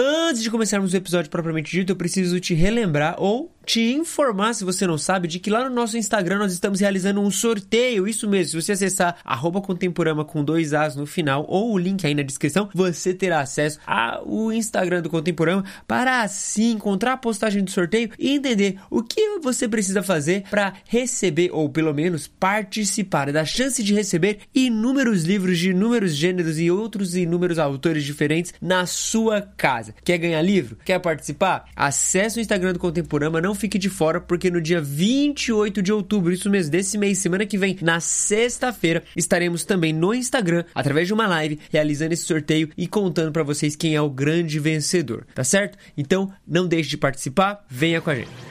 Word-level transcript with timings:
Uh, 0.00 0.17
Antes 0.28 0.42
de 0.42 0.50
começarmos 0.50 0.92
o 0.92 0.96
episódio 0.98 1.30
propriamente 1.30 1.70
dito, 1.70 1.92
eu 1.92 1.96
preciso 1.96 2.38
te 2.38 2.52
relembrar 2.52 3.14
ou 3.16 3.50
te 3.68 3.92
informar, 3.92 4.54
se 4.54 4.64
você 4.64 4.86
não 4.86 4.96
sabe, 4.96 5.28
de 5.28 5.38
que 5.38 5.50
lá 5.50 5.68
no 5.68 5.74
nosso 5.74 5.98
Instagram 5.98 6.38
nós 6.38 6.54
estamos 6.54 6.80
realizando 6.80 7.20
um 7.20 7.30
sorteio. 7.30 8.08
Isso 8.08 8.26
mesmo, 8.26 8.50
se 8.50 8.66
você 8.66 8.72
acessar 8.72 9.16
arroba 9.22 9.60
contemporama 9.60 10.24
com 10.24 10.42
dois 10.42 10.72
As 10.72 10.96
no 10.96 11.04
final 11.04 11.44
ou 11.46 11.72
o 11.72 11.78
link 11.78 12.06
aí 12.06 12.14
na 12.14 12.22
descrição, 12.22 12.70
você 12.74 13.12
terá 13.12 13.40
acesso 13.40 13.78
ao 13.86 14.50
Instagram 14.52 15.02
do 15.02 15.10
Contemporama 15.10 15.64
para 15.86 16.22
assim 16.22 16.72
encontrar 16.72 17.12
a 17.12 17.18
postagem 17.18 17.62
do 17.62 17.70
sorteio 17.70 18.10
e 18.18 18.30
entender 18.30 18.78
o 18.90 19.02
que 19.02 19.38
você 19.40 19.68
precisa 19.68 20.02
fazer 20.02 20.44
para 20.50 20.74
receber 20.86 21.50
ou 21.52 21.68
pelo 21.68 21.92
menos 21.92 22.26
participar 22.26 23.32
da 23.32 23.44
chance 23.44 23.82
de 23.82 23.94
receber 23.94 24.40
inúmeros 24.54 25.24
livros 25.24 25.58
de 25.58 25.70
inúmeros 25.70 26.14
gêneros 26.14 26.58
e 26.58 26.70
outros 26.70 27.14
inúmeros 27.14 27.58
autores 27.58 28.02
diferentes 28.02 28.54
na 28.62 28.86
sua 28.86 29.42
casa. 29.42 29.94
Quer 30.02 30.17
ganhar 30.18 30.42
livro? 30.42 30.76
Quer 30.84 30.98
participar? 30.98 31.66
Acesse 31.74 32.38
o 32.38 32.40
Instagram 32.40 32.72
do 32.72 32.78
Contemporama, 32.78 33.40
não 33.40 33.54
fique 33.54 33.78
de 33.78 33.88
fora, 33.88 34.20
porque 34.20 34.50
no 34.50 34.60
dia 34.60 34.80
28 34.80 35.82
de 35.82 35.92
outubro, 35.92 36.32
isso 36.32 36.50
mesmo, 36.50 36.72
desse 36.72 36.98
mês, 36.98 37.18
semana 37.18 37.46
que 37.46 37.58
vem, 37.58 37.78
na 37.80 38.00
sexta-feira, 38.00 39.02
estaremos 39.16 39.64
também 39.64 39.92
no 39.92 40.12
Instagram, 40.14 40.64
através 40.74 41.06
de 41.06 41.14
uma 41.14 41.26
live, 41.26 41.58
realizando 41.70 42.12
esse 42.12 42.24
sorteio 42.24 42.68
e 42.76 42.86
contando 42.86 43.32
para 43.32 43.42
vocês 43.42 43.76
quem 43.76 43.94
é 43.94 44.00
o 44.00 44.10
grande 44.10 44.58
vencedor, 44.58 45.26
tá 45.34 45.44
certo? 45.44 45.78
Então, 45.96 46.32
não 46.46 46.66
deixe 46.66 46.90
de 46.90 46.96
participar, 46.96 47.64
venha 47.68 48.00
com 48.00 48.10
a 48.10 48.14
gente. 48.14 48.48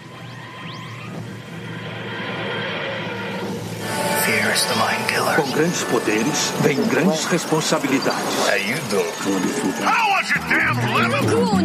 Fear 4.58 4.66
is 4.66 4.66
the 4.66 4.76
mind 4.76 5.08
killer. 5.08 5.36
Com 5.36 5.52
grandes 5.52 5.84
poderes, 5.84 6.54
vem 6.62 6.78
grandes 6.88 7.26
responsabilidades. 7.26 8.48
How 8.48 8.56
you 8.58 8.76
doing? 8.90 9.18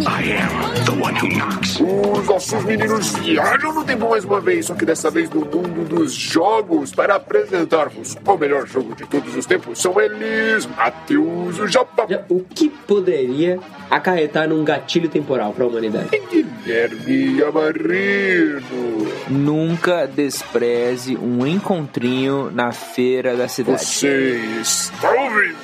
I 0.06 0.32
am 0.36 0.84
the 0.84 0.92
one 0.92 1.14
who 1.16 1.28
knocks. 1.28 1.80
Os 1.80 2.26
nossos 2.26 2.64
meninos 2.64 3.12
viajam 3.18 3.72
no 3.72 3.84
tempo 3.84 4.10
mais 4.10 4.24
uma 4.24 4.40
vez, 4.40 4.66
só 4.66 4.74
que 4.74 4.84
dessa 4.84 5.10
vez 5.10 5.30
no 5.30 5.40
mundo 5.40 5.88
dos 5.88 6.12
jogos, 6.12 6.92
para 6.92 7.14
apresentar-vos 7.14 8.16
o 8.26 8.36
melhor 8.36 8.66
jogo 8.66 8.94
de 8.94 9.06
todos 9.06 9.34
os 9.34 9.46
tempos. 9.46 9.80
São 9.80 9.98
eles, 10.00 10.66
Matheus 10.66 11.58
o 11.58 11.66
Japa, 11.66 12.06
O 12.28 12.40
que 12.40 12.68
poderia 12.68 13.58
acarretar 13.90 14.48
num 14.48 14.64
gatilho 14.64 15.08
temporal 15.08 15.52
para 15.52 15.64
a 15.64 15.68
humanidade? 15.68 16.10
Guilherme 16.30 17.42
Amarino. 17.42 19.12
Nunca 19.28 20.06
despreze 20.06 21.16
um 21.16 21.46
encontrinho 21.46 22.50
na 22.50 22.72
feira 22.94 23.36
da 23.36 23.48
cidade. 23.48 23.84
Você 23.84 24.60
está 24.60 25.10
ouvindo 25.12 25.56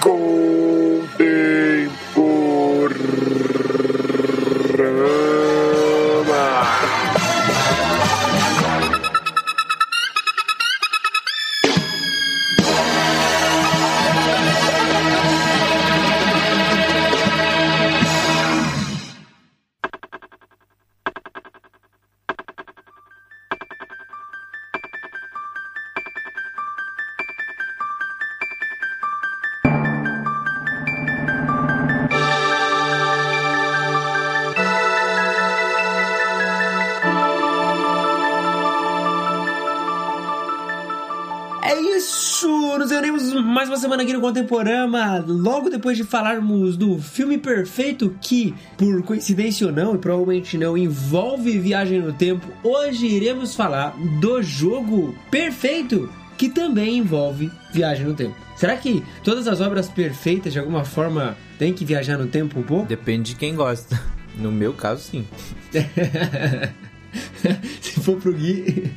Contemporama. 0.00 1.20
Aqui 44.10 44.12
no 44.12 44.20
Contemporama, 44.20 45.24
logo 45.26 45.70
depois 45.70 45.96
de 45.96 46.02
falarmos 46.02 46.76
do 46.76 46.98
filme 46.98 47.38
perfeito 47.38 48.16
que, 48.20 48.52
por 48.76 49.02
coincidência 49.04 49.66
ou 49.66 49.72
não, 49.72 49.94
e 49.94 49.98
provavelmente 49.98 50.58
não, 50.58 50.76
envolve 50.76 51.56
viagem 51.58 52.00
no 52.00 52.12
tempo. 52.12 52.46
Hoje 52.62 53.06
iremos 53.06 53.54
falar 53.54 53.94
do 54.20 54.42
jogo 54.42 55.14
perfeito 55.30 56.10
que 56.36 56.48
também 56.48 56.98
envolve 56.98 57.50
viagem 57.72 58.04
no 58.04 58.14
tempo. 58.14 58.34
Será 58.56 58.76
que 58.76 59.04
todas 59.22 59.46
as 59.46 59.60
obras 59.60 59.88
perfeitas 59.88 60.52
de 60.52 60.58
alguma 60.58 60.84
forma 60.84 61.36
têm 61.58 61.72
que 61.72 61.84
viajar 61.84 62.18
no 62.18 62.26
tempo 62.26 62.58
um 62.58 62.64
pouco? 62.64 62.88
Depende 62.88 63.30
de 63.30 63.36
quem 63.36 63.54
gosta. 63.54 64.00
No 64.36 64.50
meu 64.50 64.72
caso, 64.72 65.02
sim. 65.02 65.24
Se 67.80 68.00
for 68.00 68.16
pro 68.16 68.32
Gui. 68.32 68.90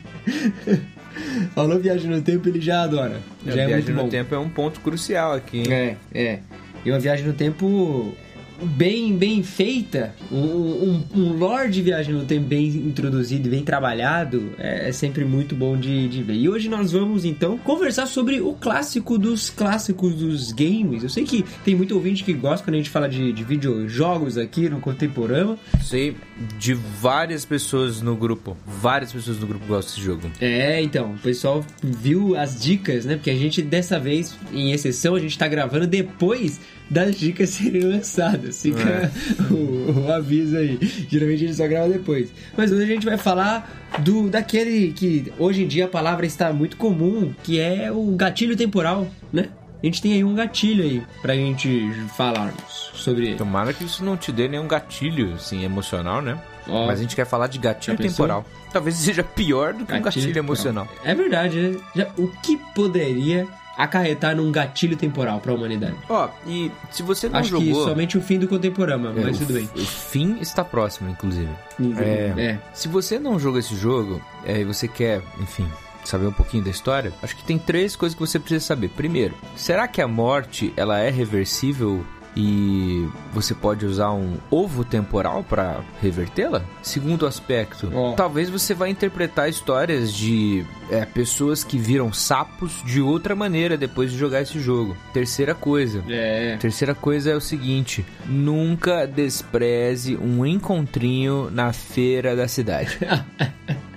Falou 1.56 1.80
viagem 1.80 2.10
no 2.10 2.22
tempo, 2.22 2.48
ele 2.50 2.60
já 2.62 2.84
adora. 2.84 3.20
A 3.46 3.52
Já 3.52 3.62
é 3.64 3.68
viagem 3.68 3.76
muito 3.76 3.92
no 3.98 4.04
bom. 4.04 4.10
tempo 4.10 4.36
é 4.36 4.40
um 4.40 4.50
ponto 4.50 4.80
crucial 4.80 5.34
aqui. 5.34 5.60
hein? 5.60 5.72
É, 5.72 5.96
é. 6.14 6.40
E 6.86 6.92
uma 6.92 7.00
viagem 7.00 7.26
no 7.26 7.34
tempo 7.34 8.14
bem 8.64 9.16
bem 9.16 9.44
feita, 9.44 10.16
um, 10.32 10.38
um, 10.38 11.04
um 11.16 11.34
lore 11.38 11.70
de 11.70 11.82
viagem 11.82 12.14
no 12.14 12.26
tempo 12.26 12.48
bem 12.48 12.68
introduzido 12.68 13.48
e 13.48 13.52
bem 13.52 13.64
trabalhado, 13.64 14.54
é, 14.58 14.90
é 14.90 14.92
sempre 14.92 15.26
muito 15.26 15.56
bom 15.56 15.78
de, 15.78 16.08
de 16.08 16.24
ver. 16.24 16.36
E 16.36 16.50
hoje 16.50 16.70
nós 16.70 16.92
vamos 16.92 17.26
então 17.26 17.58
conversar 17.58 18.06
sobre 18.08 18.42
o 18.42 18.54
clássico 18.54 19.18
dos 19.18 19.50
clássicos 19.50 20.16
dos 20.16 20.52
games. 20.52 21.04
Eu 21.04 21.10
sei 21.10 21.24
que 21.24 21.44
tem 21.64 21.76
muito 21.76 21.96
ouvinte 21.96 22.24
que 22.24 22.34
gosta 22.34 22.66
quando 22.66 22.76
a 22.76 22.78
gente 22.78 22.90
fala 22.90 23.08
de, 23.08 23.32
de 23.32 23.44
videojogos 23.44 24.38
aqui 24.38 24.70
no 24.70 24.80
Contemporama. 24.80 25.58
Sei 25.84 26.16
de 26.58 26.74
várias 26.74 27.46
pessoas 27.46 28.02
no 28.02 28.16
grupo. 28.16 28.58
Várias 28.66 29.12
pessoas 29.12 29.40
no 29.40 29.48
grupo 29.48 29.66
gostam 29.66 29.94
desse 29.94 30.06
jogo. 30.06 30.32
É, 30.40 30.82
então, 30.82 31.12
o 31.12 31.20
pessoal 31.20 31.66
viu 31.82 32.36
as 32.36 32.62
dicas, 32.62 33.06
né? 33.06 33.16
Porque 33.16 33.30
a 33.30 33.36
gente, 33.36 33.62
dessa 33.62 34.00
vez, 34.00 34.38
em 34.52 34.72
exceção, 34.72 35.16
a 35.16 35.20
gente 35.20 35.38
tá 35.38 35.48
gravando 35.48 35.88
depois 35.88 36.60
das 36.94 37.16
dicas 37.20 37.50
serem 37.50 37.82
lançadas. 37.82 38.62
Fica 38.62 39.12
o, 39.52 40.06
o 40.08 40.12
aviso 40.14 40.56
aí. 40.58 40.78
Geralmente 41.10 41.44
a 41.44 41.48
gente 41.48 41.56
só 41.58 41.68
grava 41.68 41.90
depois. 41.90 42.30
Mas 42.56 42.72
hoje 42.72 42.84
a 42.84 42.88
gente 42.88 43.06
vai 43.06 43.18
falar 43.18 43.90
do 44.00 44.30
daquele 44.30 44.94
que 44.94 45.34
hoje 45.40 45.64
em 45.64 45.68
dia 45.68 45.86
a 45.86 45.88
palavra 45.88 46.26
está 46.26 46.54
muito 46.54 46.78
comum, 46.78 47.34
que 47.44 47.60
é 47.60 47.92
o 47.92 48.12
gatilho 48.16 48.56
temporal, 48.56 49.08
né? 49.32 49.50
A 49.82 49.86
gente 49.86 50.02
tem 50.02 50.14
aí 50.14 50.24
um 50.24 50.34
gatilho 50.34 50.82
aí 50.84 51.04
pra 51.22 51.36
gente 51.36 51.92
falarmos 52.16 52.92
sobre 52.94 53.28
ele. 53.28 53.36
Tomara 53.36 53.74
que 53.74 53.84
isso 53.84 54.02
não 54.06 54.16
te 54.16 54.32
dê 54.32 54.48
nenhum 54.48 54.66
gatilho, 54.68 55.34
assim, 55.34 55.66
emocional, 55.66 56.22
né? 56.22 56.40
Ó. 56.70 56.88
Mas 56.88 57.00
a 57.00 57.02
gente 57.02 57.16
quer 57.18 57.26
falar 57.26 57.48
de 57.48 57.58
gatilho 57.60 57.98
temporal. 57.98 58.46
Talvez 58.72 58.96
seja 58.98 59.24
pior 59.24 59.74
do 59.74 59.86
que 59.86 59.94
um 59.94 60.02
gatilho 60.02 60.38
emocional. 60.38 60.88
É 61.04 61.14
verdade, 61.14 61.60
né? 61.60 61.78
Já- 61.94 62.08
o 62.18 62.30
que 62.42 62.58
poderia 62.74 63.46
acarretar 63.78 64.36
num 64.36 64.52
gatilho 64.52 64.96
temporal 64.96 65.40
pra 65.40 65.54
humanidade? 65.54 65.96
Ó, 66.10 66.30
e 66.46 66.72
se 66.92 67.02
você 67.04 67.28
não 67.30 67.40
Acho 67.40 67.50
jogou... 67.50 67.66
que 67.66 67.90
somente 67.90 68.18
o 68.18 68.22
fim 68.22 68.40
do 68.40 68.48
contemporâneo, 68.48 69.10
É, 69.18 69.24
mas 69.24 69.38
tudo 69.38 69.54
bem. 69.54 69.70
O 69.76 69.86
fim 69.86 70.38
está 70.40 70.64
próximo, 70.64 71.10
inclusive. 71.10 71.50
É. 71.98 72.34
É. 72.38 72.60
Se 72.74 72.88
você 72.88 73.18
não 73.20 73.40
jogou 73.40 73.60
esse 73.60 73.76
jogo 73.76 74.22
é, 74.46 74.60
e 74.60 74.64
você 74.64 74.88
quer, 74.88 75.22
enfim, 75.40 75.68
saber 76.04 76.28
um 76.28 76.34
pouquinho 76.34 76.64
da 76.64 76.70
história, 76.70 77.14
acho 77.22 77.36
que 77.36 77.44
tem 77.44 77.58
três 77.58 77.96
coisas 77.96 78.16
que 78.16 78.20
você 78.20 78.40
precisa 78.40 78.66
saber. 78.66 78.90
Primeiro, 78.90 79.34
será 79.56 79.88
que 79.88 80.02
a 80.02 80.08
morte 80.08 80.74
ela 80.76 81.00
é 81.00 81.10
reversível 81.10 82.06
e 82.36 83.08
você 83.34 83.54
pode 83.54 83.86
usar 83.86 84.12
um 84.12 84.38
ovo 84.50 84.84
temporal 84.84 85.44
para 85.44 85.82
revertê-la? 86.02 86.64
Segundo 86.82 87.26
aspecto, 87.26 87.92
Ó. 87.94 88.14
talvez 88.14 88.50
você 88.50 88.74
vai 88.74 88.90
interpretar 88.90 89.50
histórias 89.50 90.14
de 90.14 90.66
é, 90.90 91.06
pessoas 91.06 91.64
que 91.64 91.78
viram 91.78 92.12
sapos 92.12 92.82
de 92.86 93.02
outra 93.02 93.36
maneira 93.36 93.78
depois 93.78 94.12
de 94.12 94.18
jogar 94.18 94.42
esse 94.42 94.60
jogo. 94.60 94.96
Terceira 95.14 95.54
coisa, 95.54 96.04
É. 96.10 96.58
Terceira 96.58 96.96
coisa 96.96 97.32
é 97.32 97.36
o 97.36 97.42
seguinte: 97.42 98.06
nunca 98.26 99.06
despreze 99.06 100.16
um 100.16 100.46
encontrinho 100.46 101.50
na 101.52 101.72
feira 101.74 102.36
da 102.36 102.48
cidade. 102.48 102.98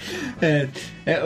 É, 0.42 0.68
é, 1.04 1.22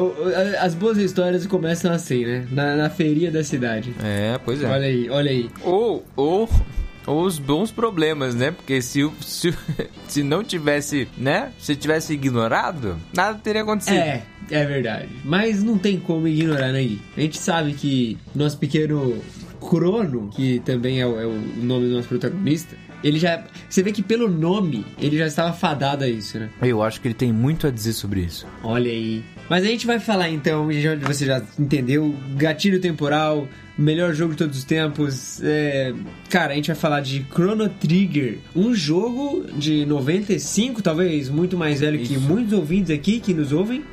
as 0.61 0.75
boas 0.75 0.99
histórias 0.99 1.47
começam 1.47 1.93
assim, 1.93 2.25
né? 2.25 2.47
Na, 2.51 2.75
na 2.75 2.91
feirinha 2.91 3.31
da 3.31 3.45
cidade. 3.45 3.95
é, 4.03 4.39
pois 4.45 4.63
é. 4.63 4.67
Olha 4.67 4.87
aí, 4.87 5.09
olha 5.09 5.31
aí. 5.31 5.51
Ou, 5.63 6.05
ou, 6.17 6.51
ou 7.07 7.23
os 7.25 7.39
bons 7.39 7.71
problemas, 7.71 8.35
né? 8.35 8.51
Porque 8.51 8.83
se, 8.83 9.09
se, 9.21 9.55
se 10.09 10.23
não 10.23 10.43
tivesse, 10.43 11.09
né? 11.17 11.53
Se 11.59 11.77
tivesse 11.77 12.13
ignorado, 12.13 12.97
nada 13.15 13.39
teria 13.39 13.63
acontecido. 13.63 13.97
É, 13.97 14.23
é 14.51 14.65
verdade. 14.65 15.09
Mas 15.25 15.63
não 15.63 15.79
tem 15.79 15.99
como 15.99 16.27
ignorar, 16.27 16.73
né, 16.73 16.83
Gui? 16.83 17.01
A 17.17 17.21
gente 17.21 17.39
sabe 17.39 17.75
que 17.75 18.19
nosso 18.35 18.59
pequeno 18.59 19.23
Crono, 19.61 20.29
que 20.35 20.61
também 20.61 21.01
é 21.01 21.07
o, 21.07 21.21
é 21.21 21.27
o 21.27 21.41
nome 21.57 21.89
do 21.89 21.95
nosso 21.95 22.09
protagonista, 22.09 22.77
Ele 23.05 23.19
já. 23.19 23.45
Você 23.69 23.83
vê 23.83 23.93
que 23.93 24.03
pelo 24.03 24.29
nome, 24.29 24.85
ele 24.99 25.17
já 25.19 25.27
estava 25.27 25.53
fadado 25.53 26.03
a 26.05 26.09
isso, 26.09 26.39
né? 26.39 26.49
Eu 26.63 26.83
acho 26.83 27.01
que 27.01 27.07
ele 27.07 27.15
tem 27.15 27.33
muito 27.33 27.67
a 27.67 27.71
dizer 27.71 27.93
sobre 27.93 28.21
isso. 28.23 28.47
Olha 28.63 28.91
aí. 28.91 29.23
Mas 29.49 29.63
a 29.63 29.67
gente 29.67 29.87
vai 29.87 30.01
falar 30.01 30.31
então, 30.31 30.73
já- 30.73 30.97
você 30.97 31.27
já 31.27 31.43
entendeu, 31.59 32.15
gatilho 32.37 32.81
temporal, 32.81 33.47
melhor 33.77 34.15
jogo 34.15 34.33
de 34.33 34.39
todos 34.39 34.57
os 34.57 34.65
tempos. 34.65 35.41
é, 35.45 35.93
Cara, 36.31 36.53
a 36.53 36.57
gente 36.57 36.69
vai 36.69 36.77
falar 36.77 37.01
de 37.03 37.27
Chrono 37.31 37.69
Trigger, 37.69 38.39
um 38.57 38.75
jogo 38.75 39.45
de 39.57 39.85
95, 39.85 40.81
talvez 40.81 41.29
muito 41.29 41.59
mais 41.59 41.81
velho 41.81 41.99
que 41.99 42.15
Isso. 42.15 42.21
muitos 42.23 42.55
ouvintes 42.55 42.91
aqui 42.91 43.21
que 43.21 43.35
nos 43.35 43.53
ouvem, 43.53 43.85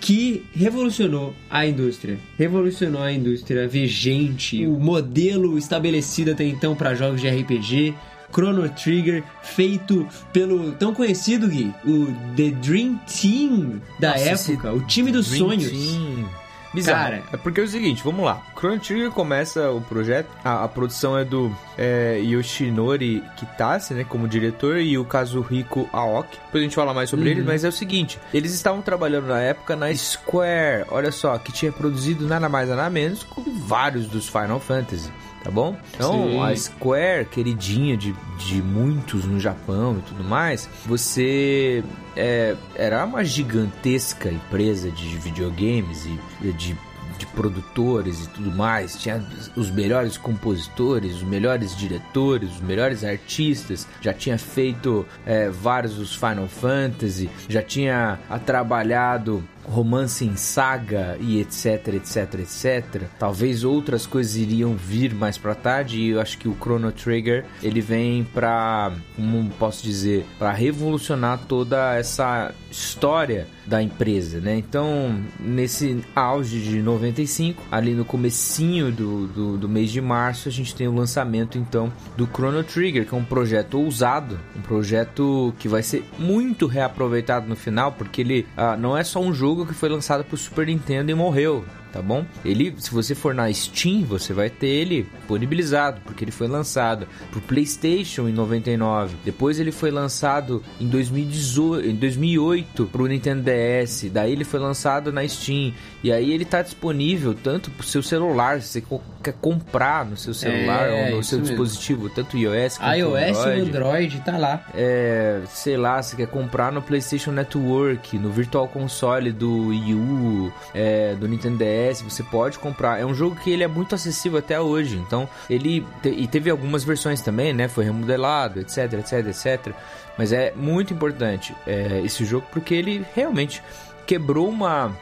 que 0.00 0.42
revolucionou 0.54 1.34
a 1.50 1.66
indústria. 1.66 2.18
Revolucionou 2.38 3.02
a 3.02 3.12
indústria 3.12 3.68
vigente, 3.68 4.66
o 4.66 4.78
modelo 4.80 5.56
estabelecido 5.58 6.30
até 6.32 6.44
então 6.44 6.74
para 6.74 6.94
jogos 6.94 7.20
de 7.20 7.28
RPG. 7.28 7.94
Chrono 8.34 8.68
Trigger, 8.70 9.22
feito 9.42 10.06
pelo 10.32 10.72
tão 10.72 10.92
conhecido 10.92 11.46
Gui, 11.48 11.72
o 11.86 12.06
The 12.36 12.50
Dream 12.50 12.98
Team 13.06 13.80
da 14.00 14.10
Nossa, 14.10 14.52
época, 14.52 14.72
o 14.72 14.80
time 14.86 15.12
dos 15.12 15.28
Dream 15.30 15.46
sonhos. 15.48 15.70
Team. 15.70 16.28
Bizarro. 16.74 17.04
Cara. 17.04 17.22
é 17.32 17.36
porque 17.36 17.60
é 17.60 17.62
o 17.62 17.68
seguinte, 17.68 18.02
vamos 18.02 18.24
lá. 18.24 18.42
Chrono 18.58 18.80
Trigger 18.80 19.08
começa 19.12 19.70
o 19.70 19.80
projeto, 19.80 20.26
a, 20.44 20.64
a 20.64 20.68
produção 20.68 21.16
é 21.16 21.24
do 21.24 21.54
é, 21.78 22.18
Yoshinori 22.24 23.22
Kitase, 23.36 23.94
né, 23.94 24.02
como 24.02 24.26
diretor, 24.26 24.78
e 24.80 24.98
o 24.98 25.04
Kazuhiko 25.04 25.88
Aoki. 25.92 26.36
Depois 26.46 26.60
a 26.62 26.64
gente 26.64 26.74
fala 26.74 26.92
mais 26.92 27.08
sobre 27.08 27.26
Uhum. 27.26 27.30
eles, 27.30 27.44
mas 27.44 27.62
é 27.62 27.68
o 27.68 27.72
seguinte, 27.72 28.18
eles 28.32 28.52
estavam 28.52 28.82
trabalhando 28.82 29.28
na 29.28 29.40
época 29.40 29.76
na 29.76 29.94
Square, 29.94 30.86
olha 30.90 31.12
só, 31.12 31.38
que 31.38 31.52
tinha 31.52 31.70
produzido 31.70 32.26
nada 32.26 32.48
mais 32.48 32.68
nada 32.68 32.90
menos 32.90 33.22
que 33.22 33.40
vários 33.50 34.08
dos 34.08 34.28
Final 34.28 34.58
Fantasy. 34.58 35.12
Tá 35.44 35.50
bom? 35.50 35.76
Então, 35.94 36.30
Sim. 36.30 36.42
a 36.42 36.56
Square, 36.56 37.26
queridinha 37.26 37.98
de, 37.98 38.16
de 38.38 38.62
muitos 38.62 39.26
no 39.26 39.38
Japão 39.38 39.98
e 39.98 40.00
tudo 40.00 40.24
mais, 40.24 40.66
você 40.86 41.84
é, 42.16 42.56
era 42.74 43.04
uma 43.04 43.22
gigantesca 43.22 44.30
empresa 44.30 44.90
de 44.90 45.06
videogames 45.18 46.06
e 46.06 46.50
de, 46.52 46.74
de 47.18 47.26
produtores 47.34 48.24
e 48.24 48.28
tudo 48.30 48.50
mais. 48.52 48.96
Tinha 48.96 49.22
os 49.54 49.70
melhores 49.70 50.16
compositores, 50.16 51.16
os 51.16 51.22
melhores 51.22 51.76
diretores, 51.76 52.50
os 52.50 52.60
melhores 52.62 53.04
artistas. 53.04 53.86
Já 54.00 54.14
tinha 54.14 54.38
feito 54.38 55.04
é, 55.26 55.50
vários 55.50 55.96
dos 55.96 56.14
Final 56.14 56.48
Fantasy, 56.48 57.28
já 57.50 57.60
tinha 57.60 58.18
trabalhado 58.46 59.44
romance 59.64 60.24
em 60.24 60.36
saga 60.36 61.16
e 61.20 61.40
etc, 61.40 61.94
etc, 61.94 62.34
etc. 62.40 63.02
Talvez 63.18 63.64
outras 63.64 64.06
coisas 64.06 64.36
iriam 64.36 64.74
vir 64.74 65.14
mais 65.14 65.38
pra 65.38 65.54
tarde 65.54 66.00
e 66.00 66.10
eu 66.10 66.20
acho 66.20 66.38
que 66.38 66.48
o 66.48 66.54
Chrono 66.54 66.92
Trigger 66.92 67.44
ele 67.62 67.80
vem 67.80 68.24
pra, 68.24 68.92
como 69.16 69.50
posso 69.58 69.82
dizer, 69.82 70.26
pra 70.38 70.52
revolucionar 70.52 71.40
toda 71.46 71.94
essa 71.94 72.52
história 72.70 73.46
da 73.66 73.82
empresa, 73.82 74.40
né? 74.40 74.56
Então, 74.56 75.22
nesse 75.38 76.04
auge 76.14 76.60
de 76.60 76.82
95, 76.82 77.62
ali 77.70 77.94
no 77.94 78.04
comecinho 78.04 78.90
do, 78.92 79.26
do, 79.28 79.56
do 79.56 79.68
mês 79.68 79.90
de 79.90 80.00
março, 80.00 80.48
a 80.48 80.52
gente 80.52 80.74
tem 80.74 80.88
o 80.88 80.94
lançamento 80.94 81.56
então 81.56 81.92
do 82.16 82.26
Chrono 82.26 82.62
Trigger, 82.62 83.06
que 83.06 83.14
é 83.14 83.18
um 83.18 83.24
projeto 83.24 83.78
ousado, 83.78 84.38
um 84.56 84.60
projeto 84.60 85.54
que 85.58 85.68
vai 85.68 85.82
ser 85.82 86.04
muito 86.18 86.66
reaproveitado 86.66 87.48
no 87.48 87.56
final, 87.56 87.92
porque 87.92 88.20
ele 88.20 88.46
ah, 88.56 88.76
não 88.76 88.96
é 88.96 89.04
só 89.04 89.20
um 89.20 89.32
jogo 89.32 89.53
que 89.66 89.74
foi 89.74 89.88
lançado 89.88 90.24
pro 90.24 90.36
Super 90.36 90.66
Nintendo 90.66 91.10
e 91.10 91.14
morreu. 91.14 91.64
Tá 91.94 92.02
bom? 92.02 92.26
Ele, 92.44 92.74
se 92.76 92.90
você 92.90 93.14
for 93.14 93.32
na 93.32 93.52
Steam, 93.52 94.02
você 94.04 94.32
vai 94.32 94.50
ter 94.50 94.66
ele 94.66 95.06
disponibilizado, 95.18 96.00
porque 96.04 96.24
ele 96.24 96.32
foi 96.32 96.48
lançado 96.48 97.06
pro 97.30 97.40
PlayStation 97.40 98.28
em 98.28 98.32
99. 98.32 99.14
Depois 99.24 99.60
ele 99.60 99.70
foi 99.70 99.92
lançado 99.92 100.60
em 100.80 100.88
2018, 100.88 101.88
em 101.88 101.94
2008 101.94 102.86
pro 102.86 103.06
Nintendo 103.06 103.44
DS. 103.44 104.10
Daí 104.10 104.32
ele 104.32 104.42
foi 104.42 104.58
lançado 104.58 105.12
na 105.12 105.26
Steam. 105.28 105.72
E 106.02 106.10
aí 106.10 106.32
ele 106.32 106.44
tá 106.44 106.62
disponível 106.62 107.32
tanto 107.32 107.70
pro 107.70 107.86
seu 107.86 108.02
celular, 108.02 108.60
se 108.60 108.80
você 108.80 108.84
quer 109.22 109.34
comprar 109.40 110.04
no 110.04 110.16
seu 110.16 110.34
celular 110.34 110.88
É, 110.88 111.10
ou 111.10 111.16
no 111.18 111.22
seu 111.22 111.38
mesmo. 111.38 111.50
dispositivo, 111.54 112.10
tanto 112.10 112.36
iOS 112.36 112.76
quanto 112.76 112.96
iOS 112.96 113.14
e 113.14 113.20
Android. 113.20 113.68
Android 113.68 114.20
tá 114.20 114.36
lá. 114.36 114.66
É, 114.74 115.42
sei 115.48 115.76
lá, 115.76 116.02
você 116.02 116.16
quer 116.16 116.26
comprar 116.26 116.72
no 116.72 116.82
PlayStation 116.82 117.30
Network, 117.30 118.18
no 118.18 118.30
Virtual 118.30 118.66
Console 118.66 119.30
do 119.30 119.68
Wii 119.68 119.94
U, 119.94 120.52
é, 120.74 121.14
do 121.14 121.28
Nintendo 121.28 121.58
DS, 121.58 121.83
você 121.92 122.22
pode 122.22 122.58
comprar. 122.58 123.00
É 123.00 123.04
um 123.04 123.14
jogo 123.14 123.36
que 123.36 123.50
ele 123.50 123.62
é 123.64 123.68
muito 123.68 123.94
acessível 123.94 124.38
até 124.38 124.60
hoje. 124.60 124.96
Então, 124.96 125.28
ele 125.50 125.86
te- 126.02 126.08
e 126.08 126.26
teve 126.26 126.48
algumas 126.50 126.84
versões 126.84 127.20
também, 127.20 127.52
né? 127.52 127.68
Foi 127.68 127.84
remodelado, 127.84 128.60
etc, 128.60 128.92
etc, 128.94 129.26
etc. 129.28 129.74
Mas 130.16 130.32
é 130.32 130.52
muito 130.56 130.94
importante 130.94 131.54
é, 131.66 132.00
esse 132.04 132.24
jogo 132.24 132.46
porque 132.52 132.74
ele 132.74 133.04
realmente 133.14 133.62
quebrou 134.06 134.48
uma 134.48 134.92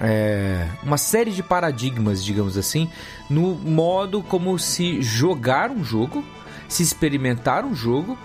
é, 0.00 0.66
uma 0.82 0.96
série 0.96 1.32
de 1.32 1.42
paradigmas, 1.42 2.24
digamos 2.24 2.56
assim, 2.56 2.88
no 3.28 3.54
modo 3.56 4.22
como 4.22 4.56
se 4.58 5.02
jogar 5.02 5.70
um 5.70 5.82
jogo, 5.82 6.24
se 6.70 6.82
experimentar 6.82 7.64
um 7.64 7.74
jogo 7.74 8.16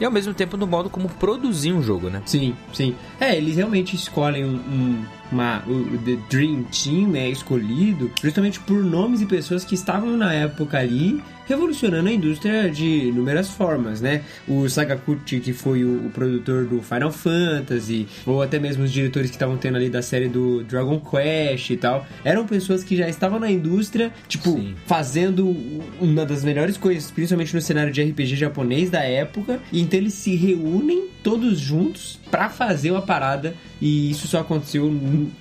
e 0.00 0.04
ao 0.04 0.10
mesmo 0.10 0.34
tempo 0.34 0.56
no 0.56 0.66
modo 0.66 0.90
como 0.90 1.08
produzir 1.08 1.72
um 1.72 1.80
jogo, 1.82 2.10
né? 2.10 2.20
Sim, 2.26 2.54
sim. 2.72 2.94
É, 3.20 3.36
eles 3.36 3.56
realmente 3.56 3.94
escolhem 3.96 4.44
um, 4.44 4.54
um- 4.56 5.04
uma, 5.32 5.62
o, 5.66 5.98
The 5.98 6.16
Dream 6.28 6.64
Team 6.64 7.16
é 7.16 7.28
escolhido 7.28 8.10
justamente 8.22 8.60
por 8.60 8.82
nomes 8.84 9.20
e 9.20 9.26
pessoas 9.26 9.64
que 9.64 9.74
estavam 9.74 10.16
na 10.16 10.32
época 10.32 10.78
ali 10.78 11.22
revolucionando 11.46 12.08
a 12.08 12.12
indústria 12.12 12.70
de 12.70 13.08
inúmeras 13.08 13.50
formas, 13.50 14.00
né? 14.00 14.22
O 14.46 14.68
Sakaguchi, 14.68 15.40
que 15.40 15.52
foi 15.52 15.84
o, 15.84 16.06
o 16.06 16.10
produtor 16.10 16.64
do 16.66 16.82
Final 16.82 17.10
Fantasy, 17.10 18.06
ou 18.26 18.42
até 18.42 18.58
mesmo 18.58 18.84
os 18.84 18.92
diretores 18.92 19.30
que 19.30 19.36
estavam 19.36 19.56
tendo 19.56 19.76
ali 19.76 19.88
da 19.88 20.02
série 20.02 20.28
do 20.28 20.62
Dragon 20.64 21.00
Quest 21.00 21.70
e 21.70 21.76
tal, 21.76 22.06
eram 22.24 22.46
pessoas 22.46 22.82
que 22.82 22.96
já 22.96 23.08
estavam 23.08 23.38
na 23.38 23.50
indústria, 23.50 24.12
tipo, 24.28 24.52
Sim. 24.52 24.74
fazendo 24.86 25.56
uma 26.00 26.24
das 26.24 26.44
melhores 26.44 26.76
coisas, 26.76 27.10
principalmente 27.10 27.54
no 27.54 27.60
cenário 27.60 27.92
de 27.92 28.02
RPG 28.02 28.36
japonês 28.36 28.90
da 28.90 29.02
época, 29.02 29.60
e 29.72 29.80
então 29.80 29.98
eles 29.98 30.14
se 30.14 30.34
reúnem 30.34 31.08
todos 31.22 31.58
juntos 31.58 32.20
pra 32.34 32.48
fazer 32.50 32.90
uma 32.90 33.02
parada 33.02 33.54
e 33.80 34.10
isso 34.10 34.26
só 34.26 34.40
aconteceu 34.40 34.92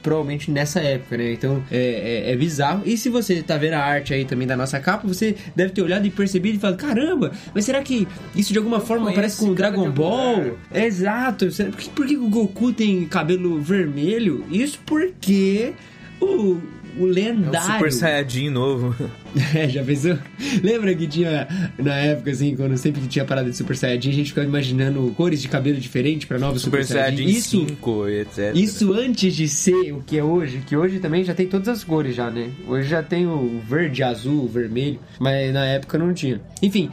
provavelmente 0.03 0.51
nessa 0.51 0.79
época, 0.79 1.17
né? 1.17 1.33
Então 1.33 1.63
é, 1.71 2.23
é- 2.27 2.31
é 2.31 2.35
bizarro. 2.35 2.83
E 2.85 2.95
se 2.97 3.09
você 3.09 3.41
tá 3.41 3.57
vendo 3.57 3.73
a 3.73 3.79
arte 3.79 4.13
aí 4.13 4.25
também 4.25 4.47
da 4.47 4.55
nossa 4.55 4.79
capa, 4.79 5.07
você 5.07 5.35
deve 5.55 5.71
ter 5.71 5.81
olhado 5.81 6.05
e 6.05 6.11
percebido 6.11 6.57
e 6.57 6.59
falado: 6.59 6.77
caramba, 6.77 7.31
mas 7.53 7.65
será 7.65 7.81
que 7.81 8.07
isso 8.35 8.51
de 8.53 8.59
alguma 8.59 8.79
forma 8.79 9.11
parece 9.11 9.37
com 9.43 9.53
Dragon 9.55 9.89
Ball? 9.89 10.57
Exato. 10.73 11.47
Por 11.47 11.77
que, 11.77 11.89
por 11.89 12.05
que 12.05 12.17
o 12.17 12.29
Goku 12.29 12.71
tem 12.73 13.05
cabelo 13.07 13.59
vermelho? 13.59 14.45
Isso 14.51 14.79
porque 14.85 15.73
o, 16.21 16.25
o 16.25 16.59
É 16.99 17.01
um 17.01 17.05
lendário. 17.05 17.73
Super 17.73 17.91
Saiyajin 17.91 18.49
novo. 18.51 18.95
É, 19.55 19.67
já 19.69 19.83
pensou? 19.83 20.17
Lembra 20.63 20.93
que 20.95 21.07
tinha, 21.07 21.47
na 21.77 21.95
época, 21.95 22.31
assim, 22.31 22.55
quando 22.55 22.77
sempre 22.77 23.01
que 23.01 23.07
tinha 23.07 23.25
parada 23.25 23.49
de 23.49 23.55
Super 23.55 23.75
Saiyajin, 23.75 24.09
a 24.09 24.13
gente 24.13 24.29
ficava 24.29 24.47
imaginando 24.47 25.13
cores 25.15 25.41
de 25.41 25.47
cabelo 25.47 25.77
diferentes 25.79 26.27
pra 26.27 26.39
novos 26.39 26.61
Super, 26.61 26.83
Super 26.83 26.99
Saiyajin 26.99 27.25
Isso, 27.25 27.67
5 27.67 28.09
e 28.09 28.19
etc. 28.21 28.55
isso 28.55 28.93
antes 28.93 29.35
de 29.35 29.47
ser 29.47 29.91
o 29.93 30.01
que 30.05 30.17
é 30.17 30.23
hoje, 30.23 30.63
que 30.65 30.75
hoje 30.75 30.99
também 30.99 31.23
já 31.23 31.33
tem 31.33 31.47
todas 31.47 31.67
as 31.67 31.83
cores 31.83 32.15
já, 32.15 32.29
né? 32.29 32.49
Hoje 32.67 32.87
já 32.89 33.01
tem 33.03 33.25
o 33.27 33.59
verde, 33.67 34.01
azul, 34.03 34.47
vermelho, 34.47 34.99
mas 35.19 35.53
na 35.53 35.65
época 35.65 35.97
não 35.97 36.13
tinha. 36.13 36.41
Enfim, 36.61 36.89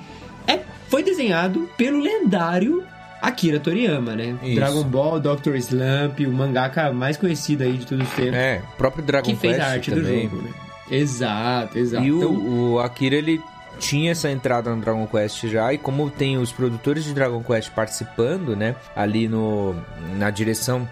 é, 0.47 0.61
foi 0.89 1.03
desenhado 1.03 1.69
pelo 1.77 2.01
lendário 2.01 2.83
Akira 3.23 3.61
Toriyama, 3.61 4.15
né? 4.17 4.37
Isso. 4.43 4.55
Dragon 4.55 4.83
Ball, 4.85 5.21
Dr. 5.21 5.57
Slump, 5.57 6.21
o 6.27 6.33
mangaka 6.33 6.91
mais 6.93 7.17
conhecido 7.17 7.63
aí 7.65 7.75
de 7.75 7.87
todos 7.87 8.09
os 8.09 8.15
tempos, 8.15 8.35
É, 8.35 8.63
o 8.73 8.77
próprio 8.77 9.05
Dragon 9.05 9.31
que 9.31 9.37
fez 9.37 9.57
Quest 9.57 9.67
a 9.67 9.71
arte 9.73 9.91
também. 9.91 10.29
do 10.29 10.37
jogo, 10.37 10.43
né? 10.43 10.51
Exato, 10.91 11.79
exato. 11.79 12.05
E 12.05 12.13
o, 12.13 12.17
Então, 12.19 12.33
o 12.75 12.81
Akira, 12.81 13.17
ele 13.17 13.41
tinha 13.79 14.11
essa 14.13 14.31
entrada 14.31 14.75
no 14.75 14.81
Dragon 14.81 15.07
Quest 15.07 15.47
já, 15.47 15.73
e 15.73 15.79
como 15.79 16.11
tem 16.11 16.37
os 16.37 16.53
produtores 16.53 17.05
de 17.05 17.15
Dragon 17.15 17.43
Quest 17.43 17.71
participando, 17.71 18.55
né, 18.55 18.77
ali 18.95 19.27
no, 19.29 19.75
na 20.19 20.29
direção 20.31 20.87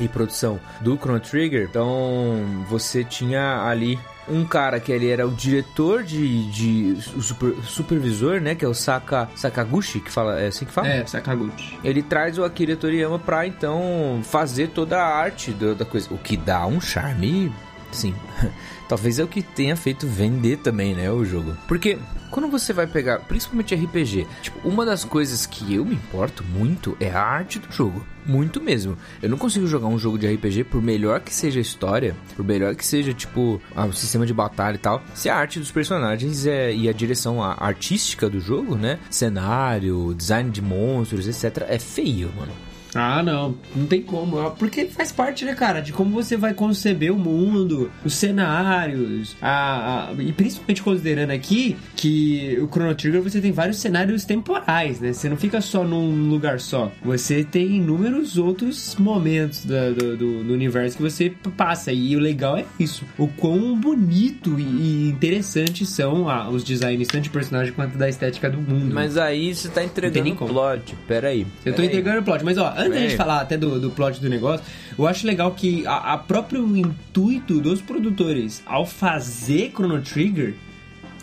e 0.00 0.08
produção 0.08 0.58
do 0.80 0.96
Chrono 0.96 1.20
Trigger, 1.20 1.68
então 1.70 2.42
você 2.68 3.04
tinha 3.04 3.62
ali 3.64 3.98
um 4.28 4.44
cara 4.44 4.80
que 4.80 4.90
ele 4.90 5.08
era 5.10 5.26
o 5.26 5.30
diretor 5.32 6.02
de, 6.02 6.50
de 6.50 6.96
o 7.14 7.20
super- 7.22 7.54
supervisor, 7.64 8.40
né, 8.40 8.54
que 8.54 8.64
é 8.64 8.68
o 8.68 8.74
Saka, 8.74 9.28
Sakaguchi, 9.36 10.00
que 10.00 10.10
fala, 10.10 10.40
é 10.40 10.46
assim 10.46 10.64
que 10.64 10.72
fala? 10.72 10.88
é, 10.88 11.04
Sakaguchi. 11.06 11.78
Ele 11.84 12.02
traz 12.02 12.38
o 12.38 12.44
Akira 12.44 12.74
Toriyama 12.74 13.18
pra 13.18 13.46
então 13.46 14.20
fazer 14.24 14.68
toda 14.68 14.98
a 14.98 15.06
arte 15.16 15.50
do- 15.52 15.74
da 15.74 15.84
coisa, 15.84 16.08
o 16.12 16.18
que 16.18 16.36
dá 16.36 16.66
um 16.66 16.80
charme 16.80 17.52
sim. 17.92 18.14
Talvez 18.92 19.18
é 19.18 19.24
o 19.24 19.26
que 19.26 19.40
tenha 19.40 19.74
feito 19.74 20.06
vender 20.06 20.58
também, 20.58 20.94
né, 20.94 21.10
o 21.10 21.24
jogo. 21.24 21.56
Porque 21.66 21.98
quando 22.30 22.46
você 22.46 22.74
vai 22.74 22.86
pegar, 22.86 23.20
principalmente 23.20 23.74
RPG, 23.74 24.26
tipo, 24.42 24.68
uma 24.68 24.84
das 24.84 25.02
coisas 25.02 25.46
que 25.46 25.74
eu 25.74 25.82
me 25.82 25.94
importo 25.94 26.44
muito 26.44 26.94
é 27.00 27.10
a 27.10 27.22
arte 27.22 27.58
do 27.58 27.72
jogo. 27.72 28.04
Muito 28.26 28.60
mesmo. 28.60 28.94
Eu 29.22 29.30
não 29.30 29.38
consigo 29.38 29.66
jogar 29.66 29.86
um 29.86 29.98
jogo 29.98 30.18
de 30.18 30.30
RPG, 30.30 30.64
por 30.64 30.82
melhor 30.82 31.20
que 31.20 31.34
seja 31.34 31.58
a 31.58 31.62
história, 31.62 32.14
por 32.36 32.44
melhor 32.44 32.74
que 32.74 32.84
seja, 32.84 33.14
tipo, 33.14 33.58
ah, 33.74 33.86
o 33.86 33.94
sistema 33.94 34.26
de 34.26 34.34
batalha 34.34 34.74
e 34.74 34.78
tal, 34.78 35.02
se 35.14 35.30
a 35.30 35.36
arte 35.36 35.58
dos 35.58 35.70
personagens 35.70 36.44
é, 36.44 36.70
e 36.74 36.86
a 36.86 36.92
direção 36.92 37.42
artística 37.42 38.28
do 38.28 38.40
jogo, 38.40 38.76
né? 38.76 38.98
Cenário, 39.08 40.12
design 40.14 40.50
de 40.50 40.60
monstros, 40.60 41.26
etc., 41.26 41.64
é 41.66 41.78
feio, 41.78 42.30
mano. 42.36 42.52
Ah, 42.94 43.22
não, 43.22 43.54
não 43.74 43.86
tem 43.86 44.02
como. 44.02 44.50
Porque 44.52 44.86
faz 44.86 45.10
parte, 45.10 45.44
né, 45.44 45.54
cara, 45.54 45.80
de 45.80 45.92
como 45.92 46.10
você 46.10 46.36
vai 46.36 46.54
conceber 46.54 47.12
o 47.12 47.18
mundo, 47.18 47.90
os 48.04 48.14
cenários, 48.14 49.36
a, 49.40 50.10
a, 50.10 50.22
e 50.22 50.32
principalmente 50.32 50.82
considerando 50.82 51.30
aqui 51.30 51.76
que 51.96 52.58
o 52.60 52.68
Chrono 52.68 52.94
Trigger 52.94 53.22
você 53.22 53.40
tem 53.40 53.52
vários 53.52 53.78
cenários 53.78 54.24
temporais, 54.24 55.00
né? 55.00 55.12
Você 55.12 55.28
não 55.28 55.36
fica 55.36 55.60
só 55.60 55.84
num 55.84 56.28
lugar 56.28 56.60
só. 56.60 56.92
Você 57.02 57.44
tem 57.44 57.76
inúmeros 57.76 58.36
outros 58.36 58.96
momentos 58.96 59.64
do, 59.64 59.94
do, 59.94 60.16
do, 60.16 60.44
do 60.44 60.52
universo 60.52 60.96
que 60.96 61.02
você 61.02 61.32
passa. 61.56 61.92
E 61.92 62.16
o 62.16 62.20
legal 62.20 62.56
é 62.56 62.64
isso. 62.78 63.04
O 63.18 63.28
quão 63.28 63.78
bonito 63.78 64.58
e, 64.58 64.62
e 64.62 65.08
interessante 65.08 65.86
são 65.86 66.28
ah, 66.28 66.48
os 66.48 66.62
designs, 66.62 67.08
tanto 67.08 67.24
de 67.24 67.30
personagem 67.30 67.72
quanto 67.72 67.96
da 67.96 68.08
estética 68.08 68.50
do 68.50 68.58
mundo. 68.58 68.94
Mas 68.94 69.16
aí 69.16 69.54
você 69.54 69.68
tá 69.68 69.82
entregando 69.82 70.32
o 70.32 70.36
plot. 70.36 70.94
Pera 71.06 71.28
aí. 71.28 71.46
Eu 71.64 71.74
tô 71.74 71.82
entregando 71.82 72.20
o 72.20 72.22
plot, 72.22 72.44
mas 72.44 72.58
ó, 72.58 72.74
antes 72.86 73.10
de 73.10 73.16
falar 73.16 73.40
até 73.40 73.56
do, 73.56 73.78
do 73.78 73.90
plot 73.90 74.20
do 74.20 74.28
negócio, 74.28 74.64
eu 74.98 75.06
acho 75.06 75.26
legal 75.26 75.50
que 75.52 75.86
a, 75.86 76.14
a 76.14 76.18
próprio 76.18 76.76
intuito 76.76 77.60
dos 77.60 77.80
produtores 77.80 78.62
ao 78.66 78.86
fazer 78.86 79.70
Chrono 79.74 80.00
Trigger 80.00 80.54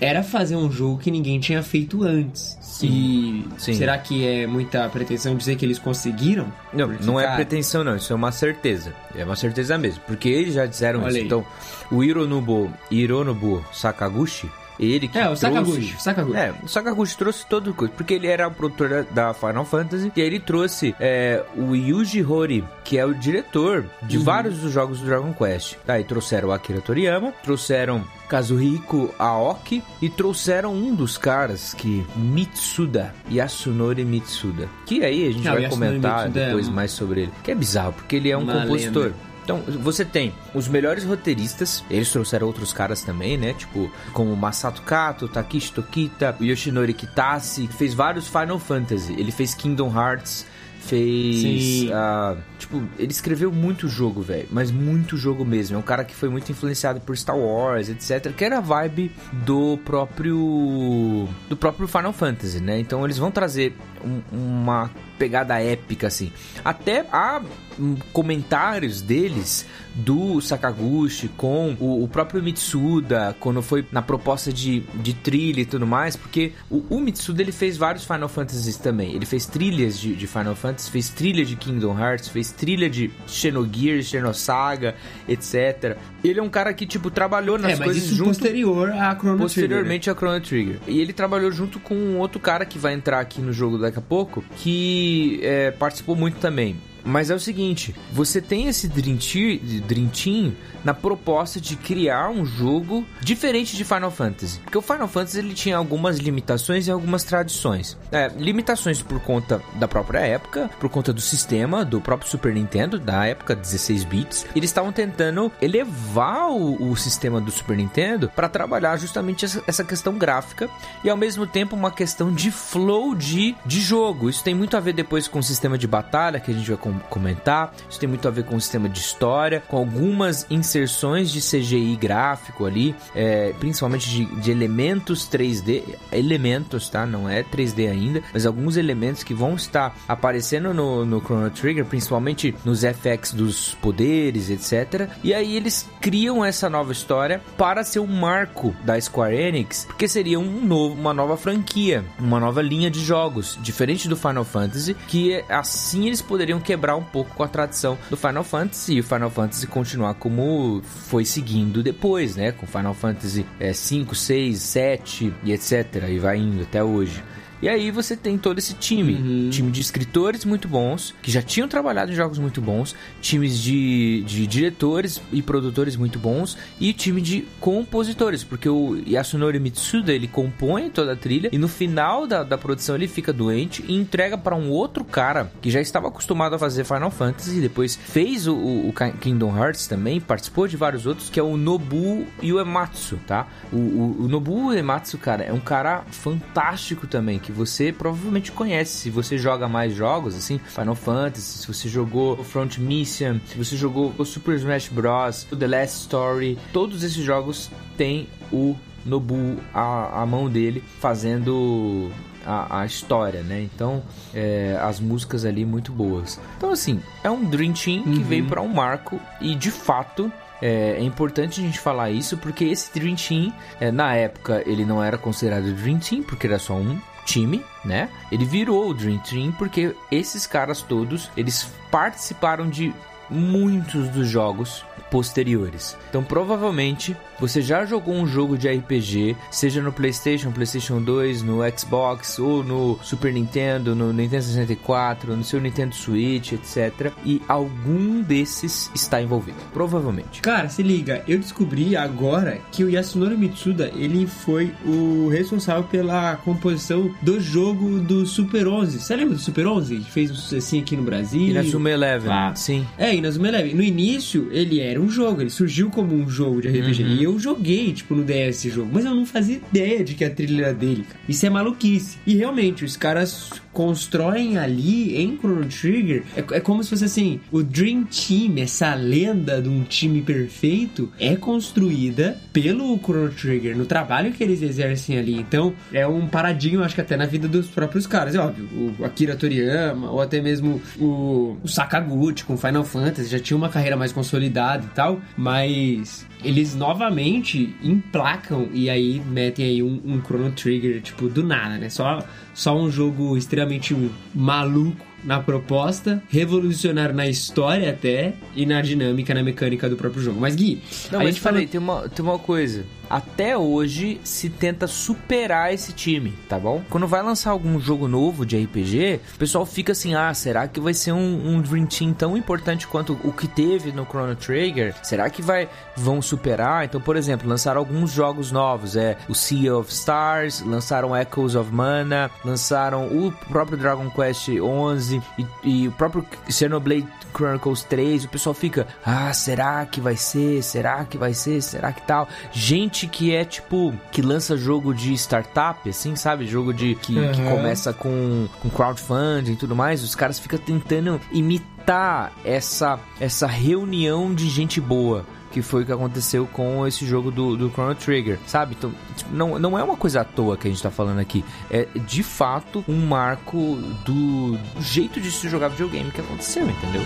era 0.02 0.24
fazer 0.24 0.56
um 0.56 0.72
jogo 0.72 0.98
que 0.98 1.12
ninguém 1.12 1.40
tinha 1.40 1.62
feito 1.62 2.04
antes. 2.04 2.58
Sim. 2.62 2.88
E 2.88 3.62
Sim. 3.62 3.74
será 3.74 3.98
que 3.98 4.26
é 4.26 4.48
muita 4.48 4.88
pretensão 4.88 5.36
dizer 5.36 5.58
que 5.58 5.66
eles 5.66 5.78
conseguiram? 5.78 6.52
Não, 6.74 6.88
Porque, 6.88 7.06
não 7.06 7.20
é 7.20 7.24
cara... 7.24 7.36
pretensão 7.36 7.84
não, 7.84 7.98
isso 7.98 8.14
é 8.14 8.16
uma 8.16 8.32
certeza. 8.32 8.94
É 9.14 9.26
uma 9.26 9.36
certeza 9.36 9.78
mesmo, 9.78 10.02
porque 10.08 10.30
eles 10.30 10.54
já 10.54 10.66
disseram 10.66 11.02
Olha 11.02 11.10
isso. 11.10 11.18
Aí. 11.18 11.26
Então, 11.26 11.46
o 11.92 12.02
Hironobu, 12.02 12.72
Hironobu 12.90 13.66
Sakaguchi, 13.74 14.50
ele 14.80 15.08
que 15.08 15.18
É, 15.18 15.22
o 15.22 15.36
trouxe... 15.36 15.42
Sakaguchi, 15.42 16.02
Sakaguchi. 16.02 16.38
É, 16.38 16.54
o 16.64 16.68
Sakaguchi 16.68 17.18
trouxe 17.18 17.46
todo 17.46 17.74
coisa, 17.74 17.94
porque 17.96 18.14
ele 18.14 18.28
era 18.28 18.48
o 18.48 18.52
produtor 18.52 19.06
da 19.12 19.34
Final 19.34 19.66
Fantasy, 19.66 20.12
e 20.16 20.22
aí 20.22 20.28
ele 20.28 20.40
trouxe 20.40 20.96
é, 21.00 21.44
o 21.56 21.76
Yuji 21.76 22.24
Horii, 22.24 22.64
que 22.84 22.98
é 22.98 23.06
o 23.06 23.14
diretor 23.14 23.86
de 24.04 24.18
uhum. 24.18 24.24
vários 24.24 24.60
dos 24.60 24.72
jogos 24.72 25.00
do 25.00 25.06
Dragon 25.06 25.34
Quest. 25.34 25.76
Aí 25.88 26.04
trouxeram 26.04 26.50
o 26.50 26.52
Akira 26.52 26.82
Toriyama, 26.82 27.34
trouxeram 27.44 28.04
Kazuhiko 28.28 29.14
Aoki 29.18 29.84
e 30.02 30.10
trouxeram 30.10 30.74
um 30.74 30.94
dos 30.94 31.18
caras 31.18 31.74
que 31.74 32.06
Mitsuda, 32.16 33.14
Yasunori 33.32 34.06
Mitsuda. 34.06 34.70
Que 34.86 35.04
aí 35.04 35.28
a 35.28 35.32
gente 35.32 35.46
Não, 35.46 35.54
vai 35.54 35.70
comentar 35.70 36.18
Mitsuda 36.26 36.40
é 36.40 36.46
depois 36.48 36.68
é 36.68 36.70
um... 36.70 36.74
mais 36.74 36.92
sobre 36.92 37.22
ele. 37.24 37.32
Que 37.44 37.52
é 37.52 37.56
bizarro, 37.56 37.94
porque 37.94 38.16
ele 38.16 38.30
é 38.30 38.38
um 38.38 38.44
Uma 38.44 38.62
compositor. 38.62 39.04
Lenda. 39.06 39.30
Então, 39.50 39.64
você 39.82 40.06
tem 40.06 40.32
os 40.54 40.68
melhores 40.68 41.04
roteiristas, 41.04 41.84
eles 41.90 42.12
trouxeram 42.12 42.46
outros 42.46 42.72
caras 42.72 43.02
também, 43.02 43.36
né? 43.36 43.52
Tipo, 43.54 43.92
como 44.14 44.36
Masato 44.36 44.84
Kato, 44.84 45.28
Takishi 45.28 45.74
Tokita, 45.74 46.38
Yoshinori 46.40 46.94
Kitase, 46.94 47.68
fez 47.68 47.96
vários 47.96 48.28
Final 48.28 48.60
Fantasy. 48.60 49.14
Ele 49.14 49.32
fez 49.32 49.56
Kingdom 49.56 49.92
Hearts, 49.92 50.46
fez. 50.80 51.90
Uh, 51.90 52.38
tipo, 52.58 52.84
ele 52.98 53.12
escreveu 53.12 53.52
muito 53.52 53.88
jogo, 53.88 54.22
velho. 54.22 54.48
Mas 54.52 54.72
muito 54.72 55.18
jogo 55.18 55.44
mesmo. 55.44 55.76
É 55.76 55.80
um 55.80 55.84
cara 55.84 56.04
que 56.04 56.16
foi 56.16 56.30
muito 56.30 56.52
influenciado 56.52 57.00
por 57.02 57.18
Star 57.18 57.38
Wars, 57.38 57.90
etc. 57.90 58.34
Que 58.34 58.46
era 58.46 58.58
a 58.58 58.62
vibe 58.62 59.12
do 59.32 59.80
próprio. 59.84 61.28
do 61.50 61.58
próprio 61.58 61.88
Final 61.88 62.14
Fantasy, 62.14 62.60
né? 62.60 62.80
Então 62.80 63.04
eles 63.04 63.18
vão 63.18 63.32
trazer 63.32 63.76
um, 64.04 64.22
uma 64.32 64.90
pegada 65.18 65.62
épica, 65.62 66.08
assim. 66.08 66.32
Até 66.64 67.06
há 67.12 67.42
hum, 67.78 67.98
comentários 68.14 69.02
deles 69.02 69.66
do 69.94 70.40
Sakaguchi 70.40 71.28
com 71.36 71.76
o, 71.80 72.04
o, 72.04 72.08
próprio 72.08 72.42
Mitsuda, 72.42 73.36
quando 73.40 73.62
foi 73.62 73.86
na 73.92 74.02
proposta 74.02 74.54
de, 74.54 74.82
de 74.96 75.14
trilha 75.14 75.62
e 75.62 75.66
tudo 75.66 75.86
mais, 75.86 76.16
porque 76.16 76.54
o, 76.70 76.84
o 76.90 77.00
Mitsuda 77.02 77.42
ele 77.42 77.52
fez 77.52 77.76
vários 77.76 78.06
Final 78.06 78.30
Fantasies 78.30 78.78
também. 78.78 79.14
Ele 79.14 79.26
fez 79.26 79.46
trilhas 79.46 80.00
de, 80.00 80.16
de 80.16 80.26
Final 80.28 80.56
Fantasy, 80.56 80.90
fez 80.90 81.10
trilha 81.10 81.44
de 81.44 81.56
Kingdom 81.56 82.00
Hearts, 82.00 82.30
fez 82.30 82.52
trilha 82.52 82.90
de 82.90 83.12
Xenogears, 83.28 84.06
Xenosaga, 84.06 84.96
etc. 85.28 85.98
Ele 86.24 86.40
é 86.40 86.44
um 86.44 86.50
cara 86.50 86.74
que, 86.74 86.86
tipo, 86.86 87.12
trabalhou 87.12 87.58
nas 87.58 87.80
é, 87.80 87.84
coisas 87.84 88.04
junto... 88.04 88.30
posterior 88.30 88.92
a 88.92 89.16
Chrono 89.16 89.38
Posteriormente 89.40 90.04
Trigger. 90.04 90.14
a 90.14 90.18
Chrono 90.18 90.42
Trigger. 90.42 90.80
E 90.88 91.00
ele 91.00 91.12
trabalhou 91.12 91.52
junto 91.52 91.80
com 91.80 91.96
um 91.96 92.20
outro 92.20 92.40
cara 92.40 92.66
que 92.66 92.80
vai 92.80 92.94
entrar 92.94 93.20
aqui 93.20 93.42
no 93.42 93.52
jogo 93.52 93.78
daqui 93.90 94.00
a 94.00 94.02
pouco, 94.02 94.44
que 94.58 95.40
é, 95.44 95.72
participou 95.72 96.16
muito 96.16 96.40
também. 96.40 96.76
Mas 97.04 97.30
é 97.30 97.36
o 97.36 97.40
seguinte, 97.40 97.96
você 98.12 98.42
tem 98.42 98.68
esse 98.68 98.88
Dream, 98.88 99.18
Team 99.18 100.54
na 100.84 100.94
proposta 100.94 101.60
de 101.60 101.76
criar 101.76 102.30
um 102.30 102.46
jogo 102.46 103.06
diferente 103.22 103.76
de 103.76 103.84
Final 103.84 104.12
Fantasy. 104.12 104.60
Porque 104.60 104.78
o 104.78 104.82
Final 104.82 105.08
Fantasy 105.08 105.40
ele 105.40 105.54
tinha 105.54 105.78
algumas 105.78 106.18
limitações 106.18 106.88
e 106.88 106.92
algumas 106.92 107.24
tradições. 107.24 107.98
É, 108.12 108.30
limitações 108.38 109.02
por 109.02 109.20
conta 109.22 109.62
da 109.76 109.88
própria 109.88 110.20
época, 110.20 110.70
por 110.80 110.90
conta 110.90 111.12
do 111.12 111.22
sistema 111.22 111.84
do 111.84 112.00
próprio 112.02 112.30
Super 112.30 112.54
Nintendo, 112.54 113.00
da 113.00 113.26
época 113.26 113.56
16 113.56 114.04
bits. 114.04 114.46
Eles 114.56 114.70
estavam 114.70 114.92
tentando 114.92 115.52
elevar 115.62 116.50
o, 116.50 116.92
o, 116.92 116.96
sistema 116.96 117.40
do 117.40 117.52
Super 117.52 117.78
Nintendo 117.78 118.30
para 118.36 118.50
trabalhar 118.50 118.98
justamente 118.98 119.46
essa, 119.46 119.64
essa, 119.66 119.84
questão 119.84 120.18
gráfica 120.18 120.70
e 121.04 121.10
ao 121.10 121.18
mesmo 121.18 121.48
tempo 121.48 121.76
uma 121.76 121.92
questão 121.92 122.34
de 122.34 122.52
flow 122.52 123.16
de, 123.16 123.56
de 123.66 123.82
jogo. 123.82 124.30
Isso 124.30 124.44
tem 124.44 124.54
muito 124.54 124.76
a 124.76 124.80
ver 124.80 124.94
depois 124.94 125.28
com 125.28 125.40
o 125.40 125.44
sistema 125.44 125.78
de 125.78 125.88
batalha 125.88 126.40
que 126.40 126.52
a 126.52 126.54
gente 126.54 126.70
vai 126.70 126.78
comentar. 127.10 127.74
Isso 127.90 128.00
tem 128.00 128.10
muito 128.10 128.28
a 128.28 128.32
ver 128.32 128.44
com 128.44 128.56
o 128.56 128.62
sistema 128.62 128.90
de 128.90 129.00
história, 129.00 129.62
com 129.68 129.78
algumas 129.78 130.46
inserções 130.50 131.32
de 131.32 131.40
CGI 131.40 131.96
gráfico 131.96 132.66
ali, 132.66 132.96
é, 133.16 133.54
principalmente 133.60 134.10
de, 134.10 134.26
de, 134.26 134.52
elementos 134.52 135.30
3D, 135.30 135.84
elementos, 136.12 136.90
tá? 136.90 137.06
Não 137.06 137.30
é 137.30 137.44
3D 137.44 137.90
ainda, 137.90 138.24
mas 138.34 138.46
alguns 138.46 138.78
elementos 138.78 139.24
que 139.24 139.34
vão 139.34 139.56
estar 139.56 139.96
aparecendo 140.08 140.74
no, 140.74 141.06
no 141.06 141.22
Chrono 141.22 141.50
Trigger, 141.50 141.86
principalmente 141.86 142.56
nos 142.66 142.82
FX 142.82 143.34
dos 143.34 143.76
poderes, 143.76 144.50
etc. 144.50 145.10
E 145.24 145.34
aí 145.34 145.56
eles 145.56 145.90
criam 146.02 146.44
essa 146.44 146.70
nova 146.70 146.92
história 146.92 147.42
para 147.58 147.84
ser 147.84 148.00
um 148.00 148.08
marco 148.08 148.76
da 148.84 149.00
Square 149.00 149.36
Enix, 149.36 149.86
porque 149.86 150.08
seria 150.08 150.40
um 150.40 150.66
novo, 150.66 150.96
uma 150.96 151.14
nova 151.14 151.38
franquia, 151.38 152.04
uma 152.20 152.40
nova 152.40 152.62
linha 152.62 152.90
de 152.90 153.00
jogos, 153.00 153.58
diferente 153.62 154.08
do 154.08 154.16
Final 154.16 154.44
Fantasy, 154.44 154.96
que 155.08 155.44
assim 155.50 156.08
eles 156.08 156.22
poderiam 156.22 156.60
quebrar 156.60 156.79
um 156.96 157.04
pouco 157.04 157.34
com 157.36 157.44
a 157.44 157.48
tradição 157.48 157.98
do 158.10 158.18
Final 158.18 158.44
Fantasy 158.44 158.94
e 158.96 159.00
o 159.00 159.04
Final 159.04 159.30
Fantasy 159.30 159.68
continuar 159.68 160.14
como 160.16 160.82
foi 160.84 161.26
seguindo 161.26 161.82
depois, 161.84 162.36
né? 162.36 162.52
Com 162.52 162.66
Final 162.66 162.94
Fantasy 162.94 163.46
é, 163.60 163.74
5, 163.74 164.16
6, 164.16 164.60
7 164.60 165.34
e 165.44 165.52
etc. 165.52 166.06
E 166.10 166.20
vai 166.20 166.38
indo 166.38 166.64
até 166.64 166.84
hoje. 166.84 167.24
E 167.62 167.68
aí 167.68 167.92
você 167.92 168.16
tem 168.16 168.38
todo 168.38 168.58
esse 168.58 168.74
time, 168.74 169.16
uhum. 169.16 169.50
time 169.50 169.72
de 169.72 169.82
escritores 169.82 170.46
muito 170.46 170.68
bons, 170.68 171.14
que 171.22 171.32
já 171.32 171.42
tinham 171.42 171.68
trabalhado 171.68 172.12
em 172.12 172.16
jogos 172.16 172.38
muito 172.38 172.62
bons, 172.62 172.96
times 173.22 173.60
de, 173.60 174.24
de 174.26 174.48
diretores 174.48 175.22
e 175.32 175.42
produtores 175.42 175.96
muito 175.96 176.18
bons, 176.18 176.58
e 176.80 176.94
time 176.94 177.22
de 177.22 177.46
compositores, 177.60 178.44
porque 178.44 178.70
o 178.70 178.96
Yasunori 179.06 179.60
Mitsuda, 179.60 180.14
ele 180.14 180.28
compõe 180.28 180.90
toda 180.90 181.14
a 181.14 181.16
trilha, 181.16 181.50
e 181.52 181.58
no 181.58 181.68
final 181.68 182.26
da, 182.26 182.44
da 182.44 182.58
produção 182.58 182.96
ele 182.96 183.08
fica 183.08 183.34
doente 183.34 183.84
e 183.88 183.96
entrega 183.96 184.38
para 184.38 184.56
um 184.56 184.70
outro 184.70 185.04
cara, 185.04 185.52
que 185.62 185.70
já 185.70 185.82
estava 185.82 186.08
acostumado 186.08 186.56
a 186.56 186.60
fazer 186.60 186.86
Final 186.86 187.12
Fantasy, 187.12 187.58
e 187.58 187.62
depois 187.62 187.96
fez 187.96 188.48
o, 188.48 188.56
o, 188.56 188.94
Kingdom 189.20 189.58
Hearts 189.58 189.86
também, 189.86 190.22
participou 190.22 190.68
de 190.68 190.78
vários 190.78 191.06
outros, 191.06 191.30
que 191.30 191.40
é 191.40 191.44
o 191.44 191.58
Nobu 191.58 192.26
Uematsu, 192.42 193.20
tá? 193.28 193.48
O, 193.72 193.78
o, 193.78 194.16
o 194.22 194.28
Nobu 194.28 194.68
Uematsu, 194.68 195.18
cara, 195.18 195.44
é 195.44 195.52
um 195.52 195.60
cara 195.60 196.04
fantástico 196.10 197.06
também, 197.06 197.38
que 197.50 197.52
você 197.52 197.92
provavelmente 197.92 198.52
conhece 198.52 198.92
se 198.92 199.10
você 199.10 199.36
joga 199.36 199.68
mais 199.68 199.96
jogos, 199.96 200.36
assim, 200.36 200.60
Final 200.68 200.94
Fantasy, 200.94 201.58
se 201.60 201.68
você 201.68 201.90
jogou 201.90 202.44
Front 202.44 202.78
Mission, 202.78 203.40
se 203.48 203.58
você 203.58 203.76
jogou 203.76 204.14
o 204.20 204.24
Super 204.24 204.56
Smash 204.56 204.90
Bros, 204.90 205.48
o 205.52 205.56
The 205.56 205.68
Last 205.68 206.02
Story, 206.02 206.60
todos 206.72 207.02
esses 207.02 207.24
jogos 207.24 207.72
têm 207.98 208.28
o 208.52 208.76
Nobu 209.04 209.58
a, 209.74 210.22
a 210.22 210.26
mão 210.28 210.48
dele 210.48 210.84
fazendo 211.00 212.12
a, 212.46 212.82
a, 212.82 212.86
história, 212.86 213.42
né? 213.42 213.62
Então, 213.64 214.04
é, 214.32 214.78
as 214.80 215.00
músicas 215.00 215.44
ali 215.44 215.66
muito 215.66 215.92
boas. 215.92 216.40
Então, 216.56 216.72
assim, 216.72 217.02
é 217.24 217.32
um 217.32 217.44
Dream 217.44 217.74
Team 217.74 218.04
que 218.04 218.10
uhum. 218.10 218.24
veio 218.24 218.46
para 218.46 218.62
um 218.62 218.68
marco 218.68 219.20
e, 219.42 219.56
de 219.56 219.72
fato, 219.72 220.32
é, 220.62 220.98
é, 220.98 221.04
importante 221.04 221.62
a 221.62 221.64
gente 221.64 221.80
falar 221.80 222.12
isso 222.12 222.38
porque 222.38 222.66
esse 222.66 222.94
Dream 222.94 223.16
Team, 223.16 223.52
é, 223.80 223.92
na 223.92 224.14
época, 224.14 224.62
ele 224.66 224.86
não 224.86 225.04
era 225.04 225.18
considerado 225.18 225.74
Dream 225.74 225.98
Team 225.98 226.22
porque 226.22 226.46
era 226.46 226.60
só 226.60 226.76
um 226.76 227.00
time, 227.30 227.64
né? 227.86 228.10
Ele 228.32 228.46
virou 228.46 228.90
o 228.90 228.94
Dream 228.94 229.20
Team 229.20 229.52
porque 229.52 229.96
esses 230.12 230.48
caras 230.48 230.82
todos, 230.82 231.30
eles 231.38 231.72
participaram 231.92 232.68
de 232.68 232.94
muitos 233.30 234.10
dos 234.10 234.28
jogos 234.28 234.84
posteriores. 235.12 235.96
Então, 236.10 236.24
provavelmente, 236.24 237.16
você 237.40 237.62
já 237.62 237.86
jogou 237.86 238.14
um 238.14 238.28
jogo 238.28 238.58
de 238.58 238.68
RPG, 238.68 239.36
seja 239.52 239.82
no 239.82 239.92
PlayStation, 239.92 240.52
PlayStation 240.52 241.02
2, 241.02 241.42
no 241.44 241.60
Xbox 241.78 242.40
ou 242.40 242.64
no 242.64 243.00
Super 243.02 243.32
Nintendo, 243.34 243.96
no 243.96 244.12
Nintendo 244.14 244.44
64, 244.44 245.36
no 245.36 245.44
seu 245.44 245.60
Nintendo 245.62 245.96
Switch, 245.96 246.54
etc. 246.54 247.12
E 247.26 247.42
algum 247.48 248.22
desses 248.22 248.90
está 248.94 249.22
envolvido, 249.22 249.58
provavelmente. 249.74 250.42
Cara, 250.42 250.70
se 250.70 250.84
liga, 250.84 251.24
eu 251.28 251.40
descobri 251.40 251.96
agora 251.96 252.60
que 252.72 252.84
o 252.84 252.90
Yasunori 252.90 253.38
Mitsuda, 253.38 253.92
ele 253.96 254.28
foi 254.28 254.72
o 254.86 255.28
responsável 255.30 255.84
pela 255.84 256.36
composição 256.38 257.14
do 257.22 257.40
jogo 257.40 258.00
do 258.00 258.26
Super 258.26 258.68
11. 258.68 259.00
Você 259.00 259.16
lembra 259.16 259.36
do 259.36 259.42
Super 259.42 259.68
11? 259.68 259.98
Que 260.00 260.12
fez 260.12 260.32
um 260.32 260.36
sucessinho 260.36 260.82
aqui 260.84 260.96
no 260.96 261.04
Brasil. 261.04 261.42
Inazuma 261.48 261.90
Eleven, 261.90 262.32
Ah. 262.32 262.54
sim. 262.56 262.86
É, 262.98 263.16
Inazuma 263.16 263.48
Eleven. 263.48 263.74
No 263.76 263.84
início, 263.84 264.48
ele 264.52 264.80
era 264.80 265.00
um 265.00 265.10
jogo, 265.10 265.42
ele 265.42 265.50
surgiu 265.50 265.90
como 265.90 266.14
um 266.14 266.30
jogo 266.30 266.62
de 266.62 266.68
RPG. 266.68 267.04
E 267.04 267.28
eu 267.30 267.40
joguei, 267.40 267.94
tipo, 267.94 268.16
no 268.16 268.24
DS 268.24 268.60
esse 268.60 268.70
jogo, 268.70 268.90
mas 268.92 269.06
eu 269.06 269.14
não 269.16 269.26
fazia 269.26 269.58
ideia 269.58 270.04
de 270.04 270.16
que 270.16 270.26
a 270.26 270.30
trilha 270.30 270.66
era 270.66 270.74
dele, 270.74 271.04
cara. 271.08 271.20
Isso 271.28 271.46
é 271.46 271.50
maluquice. 271.50 272.18
E 272.26 272.36
realmente, 272.36 272.84
os 272.84 272.98
caras 272.98 273.52
constroem 273.80 274.58
ali 274.58 275.16
em 275.16 275.38
Chrono 275.38 275.66
Trigger. 275.66 276.24
É, 276.36 276.58
é 276.58 276.60
como 276.60 276.84
se 276.84 276.90
fosse 276.90 277.06
assim: 277.06 277.40
o 277.50 277.64
Dream 277.64 278.04
Team, 278.04 278.62
essa 278.62 278.94
lenda 278.94 279.62
de 279.62 279.70
um 279.70 279.84
time 279.84 280.22
perfeito, 280.22 281.10
é 281.18 281.38
construída 281.38 282.38
pelo 282.52 283.00
Chrono 283.00 283.30
Trigger, 283.30 283.78
no 283.78 283.86
trabalho 283.86 284.34
que 284.34 284.44
eles 284.44 284.62
exercem 284.62 285.18
ali. 285.18 285.40
Então, 285.40 285.74
é 285.94 286.06
um 286.06 286.28
paradinho, 286.28 286.84
acho 286.84 286.94
que 286.94 287.00
até 287.00 287.16
na 287.16 287.26
vida 287.26 287.48
dos 287.48 287.68
próprios 287.68 288.06
caras. 288.06 288.36
É 288.36 288.40
óbvio, 288.40 288.68
o 289.00 289.06
Akira 289.06 289.38
Toriyama, 289.38 290.12
ou 290.12 290.22
até 290.22 290.42
mesmo 290.42 290.82
o, 291.00 291.56
o 291.64 291.68
Sakaguchi 291.68 292.44
com 292.44 292.58
Final 292.58 292.84
Fantasy, 292.84 293.30
já 293.30 293.40
tinha 293.40 293.56
uma 293.56 293.70
carreira 293.70 293.96
mais 293.96 294.12
consolidada 294.12 294.84
e 294.84 294.90
tal, 294.90 295.22
mas 295.38 296.28
eles 296.44 296.76
novamente 296.76 297.76
emplacam 297.82 298.68
e 298.74 298.90
aí 298.90 299.22
metem 299.26 299.66
aí 299.66 299.84
um, 299.84 300.02
um 300.06 300.22
Chrono 300.22 300.52
Trigger, 300.52 301.02
tipo, 301.02 301.30
do 301.30 301.44
nada, 301.44 301.78
né? 301.78 301.90
Só, 301.90 302.26
só 302.60 302.78
um 302.78 302.92
jogo 302.92 303.38
extremamente 303.38 303.96
maluco 304.36 305.06
na 305.24 305.40
proposta, 305.40 306.22
revolucionário 306.30 307.16
na 307.16 307.28
história 307.28 307.90
até 307.92 308.34
e 308.56 308.66
na 308.66 308.82
dinâmica, 308.82 309.34
na 309.34 309.44
mecânica 309.44 309.90
do 309.90 309.96
próprio 309.96 310.22
jogo. 310.22 310.40
Mas 310.40 310.56
Gui, 310.56 310.82
Não, 311.12 311.20
a 311.20 311.24
mas 311.24 311.36
gente 311.36 311.42
falei, 311.42 311.68
tem 311.68 311.80
uma, 311.80 312.08
tem 312.10 312.24
uma 312.24 312.40
coisa. 312.40 312.86
Até 313.10 313.58
hoje 313.58 314.22
se 314.24 314.50
tenta 314.50 314.86
superar 314.86 315.74
esse 315.74 315.92
time, 315.94 316.32
tá 316.48 316.60
bom? 316.60 316.84
Quando 316.92 317.08
vai 317.08 317.24
lançar 317.24 317.50
algum 317.50 317.80
jogo 317.80 318.08
novo 318.08 318.46
de 318.46 318.56
RPG, 318.64 319.20
o 319.34 319.38
pessoal 319.40 319.66
fica 319.66 319.94
assim: 319.94 320.14
ah, 320.14 320.32
será 320.32 320.68
que 320.68 320.80
vai 320.80 320.94
ser 320.94 321.12
um, 321.12 321.56
um 321.56 321.60
Dream 321.60 321.88
Team 321.88 322.14
tão 322.14 322.38
importante 322.38 322.86
quanto 322.86 323.20
o 323.24 323.34
que 323.34 323.48
teve 323.48 323.92
no 323.92 324.06
Chrono 324.06 324.36
Trigger? 324.36 324.94
Será 325.02 325.28
que 325.28 325.42
vai 325.42 325.68
vão 325.98 326.22
superar? 326.22 326.86
Então, 326.86 327.02
por 327.02 327.18
exemplo, 327.18 327.50
lançaram 327.50 327.80
alguns 327.80 328.12
jogos 328.12 328.52
novos: 328.52 328.96
é 328.96 329.18
o 329.28 329.34
Sea 329.34 329.76
of 329.76 329.92
Stars, 329.92 330.62
lançaram 330.62 331.18
Echoes 331.18 331.56
of 331.56 331.72
Mana, 331.74 332.30
lançaram 332.46 333.08
o 333.08 333.32
próprio 333.50 333.78
Dragon 333.78 334.08
Quest 334.12 334.50
11 334.50 335.09
e, 335.12 335.22
e 335.64 335.88
o 335.88 335.92
próprio 335.92 336.26
Xenoblade 336.50 337.08
Chronicles 337.36 337.84
3. 337.84 338.26
O 338.26 338.30
pessoal 338.30 338.54
fica: 338.54 338.88
ah, 339.06 339.32
será 339.34 339.86
que 339.86 340.00
vai 340.02 340.16
ser? 340.16 340.62
Será 340.64 341.06
que 341.06 341.18
vai 341.18 341.34
ser? 341.34 341.62
Será 341.62 341.92
que 341.92 342.02
tal? 342.02 342.28
Gente 342.52 343.08
que 343.08 343.34
é 343.34 343.44
tipo 343.46 343.94
que 344.12 344.22
lança 344.22 344.58
jogo 344.58 344.94
de 344.94 345.14
startup, 345.14 345.88
assim, 345.90 346.16
sabe? 346.16 346.48
Jogo 346.48 346.74
de 346.74 346.96
que, 346.96 347.14
que 347.30 347.42
Uhum. 347.42 347.50
começa 347.58 347.94
com, 347.94 348.48
com 348.62 348.70
crowdfunding 348.70 349.54
e 349.54 349.56
tudo 349.56 349.76
mais. 349.76 350.04
Os 350.04 350.16
caras 350.16 350.40
ficam 350.40 350.60
tentando 350.60 351.20
imitar 351.32 352.32
essa 352.44 353.00
essa 353.20 353.48
reunião 353.48 354.34
de 354.34 354.50
gente 354.50 354.80
boa. 354.82 355.26
Que 355.52 355.62
foi 355.62 355.84
o 355.84 355.86
que 355.86 355.92
aconteceu 355.92 356.48
com 356.48 356.86
esse 356.86 357.06
jogo 357.06 357.32
do, 357.32 357.58
do 357.58 357.70
Chrono 357.72 357.96
Trigger, 357.96 358.40
sabe? 358.46 358.76
Então, 358.78 358.94
tipo, 359.16 359.34
não, 359.34 359.58
não 359.58 359.78
é 359.78 359.84
uma 359.84 359.98
coisa 359.98 360.22
à 360.22 360.24
toa 360.24 360.58
que 360.58 360.68
a 360.68 360.72
gente 360.72 360.82
tá 360.82 360.92
falando 360.92 361.20
aqui. 361.20 361.44
É 361.72 361.88
de 361.96 362.24
fato 362.24 362.84
um 362.88 363.06
marco 363.06 363.78
do 364.06 364.58
jeito 364.80 365.20
de 365.20 365.32
se 365.32 365.50
jogar 365.50 365.70
videogame 365.70 366.12
que 366.12 366.22
aconteceu, 366.22 366.68
entendeu? 366.70 367.02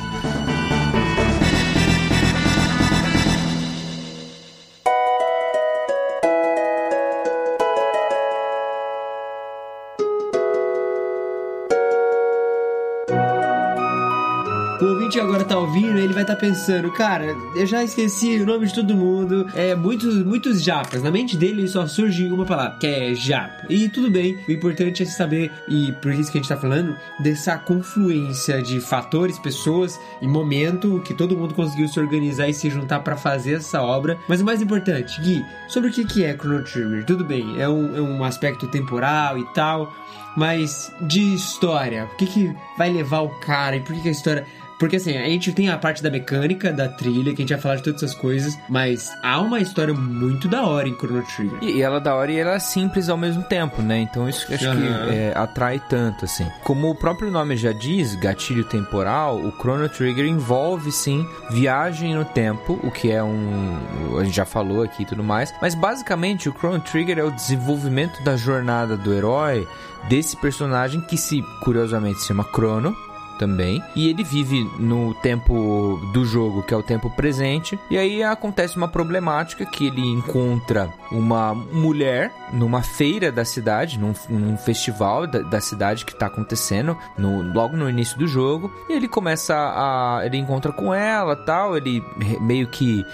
Ouvindo, 15.64 15.98
ele 15.98 16.14
vai 16.14 16.24
estar 16.24 16.36
pensando, 16.36 16.92
cara, 16.92 17.36
eu 17.56 17.66
já 17.66 17.84
esqueci 17.84 18.38
o 18.38 18.46
nome 18.46 18.68
de 18.68 18.74
todo 18.74 18.96
mundo. 18.96 19.48
É 19.56 19.76
muitos, 19.76 20.24
muitos 20.24 20.64
japas. 20.64 21.02
Na 21.02 21.12
mente 21.12 21.38
dele 21.38 21.68
só 21.68 21.88
surge 21.88 22.26
uma 22.26 22.46
palavra, 22.46 22.78
que 22.78 22.88
é 22.88 23.16
japa. 23.16 23.66
E 23.70 23.90
tudo 23.90 24.12
bem, 24.12 24.38
o 24.48 24.52
importante 24.52 25.04
é 25.04 25.06
saber, 25.06 25.52
e 25.68 25.92
por 25.94 26.12
isso 26.12 26.32
que 26.32 26.38
a 26.38 26.42
gente 26.42 26.50
tá 26.50 26.58
falando, 26.58 26.96
dessa 27.20 27.58
confluência 27.58 28.62
de 28.62 28.80
fatores, 28.80 29.40
pessoas 29.40 30.00
e 30.22 30.28
momento 30.28 31.02
que 31.06 31.14
todo 31.14 31.38
mundo 31.38 31.54
conseguiu 31.54 31.88
se 31.88 32.00
organizar 32.00 32.48
e 32.48 32.54
se 32.54 32.70
juntar 32.70 33.00
pra 33.00 33.16
fazer 33.16 33.56
essa 33.56 33.82
obra. 33.82 34.18
Mas 34.28 34.42
o 34.42 34.46
mais 34.46 34.62
importante, 34.62 35.20
Gui, 35.22 35.44
sobre 35.68 35.90
o 35.90 35.94
que 35.94 36.06
que 36.06 36.24
é 36.24 36.36
Chrono 36.36 36.64
Trigger? 36.64 37.06
Tudo 37.06 37.24
bem, 37.24 37.60
é 37.60 37.68
um, 37.68 37.96
é 37.96 38.02
um 38.02 38.24
aspecto 38.24 38.68
temporal 38.68 39.38
e 39.38 39.46
tal. 39.54 39.94
Mas 40.36 40.92
de 41.02 41.36
história, 41.36 42.06
o 42.06 42.16
que, 42.16 42.26
que 42.26 42.56
vai 42.78 42.92
levar 42.92 43.22
o 43.22 43.30
cara 43.40 43.76
e 43.76 43.80
por 43.82 43.94
que, 43.96 44.02
que 44.02 44.10
a 44.10 44.12
história. 44.12 44.46
Porque 44.84 44.98
assim, 44.98 45.18
a 45.18 45.30
gente 45.30 45.54
tem 45.54 45.70
a 45.70 45.78
parte 45.78 46.04
da 46.04 46.10
mecânica, 46.10 46.70
da 46.74 46.90
trilha, 46.90 47.34
que 47.34 47.42
a 47.42 47.46
gente 47.46 47.54
vai 47.54 47.62
falar 47.62 47.76
de 47.78 47.84
todas 47.84 48.04
essas 48.04 48.14
coisas, 48.14 48.60
mas 48.68 49.10
há 49.24 49.40
uma 49.40 49.62
história 49.62 49.94
muito 49.94 50.50
da 50.50 50.66
hora 50.66 50.90
em 50.90 50.94
Chrono 50.94 51.24
Trigger. 51.24 51.58
E, 51.62 51.82
ela 51.82 52.00
é 52.00 52.00
da 52.02 52.14
hora 52.14 52.30
e 52.30 52.38
ela 52.38 52.56
é 52.56 52.60
simples 52.60 53.08
ao 53.08 53.16
mesmo 53.16 53.44
tempo, 53.44 53.82
né? 53.82 54.00
Então 54.00 54.28
isso 54.28 54.46
acho 54.54 54.68
Aham. 54.68 55.08
que 55.08 55.16
é, 55.16 55.32
atrai 55.38 55.82
tanto, 55.88 56.26
assim. 56.26 56.46
Como 56.66 56.90
o 56.90 56.96
próprio 56.96 57.32
nome 57.32 57.56
já 57.56 57.72
diz, 57.72 58.14
gatilho 58.16 58.66
temporal, 58.66 59.38
o 59.38 59.54
Chrono 59.54 59.88
Trigger 59.88 60.26
envolve, 60.26 60.92
sim, 60.92 61.26
viagem 61.50 62.14
no 62.14 62.26
tempo, 62.26 62.78
o 62.84 62.92
que 62.92 63.10
é 63.10 63.24
um... 63.24 63.80
A 64.20 64.26
gente 64.26 64.36
já 64.36 64.44
falou 64.44 64.84
aqui 64.84 65.04
e 65.04 65.06
tudo 65.06 65.24
mais. 65.24 65.54
Mas 65.62 65.76
basicamente 65.76 66.50
o 66.50 66.52
Chrono 66.52 66.82
Trigger 66.82 67.20
é 67.20 67.24
o 67.24 67.32
desenvolvimento 67.32 68.22
da 68.22 68.36
jornada 68.36 68.98
do 68.98 69.14
herói, 69.14 69.66
desse 70.10 70.36
personagem 70.36 71.00
que 71.00 71.16
se, 71.16 71.42
curiosamente, 71.64 72.20
se 72.20 72.28
chama 72.28 72.46
Chrono, 72.54 72.94
também. 73.38 73.84
E 73.96 74.10
ele 74.10 74.24
vive 74.24 74.64
no 74.80 75.14
tempo 75.16 76.00
do 76.14 76.26
jogo, 76.26 76.64
que 76.64 76.74
é 76.74 76.78
o 76.78 76.84
tempo 76.84 77.10
presente. 77.10 77.78
E 77.90 77.98
aí 77.98 78.24
acontece 78.24 78.78
uma 78.78 78.88
problemática 78.88 79.66
que 79.66 79.88
ele 79.88 80.02
encontra 80.02 80.90
uma 81.12 81.54
mulher 81.54 82.32
numa 82.52 82.82
feira 82.82 83.32
da 83.32 83.46
cidade, 83.46 84.00
num, 84.00 84.14
num 84.30 84.58
festival 84.58 85.28
da, 85.28 85.40
da 85.40 85.62
cidade 85.62 86.06
que 86.06 86.16
tá 86.16 86.28
acontecendo 86.28 86.98
no, 87.18 87.42
logo 87.54 87.76
no 87.76 87.90
início 87.90 88.18
do 88.18 88.28
jogo. 88.28 88.72
E 88.90 88.94
ele 88.94 89.08
começa 89.08 89.56
a. 89.56 90.22
Ele 90.26 90.38
encontra 90.38 90.72
com 90.72 90.94
ela 90.94 91.36
tal. 91.36 91.78
Ele 91.78 92.04
meio 92.42 92.68
que 92.68 93.06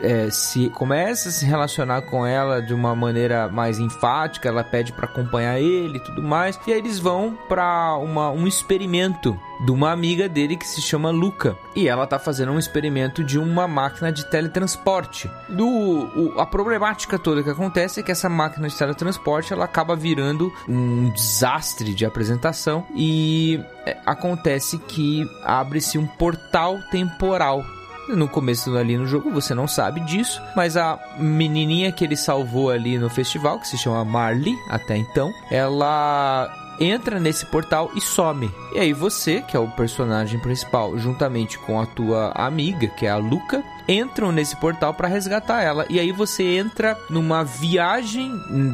é, 0.00 0.28
se 0.30 0.68
começa 0.70 1.28
a 1.28 1.32
se 1.32 1.44
relacionar 1.44 2.02
com 2.02 2.26
ela 2.26 2.60
de 2.60 2.74
uma 2.74 2.94
maneira 2.94 3.48
mais 3.48 3.78
enfática. 3.78 4.48
Ela 4.48 4.64
pede 4.64 4.92
pra 4.92 5.06
acompanhar 5.06 5.58
ele 5.60 5.98
e 5.98 6.00
tudo 6.00 6.22
mais. 6.22 6.58
E 6.66 6.72
aí 6.72 6.78
eles 6.78 6.98
vão 6.98 7.36
pra 7.48 7.96
uma, 7.96 8.30
um 8.30 8.46
experimento 8.46 9.33
de 9.64 9.70
uma 9.72 9.90
amiga 9.92 10.28
dele 10.28 10.56
que 10.56 10.66
se 10.66 10.80
chama 10.82 11.10
Luca. 11.10 11.56
E 11.74 11.88
ela 11.88 12.06
tá 12.06 12.18
fazendo 12.18 12.52
um 12.52 12.58
experimento 12.58 13.22
de 13.24 13.38
uma 13.38 13.66
máquina 13.68 14.10
de 14.12 14.24
teletransporte. 14.30 15.30
Do, 15.48 15.66
o- 15.66 16.34
a 16.40 16.46
problemática 16.46 17.18
toda 17.18 17.42
que 17.42 17.50
acontece 17.50 18.00
é 18.00 18.02
que 18.02 18.12
essa 18.12 18.28
máquina 18.28 18.68
de 18.68 18.76
teletransporte 18.76 19.52
ela 19.52 19.64
acaba 19.64 19.94
virando 19.96 20.52
um 20.68 21.10
desastre 21.10 21.94
de 21.94 22.04
apresentação 22.06 22.86
e 22.94 23.60
é, 23.86 23.96
acontece 24.06 24.78
que 24.78 25.24
abre-se 25.44 25.98
um 25.98 26.06
portal 26.06 26.78
temporal 26.90 27.64
no 28.08 28.28
começo 28.28 28.76
ali 28.76 28.98
no 28.98 29.06
jogo 29.06 29.30
você 29.30 29.54
não 29.54 29.66
sabe 29.66 30.00
disso, 30.00 30.38
mas 30.54 30.76
a 30.76 30.98
menininha 31.18 31.90
que 31.90 32.04
ele 32.04 32.16
salvou 32.16 32.68
ali 32.68 32.98
no 32.98 33.08
festival, 33.08 33.58
que 33.58 33.66
se 33.66 33.78
chama 33.78 34.04
Marley 34.04 34.54
até 34.68 34.94
então, 34.94 35.32
ela 35.50 36.52
entra 36.80 37.20
nesse 37.20 37.46
portal 37.46 37.90
e 37.94 38.00
some. 38.00 38.50
E 38.74 38.78
aí 38.78 38.92
você, 38.92 39.40
que 39.42 39.56
é 39.56 39.60
o 39.60 39.70
personagem 39.70 40.38
principal, 40.40 40.96
juntamente 40.98 41.58
com 41.58 41.80
a 41.80 41.86
tua 41.86 42.32
amiga, 42.34 42.88
que 42.88 43.06
é 43.06 43.10
a 43.10 43.16
Luca, 43.16 43.62
entram 43.88 44.32
nesse 44.32 44.56
portal 44.56 44.94
para 44.94 45.08
resgatar 45.08 45.62
ela. 45.62 45.86
E 45.88 45.98
aí 46.00 46.12
você 46.12 46.42
entra 46.56 46.96
numa 47.10 47.44
viagem 47.44 48.32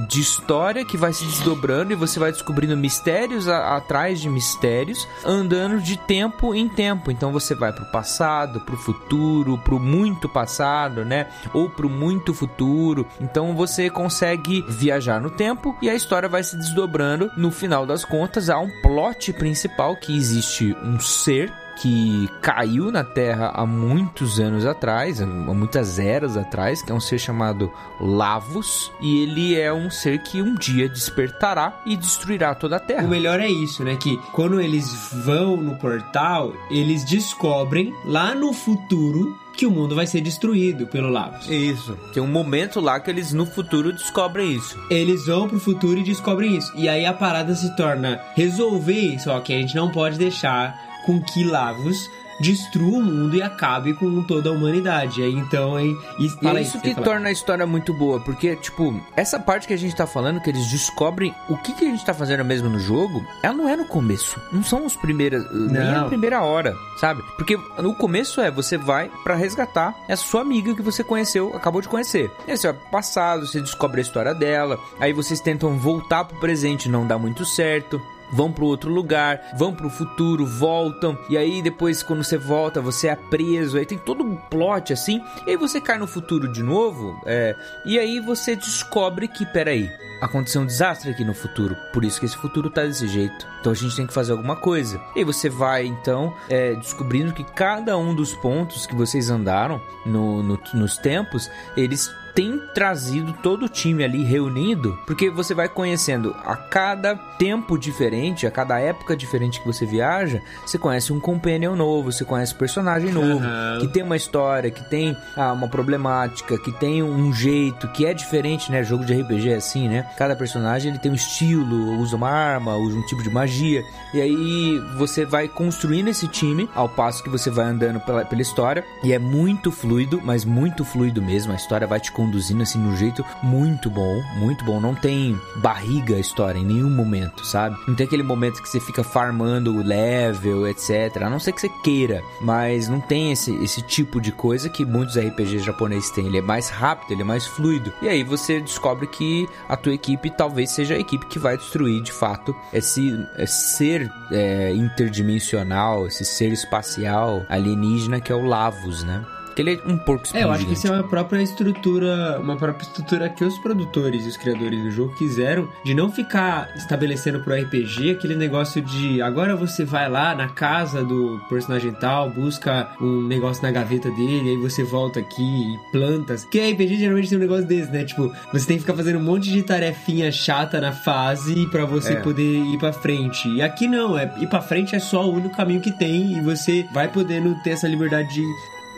de 0.09 0.21
história 0.21 0.85
que 0.85 0.97
vai 0.97 1.13
se 1.13 1.25
desdobrando 1.25 1.93
e 1.93 1.97
você 1.97 2.19
vai 2.19 2.33
descobrindo 2.33 2.77
mistérios 2.77 3.49
a- 3.49 3.77
atrás 3.77 4.21
de 4.21 4.29
mistérios, 4.29 5.07
andando 5.25 5.81
de 5.81 5.97
tempo 5.97 6.55
em 6.55 6.69
tempo. 6.69 7.11
Então 7.11 7.33
você 7.33 7.55
vai 7.55 7.73
pro 7.73 7.85
passado, 7.87 8.61
pro 8.61 8.77
futuro, 8.77 9.59
pro 9.59 9.79
muito 9.79 10.29
passado, 10.29 11.05
né? 11.05 11.29
Ou 11.53 11.69
pro 11.69 11.89
muito 11.89 12.33
futuro. 12.35 13.07
Então 13.21 13.55
você 13.55 13.91
consegue 13.91 14.65
viajar 14.69 15.21
no 15.21 15.31
tempo 15.31 15.77
e 15.83 15.89
a 15.91 15.95
história 15.95 16.29
vai 16.29 16.43
se 16.43 16.57
desdobrando. 16.57 17.31
No 17.37 17.51
final 17.51 17.87
das 17.87 18.05
contas, 18.05 18.49
há 18.51 18.59
um 18.59 18.71
plot 18.83 19.33
principal 19.35 19.97
que 19.97 20.17
existe 20.17 20.77
um 20.83 20.99
ser 21.01 21.53
que 21.81 22.29
caiu 22.43 22.93
na 22.93 23.03
Terra 23.03 23.53
há 23.55 23.65
muitos 23.65 24.39
anos 24.39 24.67
atrás, 24.67 25.21
há 25.21 25.27
muitas 25.27 25.99
eras 25.99 26.37
atrás, 26.37 26.83
que 26.83 26.93
é 26.93 26.95
um 26.95 27.01
ser 27.01 27.19
chamado 27.19 27.73
Lavos, 27.99 28.93
e 29.01 29.23
ele 29.23 29.59
é 29.59 29.73
um 29.73 29.91
ser 29.91 30.23
que 30.23 30.43
um 30.43 30.55
dia 30.55 30.89
despertará 30.89 31.81
e 31.87 31.97
destruirá 31.97 32.55
toda 32.55 32.77
a 32.77 32.81
Terra. 32.81 33.07
O 33.07 33.11
melhor 33.11 33.41
é 33.41 33.49
isso, 33.49 33.83
né? 33.83 33.97
Que 33.97 34.19
quando 34.33 34.61
eles 34.61 35.11
vão 35.25 35.57
no 35.57 35.77
portal, 35.77 36.53
eles 36.71 37.05
descobrem 37.05 37.95
lá 38.05 38.35
no 38.35 38.53
futuro 38.53 39.35
que 39.57 39.67
o 39.67 39.71
mundo 39.71 39.95
vai 39.95 40.07
ser 40.07 40.21
destruído 40.21 40.87
pelo 40.87 41.11
Lavos. 41.11 41.49
Isso. 41.49 41.97
Tem 42.13 42.23
um 42.23 42.27
momento 42.27 42.81
lá 42.81 42.99
que 43.01 43.11
eles 43.11 43.33
no 43.33 43.45
futuro 43.45 43.93
descobrem 43.93 44.55
isso. 44.55 44.79
Eles 44.91 45.27
vão 45.27 45.49
pro 45.49 45.61
futuro 45.61 45.99
e 45.99 46.05
descobrem 46.05 46.57
isso. 46.57 46.73
E 46.77 46.89
aí 46.89 47.05
a 47.05 47.13
parada 47.13 47.55
se 47.55 47.75
torna 47.77 48.21
resolver 48.35 48.93
isso, 48.99 49.31
ó, 49.31 49.41
que 49.41 49.53
a 49.53 49.57
gente 49.59 49.75
não 49.75 49.91
pode 49.91 50.17
deixar 50.17 50.90
com 51.05 51.21
que 51.21 51.45
Lavos 51.45 52.11
destrua 52.41 52.99
o 52.99 53.03
mundo 53.03 53.37
e 53.37 53.43
acabe 53.43 53.93
com 53.93 54.23
toda 54.23 54.49
a 54.49 54.53
humanidade. 54.53 55.23
Aí 55.23 55.35
então, 55.35 55.77
aí, 55.77 55.95
e 56.19 56.27
E 56.27 56.47
é 56.47 56.51
aí, 56.51 56.63
isso 56.63 56.79
você 56.81 56.95
que 56.95 56.95
torna 57.03 57.29
a 57.29 57.33
história 57.33 57.67
muito 57.67 57.93
boa, 57.93 58.19
porque, 58.19 58.57
tipo, 58.57 58.99
essa 59.15 59.39
parte 59.39 59.69
que 59.69 59.75
a 59.75 59.77
gente 59.77 59.95
tá 59.95 60.07
falando, 60.07 60.41
que 60.41 60.49
eles 60.49 60.67
descobrem 60.67 61.35
o 61.49 61.57
que, 61.59 61.75
que 61.75 61.85
a 61.85 61.89
gente 61.89 62.05
tá 62.05 62.15
fazendo 62.15 62.45
mesmo 62.45 62.69
no 62.69 62.79
jogo, 62.79 63.25
ela 63.43 63.55
não 63.55 63.69
é 63.69 63.77
no 63.77 63.85
começo. 63.85 64.41
Não 64.51 64.63
são 64.63 64.87
os 64.87 64.97
primeiras. 64.97 65.45
Nem 65.53 65.83
a 65.89 66.01
Não. 66.01 66.09
primeira 66.09 66.43
hora, 66.43 66.75
sabe? 66.99 67.23
Porque 67.37 67.59
no 67.79 67.95
começo 67.95 68.41
é 68.41 68.51
você 68.51 68.79
vai 68.79 69.11
pra 69.23 69.35
resgatar 69.35 69.95
essa 70.09 70.25
sua 70.25 70.41
amiga 70.41 70.75
que 70.75 70.83
você 70.83 71.05
conheceu, 71.05 71.55
acabou 71.55 71.83
de 71.83 71.89
conhecer. 71.89 72.31
E 72.49 72.53
aí 72.53 72.57
você 72.57 72.69
vai 72.69 72.77
pro 72.81 72.91
passado, 72.91 73.47
você 73.47 73.61
descobre 73.61 74.01
a 74.01 74.03
história 74.03 74.35
dela, 74.35 74.79
aí 74.99 75.13
vocês 75.13 75.41
tentam 75.41 75.77
voltar 75.79 76.25
pro 76.25 76.41
presente, 76.41 76.89
não 76.89 77.07
dá 77.07 77.19
muito 77.19 77.45
certo 77.45 78.01
vão 78.33 78.53
para 78.53 78.65
outro 78.65 78.91
lugar, 78.93 79.41
vão 79.57 79.75
para 79.75 79.87
o 79.87 79.91
futuro, 79.91 80.47
voltam, 80.47 81.19
e 81.29 81.37
aí 81.37 81.63
depois 81.63 82.03
quando 82.03 82.23
você 82.25 82.37
volta, 82.39 82.81
você 82.81 83.09
é 83.09 83.17
preso, 83.17 83.77
aí 83.79 83.87
tem 83.87 83.99
todo 83.99 84.23
um 84.25 84.37
plot 84.37 84.93
assim, 84.93 85.23
e 85.47 85.51
aí 85.51 85.57
você 85.57 85.81
cai 85.81 85.99
no 85.99 86.07
futuro 86.07 86.51
de 86.53 86.63
novo, 86.63 87.21
é, 87.27 87.55
e 87.85 87.99
aí 87.99 88.21
você 88.21 88.55
descobre 88.57 89.29
que, 89.29 89.45
peraí, 89.47 89.91
aconteceu 90.21 90.61
um 90.61 90.67
desastre 90.67 91.11
aqui 91.11 91.25
no 91.25 91.33
futuro, 91.35 91.75
por 91.93 92.05
isso 92.05 92.21
que 92.21 92.27
esse 92.27 92.37
futuro 92.37 92.69
tá 92.71 92.83
desse 92.83 93.09
jeito. 93.09 93.49
Então 93.61 93.73
a 93.73 93.75
gente 93.75 93.95
tem 93.97 94.07
que 94.07 94.13
fazer 94.13 94.33
alguma 94.33 94.57
coisa. 94.57 94.99
E 95.15 95.23
você 95.25 95.49
vai 95.51 95.85
então 95.87 96.35
é, 96.49 96.75
descobrindo 96.75 97.33
que 97.33 97.45
cada 97.45 97.97
um 97.99 98.15
dos 98.15 98.33
pontos 98.35 98.87
que 98.87 98.95
vocês 98.95 99.29
andaram 99.31 99.81
no, 100.07 100.43
no- 100.43 100.61
nos 100.75 100.97
tempos, 100.97 101.51
eles 101.77 102.11
têm 102.41 102.59
trazido 102.73 103.35
todo 103.43 103.67
o 103.67 103.69
time 103.69 104.03
ali 104.03 104.25
reunido, 104.25 104.99
porque 105.07 105.29
você 105.29 105.53
vai 105.53 105.69
conhecendo 105.69 106.35
a 106.43 106.57
cada 106.57 107.15
tempo 107.15 107.79
diferente, 107.79 108.47
a 108.47 108.51
cada 108.51 108.81
época 108.81 109.15
diferente 109.15 109.61
que 109.61 109.67
você 109.67 109.85
viaja, 109.85 110.41
você 110.65 110.79
conhece 110.79 111.13
um 111.13 111.21
companion 111.21 111.77
novo, 111.77 112.11
você 112.11 112.25
conhece 112.25 112.55
um 112.55 112.57
personagem 112.57 113.13
novo, 113.13 113.45
Aham. 113.45 113.79
que 113.81 113.89
tem 113.89 114.03
uma 114.03 114.17
história, 114.17 114.71
que 114.71 114.83
tem 114.89 115.15
ah, 115.37 115.53
uma 115.53 115.69
problemática, 115.69 116.59
que 116.59 116.73
tem 116.73 117.03
um 117.03 117.31
jeito, 117.31 117.89
que 117.89 118.07
é 118.07 118.15
diferente, 118.15 118.73
né? 118.73 118.83
Jogo 118.83 119.05
de 119.05 119.13
RPG 119.21 119.51
é 119.51 119.57
assim, 119.57 119.87
né? 119.87 120.07
Cada 120.17 120.35
personagem 120.35 120.93
ele 120.93 120.99
tem 120.99 121.13
um 121.13 121.15
estilo, 121.15 121.99
usa 122.01 122.17
uma 122.17 122.31
arma, 122.31 122.75
usa 122.77 122.97
um 122.97 123.05
tipo 123.05 123.23
de 123.23 123.29
magia. 123.29 123.83
E 124.13 124.21
aí 124.21 124.79
você 124.97 125.25
vai 125.25 125.49
construindo 125.49 126.09
esse 126.09 126.27
time 126.27 126.69
ao 126.75 126.89
passo 126.89 127.23
que 127.23 127.29
você 127.29 127.51
vai 127.51 127.67
andando 127.67 128.01
pela, 128.01 128.25
pela 128.25 128.43
história. 128.43 128.85
E 129.03 129.13
é 129.13 129.19
muito 129.19 129.71
fluido, 129.71 130.21
mas 130.23 130.45
muito 130.45 130.85
fluido 130.85 131.23
mesmo. 131.23 131.53
A 131.53 131.57
história 131.57 131.87
vai 131.87 132.01
te 132.01 132.13
conduzindo 132.13 132.63
assim 132.63 132.81
de 132.81 132.89
um 132.89 132.97
jeito 132.97 133.25
muito 133.43 133.89
bom, 133.91 134.23
muito 134.37 134.65
bom. 134.65 134.81
Não 134.81 134.95
tem 134.95 135.39
barriga 135.57 136.17
a 136.17 136.21
história 136.21 136.59
em 136.59 136.65
nenhum 136.65 136.91
momento, 136.91 137.45
sabe? 137.47 137.77
Não 137.87 137.95
tem 137.95 138.07
aquele 138.07 138.23
momento 138.23 138.63
que 138.63 138.69
você 138.69 138.81
fica 138.81 139.05
farmando 139.05 139.75
o 139.75 139.83
level, 139.83 140.67
etc. 140.67 141.23
A 141.23 141.31
não 141.31 141.39
ser 141.39 141.53
que 141.53 141.61
você 141.61 141.69
queira, 141.83 142.23
mas 142.41 142.89
não 142.89 143.01
tem 143.01 143.33
esse, 143.33 143.55
esse 143.63 143.83
tipo 143.83 144.21
de 144.21 144.33
coisa 144.33 144.69
que 144.69 144.85
muitos 144.85 145.17
RPGs 145.17 145.65
japoneses 145.65 146.11
têm. 146.11 146.27
Ele 146.27 146.39
é 146.39 146.43
mais 146.43 146.69
rápido, 146.69 147.13
ele 147.13 147.23
é 147.23 147.25
mais 147.25 147.47
fluido. 147.47 147.93
E 148.03 148.09
aí 148.09 148.23
você 148.23 148.61
descobre 148.61 149.07
que 149.07 149.49
a 149.69 149.77
tua 149.77 149.95
equipe 149.95 150.31
talvez 150.31 150.71
seja 150.71 150.95
a 150.95 150.99
equipe 150.99 151.27
que 151.27 151.39
vai 151.39 151.57
destruir 151.57 152.03
de 152.03 152.13
fato 152.13 152.55
esse, 152.73 153.19
esse 153.39 153.77
ser 153.77 154.00
é, 154.31 154.73
interdimensional, 154.73 156.07
esse 156.07 156.25
ser 156.25 156.53
espacial 156.53 157.45
alienígena 157.49 158.21
que 158.21 158.33
é 158.33 158.35
o 158.35 158.45
Lavos, 158.45 159.03
né? 159.05 159.25
Que 159.55 159.63
ele 159.63 159.75
é 159.85 159.89
um 159.91 159.97
porco 159.99 160.25
É, 160.35 160.45
eu 160.45 160.51
acho 160.51 160.59
que 160.65 160.71
gigante. 160.71 160.79
isso 160.79 160.87
é 160.89 160.91
uma 160.97 161.09
própria 161.09 161.43
estrutura, 161.43 162.39
uma 162.41 162.57
própria 162.57 162.85
estrutura 162.85 163.29
que 163.29 163.45
os 163.45 163.59
produtores 163.59 164.25
e 164.25 164.29
os 164.29 164.37
criadores 164.37 164.83
do 164.83 164.91
jogo 164.91 165.15
quiseram 165.17 165.69
de 165.85 165.95
não 165.95 166.11
ficar 166.11 166.69
estabelecendo 166.77 167.41
pro 167.41 167.55
RPG 167.55 168.11
aquele 168.13 168.35
negócio 168.37 168.81
de 168.83 169.21
agora 169.23 169.57
você 169.57 169.85
vai 169.85 170.09
lá 170.09 170.35
na 170.35 170.49
casa 170.49 171.03
do 171.05 171.41
personagem 171.49 171.93
tal, 171.93 172.31
busca 172.31 172.89
um 173.01 173.23
negócio 173.27 173.63
na 173.63 173.71
gaveta 173.71 174.11
dele, 174.11 174.51
aí 174.51 174.57
você 174.57 174.83
volta 174.85 175.21
aqui 175.21 175.43
e 175.43 175.79
plantas. 175.93 176.45
Que 176.45 176.61
RPG 176.73 176.97
geralmente 176.99 177.29
tem 177.29 177.39
um 177.39 177.41
negócio 177.41 177.67
desse, 177.67 177.91
né? 177.91 178.05
Tipo, 178.05 178.33
você 178.53 178.67
tem 178.67 178.77
que 178.77 178.83
ficar 178.83 178.95
fazendo 178.95 179.19
um 179.19 179.23
monte 179.23 179.51
de 179.51 179.63
tarefinha 179.63 180.31
chata 180.33 180.81
na 180.81 180.93
fase 180.93 181.67
pra 181.67 181.85
você 181.85 182.15
É. 182.15 182.17
poder 182.21 182.43
ir 182.65 182.79
pra 182.79 182.93
frente. 182.93 183.49
E 183.49 183.63
aqui 183.63 183.87
não, 183.87 184.17
é 184.19 184.33
ir 184.41 184.47
pra 184.49 184.61
frente 184.61 184.95
é 184.95 184.99
só 184.99 185.25
o 185.29 185.35
único 185.35 185.57
caminho 185.57 185.81
que 185.81 185.91
tem 185.93 186.37
e 186.39 186.41
você 186.41 186.87
vai 186.93 187.09
podendo 187.09 187.55
ter 187.63 187.71
essa 187.71 187.89
liberdade 187.89 188.29
de 188.35 188.45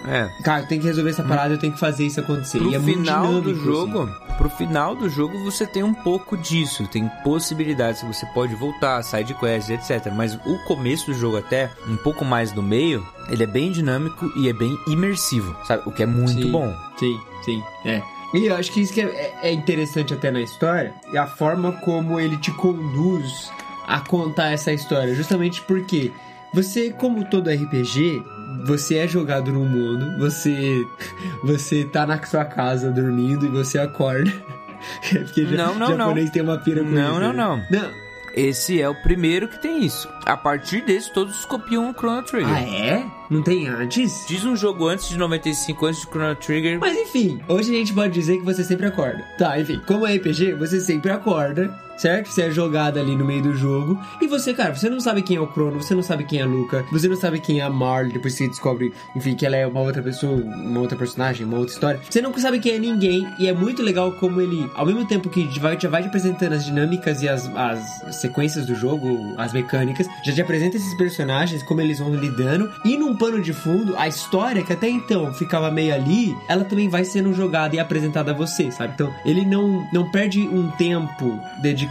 É. 0.06 0.28
Cara, 0.42 0.62
eu 0.62 0.66
tenho 0.66 0.80
que 0.80 0.86
resolver 0.86 1.10
essa 1.10 1.22
parada, 1.22 1.54
eu 1.54 1.58
tenho 1.58 1.72
que 1.72 1.78
fazer 1.78 2.06
isso 2.06 2.18
acontecer. 2.20 2.58
Pro 2.58 2.70
e 2.70 2.74
é 2.74 2.80
final 2.80 3.26
do 3.40 3.40
dinâmico, 3.52 3.64
jogo, 3.64 4.02
assim. 4.02 4.36
pro 4.36 4.50
final 4.50 4.94
do 4.96 5.08
jogo 5.08 5.38
você 5.44 5.66
tem 5.66 5.82
um 5.82 5.94
pouco 5.94 6.36
disso, 6.36 6.86
tem 6.88 7.08
possibilidades, 7.22 8.02
você 8.02 8.26
pode 8.26 8.54
voltar, 8.54 9.02
side 9.02 9.34
quests, 9.34 9.70
etc. 9.90 10.12
Mas 10.12 10.34
o 10.34 10.58
começo 10.66 11.06
do 11.06 11.14
jogo 11.14 11.36
até, 11.38 11.70
um 11.88 11.96
pouco 11.96 12.24
mais 12.24 12.50
do 12.52 12.62
meio, 12.62 13.06
ele 13.28 13.44
é 13.44 13.46
bem 13.46 13.70
dinâmico 13.70 14.30
e 14.36 14.48
é 14.48 14.52
bem 14.52 14.76
imersivo, 14.88 15.56
sabe? 15.64 15.82
O 15.86 15.92
que 15.92 16.02
é 16.02 16.06
muito 16.06 16.42
Sim. 16.42 16.50
bom. 16.50 16.74
Sim, 16.98 17.18
sim, 17.44 17.62
é. 17.84 18.02
E 18.34 18.46
eu 18.46 18.56
acho 18.56 18.72
que 18.72 18.80
isso 18.80 18.94
que 18.94 19.00
é, 19.02 19.04
é- 19.42 19.48
é 19.50 19.52
interessante 19.52 20.14
até 20.14 20.30
na 20.30 20.40
história, 20.40 20.94
é 21.12 21.18
a 21.18 21.26
forma 21.26 21.70
como 21.72 22.18
ele 22.18 22.36
te 22.38 22.50
conduz 22.52 23.50
a 23.86 24.00
contar 24.00 24.52
essa 24.52 24.72
história. 24.72 25.14
Justamente 25.14 25.60
porque 25.62 26.10
você, 26.54 26.90
como 26.90 27.24
todo 27.26 27.50
RPG, 27.50 28.22
você 28.64 28.96
é 28.96 29.08
jogado 29.08 29.52
no 29.52 29.64
mundo, 29.64 30.18
você 30.18 30.84
você 31.44 31.84
tá 31.84 32.06
na 32.06 32.22
sua 32.24 32.44
casa 32.44 32.90
dormindo 32.90 33.46
e 33.46 33.48
você 33.48 33.78
acorda. 33.78 34.30
Porque 35.10 35.44
ja- 35.46 35.56
Não, 35.56 35.74
não, 35.78 35.96
japonês 35.96 36.26
não. 36.26 36.32
tem 36.32 36.42
uma 36.42 36.58
pira 36.58 36.82
com 36.82 36.90
Não, 36.90 37.12
isso, 37.12 37.20
não, 37.20 37.32
né? 37.56 37.66
não. 37.70 37.80
Não. 37.80 38.02
Esse 38.34 38.80
é 38.80 38.88
o 38.88 38.94
primeiro 39.02 39.46
que 39.46 39.60
tem 39.60 39.84
isso. 39.84 40.08
A 40.24 40.34
partir 40.38 40.80
desse, 40.86 41.12
todos 41.12 41.44
copiam 41.44 41.90
o 41.90 41.92
Chrono 41.92 42.22
Trigger. 42.22 42.50
Ah, 42.50 42.60
é? 42.62 43.04
Não 43.28 43.42
tem 43.42 43.68
antes? 43.68 44.24
Diz 44.26 44.42
um 44.46 44.56
jogo 44.56 44.88
antes 44.88 45.10
de 45.10 45.18
95, 45.18 45.84
antes 45.86 46.00
de 46.00 46.06
Chrono 46.06 46.34
Trigger. 46.36 46.80
Mas 46.80 46.96
enfim, 46.96 47.42
hoje 47.46 47.70
a 47.74 47.78
gente 47.78 47.92
pode 47.92 48.14
dizer 48.14 48.38
que 48.38 48.44
você 48.44 48.64
sempre 48.64 48.86
acorda. 48.86 49.22
Tá, 49.36 49.60
enfim, 49.60 49.78
como 49.86 50.06
é 50.06 50.14
RPG, 50.16 50.54
você 50.54 50.80
sempre 50.80 51.10
acorda, 51.10 51.68
certo? 52.02 52.28
Você 52.28 52.42
é 52.42 52.50
jogado 52.50 52.98
ali 52.98 53.14
no 53.14 53.24
meio 53.24 53.42
do 53.42 53.54
jogo. 53.54 53.96
E 54.20 54.26
você, 54.26 54.52
cara, 54.52 54.74
você 54.74 54.90
não 54.90 54.98
sabe 54.98 55.22
quem 55.22 55.36
é 55.36 55.40
o 55.40 55.46
Crono, 55.46 55.80
você 55.80 55.94
não 55.94 56.02
sabe 56.02 56.24
quem 56.24 56.40
é 56.40 56.42
a 56.42 56.46
Luca, 56.46 56.84
você 56.90 57.06
não 57.06 57.14
sabe 57.14 57.38
quem 57.38 57.60
é 57.60 57.62
a 57.62 57.70
Marley, 57.70 58.12
depois 58.12 58.34
você 58.34 58.48
descobre, 58.48 58.92
enfim, 59.14 59.36
que 59.36 59.46
ela 59.46 59.56
é 59.56 59.64
uma 59.64 59.80
outra 59.80 60.02
pessoa, 60.02 60.34
uma 60.34 60.80
outra 60.80 60.98
personagem, 60.98 61.46
uma 61.46 61.58
outra 61.58 61.72
história. 61.72 62.00
Você 62.10 62.20
não 62.20 62.36
sabe 62.36 62.58
quem 62.58 62.74
é 62.74 62.78
ninguém, 62.78 63.26
e 63.38 63.46
é 63.46 63.52
muito 63.52 63.82
legal 63.82 64.10
como 64.12 64.40
ele, 64.40 64.68
ao 64.74 64.84
mesmo 64.84 65.06
tempo 65.06 65.30
que 65.30 65.44
vai, 65.60 65.78
já 65.78 65.88
vai 65.88 66.02
te 66.02 66.08
apresentando 66.08 66.54
as 66.54 66.64
dinâmicas 66.64 67.22
e 67.22 67.28
as, 67.28 67.48
as 67.54 68.16
sequências 68.16 68.66
do 68.66 68.74
jogo, 68.74 69.34
as 69.38 69.52
mecânicas, 69.52 70.08
já 70.24 70.32
te 70.32 70.42
apresenta 70.42 70.76
esses 70.76 70.94
personagens, 70.94 71.62
como 71.62 71.80
eles 71.80 72.00
vão 72.00 72.12
lidando, 72.12 72.68
e 72.84 72.96
num 72.96 73.16
pano 73.16 73.40
de 73.40 73.52
fundo, 73.52 73.96
a 73.96 74.08
história 74.08 74.64
que 74.64 74.72
até 74.72 74.88
então 74.88 75.32
ficava 75.34 75.70
meio 75.70 75.94
ali, 75.94 76.36
ela 76.48 76.64
também 76.64 76.88
vai 76.88 77.04
sendo 77.04 77.32
jogada 77.32 77.76
e 77.76 77.78
apresentada 77.78 78.32
a 78.32 78.34
você, 78.34 78.72
sabe? 78.72 78.94
Então, 78.94 79.14
ele 79.24 79.46
não, 79.46 79.86
não 79.92 80.10
perde 80.10 80.40
um 80.40 80.68
tempo 80.72 81.40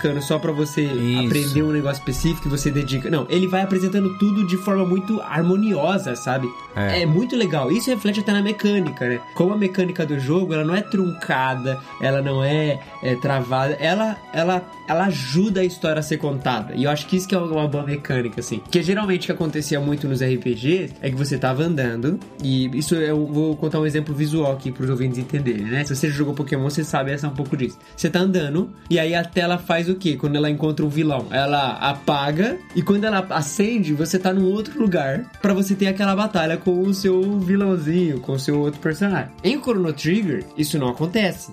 dedicando 0.02 0.22
só 0.22 0.40
pra 0.40 0.52
você 0.52 0.82
Isso. 0.82 1.26
aprender 1.26 1.64
um 1.64 1.72
negócio 1.72 2.00
específico 2.00 2.42
que 2.42 2.50
você 2.50 2.72
dedica. 2.72 3.10
Não, 3.10 3.28
ele 3.30 3.48
vai 3.48 3.62
apresentando 3.62 4.18
tudo 4.18 4.46
de 4.48 4.58
forma 4.58 4.86
muito 4.86 5.22
harmoniosa, 5.22 6.16
sabe? 6.16 6.50
É. 6.76 7.04
É. 7.04 7.06
muito 7.06 7.36
legal. 7.36 7.72
Isso 7.72 7.90
reflete 7.90 8.22
até 8.22 8.32
na 8.32 8.42
mecânica, 8.42 9.08
né? 9.08 9.20
Como 9.36 9.54
a 9.54 9.58
mecânica 9.58 10.06
do 10.06 10.20
jogo, 10.20 10.54
ela 10.54 10.64
não 10.64 10.76
é 10.76 10.82
truncada, 10.82 11.80
ela 12.02 12.22
não 12.22 12.44
é, 12.44 12.80
é, 13.04 13.16
travada, 13.16 13.74
ela, 13.74 14.18
ela, 14.34 14.62
ela 14.88 15.06
ajuda 15.06 15.62
a 15.62 15.64
história 15.64 16.00
a 16.00 16.04
ser 16.04 16.18
contada. 16.18 16.74
E 16.76 16.86
eu 16.86 16.90
acho 16.90 17.06
que 17.08 17.18
isso 17.18 17.28
que 17.28 17.36
é 17.36 17.38
uma 17.38 17.68
boa 17.68 17.86
mecânica, 17.86 18.40
assim. 18.40 18.60
Porque 18.60 18.82
geralmente 18.82 19.24
o 19.24 19.26
que 19.28 19.32
acontecia 19.32 19.80
muito 19.80 20.08
nos 20.08 20.22
RPGs 20.22 20.94
é 21.02 21.10
que 21.10 21.16
você 21.16 21.38
tava 21.38 21.64
andando, 21.64 22.20
e 22.44 22.66
isso 22.78 22.96
eu 22.96 23.26
vou 23.28 23.56
contar 23.56 23.80
um 23.80 23.86
exemplo 23.86 24.16
visual 24.16 24.54
aqui 24.54 24.72
pros 24.72 24.90
ouvintes 24.90 25.20
entenderem, 25.20 25.66
né? 25.66 25.84
Se 25.84 25.96
você 25.96 26.10
jogou 26.10 26.34
Pokémon, 26.34 26.64
você 26.64 26.84
sabe 26.84 27.12
essa 27.12 27.28
um 27.28 27.36
pouco 27.36 27.56
disso. 27.56 27.78
Você 27.96 28.10
tá 28.10 28.20
andando, 28.20 28.70
e 28.90 29.00
aí 29.00 29.14
a 29.14 29.24
tela 29.24 29.58
faz 29.58 29.81
o 29.90 29.96
quê? 29.96 30.16
Quando 30.16 30.36
ela 30.36 30.50
encontra 30.50 30.86
um 30.86 30.90
vilão? 30.90 31.28
Ela 31.32 31.74
apaga, 31.74 32.58
e 32.76 32.82
quando 32.82 33.06
ela 33.06 33.26
acende, 33.30 33.94
você 33.94 34.18
tá 34.18 34.34
num 34.34 34.46
outro 34.46 34.80
lugar 34.80 35.26
pra 35.42 35.54
você 35.54 35.76
ter 35.76 35.88
aquela 35.88 36.16
batalha 36.16 36.58
com 36.58 36.82
o 36.82 36.94
seu 36.94 37.40
vilãozinho, 37.40 38.20
com 38.20 38.34
o 38.34 38.40
seu 38.40 38.60
outro 38.60 38.80
personagem. 38.80 39.32
Em 39.44 39.60
Chrono 39.60 39.94
Trigger, 39.94 40.44
isso 40.58 40.78
não 40.78 40.90
acontece. 40.90 41.52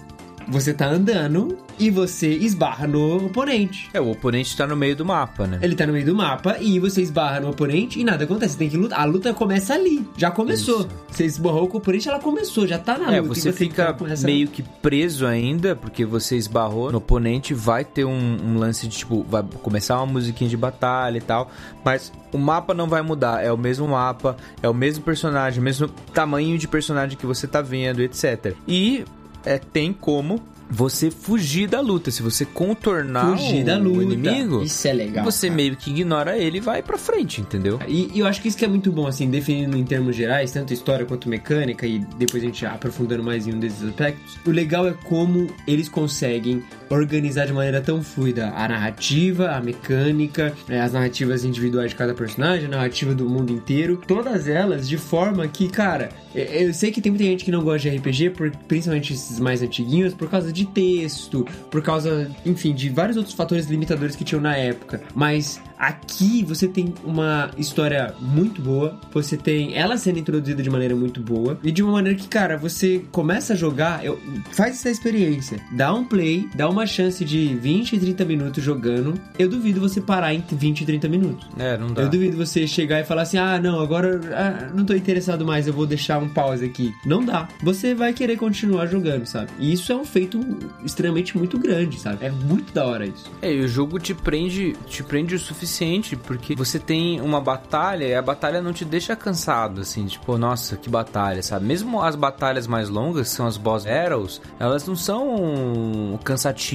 Você 0.49 0.73
tá 0.73 0.87
andando 0.87 1.59
e 1.79 1.91
você 1.91 2.29
esbarra 2.29 2.87
no 2.87 3.27
oponente. 3.27 3.89
É, 3.93 4.01
o 4.01 4.11
oponente 4.11 4.57
tá 4.57 4.67
no 4.67 4.77
meio 4.77 4.97
do 4.97 5.05
mapa, 5.05 5.47
né? 5.47 5.59
Ele 5.63 5.75
tá 5.75 5.87
no 5.87 5.93
meio 5.93 6.05
do 6.07 6.15
mapa 6.15 6.57
e 6.61 6.79
você 6.79 7.03
esbarra 7.03 7.41
no 7.41 7.51
oponente 7.51 8.01
e 8.01 8.05
nada 8.05 8.25
acontece. 8.25 8.53
Você 8.55 8.59
tem 8.59 8.69
que 8.71 8.77
lutar. 8.77 9.01
A 9.01 9.05
luta 9.05 9.33
começa 9.35 9.75
ali. 9.75 10.07
Já 10.17 10.31
começou. 10.31 10.81
Isso. 10.81 10.89
Você 11.11 11.25
esbarrou 11.25 11.69
com 11.69 11.77
o 11.77 11.81
oponente, 11.81 12.09
ela 12.09 12.19
começou, 12.19 12.67
já 12.67 12.79
tá 12.79 12.97
na 12.99 13.15
É, 13.15 13.21
luta. 13.21 13.37
e 13.39 13.41
você 13.41 13.53
fica 13.53 13.93
começa- 13.93 14.27
meio 14.27 14.49
que 14.49 14.63
preso 14.63 15.27
ainda, 15.27 15.75
porque 15.77 16.05
você 16.05 16.37
esbarrou 16.37 16.91
no 16.93 16.99
oponente, 16.99 17.55
vai 17.55 17.85
ter 17.85 18.05
um, 18.05 18.37
um 18.45 18.59
lance 18.59 18.87
de 18.89 18.97
tipo, 18.99 19.23
vai 19.29 19.43
começar 19.63 19.97
uma 19.99 20.07
musiquinha 20.07 20.49
de 20.51 20.57
batalha 20.57 21.19
e 21.19 21.21
tal, 21.21 21.51
mas 21.85 22.13
o 22.33 22.39
mapa 22.39 22.75
não 22.75 22.87
vai 22.89 23.03
mudar, 23.03 23.43
é 23.45 23.53
o 23.53 23.57
mesmo 23.59 23.89
mapa, 23.89 24.37
é 24.63 24.69
o 24.69 24.75
mesmo 24.75 25.03
personagem, 25.05 25.61
o 25.61 25.63
mesmo 25.63 25.89
tamanho 26.13 26.59
de 26.59 26.69
personagem 26.69 27.17
que 27.17 27.27
você 27.27 27.47
tá 27.47 27.63
vendo, 27.63 28.01
etc. 28.03 28.55
E 28.67 29.05
é, 29.45 29.59
tem 29.59 29.93
como 29.93 30.41
você 30.71 31.11
fugir 31.11 31.69
da 31.69 31.81
luta, 31.81 32.11
se 32.11 32.23
você 32.23 32.45
contornar 32.45 33.37
Fugir 33.37 33.63
o, 33.63 33.67
da 33.67 33.77
luta. 33.79 33.99
o 33.99 34.03
inimigo, 34.03 34.63
Isso 34.63 34.87
é 34.87 34.93
legal. 34.93 35.25
você 35.25 35.47
cara. 35.49 35.57
meio 35.57 35.77
que 35.77 35.91
ignora 35.91 36.37
ele 36.37 36.59
e 36.59 36.61
vai 36.61 36.83
pra 36.83 36.99
frente, 36.99 37.41
entendeu? 37.41 37.79
E, 37.89 38.11
e 38.15 38.19
eu 38.21 38.27
acho 38.27 38.41
que 38.43 38.49
isso 38.49 38.57
que 38.57 38.65
é 38.65 38.69
muito 38.69 38.93
bom, 38.93 39.07
assim, 39.07 39.31
definindo 39.31 39.77
em 39.77 39.85
termos 39.85 40.15
gerais, 40.15 40.51
tanto 40.53 40.73
história 40.75 41.07
quanto 41.07 41.29
mecânica, 41.29 41.87
e 41.87 41.99
depois 42.19 42.43
a 42.43 42.47
gente 42.47 42.67
aprofundando 42.67 43.23
mais 43.23 43.47
em 43.47 43.55
um 43.55 43.59
desses 43.59 43.83
aspectos. 43.83 44.37
O 44.47 44.51
legal 44.51 44.87
é 44.87 44.95
como 45.05 45.47
eles 45.67 45.89
conseguem 45.89 46.63
organizar 46.91 47.47
de 47.47 47.53
maneira 47.53 47.81
tão 47.81 48.03
fluida 48.03 48.49
a 48.55 48.69
narrativa, 48.69 49.51
a 49.51 49.61
mecânica, 49.61 50.53
né, 50.69 50.81
as 50.81 50.93
narrativas 50.93 51.45
individuais 51.45 51.91
de 51.91 51.97
cada 51.97 52.15
personagem, 52.15 52.67
a 52.67 52.71
narrativa 52.71 53.15
do 53.15 53.29
mundo 53.29 53.53
inteiro, 53.53 54.01
todas 54.07 54.49
elas 54.49 54.89
de 54.89 54.97
forma 54.97 55.47
que, 55.49 55.69
cara, 55.69 56.09
é- 56.35 56.65
eu 56.65 56.73
sei 56.75 56.91
que 56.91 57.01
tem 57.01 57.11
muita 57.13 57.25
gente 57.25 57.45
que 57.45 57.51
não 57.51 57.63
gosta 57.63 57.89
de 57.91 57.97
RPG, 57.97 58.33
principalmente 58.67 59.13
esses 59.13 59.39
mais 59.39 59.63
antiguinhos, 59.63 60.15
por 60.15 60.29
causa 60.31 60.53
de 60.53 60.67
texto, 60.67 61.47
por 61.71 61.83
causa, 61.83 62.31
enfim, 62.45 62.75
de 62.75 62.89
vários 62.89 63.17
outros 63.17 63.35
fatores 63.35 63.67
limitadores 63.67 64.15
que 64.17 64.25
tinham 64.25 64.41
na 64.41 64.57
época. 64.57 65.01
Mas 65.15 65.61
aqui 65.79 66.43
você 66.45 66.67
tem 66.67 66.93
uma 67.05 67.51
história 67.57 68.15
muito 68.21 68.61
boa, 68.61 68.99
você 69.13 69.37
tem 69.37 69.77
ela 69.77 69.97
sendo 69.97 70.19
introduzida 70.19 70.63
de 70.63 70.71
maneira 70.71 70.95
muito 70.97 71.21
boa, 71.21 71.59
e 71.63 71.71
de 71.71 71.83
uma 71.83 71.93
maneira 71.93 72.19
que, 72.19 72.27
cara, 72.29 72.57
você 72.57 73.03
começa 73.13 73.53
a 73.53 73.57
jogar, 73.57 74.05
eu- 74.05 74.19
faz 74.53 74.75
essa 74.77 74.91
experiência, 74.91 75.59
dá 75.73 75.93
um 75.95 76.05
play, 76.05 76.49
dá 76.55 76.69
uma 76.69 76.78
chance 76.87 77.25
de 77.25 77.55
20, 77.55 77.99
30 77.99 78.25
minutos 78.25 78.63
jogando. 78.63 79.15
Eu 79.39 79.49
duvido 79.49 79.81
você 79.81 80.01
parar 80.01 80.35
em 80.35 80.43
20, 80.51 80.85
30 80.85 81.09
minutos. 81.09 81.49
É, 81.59 81.77
não 81.77 81.89
dá. 81.89 82.03
Eu 82.03 82.09
duvido 82.09 82.37
você 82.37 82.67
chegar 82.67 83.01
e 83.01 83.05
falar 83.05 83.23
assim: 83.23 83.39
ah, 83.39 83.61
não, 83.61 83.81
agora 83.81 84.21
ah, 84.35 84.71
não 84.75 84.85
tô 84.85 84.95
interessado 84.95 85.45
mais, 85.45 85.67
eu 85.67 85.73
vou 85.73 85.87
deixar 85.87 86.19
um 86.19 86.29
pause 86.29 86.65
aqui. 86.65 86.95
Não 87.05 87.25
dá. 87.25 87.49
Você 87.63 87.95
vai 87.95 88.13
querer 88.13 88.37
continuar 88.37 88.87
jogando, 88.87 89.27
sabe? 89.27 89.51
E 89.59 89.73
isso 89.73 89.93
é 89.93 89.97
um 89.97 90.05
feito 90.05 90.41
extremamente 90.85 91.37
muito 91.37 91.59
grande, 91.59 91.99
sabe? 91.99 92.25
É 92.25 92.31
muito 92.31 92.73
da 92.73 92.85
hora 92.85 93.07
isso. 93.07 93.31
É, 93.43 93.53
e 93.53 93.61
o 93.61 93.69
jogo 93.69 93.99
te 93.99 94.15
prende, 94.15 94.75
te 94.87 95.03
prende 95.03 95.35
o 95.35 95.39
suficiente, 95.39 96.17
porque 96.17 96.55
você 96.55 96.79
tem 96.79 97.21
uma 97.21 97.41
batalha 97.41 98.05
e 98.05 98.15
a 98.15 98.23
batalha 98.23 98.61
não 98.61 98.73
te 98.73 98.85
deixa 98.85 99.15
cansado, 99.17 99.81
assim, 99.81 100.07
tipo, 100.07 100.37
nossa, 100.39 100.77
que 100.77 100.89
batalha, 100.89 101.43
sabe? 101.43 101.67
Mesmo 101.67 102.03
as 102.03 102.17
batalhas 102.17 102.67
mais 102.67 102.89
longas, 102.89 103.29
que 103.29 103.35
são 103.35 103.47
as 103.47 103.57
boss 103.57 103.85
battles, 103.85 104.41
elas 104.59 104.87
não 104.87 104.97
são 104.97 106.19
cansativas, 106.25 106.68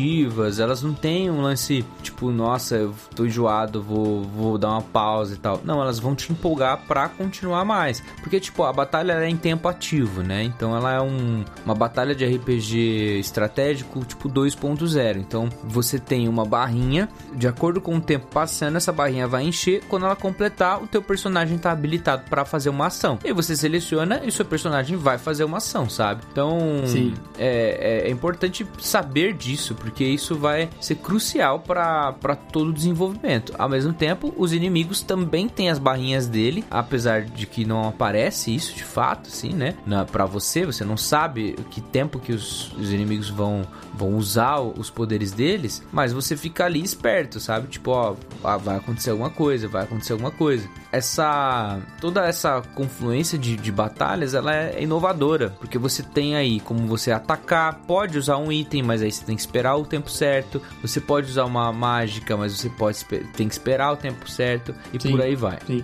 elas 0.59 0.81
não 0.81 0.93
têm 0.93 1.29
um 1.29 1.41
lance, 1.41 1.85
tipo, 2.01 2.31
nossa, 2.31 2.75
eu 2.75 2.93
tô 3.15 3.25
enjoado, 3.25 3.81
vou, 3.81 4.21
vou 4.23 4.57
dar 4.57 4.69
uma 4.71 4.81
pausa 4.81 5.33
e 5.35 5.37
tal. 5.37 5.61
Não, 5.63 5.81
elas 5.81 5.99
vão 5.99 6.15
te 6.15 6.31
empolgar 6.31 6.81
pra 6.87 7.09
continuar 7.09 7.63
mais. 7.65 8.01
Porque, 8.21 8.39
tipo, 8.39 8.63
a 8.63 8.73
batalha 8.73 9.13
é 9.13 9.29
em 9.29 9.37
tempo 9.37 9.67
ativo, 9.67 10.21
né? 10.23 10.43
Então 10.43 10.75
ela 10.75 10.93
é 10.93 11.01
um, 11.01 11.43
uma 11.65 11.75
batalha 11.75 12.15
de 12.15 12.25
RPG 12.25 13.19
estratégico, 13.19 14.03
tipo 14.05 14.29
2.0. 14.29 15.17
Então 15.17 15.49
você 15.63 15.99
tem 15.99 16.27
uma 16.27 16.45
barrinha, 16.45 17.09
de 17.35 17.47
acordo 17.47 17.81
com 17.81 17.95
o 17.97 18.01
tempo 18.01 18.27
passando, 18.27 18.75
essa 18.77 18.91
barrinha 18.91 19.27
vai 19.27 19.43
encher. 19.43 19.83
Quando 19.89 20.05
ela 20.05 20.15
completar, 20.15 20.81
o 20.81 20.87
teu 20.87 21.01
personagem 21.01 21.57
tá 21.57 21.71
habilitado 21.71 22.23
pra 22.29 22.45
fazer 22.45 22.69
uma 22.69 22.87
ação. 22.87 23.19
E 23.23 23.31
você 23.33 23.55
seleciona 23.55 24.21
e 24.23 24.27
o 24.27 24.31
seu 24.31 24.45
personagem 24.45 24.97
vai 24.97 25.17
fazer 25.17 25.43
uma 25.43 25.57
ação, 25.57 25.89
sabe? 25.89 26.21
Então 26.31 26.57
é, 27.37 28.03
é- 28.03 28.07
é 28.07 28.11
importante 28.11 28.65
saber 28.79 29.33
disso, 29.33 29.75
porque 29.83 30.05
isso 30.05 30.37
vai 30.37 30.69
ser 30.79 30.95
crucial 30.95 31.59
para 31.59 32.37
todo 32.51 32.69
o 32.69 32.73
desenvolvimento. 32.73 33.53
Ao 33.57 33.67
mesmo 33.67 33.91
tempo, 33.91 34.33
os 34.37 34.53
inimigos 34.53 35.01
também 35.01 35.49
têm 35.49 35.69
as 35.69 35.77
barrinhas 35.77 36.25
dele, 36.25 36.63
apesar 36.71 37.23
de 37.23 37.45
que 37.45 37.65
não 37.65 37.89
aparece 37.89 38.55
isso 38.55 38.73
de 38.73 38.83
fato, 38.83 39.27
assim, 39.27 39.49
né? 39.49 39.75
Na, 39.85 40.05
pra 40.05 40.25
você, 40.25 40.65
você 40.65 40.85
não 40.85 40.95
sabe 40.95 41.57
que 41.69 41.81
tempo 41.81 42.17
que 42.17 42.31
os, 42.31 42.71
os 42.77 42.93
inimigos 42.93 43.29
vão, 43.29 43.63
vão 43.93 44.15
usar 44.15 44.61
os 44.61 44.89
poderes 44.89 45.33
deles, 45.33 45.83
mas 45.91 46.13
você 46.13 46.37
fica 46.37 46.63
ali 46.63 46.81
esperto, 46.81 47.41
sabe? 47.41 47.67
Tipo, 47.67 47.91
ó, 47.91 48.15
vai 48.57 48.77
acontecer 48.77 49.09
alguma 49.09 49.29
coisa, 49.29 49.67
vai 49.67 49.83
acontecer 49.83 50.13
alguma 50.13 50.31
coisa. 50.31 50.65
Essa. 50.93 51.79
toda 51.99 52.25
essa 52.25 52.61
confluência 52.73 53.37
de, 53.37 53.57
de 53.57 53.71
batalhas, 53.71 54.33
ela 54.33 54.55
é 54.55 54.81
inovadora, 54.81 55.49
porque 55.59 55.77
você 55.77 56.03
tem 56.03 56.35
aí 56.37 56.61
como 56.61 56.87
você 56.87 57.11
atacar, 57.11 57.81
pode 57.85 58.17
usar 58.17 58.37
um 58.37 58.49
item, 58.49 58.83
mas 58.83 59.01
aí 59.01 59.11
você 59.11 59.25
tem 59.25 59.35
que 59.35 59.41
esperar 59.41 59.72
o 59.75 59.85
tempo 59.85 60.09
certo. 60.09 60.61
Você 60.81 60.99
pode 60.99 61.29
usar 61.29 61.45
uma 61.45 61.71
mágica, 61.71 62.35
mas 62.37 62.53
você 62.53 62.69
pode 62.69 63.03
tem 63.35 63.47
que 63.47 63.53
esperar 63.53 63.91
o 63.91 63.97
tempo 63.97 64.29
certo 64.29 64.73
e 64.93 65.01
Sim. 65.01 65.11
por 65.11 65.21
aí 65.21 65.35
vai. 65.35 65.59
Sim. 65.65 65.83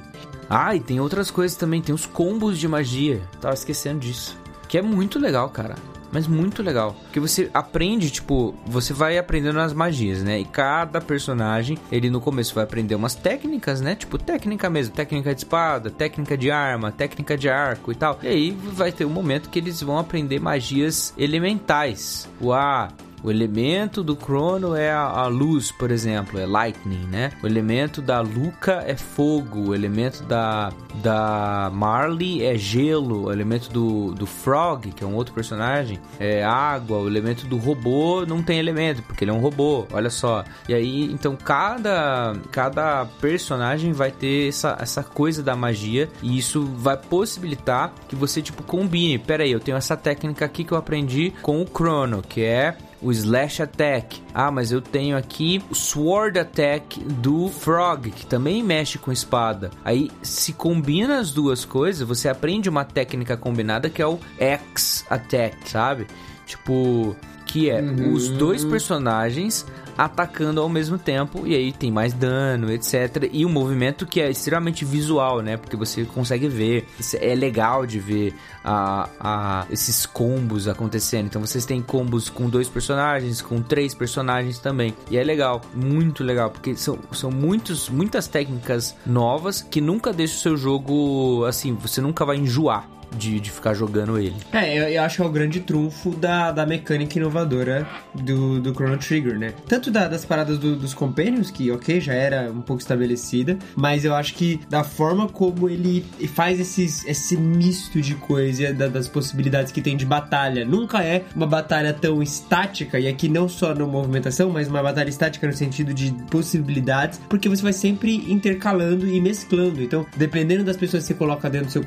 Ah, 0.50 0.76
e 0.76 0.80
tem 0.80 1.00
outras 1.00 1.30
coisas 1.30 1.56
também, 1.56 1.82
tem 1.82 1.94
os 1.94 2.06
combos 2.06 2.58
de 2.58 2.68
magia. 2.68 3.22
Tava 3.40 3.54
esquecendo 3.54 4.00
disso. 4.00 4.36
Que 4.68 4.78
é 4.78 4.82
muito 4.82 5.20
legal, 5.20 5.50
cara. 5.50 5.76
Mas 6.12 6.28
muito 6.28 6.64
legal. 6.64 6.96
Porque 7.04 7.20
você 7.20 7.50
aprende, 7.54 8.10
tipo, 8.10 8.56
você 8.66 8.94
vai 8.94 9.18
aprendendo 9.18 9.60
as 9.60 9.74
magias, 9.74 10.24
né? 10.24 10.40
E 10.40 10.46
cada 10.46 11.00
personagem, 11.00 11.78
ele 11.92 12.10
no 12.10 12.20
começo 12.20 12.56
vai 12.56 12.64
aprender 12.64 12.96
umas 12.96 13.16
técnicas, 13.16 13.80
né? 13.80 13.96
Tipo, 13.96 14.18
técnica 14.18 14.70
mesmo, 14.70 14.94
técnica 14.94 15.34
de 15.34 15.42
espada, 15.42 15.92
técnica 15.92 16.38
de 16.38 16.50
arma, 16.50 16.92
técnica 16.92 17.38
de 17.38 17.48
arco 17.48 17.92
e 17.92 17.96
tal. 17.96 18.20
E 18.24 18.28
aí 18.28 18.52
vai 18.52 18.92
ter 18.92 19.06
um 19.06 19.10
momento 19.10 19.50
que 19.50 19.60
eles 19.60 19.82
vão 19.82 20.00
aprender 20.00 20.40
magias 20.40 21.14
elementais. 21.18 22.28
O 22.42 22.54
A, 22.54 22.90
o 23.24 23.32
elemento 23.32 24.04
do 24.04 24.16
Crono 24.16 24.76
é 24.76 24.92
a, 24.92 25.02
a 25.02 25.28
luz, 25.28 25.72
por 25.72 25.92
exemplo, 25.92 26.40
é 26.40 26.46
lightning, 26.46 27.06
né? 27.08 27.32
O 27.44 27.48
elemento 27.48 28.02
da 28.02 28.22
Luca 28.22 28.84
é 28.86 28.96
fogo, 28.96 29.70
o 29.70 29.76
elemento 29.76 30.24
da, 30.24 30.72
da 31.02 31.70
Marley 31.74 32.46
é 32.46 32.58
gelo, 32.58 33.26
o 33.26 33.32
elemento 33.32 33.70
do, 33.72 34.14
do 34.14 34.26
Frog, 34.26 34.92
que 34.92 35.04
é 35.04 35.08
um 35.08 35.16
outro 35.16 35.34
personagem, 35.34 36.00
é 36.20 36.44
água, 36.44 36.98
o 36.98 37.08
elemento 37.08 37.46
do 37.46 37.58
robô 37.58 38.26
não 38.26 38.42
tem 38.42 38.60
elemento, 38.60 39.02
porque 39.04 39.24
ele 39.24 39.32
é 39.32 39.34
um 39.34 39.40
robô, 39.40 39.86
olha 39.92 40.10
só. 40.10 40.44
E 40.68 40.74
aí, 40.74 41.12
então, 41.12 41.36
cada, 41.36 42.36
cada 42.52 43.06
personagem 43.20 43.92
vai 43.92 44.12
ter 44.12 44.50
essa, 44.50 44.78
essa 44.80 45.04
coisa 45.04 45.44
da 45.44 45.56
magia 45.56 46.10
e 46.22 46.38
isso 46.38 46.66
vai 46.78 46.98
possibilitar 46.98 47.94
que 48.08 48.16
você, 48.16 48.42
tipo, 48.42 48.64
combine. 48.64 49.18
Pera 49.18 49.44
aí, 49.44 49.52
eu 49.52 49.60
tenho 49.60 49.78
essa 49.78 49.98
técnica 49.98 50.46
aqui 50.46 50.64
que 50.64 50.72
eu 50.72 50.78
aprendi 50.78 51.34
com 51.42 51.62
o 51.62 51.66
Chrono, 51.66 52.22
que 52.22 52.44
é 52.44 52.78
o 53.02 53.12
Slash 53.12 53.62
Attack. 53.62 54.22
Ah, 54.34 54.52
mas 54.52 54.72
eu 54.72 54.82
tenho 54.82 55.18
aqui 55.18 55.64
o 55.70 55.76
Sword 55.76 56.40
Attack 56.40 57.00
do 57.00 57.50
Frog, 57.50 58.12
que 58.12 58.26
também 58.26 58.64
mexe 58.64 58.98
com 58.98 59.12
espada. 59.12 59.70
Aí, 59.84 60.12
se 60.22 60.54
combina 60.54 61.20
as 61.20 61.32
duas 61.32 61.66
coisas, 61.66 62.08
você 62.08 62.30
aprende 62.30 62.70
uma 62.70 62.84
técnica 62.84 63.38
combinada 63.38 63.90
que 63.90 64.02
é 64.02 64.08
o 64.08 64.20
X 64.38 65.06
Attack, 65.10 65.70
sabe? 65.70 66.08
Tipo, 66.46 67.16
que 67.46 67.70
é 67.70 67.82
os 67.82 68.30
dois 68.30 68.64
personagens 68.64 69.66
atacando 70.00 70.62
ao 70.62 70.70
mesmo 70.70 70.98
tempo 70.98 71.46
e 71.46 71.54
aí 71.54 71.74
tem 71.74 71.92
mais 71.92 72.14
dano, 72.14 72.72
etc. 72.72 73.30
E 73.34 73.46
um 73.46 73.50
movimento 73.50 74.06
que 74.06 74.22
é 74.22 74.30
extremamente 74.32 74.86
visual, 74.86 75.42
né? 75.42 75.58
Porque 75.58 75.76
você 75.76 76.06
consegue 76.06 76.48
ver, 76.48 76.88
é 77.20 77.36
legal 77.36 77.86
de 77.86 78.00
ver 78.00 78.34
a, 78.64 79.10
a- 79.20 79.66
esses 79.70 80.06
combos 80.06 80.68
acontecendo. 80.70 81.26
Então 81.26 81.42
vocês 81.46 81.66
têm 81.66 81.82
combos 81.82 82.30
com 82.30 82.50
dois 82.50 82.70
personagens, 82.70 83.42
com 83.42 83.62
três 83.62 83.94
personagens 83.94 84.58
também. 84.58 84.96
E 85.12 85.18
é 85.18 85.24
legal, 85.24 85.60
muito 85.76 86.24
legal, 86.24 86.50
porque 86.50 86.76
são, 86.76 86.98
são 87.12 87.30
muitos, 87.30 87.90
muitas 87.90 88.26
técnicas 88.28 88.96
novas 89.06 89.62
que 89.62 89.82
nunca 89.82 90.14
deixam 90.14 90.38
o 90.38 90.42
seu 90.42 90.58
jogo 90.58 91.44
assim, 91.46 91.74
você 91.74 92.00
nunca 92.00 92.24
vai 92.24 92.38
enjoar. 92.38 92.88
De, 93.18 93.40
de 93.40 93.52
ficar 93.52 93.74
jogando 93.74 94.18
ele. 94.18 94.36
É, 94.54 94.78
eu, 94.78 94.84
eu 94.90 95.02
acho 95.04 95.18
que 95.18 95.22
é 95.22 95.26
o 95.26 95.30
grande 95.30 95.60
trunfo 95.60 96.12
da, 96.12 96.52
da 96.52 96.66
mecânica 96.66 97.18
inovadora 97.18 97.88
do, 98.14 98.60
do 98.62 98.74
Chrono 98.74 98.98
Trigger, 98.98 99.38
né? 99.38 99.54
Tanto 99.68 99.92
da- 99.92 100.08
das 100.08 100.24
paradas 100.24 100.58
do- 100.58 100.76
dos 100.76 100.94
Companions, 100.94 101.52
que, 101.52 101.70
ok, 101.72 102.00
já 102.00 102.14
era 102.14 102.52
um 102.52 102.62
pouco 102.62 102.82
estabelecida, 102.82 103.58
mas 103.76 104.06
eu 104.06 104.16
acho 104.16 104.34
que 104.36 104.60
da 104.70 104.84
forma 104.84 105.28
como 105.28 105.68
ele 105.70 106.06
faz 106.34 106.60
esses, 106.60 107.06
esse 107.06 107.36
misto 107.36 108.00
de 108.02 108.16
coisa, 108.16 108.74
da- 108.74 108.88
das 108.88 109.08
possibilidades 109.08 109.72
que 109.72 109.82
tem 109.82 109.98
de 109.98 110.06
batalha. 110.06 110.64
Nunca 110.64 111.04
é 111.04 111.26
uma 111.36 111.48
batalha 111.48 111.94
tão 111.94 112.22
estática, 112.24 113.00
e 113.00 113.08
aqui 113.08 113.28
não 113.28 113.50
só 113.50 113.74
na 113.74 113.86
movimentação, 113.86 114.50
mas 114.50 114.68
uma 114.68 114.82
batalha 114.84 115.10
estática 115.10 115.46
no 115.48 115.54
sentido 115.54 115.94
de 115.94 116.12
possibilidades, 116.30 117.20
porque 117.30 117.50
você 117.50 117.62
vai 117.62 117.74
sempre 117.74 118.16
intercalando 118.32 119.08
e 119.08 119.20
mesclando. 119.22 119.82
Então, 119.84 120.06
dependendo 120.16 120.64
das 120.64 120.78
pessoas 120.78 121.04
que 121.04 121.08
você 121.10 121.14
coloca 121.14 121.50
dentro 121.50 121.68
do 121.68 121.72
seu, 121.72 121.84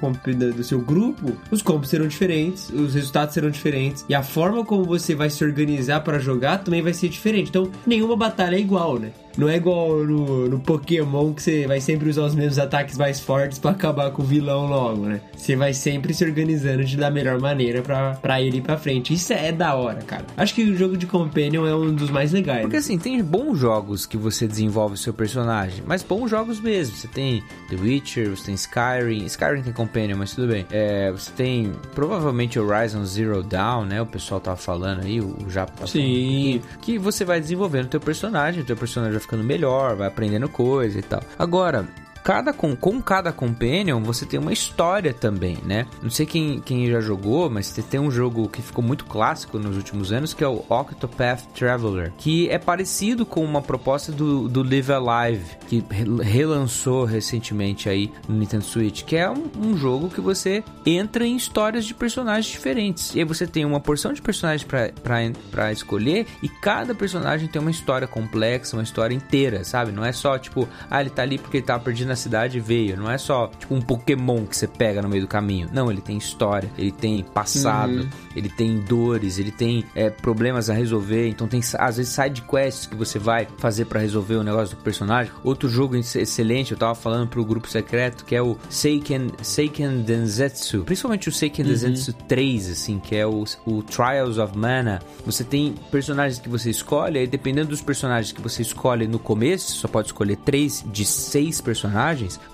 do 0.53 0.65
seu 0.65 0.81
grupo, 0.81 1.12
os 1.51 1.63
combos 1.63 1.89
serão 1.89 2.07
diferentes, 2.07 2.69
os 2.71 2.95
resultados 2.95 3.35
serão 3.35 3.51
diferentes 3.51 4.05
e 4.09 4.15
a 4.15 4.23
forma 4.23 4.65
como 4.65 4.85
você 4.85 5.15
vai 5.15 5.31
se 5.31 5.45
organizar 5.45 6.01
para 6.01 6.19
jogar 6.19 6.59
também 6.59 6.83
vai 6.83 6.93
ser 6.93 7.09
diferente. 7.09 7.49
Então, 7.49 7.71
nenhuma 7.87 8.17
batalha 8.17 8.57
é 8.57 8.61
igual, 8.61 8.99
né? 8.99 9.13
Não 9.37 9.49
é 9.49 9.57
igual 9.57 10.05
no, 10.05 10.49
no 10.49 10.59
Pokémon 10.61 11.33
que 11.33 11.43
você 11.43 11.67
vai 11.67 11.81
sempre 11.81 12.09
usar 12.09 12.23
os 12.23 12.35
mesmos 12.35 12.59
ataques 12.59 12.97
mais 12.99 13.21
fortes 13.21 13.59
para 13.59 13.71
acabar 13.71 14.11
com 14.11 14.23
o 14.23 14.25
vilão 14.25 14.67
logo, 14.67 15.07
né? 15.07 15.21
Você 15.37 15.57
vai 15.57 15.73
sempre 15.73 16.15
se 16.15 16.25
organizando 16.25 16.85
de 16.85 16.97
da 16.97 17.11
melhor 17.11 17.41
maneira 17.41 17.83
pra, 17.83 18.13
pra 18.15 18.41
ele 18.41 18.59
ir 18.59 18.61
pra 18.61 18.77
frente. 18.77 19.13
Isso 19.15 19.33
é 19.33 19.51
da 19.51 19.75
hora, 19.75 20.01
cara. 20.03 20.25
Acho 20.37 20.55
que 20.55 20.63
o 20.63 20.77
jogo 20.77 20.97
de 20.97 21.07
Companion 21.07 21.67
é 21.67 21.75
um 21.75 21.95
dos 21.95 22.11
mais 22.11 22.33
legais. 22.33 22.63
Porque 22.63 22.77
assim, 22.77 22.99
tem 22.99 23.23
bons 23.23 23.59
jogos 23.59 24.07
que 24.07 24.17
você 24.17 24.47
desenvolve 24.47 24.95
o 24.95 24.99
seu 24.99 25.13
personagem, 25.13 25.83
mas 25.87 26.03
bons 26.03 26.31
jogos 26.31 26.61
mesmo. 26.61 26.97
Você 26.97 27.09
tem 27.09 27.43
The 27.69 27.77
Witcher, 27.77 28.31
você 28.31 28.47
tem 28.47 28.55
Skyrim. 28.55 29.25
Skyrim 29.27 29.63
tem 29.63 29.73
Companion, 29.73 30.17
mas 30.17 30.35
tudo 30.35 30.49
bem. 30.49 30.67
É, 30.71 31.11
você 31.11 31.31
tem 31.33 31.73
provavelmente 31.95 32.59
Horizon 32.59 33.05
Zero 33.05 33.43
Dawn, 33.43 33.85
né? 33.85 34.03
O 34.03 34.07
pessoal 34.07 34.41
tava 34.41 34.57
falando 34.57 35.03
aí, 35.03 35.21
o 35.21 35.49
Japa 35.49 35.73
tá 35.73 35.87
Sim. 35.87 36.61
falando, 36.61 36.81
Que 36.81 36.99
você 36.99 37.25
vai 37.25 37.41
desenvolvendo 37.41 37.87
o 37.87 37.89
teu 37.89 38.01
personagem, 38.01 38.63
o 38.63 38.65
teu 38.65 38.77
personagem 38.77 39.19
ficando 39.23 39.43
melhor, 39.43 39.97
vai 39.97 40.09
aprendendo 40.09 40.49
coisa 40.49 40.99
e 40.99 41.03
tal. 41.03 41.23
Agora, 41.39 41.87
cada 42.23 42.53
com, 42.53 42.75
com 42.77 43.01
cada 43.01 43.33
companion 43.33 44.03
você 44.03 44.25
tem 44.25 44.39
uma 44.39 44.53
história 44.53 45.13
também, 45.13 45.59
né? 45.65 45.87
Não 46.03 46.11
sei 46.11 46.27
quem, 46.27 46.61
quem 46.61 46.91
já 46.91 47.01
jogou, 47.01 47.51
mas 47.51 47.71
tem 47.73 48.01
um 48.01 48.11
jogo 48.11 48.49
que 48.49 48.63
ficou 48.63 48.83
muito 48.85 49.05
clássico 49.05 49.59
nos 49.59 49.77
últimos 49.77 50.13
anos 50.13 50.33
que 50.35 50.45
é 50.45 50.49
o 50.49 50.65
Octopath 50.69 51.43
Traveler, 51.55 52.13
que 52.19 52.49
é 52.49 52.59
parecido 52.59 53.25
com 53.27 53.45
uma 53.45 53.61
proposta 53.63 54.13
do, 54.13 54.49
do 54.49 54.63
Live 54.63 54.93
Alive, 54.93 55.45
que 55.69 55.85
re- 55.91 56.23
relançou 56.23 57.05
recentemente 57.05 57.89
aí 57.89 58.11
no 58.29 58.37
Nintendo 58.37 58.65
Switch, 58.65 59.03
que 59.05 59.17
é 59.17 59.29
um, 59.31 59.51
um 59.59 59.77
jogo 59.77 60.09
que 60.09 60.21
você 60.21 60.63
entra 60.87 61.27
em 61.27 61.37
histórias 61.37 61.85
de 61.85 61.95
personagens 61.95 62.47
diferentes. 62.47 63.15
E 63.15 63.19
aí 63.21 63.25
você 63.25 63.47
tem 63.47 63.65
uma 63.65 63.81
porção 63.81 64.13
de 64.13 64.23
personagens 64.23 64.65
pra 64.65 65.73
escolher 65.73 66.27
e 66.43 66.49
cada 66.49 66.95
personagem 66.95 67.49
tem 67.49 67.61
uma 67.61 67.71
história 67.71 68.07
complexa, 68.07 68.77
uma 68.77 68.83
história 68.83 69.15
inteira, 69.15 69.65
sabe? 69.65 69.93
Não 69.93 70.05
é 70.05 70.13
só 70.13 70.39
tipo, 70.39 70.69
ah, 70.91 71.01
ele 71.01 71.11
tá 71.11 71.23
ali 71.23 71.39
porque 71.39 71.59
ele 71.59 71.67
tava 71.67 71.83
perdido 71.83 72.12
na 72.13 72.17
cidade 72.17 72.59
e 72.59 72.61
veio. 72.61 72.97
Não 72.97 73.11
é 73.11 73.19
só 73.19 73.49
tipo 73.59 73.75
um 73.75 73.81
Pokémon 73.81 74.45
que 74.47 74.57
você 74.57 74.67
pega 74.67 75.03
no 75.03 75.09
meio 75.09 75.23
do 75.23 75.29
caminho. 75.29 75.69
Não, 75.73 75.91
ele 75.91 76.01
tem 76.01 76.17
história, 76.17 76.71
ele 76.79 76.93
tem 76.93 77.25
passado, 77.25 78.09
ele 78.37 78.49
tem 78.49 78.81
dores, 78.81 79.39
ele 79.39 79.51
tem 79.51 79.85
é, 79.95 80.11
problemas 80.11 80.69
a 80.71 80.75
resolver. 80.75 81.29
Então 81.29 81.49
tem 81.49 81.61
às 81.79 81.97
vezes 81.97 82.13
side 82.13 82.43
quests 82.43 82.87
que 82.87 82.95
você 82.95 83.19
vai 83.19 83.49
fazer 83.59 83.87
pra 83.87 84.01
resolver 84.01 84.37
o 84.37 84.43
negócio 84.43 84.77
do 84.77 84.83
personagem. 84.83 85.33
Outro 85.43 85.69
jogo 85.69 85.97
ex- 85.97 86.15
excelente, 86.17 86.73
eu 86.73 86.79
tava 86.79 86.95
falando 86.95 87.29
pro 87.29 87.45
grupo 87.45 87.69
secreto, 87.69 88.25
que 88.25 88.35
é 88.35 88.43
o 88.43 88.57
Seiken, 88.69 89.29
Seiken 89.43 90.03
Densetsu. 90.03 90.83
Principalmente 90.85 91.29
o 91.29 91.33
Seiken 91.33 91.65
Densetsu 91.65 92.13
3, 92.13 92.71
assim, 92.71 92.99
que 92.99 93.17
é 93.17 93.27
o, 93.27 93.45
o 93.67 93.83
Trials 93.83 94.39
of 94.39 94.57
Mana. 94.57 95.01
Você 95.25 95.45
tem 95.45 95.75
personagens 95.91 96.39
que 96.39 96.49
você 96.49 96.71
escolhe, 96.71 97.19
aí 97.19 97.27
dependendo 97.27 97.71
dos 97.71 97.81
personagens 97.81 98.33
que 98.33 98.41
você 98.41 98.63
escolhe 98.63 99.07
no 99.07 99.19
começo, 99.19 99.73
só 99.73 99.89
pode 99.89 100.09
escolher 100.09 100.37
três 100.37 100.85
de 100.93 101.05
seis 101.05 101.61
personagens, 101.61 102.02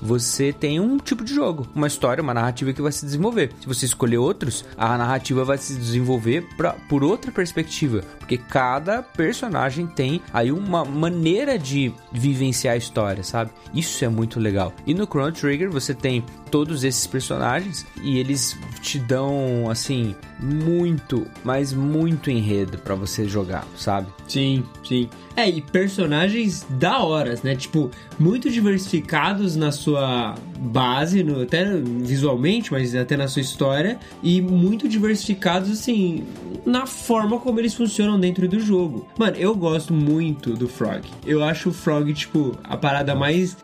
você 0.01 0.53
tem 0.53 0.81
um 0.81 0.99
tipo 0.99 1.25
de 1.25 1.35
jogo, 1.35 1.67
uma 1.75 1.87
história, 1.87 2.23
uma 2.23 2.35
narrativa 2.35 2.73
que 2.73 2.83
vai 2.83 2.93
se 2.93 3.05
desenvolver. 3.05 3.53
Se 3.61 3.67
você 3.67 3.87
escolher 3.87 4.19
outros, 4.19 4.65
a 4.77 4.97
narrativa 4.97 5.45
vai 5.45 5.59
se 5.59 5.75
desenvolver 5.75 6.47
pra, 6.57 6.73
por 6.89 7.03
outra 7.03 7.33
perspectiva, 7.33 8.03
porque 8.19 8.37
cada 8.37 9.03
personagem 9.03 9.87
tem 9.87 10.21
aí 10.33 10.53
uma 10.53 10.85
maneira 10.85 11.59
de 11.59 11.93
vivenciar 12.13 12.75
a 12.75 12.79
história, 12.79 13.23
sabe? 13.23 13.51
Isso 13.75 14.05
é 14.05 14.09
muito 14.09 14.39
legal. 14.39 14.73
E 14.87 14.95
no 14.95 15.07
Chrono 15.07 15.33
Trigger 15.33 15.71
você 15.71 15.95
tem 15.95 16.25
todos 16.51 16.85
esses 16.85 17.07
personagens 17.07 17.87
e 18.03 18.19
eles 18.19 18.57
te 18.81 18.99
dão 18.99 19.69
assim 19.71 20.15
muito, 20.41 21.27
mas 21.45 21.73
muito 21.73 22.31
enredo 22.31 22.79
pra 22.79 22.95
você 22.95 23.29
jogar, 23.29 23.67
sabe? 23.77 24.09
Sim, 24.27 24.65
sim. 24.87 25.09
É, 25.39 25.49
e 25.49 25.63
personagens 25.63 26.67
da 26.69 26.99
horas, 26.99 27.45
né? 27.45 27.55
Tipo, 27.55 27.93
muito 28.19 28.51
diversificados 28.51 29.55
na 29.55 29.71
sua 29.71 30.35
base, 30.59 31.23
no, 31.23 31.43
até 31.43 31.65
visualmente, 31.77 32.73
mas 32.73 32.95
até 32.95 33.17
na 33.17 33.29
sua 33.29 33.43
história, 33.43 33.99
e 34.23 34.41
muito 34.41 34.89
diversificados, 34.89 35.71
assim, 35.71 36.25
na 36.67 36.87
forma 36.87 37.39
como 37.39 37.61
eles 37.61 37.75
funcionam 37.75 38.19
dentro 38.19 38.49
do 38.49 38.61
jogo. 38.61 39.07
Mano, 39.19 39.37
eu 39.37 39.55
gosto 39.55 39.93
muito 39.95 40.55
do 40.55 40.69
Frog. 40.69 41.03
Eu 41.27 41.43
acho 41.43 41.71
o 41.71 41.73
Frog, 41.73 42.13
tipo, 42.13 42.59
a 42.65 42.77
parada 42.77 43.15
mais 43.15 43.57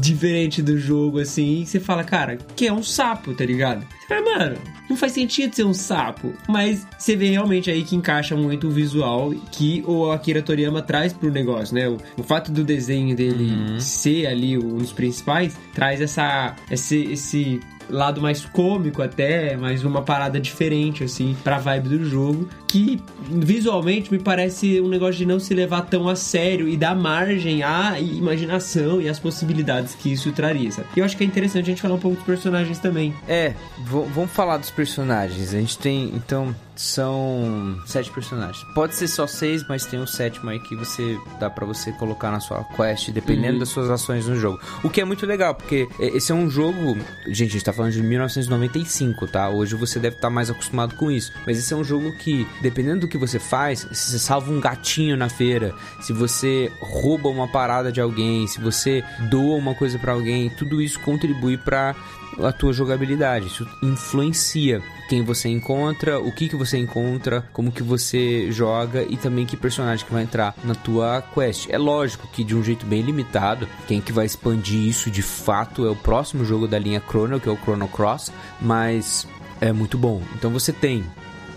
diferente 0.00 0.62
do 0.62 0.78
jogo, 0.78 1.18
assim, 1.18 1.62
e 1.62 1.66
você 1.66 1.80
fala, 1.80 2.04
cara, 2.04 2.38
que 2.54 2.66
é 2.66 2.72
um 2.72 2.82
sapo, 2.82 3.34
tá 3.34 3.44
ligado? 3.44 3.86
Mas, 4.08 4.24
mano, 4.24 4.56
não 4.90 4.96
faz 4.96 5.12
sentido 5.12 5.54
ser 5.54 5.64
um 5.64 5.72
sapo. 5.72 6.34
Mas 6.46 6.86
você 6.98 7.16
vê 7.16 7.30
realmente 7.30 7.70
aí 7.70 7.82
que 7.82 7.96
encaixa 7.96 8.36
muito 8.36 8.68
o 8.68 8.70
visual 8.70 9.32
que 9.50 9.82
o 9.86 10.10
Akira 10.10 10.42
Toriyama 10.42 10.82
traz 10.82 11.12
pro 11.12 11.30
negócio, 11.30 11.74
né? 11.74 11.88
O, 11.88 11.96
o 12.18 12.22
fato 12.22 12.52
do 12.52 12.62
desenho 12.62 13.16
dele 13.16 13.80
ser 13.80 14.26
ali 14.26 14.58
um 14.58 14.76
dos 14.76 14.92
principais 14.92 15.56
traz 15.72 16.00
essa, 16.00 16.41
esse, 16.70 16.96
esse 17.12 17.60
lado 17.88 18.20
mais 18.20 18.44
cômico 18.44 19.02
até, 19.02 19.56
mais 19.56 19.84
uma 19.84 20.02
parada 20.02 20.40
diferente, 20.40 21.04
assim, 21.04 21.36
pra 21.44 21.58
vibe 21.58 21.88
do 21.88 22.04
jogo, 22.04 22.48
que 22.72 22.98
visualmente 23.20 24.10
me 24.10 24.18
parece 24.18 24.80
um 24.80 24.88
negócio 24.88 25.16
de 25.16 25.26
não 25.26 25.38
se 25.38 25.52
levar 25.52 25.82
tão 25.82 26.08
a 26.08 26.16
sério 26.16 26.66
e 26.66 26.74
dar 26.74 26.96
margem 26.96 27.62
à 27.62 28.00
imaginação 28.00 28.98
e 28.98 29.10
às 29.10 29.18
possibilidades 29.18 29.94
que 29.94 30.10
isso 30.10 30.32
traria, 30.32 30.72
sabe? 30.72 30.88
E 30.96 31.00
eu 31.00 31.04
acho 31.04 31.14
que 31.14 31.22
é 31.22 31.26
interessante 31.26 31.64
a 31.64 31.66
gente 31.66 31.82
falar 31.82 31.96
um 31.96 31.98
pouco 31.98 32.16
dos 32.16 32.24
personagens 32.24 32.78
também. 32.78 33.14
É, 33.28 33.52
vamos 33.78 34.30
falar 34.30 34.56
dos 34.56 34.70
personagens. 34.70 35.52
A 35.52 35.58
gente 35.58 35.76
tem, 35.76 36.12
então, 36.14 36.54
são 36.74 37.78
sete 37.86 38.10
personagens. 38.10 38.64
Pode 38.74 38.94
ser 38.94 39.06
só 39.08 39.26
seis, 39.26 39.66
mas 39.68 39.84
tem 39.84 40.00
um 40.00 40.06
sétimo 40.06 40.50
aí 40.50 40.58
que 40.58 40.74
você 40.74 41.18
dá 41.38 41.50
pra 41.50 41.66
você 41.66 41.92
colocar 41.92 42.30
na 42.30 42.40
sua 42.40 42.64
quest, 42.64 43.10
dependendo 43.10 43.58
das 43.58 43.68
suas 43.68 43.90
ações 43.90 44.26
no 44.26 44.36
jogo. 44.36 44.58
O 44.82 44.90
que 44.90 45.00
é 45.00 45.04
muito 45.04 45.26
legal, 45.26 45.54
porque 45.54 45.88
esse 45.98 46.32
é 46.32 46.34
um 46.34 46.48
jogo. 46.48 46.96
Gente, 47.26 47.50
a 47.50 47.52
gente 47.52 47.64
tá 47.64 47.72
falando 47.72 47.92
de 47.92 48.02
1995, 48.02 49.26
tá? 49.28 49.48
Hoje 49.50 49.74
você 49.74 49.98
deve 49.98 50.16
estar 50.16 50.30
mais 50.30 50.50
acostumado 50.50 50.94
com 50.96 51.10
isso. 51.10 51.32
Mas 51.46 51.58
esse 51.58 51.72
é 51.72 51.76
um 51.76 51.84
jogo 51.84 52.10
que, 52.18 52.46
dependendo 52.62 53.00
do 53.00 53.08
que 53.08 53.18
você 53.18 53.38
faz, 53.38 53.80
se 53.92 54.12
você 54.12 54.18
salva 54.18 54.50
um 54.52 54.60
gatinho 54.60 55.16
na 55.16 55.28
feira, 55.28 55.74
se 56.00 56.12
você 56.12 56.70
rouba 56.80 57.28
uma 57.28 57.48
parada 57.48 57.90
de 57.90 58.00
alguém, 58.00 58.46
se 58.46 58.60
você 58.60 59.04
doa 59.28 59.56
uma 59.56 59.74
coisa 59.74 59.98
pra 59.98 60.12
alguém, 60.12 60.48
tudo 60.48 60.80
isso 60.80 61.00
contribui 61.00 61.58
pra 61.58 61.94
a 62.40 62.52
tua 62.52 62.72
jogabilidade. 62.72 63.46
Isso 63.46 63.68
influencia 63.82 64.82
quem 65.08 65.22
você 65.22 65.48
encontra, 65.48 66.18
o 66.18 66.32
que 66.32 66.48
que 66.48 66.56
você 66.56 66.78
encontra, 66.78 67.44
como 67.52 67.72
que 67.72 67.82
você 67.82 68.50
joga 68.50 69.02
e 69.02 69.16
também 69.16 69.44
que 69.44 69.56
personagem 69.56 70.06
que 70.06 70.12
vai 70.12 70.22
entrar 70.22 70.54
na 70.64 70.74
tua 70.74 71.22
quest. 71.34 71.68
É 71.68 71.76
lógico 71.76 72.26
que 72.28 72.42
de 72.44 72.56
um 72.56 72.62
jeito 72.62 72.86
bem 72.86 73.02
limitado, 73.02 73.68
quem 73.86 74.00
que 74.00 74.12
vai 74.12 74.24
expandir 74.24 74.80
isso 74.80 75.10
de 75.10 75.22
fato 75.22 75.86
é 75.86 75.90
o 75.90 75.96
próximo 75.96 76.44
jogo 76.44 76.66
da 76.66 76.78
linha 76.78 77.02
Chrono, 77.06 77.40
que 77.40 77.48
é 77.48 77.52
o 77.52 77.58
Chrono 77.58 77.88
Cross, 77.88 78.32
mas 78.60 79.26
é 79.60 79.72
muito 79.72 79.98
bom. 79.98 80.22
Então 80.34 80.50
você 80.50 80.72
tem 80.72 81.04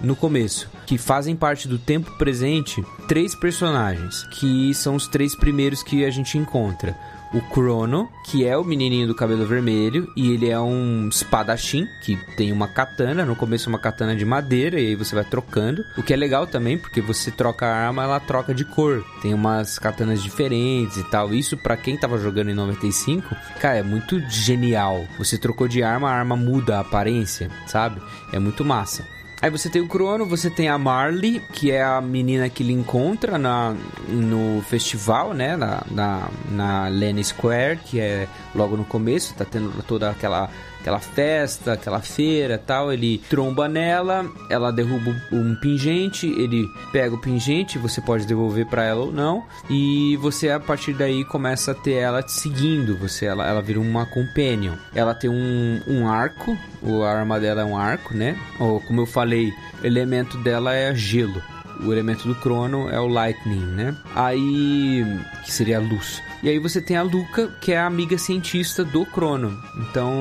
no 0.02 0.16
começo, 0.16 0.70
que 0.86 0.98
fazem 0.98 1.36
parte 1.36 1.68
do 1.68 1.78
tempo 1.78 2.12
presente, 2.18 2.84
três 3.08 3.36
personagens, 3.36 4.24
que 4.32 4.74
são 4.74 4.96
os 4.96 5.08
três 5.08 5.36
primeiros 5.36 5.82
que 5.84 6.06
a 6.06 6.10
gente 6.10 6.38
encontra. 6.38 6.96
O 7.34 7.42
Crono, 7.42 8.10
que 8.24 8.46
é 8.46 8.56
o 8.56 8.64
menininho 8.64 9.08
do 9.08 9.16
cabelo 9.16 9.46
vermelho, 9.46 10.10
e 10.16 10.32
ele 10.32 10.50
é 10.50 10.60
um 10.60 11.10
espadachim, 11.10 11.86
que 12.02 12.16
tem 12.38 12.52
uma 12.52 12.68
katana, 12.68 13.26
no 13.26 13.36
começo 13.36 13.68
uma 13.68 13.80
katana 13.80 14.16
de 14.16 14.24
madeira, 14.24 14.80
e 14.80 14.88
aí 14.88 14.96
você 14.96 15.14
vai 15.14 15.26
trocando. 15.26 15.84
O 15.98 16.04
que 16.04 16.14
é 16.14 16.16
legal 16.16 16.48
também, 16.48 16.78
porque 16.78 17.02
você 17.02 17.32
troca 17.32 17.66
a 17.66 17.88
arma, 17.88 18.04
ela 18.04 18.22
troca 18.22 18.54
de 18.54 18.64
cor. 18.64 19.04
Tem 19.22 19.34
umas 19.34 19.78
katanas 19.78 20.24
diferentes 20.24 20.96
e 20.96 21.04
tal. 21.10 21.34
Isso 21.34 21.58
pra 21.58 21.76
quem 21.76 21.98
tava 21.98 22.18
jogando 22.18 22.52
em 22.52 22.56
95, 22.56 23.36
cara, 23.60 23.80
é 23.80 23.84
muito 23.84 24.18
genial. 24.30 25.06
Você 25.18 25.38
trocou 25.38 25.68
de 25.68 25.84
arma, 25.84 26.10
a 26.10 26.14
arma 26.14 26.38
muda 26.38 26.78
a 26.78 26.82
aparência, 26.82 27.50
sabe? 27.68 28.02
É 28.32 28.40
muito 28.40 28.64
massa. 28.64 29.15
Aí 29.46 29.52
você 29.52 29.70
tem 29.70 29.80
o 29.80 29.88
Crono, 29.88 30.26
você 30.26 30.50
tem 30.50 30.70
a 30.70 30.76
Marley, 30.76 31.40
que 31.54 31.70
é 31.70 31.84
a 31.84 32.02
menina 32.02 32.50
que 32.50 32.64
ele 32.64 32.74
encontra 32.74 33.38
na, 33.38 33.76
no 34.08 34.60
festival, 34.64 35.36
né? 35.36 35.56
Na, 35.56 35.84
na, 35.92 36.90
na 36.90 37.24
Square, 37.24 37.78
que 37.86 38.00
é 38.00 38.28
logo 38.56 38.76
no 38.76 38.84
começo, 38.84 39.36
tá 39.36 39.46
tendo 39.46 39.84
toda 39.84 40.10
aquela, 40.10 40.50
aquela 40.86 41.00
festa, 41.00 41.74
aquela 41.74 42.00
feira 42.00 42.62
tal. 42.64 42.94
Ele 42.94 43.18
tromba 43.28 43.68
nela, 43.68 44.30
ela 44.50 44.72
derruba 44.72 45.16
um 45.32 45.56
pingente, 45.56 46.28
ele 46.28 46.70
pega 46.92 47.16
o 47.16 47.22
pingente, 47.22 47.80
você 47.80 48.00
pode 48.00 48.28
devolver 48.28 48.68
para 48.68 48.84
ela 48.84 49.02
ou 49.02 49.12
não. 49.12 49.44
E 49.68 50.16
você 50.18 50.52
a 50.52 50.60
partir 50.60 50.94
daí 50.94 51.26
começa 51.26 51.72
a 51.72 51.76
ter 51.76 51.94
ela 51.94 52.22
te 52.22 52.32
seguindo, 52.32 52.96
você 52.96 53.26
ela, 53.26 53.48
ela 53.48 53.62
vira 53.62 53.80
uma 53.80 54.06
companion. 54.06 54.76
Ela 54.94 55.16
tem 55.16 55.30
um, 55.30 55.82
um 55.88 56.08
arco, 56.08 56.56
a 57.04 57.10
arma 57.10 57.40
dela 57.40 57.62
é 57.62 57.66
um 57.66 57.76
arco, 57.76 58.14
né? 58.14 58.38
Ou, 58.60 58.80
como 58.80 59.02
eu 59.02 59.06
falei, 59.08 59.52
o 59.82 59.88
elemento 59.88 60.38
dela 60.38 60.74
é 60.74 60.94
gelo. 60.94 61.42
O 61.84 61.92
elemento 61.92 62.28
do 62.28 62.36
crono 62.36 62.90
é 62.90 63.00
o 63.00 63.08
lightning, 63.08 63.66
né? 63.66 63.96
Aí, 64.16 65.04
que 65.44 65.52
seria 65.52 65.78
a 65.78 65.82
luz. 65.82 66.22
E 66.46 66.50
aí 66.50 66.60
você 66.60 66.80
tem 66.80 66.96
a 66.96 67.02
Luca, 67.02 67.48
que 67.60 67.72
é 67.72 67.80
a 67.80 67.88
amiga 67.88 68.20
cientista 68.20 68.86
do 68.86 69.04
Crono. 69.04 69.60
Então, 69.80 70.14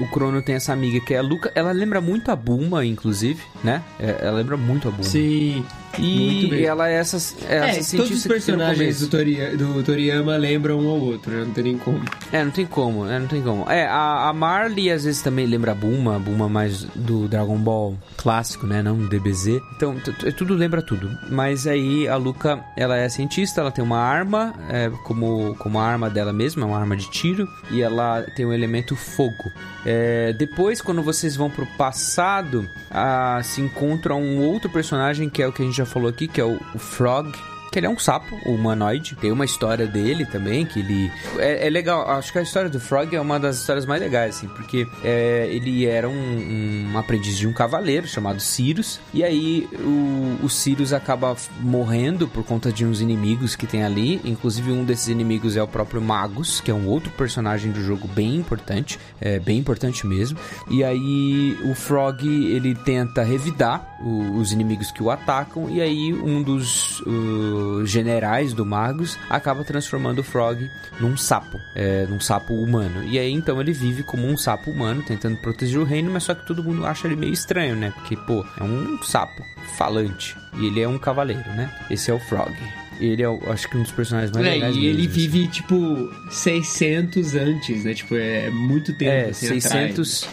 o 0.00 0.08
Crono 0.08 0.42
tem 0.42 0.56
essa 0.56 0.72
amiga 0.72 0.98
que 0.98 1.14
é 1.14 1.18
a 1.18 1.22
Luca. 1.22 1.52
Ela 1.54 1.70
lembra 1.70 2.00
muito 2.00 2.32
a 2.32 2.34
Buma, 2.34 2.84
inclusive, 2.84 3.40
né? 3.62 3.80
É, 4.00 4.18
ela 4.22 4.38
lembra 4.38 4.56
muito 4.56 4.88
a 4.88 4.90
Buma. 4.90 5.04
Sim. 5.04 5.64
E 5.98 6.64
ela 6.64 6.88
é 6.88 6.94
essa, 6.94 7.16
é 7.48 7.58
É, 7.58 7.78
essa 7.78 7.96
todos 7.96 8.12
os 8.12 8.26
personagens 8.26 9.00
do, 9.00 9.08
Tori, 9.08 9.56
do 9.56 9.82
Toriyama 9.82 10.36
lembram 10.36 10.80
um 10.80 10.88
ao 10.88 11.00
outro, 11.00 11.32
né? 11.32 11.44
Não 11.44 11.52
tem 11.52 11.64
nem 11.64 11.78
como. 11.78 12.00
É, 12.32 12.44
não 12.44 12.50
tem 12.50 12.66
como, 12.66 13.04
né? 13.04 13.18
Não 13.18 13.26
tem 13.26 13.42
como. 13.42 13.68
É, 13.70 13.86
a, 13.86 14.28
a 14.28 14.32
Marley 14.32 14.90
às 14.90 15.04
vezes 15.04 15.22
também 15.22 15.46
lembra 15.46 15.72
a 15.72 15.74
Buma, 15.74 16.16
a 16.16 16.18
Buma 16.18 16.48
mais 16.48 16.84
do 16.94 17.28
Dragon 17.28 17.56
Ball 17.56 17.96
clássico, 18.16 18.66
né? 18.66 18.82
Não 18.82 18.96
do 18.96 19.08
DBZ. 19.08 19.60
Então, 19.76 19.96
tudo 20.36 20.54
lembra 20.54 20.82
tudo. 20.82 21.10
Mas 21.30 21.66
aí 21.66 22.06
a 22.08 22.16
Luca, 22.16 22.64
ela 22.76 22.96
é 22.96 23.08
cientista, 23.08 23.60
ela 23.60 23.70
tem 23.70 23.82
uma 23.82 23.98
arma, 23.98 24.54
é, 24.68 24.90
como, 25.04 25.54
como 25.56 25.78
a 25.78 25.84
arma 25.84 26.08
dela 26.10 26.32
mesma, 26.32 26.62
é 26.62 26.66
uma 26.66 26.78
arma 26.78 26.96
de 26.96 27.10
tiro, 27.10 27.48
e 27.70 27.82
ela 27.82 28.22
tem 28.36 28.44
o 28.44 28.52
elemento 28.52 28.94
fogo. 28.96 29.50
É, 29.84 30.32
depois, 30.32 30.82
quando 30.82 31.02
vocês 31.02 31.36
vão 31.36 31.48
pro 31.48 31.66
passado, 31.78 32.68
ah, 32.90 33.40
se 33.42 33.60
encontra 33.60 34.14
um 34.14 34.40
outro 34.40 34.68
personagem 34.68 35.28
que 35.28 35.42
é 35.42 35.46
o 35.46 35.52
que 35.52 35.62
a 35.62 35.64
gente 35.64 35.76
já 35.76 35.86
falou 35.88 36.08
aqui, 36.08 36.28
que 36.28 36.40
é 36.40 36.44
o, 36.44 36.58
Frog. 36.78 37.32
Que 37.70 37.78
ele 37.78 37.86
é 37.86 37.90
um 37.90 37.98
sapo, 37.98 38.34
humanoide. 38.46 39.14
Tem 39.16 39.30
uma 39.30 39.44
história 39.44 39.86
dele 39.86 40.24
também, 40.24 40.64
que 40.64 40.80
ele. 40.80 41.10
É, 41.38 41.66
é 41.66 41.70
legal, 41.70 42.08
acho 42.10 42.32
que 42.32 42.38
a 42.38 42.42
história 42.42 42.70
do 42.70 42.80
Frog 42.80 43.14
é 43.14 43.20
uma 43.20 43.38
das 43.38 43.58
histórias 43.58 43.84
mais 43.84 44.00
legais, 44.00 44.36
assim, 44.36 44.48
porque 44.48 44.86
é, 45.04 45.46
ele 45.50 45.84
era 45.86 46.08
um, 46.08 46.88
um 46.92 46.98
aprendiz 46.98 47.36
de 47.36 47.46
um 47.46 47.52
cavaleiro 47.52 48.06
chamado 48.06 48.40
Sirius. 48.40 48.98
E 49.12 49.22
aí 49.22 49.68
o, 49.80 50.38
o 50.44 50.48
Sirius 50.48 50.92
acaba 50.92 51.36
morrendo 51.60 52.26
por 52.26 52.42
conta 52.44 52.72
de 52.72 52.86
uns 52.86 53.00
inimigos 53.00 53.54
que 53.54 53.66
tem 53.66 53.84
ali. 53.84 54.20
Inclusive, 54.24 54.72
um 54.72 54.84
desses 54.84 55.08
inimigos 55.08 55.56
é 55.56 55.62
o 55.62 55.68
próprio 55.68 56.00
Magus, 56.00 56.60
que 56.60 56.70
é 56.70 56.74
um 56.74 56.86
outro 56.86 57.10
personagem 57.12 57.70
do 57.70 57.82
jogo 57.82 58.08
bem 58.08 58.36
importante. 58.36 58.98
É 59.20 59.38
bem 59.38 59.58
importante 59.58 60.06
mesmo. 60.06 60.38
E 60.70 60.82
aí 60.82 61.56
o 61.64 61.74
Frog 61.74 62.26
ele 62.26 62.74
tenta 62.74 63.22
revidar 63.22 63.98
o- 64.00 64.38
os 64.38 64.52
inimigos 64.52 64.90
que 64.90 65.02
o 65.02 65.10
atacam. 65.10 65.68
E 65.68 65.80
aí 65.82 66.14
um 66.14 66.42
dos 66.42 67.00
uh, 67.00 67.57
generais 67.86 68.52
do 68.52 68.64
Magus 68.64 69.18
acaba 69.30 69.64
transformando 69.64 70.20
o 70.20 70.22
Frog 70.24 70.68
num 71.00 71.16
sapo, 71.16 71.60
é, 71.74 72.06
num 72.08 72.20
sapo 72.20 72.54
humano. 72.54 73.04
E 73.04 73.18
aí 73.18 73.32
então 73.32 73.60
ele 73.60 73.72
vive 73.72 74.02
como 74.02 74.26
um 74.26 74.36
sapo 74.36 74.70
humano, 74.70 75.02
tentando 75.02 75.36
proteger 75.38 75.78
o 75.78 75.84
reino, 75.84 76.10
mas 76.10 76.24
só 76.24 76.34
que 76.34 76.46
todo 76.46 76.62
mundo 76.62 76.84
acha 76.86 77.06
ele 77.06 77.16
meio 77.16 77.32
estranho, 77.32 77.76
né? 77.76 77.92
Porque, 77.94 78.16
pô, 78.16 78.44
é 78.58 78.62
um 78.64 78.98
sapo 79.02 79.42
falante. 79.76 80.36
E 80.58 80.66
ele 80.66 80.80
é 80.80 80.88
um 80.88 80.98
cavaleiro, 80.98 81.48
né? 81.54 81.72
Esse 81.90 82.10
é 82.10 82.14
o 82.14 82.18
Frog. 82.18 82.52
Ele 83.00 83.22
é, 83.22 83.26
acho 83.52 83.68
que 83.68 83.76
um 83.76 83.82
dos 83.82 83.92
personagens 83.92 84.32
mais 84.32 84.44
É, 84.44 84.50
legais 84.50 84.74
e 84.74 84.84
ele 84.86 84.96
mesmo, 85.02 85.10
assim. 85.12 85.20
vive, 85.28 85.46
tipo, 85.48 86.10
600 86.30 87.34
antes, 87.34 87.84
né? 87.84 87.94
Tipo, 87.94 88.16
é 88.16 88.50
muito 88.50 88.92
tempo, 88.92 89.10
É, 89.10 89.24
assim, 89.30 89.46
600. 89.48 90.26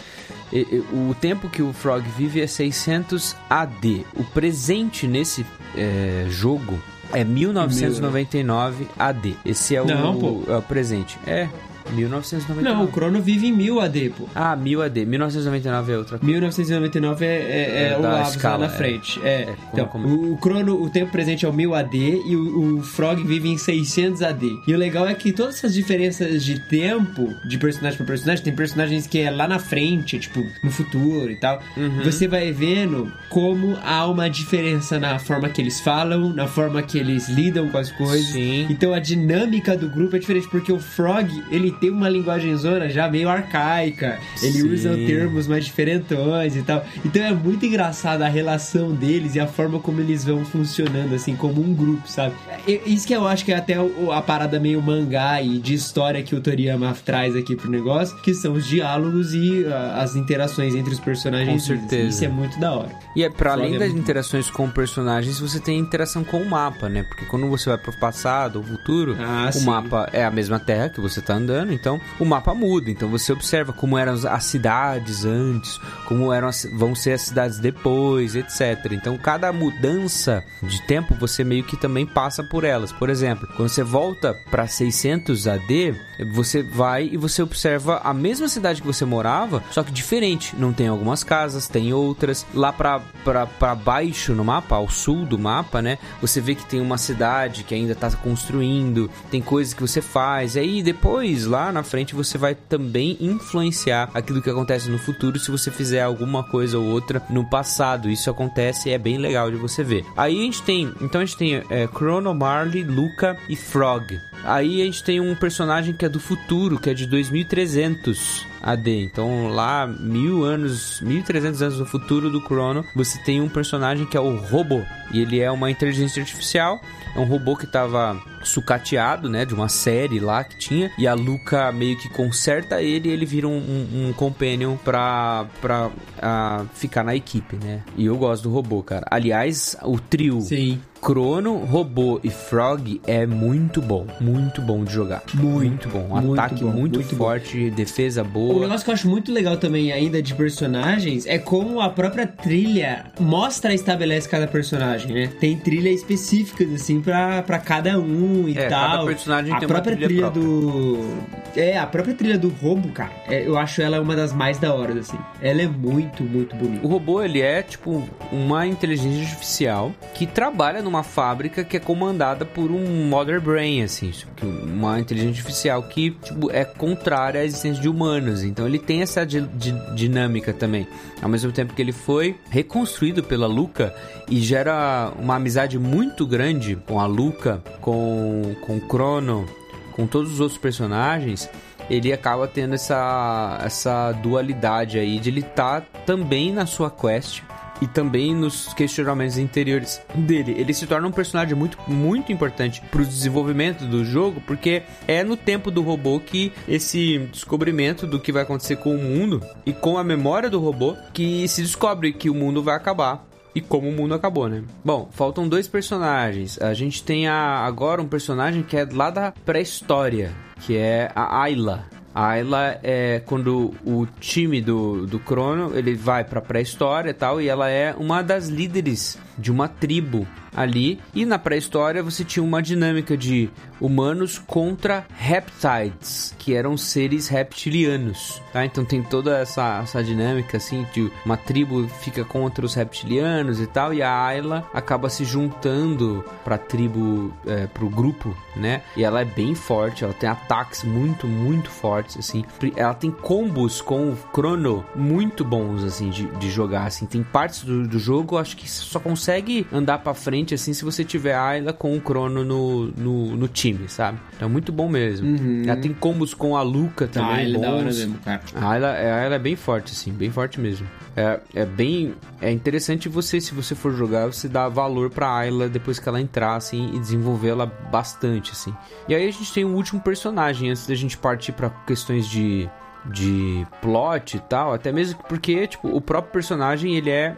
e- 0.52 0.58
e- 0.58 0.84
O 0.92 1.14
tempo 1.20 1.48
que 1.48 1.62
o 1.62 1.72
Frog 1.72 2.04
vive 2.16 2.40
é 2.40 2.46
600 2.46 3.36
AD. 3.48 4.04
O 4.16 4.24
presente 4.24 5.06
nesse 5.06 5.46
é, 5.76 6.26
jogo 6.28 6.80
é 7.12 7.24
1999 7.24 8.86
AD. 8.98 9.36
Esse 9.44 9.76
é 9.76 9.82
o, 9.82 9.86
Não, 9.86 10.18
pô. 10.18 10.42
é 10.48 10.56
o 10.56 10.62
presente. 10.62 11.18
É, 11.26 11.48
1999. 11.92 12.62
Não, 12.62 12.84
o 12.84 12.88
Crono 12.88 13.20
vive 13.20 13.46
em 13.48 13.52
1000 13.52 13.80
AD, 13.80 14.10
pô. 14.16 14.24
Ah, 14.34 14.56
1000 14.56 14.82
AD. 14.82 15.04
1999 15.06 15.92
é 15.92 15.98
outra 15.98 16.18
coisa. 16.18 16.32
1999 16.32 17.24
é, 17.24 17.28
é, 17.28 17.34
é 17.34 17.92
É 17.92 17.98
o 17.98 18.02
Lapis 18.02 18.30
escala, 18.36 18.56
lá 18.58 18.66
na 18.68 18.72
é. 18.74 18.76
frente. 18.76 19.20
É. 19.22 19.28
É, 19.28 19.54
então, 19.72 19.86
como- 19.86 20.08
o, 20.08 20.32
o 20.32 20.36
Crono, 20.38 20.82
o 20.82 20.88
tempo 20.90 21.12
presente 21.12 21.44
é 21.44 21.48
o 21.48 21.52
1000 21.52 21.74
AD 21.74 21.96
e 22.26 22.36
o, 22.36 22.78
o 22.78 22.82
Frog 22.82 23.22
vive 23.22 23.48
em 23.48 23.58
600 23.58 24.22
AD. 24.22 24.46
E 24.66 24.74
o 24.74 24.78
legal 24.78 25.06
é 25.06 25.14
que 25.14 25.32
todas 25.32 25.56
essas 25.56 25.74
diferenças 25.74 26.44
de 26.44 26.58
tempo, 26.68 27.34
de 27.48 27.58
personagem 27.58 27.96
pra 27.96 28.06
personagem, 28.06 28.42
tem 28.44 28.54
personagens 28.54 29.06
que 29.06 29.18
é 29.20 29.30
lá 29.30 29.46
na 29.46 29.58
frente, 29.58 30.18
tipo, 30.18 30.44
no 30.62 30.70
futuro 30.70 31.30
e 31.30 31.36
tal. 31.36 31.60
Uhum. 31.76 32.02
Você 32.04 32.26
vai 32.26 32.50
vendo 32.52 33.12
como 33.28 33.76
há 33.84 34.06
uma 34.06 34.28
diferença 34.28 34.98
na 34.98 35.18
forma 35.18 35.48
que 35.48 35.60
eles 35.60 35.80
falam, 35.80 36.32
na 36.32 36.46
forma 36.46 36.82
que 36.82 36.98
eles 36.98 37.28
lidam 37.28 37.68
com 37.68 37.78
as 37.78 37.90
coisas. 37.92 38.26
Sim. 38.32 38.66
Então 38.70 38.92
a 38.92 38.98
dinâmica 38.98 39.76
do 39.76 39.88
grupo 39.88 40.16
é 40.16 40.18
diferente, 40.18 40.48
porque 40.48 40.72
o 40.72 40.78
Frog, 40.78 41.28
ele 41.50 41.70
tem 41.80 41.90
uma 41.90 42.08
linguagem 42.08 42.54
zona 42.56 42.88
já 42.88 43.08
meio 43.08 43.28
arcaica. 43.28 44.18
Ele 44.42 44.52
Sim. 44.60 44.72
usa 44.72 44.90
termos 44.96 45.46
mais 45.46 45.64
diferentões 45.64 46.56
e 46.56 46.62
tal. 46.62 46.84
Então 47.04 47.22
é 47.22 47.32
muito 47.32 47.64
engraçado 47.66 48.22
a 48.22 48.28
relação 48.28 48.92
deles 48.92 49.34
e 49.34 49.40
a 49.40 49.46
forma 49.46 49.78
como 49.78 50.00
eles 50.00 50.24
vão 50.24 50.44
funcionando, 50.44 51.14
assim, 51.14 51.34
como 51.36 51.60
um 51.62 51.74
grupo, 51.74 52.08
sabe? 52.08 52.34
É- 52.66 52.80
Isso 52.86 53.06
que 53.06 53.14
eu 53.14 53.26
acho 53.26 53.44
que 53.44 53.52
é 53.52 53.56
até 53.56 53.74
a 54.12 54.22
parada 54.22 54.58
meio 54.60 54.80
mangá 54.82 55.40
e 55.42 55.58
de 55.58 55.74
história 55.74 56.22
que 56.22 56.34
o 56.34 56.40
Toriyama 56.40 56.94
traz 57.04 57.34
aqui 57.36 57.56
pro 57.56 57.70
negócio, 57.70 58.16
que 58.18 58.34
são 58.34 58.52
os 58.54 58.66
diálogos 58.66 59.34
e 59.34 59.64
as 59.94 60.16
interações 60.16 60.74
entre 60.74 60.92
os 60.92 61.00
personagens. 61.00 61.50
Com 61.50 61.58
certeza. 61.58 62.08
Isso 62.08 62.24
é 62.24 62.28
muito 62.28 62.58
da 62.58 62.72
hora. 62.72 62.90
E 63.14 63.22
é 63.24 63.30
para 63.30 63.52
além 63.52 63.76
é 63.76 63.78
das 63.78 63.92
bom. 63.92 63.98
interações 63.98 64.50
com 64.50 64.68
personagens, 64.70 65.38
você 65.40 65.58
tem 65.60 65.78
interação 65.78 66.22
com 66.24 66.38
o 66.42 66.48
mapa, 66.48 66.88
né? 66.88 67.02
Porque 67.02 67.24
quando 67.26 67.48
você 67.48 67.68
vai 67.68 67.78
pro 67.78 67.92
passado 67.98 68.56
ou 68.56 68.62
futuro, 68.62 69.16
Ah, 69.20 69.46
o 69.48 69.52
sim. 69.52 69.64
mapa 69.64 70.08
é 70.12 70.24
a 70.24 70.30
mesma 70.30 70.58
terra 70.58 70.88
que 70.88 71.00
você 71.00 71.20
tá 71.20 71.34
andando, 71.34 71.65
então 71.72 72.00
o 72.18 72.24
mapa 72.24 72.54
muda. 72.54 72.90
Então 72.90 73.08
você 73.08 73.32
observa 73.32 73.72
como 73.72 73.96
eram 73.98 74.12
as- 74.12 74.24
as 74.24 74.44
cidades 74.44 75.24
antes, 75.24 75.78
como 76.06 76.32
eram 76.32 76.48
as- 76.48 76.68
vão 76.72 76.94
ser 76.94 77.12
as 77.12 77.22
cidades 77.22 77.58
depois, 77.58 78.34
etc. 78.34 78.92
Então 78.92 79.16
cada 79.18 79.52
mudança 79.52 80.44
de 80.62 80.80
tempo 80.82 81.14
você 81.14 81.44
meio 81.44 81.64
que 81.64 81.76
também 81.76 82.06
passa 82.06 82.42
por 82.42 82.64
elas. 82.64 82.92
Por 82.92 83.10
exemplo, 83.10 83.48
quando 83.56 83.68
você 83.68 83.82
volta 83.82 84.34
para 84.50 84.66
600 84.66 85.46
AD, 85.46 85.94
você 86.24 86.62
vai 86.62 87.08
e 87.12 87.16
você 87.16 87.42
observa 87.42 88.00
a 88.02 88.14
mesma 88.14 88.48
cidade 88.48 88.80
que 88.80 88.86
você 88.86 89.04
morava, 89.04 89.62
só 89.70 89.82
que 89.82 89.92
diferente. 89.92 90.54
Não 90.56 90.72
tem 90.72 90.88
algumas 90.88 91.22
casas, 91.22 91.68
tem 91.68 91.92
outras. 91.92 92.46
Lá 92.54 92.72
pra, 92.72 93.00
pra, 93.24 93.46
pra 93.46 93.74
baixo 93.74 94.32
no 94.34 94.44
mapa, 94.44 94.76
ao 94.76 94.88
sul 94.88 95.24
do 95.24 95.38
mapa, 95.38 95.82
né? 95.82 95.98
Você 96.20 96.40
vê 96.40 96.54
que 96.54 96.64
tem 96.64 96.80
uma 96.80 96.98
cidade 96.98 97.64
que 97.64 97.74
ainda 97.74 97.94
tá 97.94 98.10
construindo, 98.10 99.10
tem 99.30 99.42
coisas 99.42 99.74
que 99.74 99.82
você 99.82 100.00
faz. 100.00 100.56
Aí 100.56 100.82
depois, 100.82 101.44
lá 101.44 101.72
na 101.72 101.82
frente, 101.82 102.14
você 102.14 102.38
vai 102.38 102.54
também 102.54 103.16
influenciar 103.20 104.10
aquilo 104.14 104.42
que 104.42 104.50
acontece 104.50 104.88
no 104.88 104.98
futuro 104.98 105.38
se 105.38 105.50
você 105.50 105.70
fizer 105.70 106.02
alguma 106.02 106.42
coisa 106.44 106.78
ou 106.78 106.84
outra 106.84 107.22
no 107.28 107.44
passado. 107.44 108.10
Isso 108.10 108.30
acontece 108.30 108.88
e 108.88 108.92
é 108.92 108.98
bem 108.98 109.18
legal 109.18 109.50
de 109.50 109.56
você 109.56 109.82
ver. 109.82 110.04
Aí 110.16 110.38
a 110.38 110.42
gente 110.42 110.62
tem, 110.62 110.92
então 111.00 111.20
a 111.20 111.24
gente 111.24 111.36
tem 111.36 111.62
é, 111.70 111.88
Chrono, 111.88 112.34
Marley, 112.34 112.84
Luca 112.84 113.36
e 113.48 113.56
Frog. 113.56 114.18
Aí 114.46 114.80
a 114.80 114.84
gente 114.84 115.02
tem 115.02 115.20
um 115.20 115.34
personagem 115.34 115.92
que 115.92 116.04
é 116.04 116.08
do 116.08 116.20
futuro, 116.20 116.78
que 116.78 116.88
é 116.88 116.94
de 116.94 117.04
2300 117.06 118.46
AD. 118.62 119.04
Então 119.04 119.48
lá, 119.48 119.86
mil 119.86 120.44
anos, 120.44 121.00
1300 121.00 121.62
anos 121.62 121.78
no 121.80 121.86
futuro 121.86 122.30
do 122.30 122.40
Chrono, 122.40 122.84
você 122.94 123.18
tem 123.18 123.40
um 123.40 123.48
personagem 123.48 124.06
que 124.06 124.16
é 124.16 124.20
o 124.20 124.36
Robô. 124.36 124.82
E 125.12 125.20
ele 125.20 125.40
é 125.40 125.50
uma 125.50 125.70
inteligência 125.70 126.20
artificial. 126.20 126.80
É 127.14 127.18
um 127.18 127.24
robô 127.24 127.56
que 127.56 127.64
estava 127.64 128.20
sucateado, 128.44 129.28
né? 129.28 129.44
De 129.44 129.54
uma 129.54 129.68
série 129.68 130.20
lá 130.20 130.44
que 130.44 130.58
tinha. 130.58 130.90
E 130.98 131.06
a 131.06 131.14
Luca 131.14 131.72
meio 131.72 131.96
que 131.96 132.10
conserta 132.10 132.82
ele 132.82 133.08
e 133.08 133.12
ele 133.12 133.24
vira 133.24 133.48
um, 133.48 133.56
um, 133.56 134.08
um 134.08 134.12
companion 134.12 134.76
pra, 134.76 135.46
pra 135.60 135.90
ah, 136.20 136.64
ficar 136.74 137.02
na 137.02 137.16
equipe, 137.16 137.56
né? 137.56 137.82
E 137.96 138.06
eu 138.06 138.16
gosto 138.18 138.42
do 138.42 138.50
robô, 138.50 138.82
cara. 138.82 139.06
Aliás, 139.10 139.76
o 139.82 139.98
trio 139.98 140.42
Sim. 140.42 140.80
Crono, 141.06 141.58
Robô 141.58 142.18
e 142.24 142.30
Frog 142.30 143.00
é 143.06 143.24
muito 143.28 143.80
bom. 143.80 144.08
Muito 144.20 144.60
bom 144.60 144.82
de 144.82 144.92
jogar. 144.92 145.22
Muito, 145.34 145.88
bom. 145.88 146.00
Um 146.10 146.20
muito 146.20 146.32
ataque 146.40 146.64
bom, 146.64 146.70
muito, 146.72 146.94
muito 146.96 147.14
bom. 147.14 147.26
forte, 147.26 147.70
defesa 147.70 148.24
Um 148.24 148.26
boa. 148.26 148.60
negócio 148.62 148.84
que 148.84 148.90
eu 148.90 148.94
acho 148.94 149.08
muito 149.08 149.30
legal 149.32 149.56
também 149.56 149.92
ainda 149.92 150.20
de 150.20 150.34
personagens 150.34 151.24
é 151.24 151.38
como 151.38 151.80
a 151.80 151.90
própria 151.90 152.26
trilha 152.26 153.04
mostra 153.20 153.70
e 153.70 153.76
estabelece 153.76 154.28
cada 154.28 154.48
personagem, 154.48 155.12
né? 155.12 155.30
Tem 155.38 155.56
trilha 155.56 155.90
específicas, 155.90 156.72
assim, 156.74 157.00
pra, 157.00 157.40
pra 157.40 157.60
cada 157.60 157.96
um 158.00 158.48
e 158.48 158.58
É, 158.58 158.68
tal. 158.68 158.90
cada 158.90 159.04
personagem 159.04 159.54
a 159.54 159.58
tem 159.60 159.68
uma 159.68 159.74
própria 159.74 159.96
trilha 159.96 160.22
própria. 160.22 160.42
do... 160.42 161.08
É, 161.54 161.78
a 161.78 161.86
própria 161.86 162.14
trilha 162.16 162.36
do 162.36 162.48
Robo, 162.48 162.88
cara, 162.88 163.12
é, 163.28 163.46
eu 163.46 163.56
acho 163.56 163.80
ela 163.80 164.00
uma 164.00 164.16
das 164.16 164.32
mais 164.32 164.58
da 164.58 164.74
hora, 164.74 164.92
assim. 164.98 165.16
Ela 165.40 165.62
é 165.62 165.68
muito, 165.68 166.24
muito 166.24 166.56
bonita. 166.56 166.84
O 166.84 166.90
robô, 166.90 167.22
ele 167.22 167.40
é, 167.40 167.62
tipo, 167.62 168.02
uma 168.32 168.66
inteligência 168.66 169.22
artificial 169.22 169.92
que 170.12 170.26
trabalha 170.26 170.82
numa 170.82 170.95
fábrica 171.02 171.64
que 171.64 171.76
é 171.76 171.80
comandada 171.80 172.44
por 172.44 172.70
um 172.70 173.06
Mother 173.08 173.40
Brain, 173.40 173.82
assim. 173.82 174.12
Uma 174.42 174.98
inteligência 175.00 175.40
artificial 175.40 175.82
que, 175.82 176.10
tipo, 176.10 176.50
é 176.50 176.64
contrária 176.64 177.40
à 177.40 177.44
existência 177.44 177.80
de 177.82 177.88
humanos. 177.88 178.42
Então, 178.42 178.66
ele 178.66 178.78
tem 178.78 179.02
essa 179.02 179.24
di- 179.24 179.40
di- 179.54 179.94
dinâmica 179.94 180.52
também. 180.52 180.86
Ao 181.22 181.28
mesmo 181.28 181.50
tempo 181.52 181.74
que 181.74 181.82
ele 181.82 181.92
foi 181.92 182.36
reconstruído 182.50 183.22
pela 183.22 183.46
Luca 183.46 183.94
e 184.28 184.40
gera 184.40 185.12
uma 185.18 185.36
amizade 185.36 185.78
muito 185.78 186.26
grande 186.26 186.76
com 186.86 187.00
a 187.00 187.06
Luca, 187.06 187.62
com, 187.80 188.54
com 188.60 188.76
o 188.76 188.80
Crono, 188.82 189.46
com 189.92 190.06
todos 190.06 190.32
os 190.34 190.40
outros 190.40 190.58
personagens, 190.58 191.48
ele 191.88 192.12
acaba 192.12 192.46
tendo 192.48 192.74
essa, 192.74 193.58
essa 193.64 194.12
dualidade 194.12 194.98
aí 194.98 195.18
de 195.18 195.30
ele 195.30 195.40
estar 195.40 195.82
também 196.04 196.52
na 196.52 196.66
sua 196.66 196.90
quest 196.90 197.42
e 197.80 197.86
também 197.86 198.34
nos 198.34 198.72
questionamentos 198.74 199.38
interiores 199.38 200.00
dele. 200.14 200.54
Ele 200.58 200.72
se 200.72 200.86
torna 200.86 201.08
um 201.08 201.12
personagem 201.12 201.54
muito, 201.54 201.78
muito 201.86 202.32
importante 202.32 202.80
pro 202.90 203.04
desenvolvimento 203.04 203.84
do 203.84 204.04
jogo, 204.04 204.40
porque 204.46 204.82
é 205.06 205.22
no 205.22 205.36
tempo 205.36 205.70
do 205.70 205.82
robô 205.82 206.20
que 206.20 206.52
esse 206.68 207.18
descobrimento 207.32 208.06
do 208.06 208.20
que 208.20 208.32
vai 208.32 208.42
acontecer 208.42 208.76
com 208.76 208.94
o 208.94 209.02
mundo 209.02 209.42
e 209.64 209.72
com 209.72 209.98
a 209.98 210.04
memória 210.04 210.50
do 210.50 210.60
robô 210.60 210.96
que 211.12 211.46
se 211.48 211.62
descobre 211.62 212.12
que 212.12 212.30
o 212.30 212.34
mundo 212.34 212.62
vai 212.62 212.76
acabar 212.76 213.26
e 213.56 213.60
como 213.62 213.88
o 213.88 213.92
mundo 213.92 214.14
acabou, 214.14 214.50
né? 214.50 214.62
Bom, 214.84 215.08
faltam 215.10 215.48
dois 215.48 215.66
personagens. 215.66 216.60
A 216.60 216.74
gente 216.74 217.02
tem 217.02 217.26
a, 217.26 217.64
agora 217.64 218.02
um 218.02 218.06
personagem 218.06 218.62
que 218.62 218.76
é 218.76 218.86
lá 218.92 219.08
da 219.08 219.32
pré-história, 219.32 220.34
que 220.60 220.76
é 220.76 221.10
a 221.14 221.40
Ayla. 221.40 221.86
A 222.16 222.28
Ayla 222.28 222.80
é 222.82 223.20
quando 223.26 223.74
o 223.84 224.06
time 224.18 224.62
do, 224.62 225.06
do 225.06 225.18
Crono 225.18 225.76
ele 225.76 225.94
vai 225.94 226.24
pra 226.24 226.40
pré-história 226.40 227.10
e 227.10 227.12
tal, 227.12 227.42
e 227.42 227.46
ela 227.46 227.68
é 227.68 227.94
uma 227.94 228.22
das 228.22 228.48
líderes 228.48 229.18
de 229.38 229.50
uma 229.50 229.68
tribo 229.68 230.26
ali. 230.56 230.98
E 231.14 231.26
na 231.26 231.38
pré-história 231.38 232.02
você 232.02 232.24
tinha 232.24 232.42
uma 232.42 232.62
dinâmica 232.62 233.16
de 233.16 233.50
humanos 233.78 234.38
contra 234.38 235.06
reptiles, 235.14 236.34
que 236.38 236.54
eram 236.54 236.78
seres 236.78 237.28
reptilianos, 237.28 238.40
tá? 238.52 238.64
Então 238.64 238.84
tem 238.84 239.02
toda 239.02 239.38
essa, 239.38 239.80
essa 239.82 240.02
dinâmica 240.02 240.56
assim 240.56 240.86
de 240.94 241.10
uma 241.26 241.36
tribo 241.36 241.86
fica 242.00 242.24
contra 242.24 242.64
os 242.64 242.74
reptilianos 242.74 243.60
e 243.60 243.66
tal, 243.66 243.92
e 243.92 244.02
a 244.02 244.24
Ayla 244.24 244.66
acaba 244.72 245.10
se 245.10 245.24
juntando 245.24 246.24
pra 246.42 246.56
tribo, 246.56 247.34
é, 247.46 247.66
pro 247.66 247.90
grupo, 247.90 248.34
né? 248.56 248.80
E 248.96 249.04
ela 249.04 249.20
é 249.20 249.24
bem 249.26 249.54
forte, 249.54 250.04
ela 250.04 250.14
tem 250.14 250.28
ataques 250.28 250.82
muito, 250.84 251.26
muito 251.26 251.68
fortes, 251.68 252.16
assim. 252.16 252.44
Ela 252.74 252.94
tem 252.94 253.10
combos 253.10 253.82
com 253.82 254.10
o 254.10 254.18
Chrono 254.32 254.84
muito 254.94 255.44
bons, 255.44 255.84
assim, 255.84 256.08
de, 256.08 256.26
de 256.38 256.50
jogar, 256.50 256.86
assim. 256.86 257.04
Tem 257.04 257.22
partes 257.22 257.62
do, 257.62 257.86
do 257.86 257.98
jogo, 257.98 258.38
acho 258.38 258.56
que 258.56 258.70
só 258.70 258.98
consegue 258.98 259.25
andar 259.72 259.98
pra 259.98 260.14
frente, 260.14 260.54
assim, 260.54 260.72
se 260.72 260.84
você 260.84 261.04
tiver 261.04 261.34
a 261.34 261.42
Ayla 261.42 261.72
com 261.72 261.96
o 261.96 262.00
Chrono 262.00 262.44
no, 262.44 262.86
no, 262.86 263.36
no 263.36 263.48
time, 263.48 263.88
sabe? 263.88 264.18
Então 264.36 264.48
é 264.48 264.50
muito 264.50 264.72
bom 264.72 264.88
mesmo. 264.88 265.36
Ela 265.66 265.76
tem 265.76 265.92
combos 265.92 266.34
com 266.34 266.56
a 266.56 266.62
Luca 266.62 267.06
também, 267.06 267.30
Ah, 267.34 267.42
ele 267.42 267.56
é 267.56 267.60
da 267.60 267.72
hora 267.72 267.84
mesmo, 267.84 268.18
cara. 268.18 268.42
A 268.54 268.70
Ayla, 268.70 268.88
a 268.88 269.16
Ayla 269.22 269.34
é 269.34 269.38
bem 269.38 269.56
forte, 269.56 269.92
assim, 269.92 270.12
bem 270.12 270.30
forte 270.30 270.60
mesmo. 270.60 270.86
É, 271.16 271.40
é 271.54 271.64
bem. 271.64 272.14
É 272.40 272.50
interessante 272.52 273.08
você, 273.08 273.40
se 273.40 273.54
você 273.54 273.74
for 273.74 273.92
jogar, 273.94 274.26
você 274.26 274.48
dar 274.48 274.68
valor 274.68 275.10
pra 275.10 275.34
Ayla 275.34 275.68
depois 275.68 275.98
que 275.98 276.08
ela 276.08 276.20
entrar, 276.20 276.56
assim, 276.56 276.94
e 276.94 276.98
desenvolvê-la 277.00 277.66
bastante, 277.66 278.52
assim. 278.52 278.74
E 279.08 279.14
aí 279.14 279.26
a 279.26 279.32
gente 279.32 279.52
tem 279.52 279.64
um 279.64 279.74
último 279.74 280.00
personagem, 280.00 280.70
antes 280.70 280.86
da 280.86 280.94
gente 280.94 281.16
partir 281.16 281.52
pra 281.52 281.70
questões 281.70 282.28
de. 282.28 282.68
De 283.08 283.64
plot 283.80 284.36
e 284.36 284.40
tal, 284.40 284.74
até 284.74 284.90
mesmo 284.90 285.20
porque, 285.28 285.68
tipo, 285.68 285.86
o 285.86 286.00
próprio 286.00 286.32
personagem 286.32 286.96
ele 286.96 287.08
é 287.08 287.36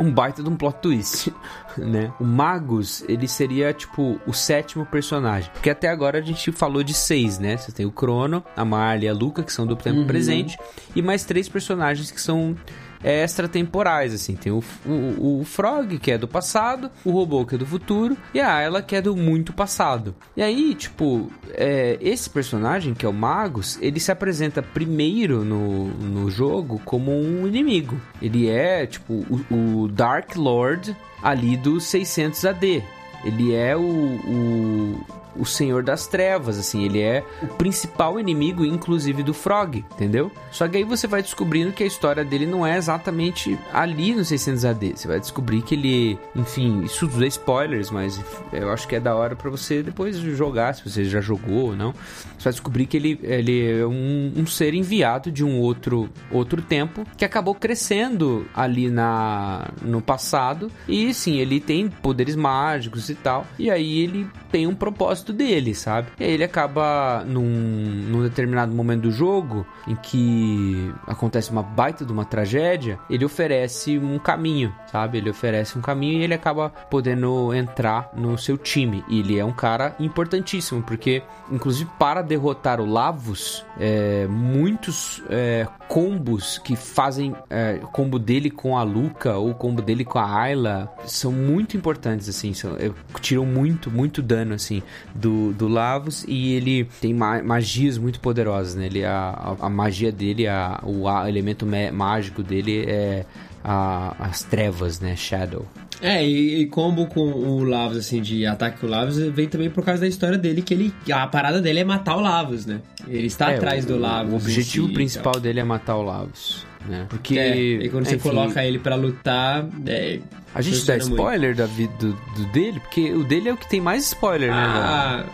um 0.00 0.10
baita 0.10 0.42
de 0.42 0.48
um 0.48 0.56
plot 0.56 0.78
twist, 0.80 1.32
né? 1.76 2.12
O 2.18 2.24
Magus, 2.24 3.04
ele 3.06 3.28
seria, 3.28 3.72
tipo, 3.72 4.18
o 4.26 4.32
sétimo 4.32 4.86
personagem. 4.86 5.50
Porque 5.52 5.68
até 5.68 5.88
agora 5.88 6.18
a 6.18 6.22
gente 6.22 6.50
falou 6.50 6.82
de 6.82 6.94
seis, 6.94 7.38
né? 7.38 7.56
Você 7.56 7.70
tem 7.70 7.84
o 7.84 7.92
Crono, 7.92 8.42
a 8.56 8.64
Marley 8.64 9.04
e 9.04 9.08
a 9.08 9.12
Luca, 9.12 9.42
que 9.42 9.52
são 9.52 9.66
do 9.66 9.76
tempo 9.76 10.06
presente, 10.06 10.58
e 10.96 11.02
mais 11.02 11.24
três 11.24 11.48
personagens 11.48 12.10
que 12.10 12.20
são 12.20 12.56
é, 13.02 13.24
extratemporais, 13.24 14.12
assim. 14.14 14.34
Tem 14.34 14.52
o, 14.52 14.62
o, 14.86 15.40
o 15.40 15.44
Frog, 15.44 15.98
que 15.98 16.10
é 16.10 16.18
do 16.18 16.28
passado, 16.28 16.90
o 17.04 17.10
Robô, 17.10 17.44
que 17.44 17.54
é 17.54 17.58
do 17.58 17.66
futuro, 17.66 18.16
e 18.34 18.40
a 18.40 18.54
Ayla, 18.54 18.82
que 18.82 18.96
é 18.96 19.02
do 19.02 19.16
muito 19.16 19.52
passado. 19.52 20.14
E 20.36 20.42
aí, 20.42 20.74
tipo, 20.74 21.30
é, 21.50 21.98
esse 22.00 22.28
personagem, 22.28 22.94
que 22.94 23.06
é 23.06 23.08
o 23.08 23.12
Magus, 23.12 23.78
ele 23.80 24.00
se 24.00 24.12
apresenta 24.12 24.62
primeiro 24.62 25.44
no, 25.44 25.86
no 25.88 26.30
jogo 26.30 26.80
como 26.84 27.12
um 27.12 27.46
inimigo. 27.46 28.00
Ele 28.20 28.48
é, 28.48 28.86
tipo, 28.86 29.14
o, 29.14 29.84
o 29.84 29.88
Dark 29.88 30.36
Lord 30.36 30.96
ali 31.22 31.56
do 31.56 31.80
600 31.80 32.44
AD. 32.44 32.82
Ele 33.24 33.54
é 33.54 33.76
o, 33.76 33.82
o, 33.82 35.00
o 35.36 35.44
Senhor 35.44 35.82
das 35.82 36.06
Trevas, 36.06 36.58
assim, 36.58 36.84
ele 36.84 37.00
é 37.00 37.24
o 37.42 37.46
principal 37.46 38.18
inimigo, 38.18 38.64
inclusive 38.64 39.22
do 39.22 39.34
Frog, 39.34 39.84
entendeu? 39.92 40.30
Só 40.50 40.68
que 40.68 40.78
aí 40.78 40.84
você 40.84 41.06
vai 41.06 41.22
descobrindo 41.22 41.72
que 41.72 41.82
a 41.82 41.86
história 41.86 42.24
dele 42.24 42.46
não 42.46 42.66
é 42.66 42.76
exatamente 42.76 43.58
ali 43.72 44.14
no 44.14 44.24
600 44.24 44.64
AD. 44.64 44.92
Você 44.96 45.08
vai 45.08 45.20
descobrir 45.20 45.62
que 45.62 45.74
ele, 45.74 46.18
enfim, 46.34 46.82
isso 46.84 47.08
tudo 47.08 47.24
é 47.24 47.28
spoilers, 47.28 47.90
mas 47.90 48.20
eu 48.52 48.70
acho 48.70 48.86
que 48.86 48.96
é 48.96 49.00
da 49.00 49.14
hora 49.14 49.34
pra 49.34 49.50
você 49.50 49.82
depois 49.82 50.16
jogar, 50.16 50.74
se 50.74 50.88
você 50.88 51.04
já 51.04 51.20
jogou 51.20 51.70
ou 51.70 51.76
não. 51.76 51.92
Você 51.92 52.44
vai 52.44 52.52
descobrir 52.52 52.86
que 52.86 52.96
ele, 52.96 53.20
ele 53.22 53.80
é 53.80 53.86
um, 53.86 54.32
um 54.36 54.46
ser 54.46 54.74
enviado 54.74 55.30
de 55.30 55.44
um 55.44 55.58
outro, 55.58 56.08
outro 56.30 56.62
tempo 56.62 57.04
que 57.16 57.24
acabou 57.24 57.54
crescendo 57.54 58.46
ali 58.54 58.90
na, 58.90 59.68
no 59.82 60.00
passado. 60.00 60.70
E 60.88 61.12
sim, 61.12 61.36
ele 61.36 61.60
tem 61.60 61.88
poderes 61.88 62.36
mágicos 62.36 63.10
e 63.10 63.14
tal. 63.14 63.46
E 63.58 63.70
aí 63.70 63.98
ele 63.98 64.26
tem 64.50 64.66
um 64.66 64.74
propósito 64.74 65.19
dele, 65.32 65.74
sabe? 65.74 66.08
E 66.18 66.24
aí 66.24 66.32
ele 66.32 66.44
acaba 66.44 67.24
num, 67.26 67.42
num 67.42 68.22
determinado 68.22 68.72
momento 68.72 69.02
do 69.02 69.10
jogo 69.10 69.66
em 69.86 69.94
que 69.96 70.92
acontece 71.06 71.50
uma 71.50 71.62
baita 71.62 72.04
de 72.04 72.12
uma 72.12 72.24
tragédia, 72.24 72.98
ele 73.08 73.24
oferece 73.24 73.98
um 73.98 74.18
caminho, 74.18 74.74
sabe? 74.90 75.18
Ele 75.18 75.30
oferece 75.30 75.78
um 75.78 75.80
caminho 75.80 76.20
e 76.20 76.24
ele 76.24 76.34
acaba 76.34 76.70
podendo 76.70 77.54
entrar 77.54 78.10
no 78.14 78.36
seu 78.38 78.56
time. 78.56 79.04
E 79.08 79.20
ele 79.20 79.38
é 79.38 79.44
um 79.44 79.52
cara 79.52 79.94
importantíssimo, 79.98 80.82
porque, 80.82 81.22
inclusive, 81.50 81.90
para 81.98 82.22
derrotar 82.22 82.80
o 82.80 82.86
Lavos, 82.86 83.64
é, 83.78 84.26
muitos 84.26 85.22
é, 85.28 85.66
combos 85.88 86.58
que 86.58 86.76
fazem 86.76 87.34
é, 87.48 87.80
combo 87.92 88.18
dele 88.18 88.50
com 88.50 88.76
a 88.76 88.82
Luca 88.82 89.36
ou 89.36 89.54
combo 89.54 89.82
dele 89.82 90.04
com 90.04 90.18
a 90.18 90.40
Ayla 90.40 90.92
são 91.04 91.32
muito 91.32 91.76
importantes, 91.76 92.28
assim, 92.28 92.52
são, 92.54 92.76
é, 92.76 92.90
tiram 93.20 93.44
muito, 93.44 93.90
muito 93.90 94.22
dano, 94.22 94.54
assim, 94.54 94.82
do, 95.14 95.52
do 95.52 95.68
Lavos 95.68 96.24
e 96.28 96.52
ele 96.54 96.84
tem 97.00 97.12
ma 97.14 97.42
magias 97.42 97.98
muito 97.98 98.20
poderosas, 98.20 98.74
né? 98.74 98.86
Ele, 98.86 99.04
a, 99.04 99.56
a, 99.60 99.68
magia 99.68 100.12
dele, 100.12 100.46
a, 100.46 100.80
o 100.84 101.08
elemento 101.26 101.66
mágico 101.92 102.42
dele 102.42 102.84
é 102.86 103.24
a- 103.64 104.14
as 104.18 104.42
trevas, 104.42 105.00
né? 105.00 105.16
Shadow. 105.16 105.66
É, 106.02 106.24
e, 106.26 106.62
e 106.62 106.66
combo 106.66 107.06
com 107.06 107.20
o 107.20 107.62
Lavos, 107.62 107.96
assim, 107.98 108.22
de 108.22 108.46
ataque 108.46 108.78
com 108.80 108.86
o 108.86 108.90
Lavos, 108.90 109.18
vem 109.18 109.46
também 109.48 109.68
por 109.68 109.84
causa 109.84 110.00
da 110.00 110.08
história 110.08 110.38
dele, 110.38 110.62
que 110.62 110.72
ele. 110.72 110.94
A 111.12 111.26
parada 111.26 111.60
dele 111.60 111.80
é 111.80 111.84
matar 111.84 112.16
o 112.16 112.20
Lavos, 112.20 112.64
né? 112.64 112.80
Ele 113.06 113.26
está 113.26 113.52
É, 113.52 113.56
atrás 113.56 113.84
o- 113.84 113.88
do 113.88 113.98
Lavos. 113.98 114.32
O 114.32 114.36
objetivo 114.36 114.86
si 114.86 114.92
e 114.92 114.94
principal 114.94 115.32
tal. 115.34 115.42
dele 115.42 115.60
é 115.60 115.64
matar 115.64 115.96
o 115.96 116.02
Lavos, 116.02 116.66
né? 116.88 117.04
Porque... 117.08 117.38
É, 117.38 117.56
e 117.58 117.88
quando 117.90 118.06
você 118.06 118.14
enfim, 118.16 118.28
coloca 118.28 118.64
ele 118.64 118.78
pra 118.78 118.94
lutar. 118.96 119.66
É, 119.86 120.20
A 120.54 120.62
gente 120.62 120.86
dá 120.86 120.94
muito. 120.94 121.08
spoiler 121.10 121.54
da 121.54 121.66
vida 121.66 121.92
do, 121.98 122.12
do 122.34 122.46
dele? 122.52 122.80
Porque 122.80 123.12
o 123.12 123.22
dele 123.22 123.48
é 123.50 123.52
o 123.52 123.56
que 123.58 123.68
tem 123.68 123.80
mais 123.80 124.04
spoiler, 124.06 124.50
né? 124.50 124.56
Ah, 124.56 125.24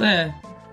é. 0.00 0.30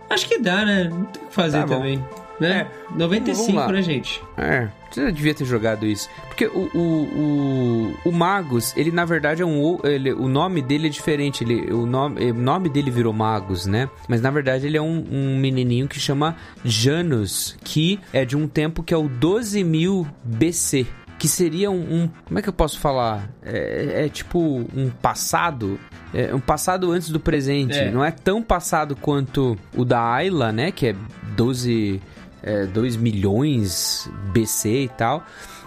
Acho 0.09 0.27
que 0.27 0.39
dá, 0.39 0.65
né? 0.65 0.85
Não 0.89 1.03
tem 1.05 1.23
o 1.23 1.27
que 1.27 1.33
fazer 1.35 1.59
Tá 1.59 1.67
também. 1.67 2.03
Né? 2.39 2.67
É. 2.91 2.97
95, 2.97 3.45
Vamos 3.51 3.61
lá. 3.67 3.71
né, 3.73 3.81
gente? 3.81 4.21
É, 4.37 4.67
você 4.91 5.03
já 5.05 5.09
devia 5.11 5.33
ter 5.33 5.45
jogado 5.45 5.85
isso. 5.85 6.09
Porque 6.27 6.45
o, 6.47 6.69
o, 6.73 7.93
o, 8.05 8.09
o 8.09 8.11
Magus, 8.11 8.75
ele 8.75 8.91
na 8.91 9.05
verdade 9.05 9.41
é 9.41 9.45
um. 9.45 9.61
o- 9.61 9.79
Ele, 9.83 10.11
o 10.13 10.27
nome 10.27 10.61
dele 10.61 10.87
é 10.87 10.89
diferente. 10.89 11.43
Ele, 11.43 11.71
o, 11.73 11.85
nome, 11.85 12.31
o 12.31 12.33
nome 12.33 12.69
dele 12.69 12.91
virou 12.91 13.13
Magus, 13.13 13.65
né? 13.65 13.89
Mas 14.07 14.21
na 14.21 14.29
verdade 14.31 14.65
ele 14.67 14.77
é 14.77 14.81
um, 14.81 15.05
um 15.11 15.37
menininho 15.37 15.87
que 15.87 15.99
chama 15.99 16.35
Janus, 16.63 17.55
que 17.63 17.99
é 18.13 18.25
de 18.25 18.35
um 18.35 18.47
tempo 18.47 18.83
que 18.83 18.93
é 18.93 18.97
o 18.97 19.07
12.000 19.09 20.07
BC. 20.23 20.85
Que 21.19 21.27
seria 21.27 21.69
um, 21.69 21.75
um- 22.03 22.09
Como 22.25 22.39
é 22.39 22.41
que 22.41 22.49
eu 22.49 22.53
posso 22.53 22.79
falar? 22.79 23.29
É, 23.43 24.05
é 24.05 24.09
tipo 24.09 24.39
um 24.75 24.89
passado. 24.89 25.79
É 26.13 26.33
um 26.33 26.39
passado 26.39 26.91
antes 26.91 27.09
do 27.09 27.19
presente. 27.19 27.77
É. 27.77 27.91
Não 27.91 28.03
é 28.03 28.09
tão 28.09 28.41
passado 28.41 28.95
quanto 28.95 29.55
o 29.77 29.85
da 29.85 30.01
Ayla, 30.13 30.51
né? 30.51 30.71
Que 30.71 30.87
é 30.87 30.95
12 31.37 32.01
é, 32.43 32.65
2 32.65 32.95
milhões 32.97 34.09
BC 34.33 34.83
e 34.83 34.89
tal. 34.89 35.23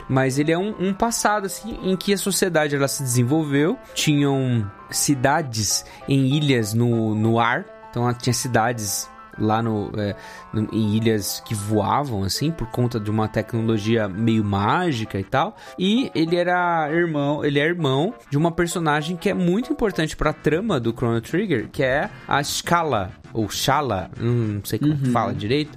Mas 0.09 0.39
ele 0.39 0.53
é 0.53 0.59
um, 0.59 0.75
um 0.89 0.93
passado 0.93 1.47
assim 1.47 1.79
em 1.83 1.97
que 1.97 2.13
a 2.13 2.19
sociedade 2.19 2.77
ela 2.77 2.89
se 2.89 3.03
desenvolveu. 3.03 3.79
Tinham 3.95 4.71
cidades 4.91 5.85
em 6.09 6.35
ilhas 6.37 6.75
no, 6.75 7.15
no 7.15 7.39
ar. 7.41 7.65
Então 7.91 8.03
ela 8.05 8.13
tinha 8.15 8.35
cidades 8.35 9.09
lá 9.39 9.61
no, 9.63 9.91
é, 9.97 10.15
no- 10.53 10.69
em 10.73 10.95
ilhas 10.97 11.41
que 11.45 11.55
voavam 11.55 12.23
assim 12.23 12.51
por 12.53 12.69
conta 12.69 13.01
de 13.01 13.11
uma 13.11 13.27
tecnologia 13.29 14.07
meio 14.09 14.45
mágica 14.45 15.19
e 15.19 15.25
tal. 15.25 15.57
E 15.79 16.11
ele 16.15 16.37
era 16.37 16.89
irmão, 16.93 17.45
ele 17.45 17.59
é 17.59 17.65
irmão 17.65 18.15
de 18.31 18.37
uma 18.37 18.53
personagem 18.53 19.17
que 19.17 19.29
é 19.31 19.35
muito 19.35 19.73
importante 19.73 20.17
para 20.17 20.31
a 20.31 20.35
trama 20.35 20.79
do 20.79 20.93
Chrono 20.93 21.21
Trigger, 21.21 21.69
que 21.71 21.83
é 21.83 22.11
a 22.29 22.43
Scala 22.45 23.11
ou 23.33 23.49
Shala, 23.49 24.11
não 24.21 24.65
sei 24.65 24.79
como 24.79 24.97
fala 25.13 25.33
direito. 25.35 25.77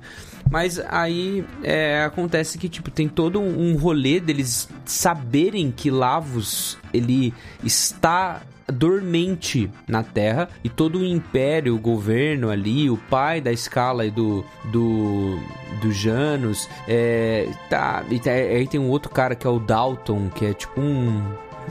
Mas 0.50 0.80
aí 0.88 1.45
é, 1.64 2.04
acontece 2.04 2.58
que, 2.58 2.70
tipo, 2.70 2.89
tem 2.89 3.08
todo 3.08 3.39
um 3.39 3.76
rolê 3.76 4.20
deles 4.20 4.70
saberem 4.86 5.72
que 5.72 5.91
Lavos, 5.91 6.78
ele 6.93 7.34
está 7.64 8.41
dormente 8.72 9.70
na 9.88 10.04
Terra 10.04 10.50
e 10.64 10.70
todo 10.70 11.00
o 11.00 11.06
império, 11.06 11.76
o 11.76 11.80
governo 11.80 12.50
ali, 12.50 12.89
o 12.89 12.98
pai 12.98 13.39
da 13.39 13.52
escala 13.52 14.06
e 14.06 14.12
do 14.12 14.43
do, 14.66 15.39
do 15.82 15.91
Janus, 15.91 16.68
é, 16.88 17.48
tá, 17.70 18.04
e 18.10 18.20
tá- 18.20 18.32
aí 18.32 18.68
tem 18.68 18.80
um 18.80 18.89
outro 18.89 19.10
cara 19.10 19.36
que 19.36 19.48
é 19.48 19.50
o 19.50 19.60
Dalton, 19.60 20.30
que 20.30 20.45
é 20.45 20.54
tipo 20.54 20.82
um 20.82 21.24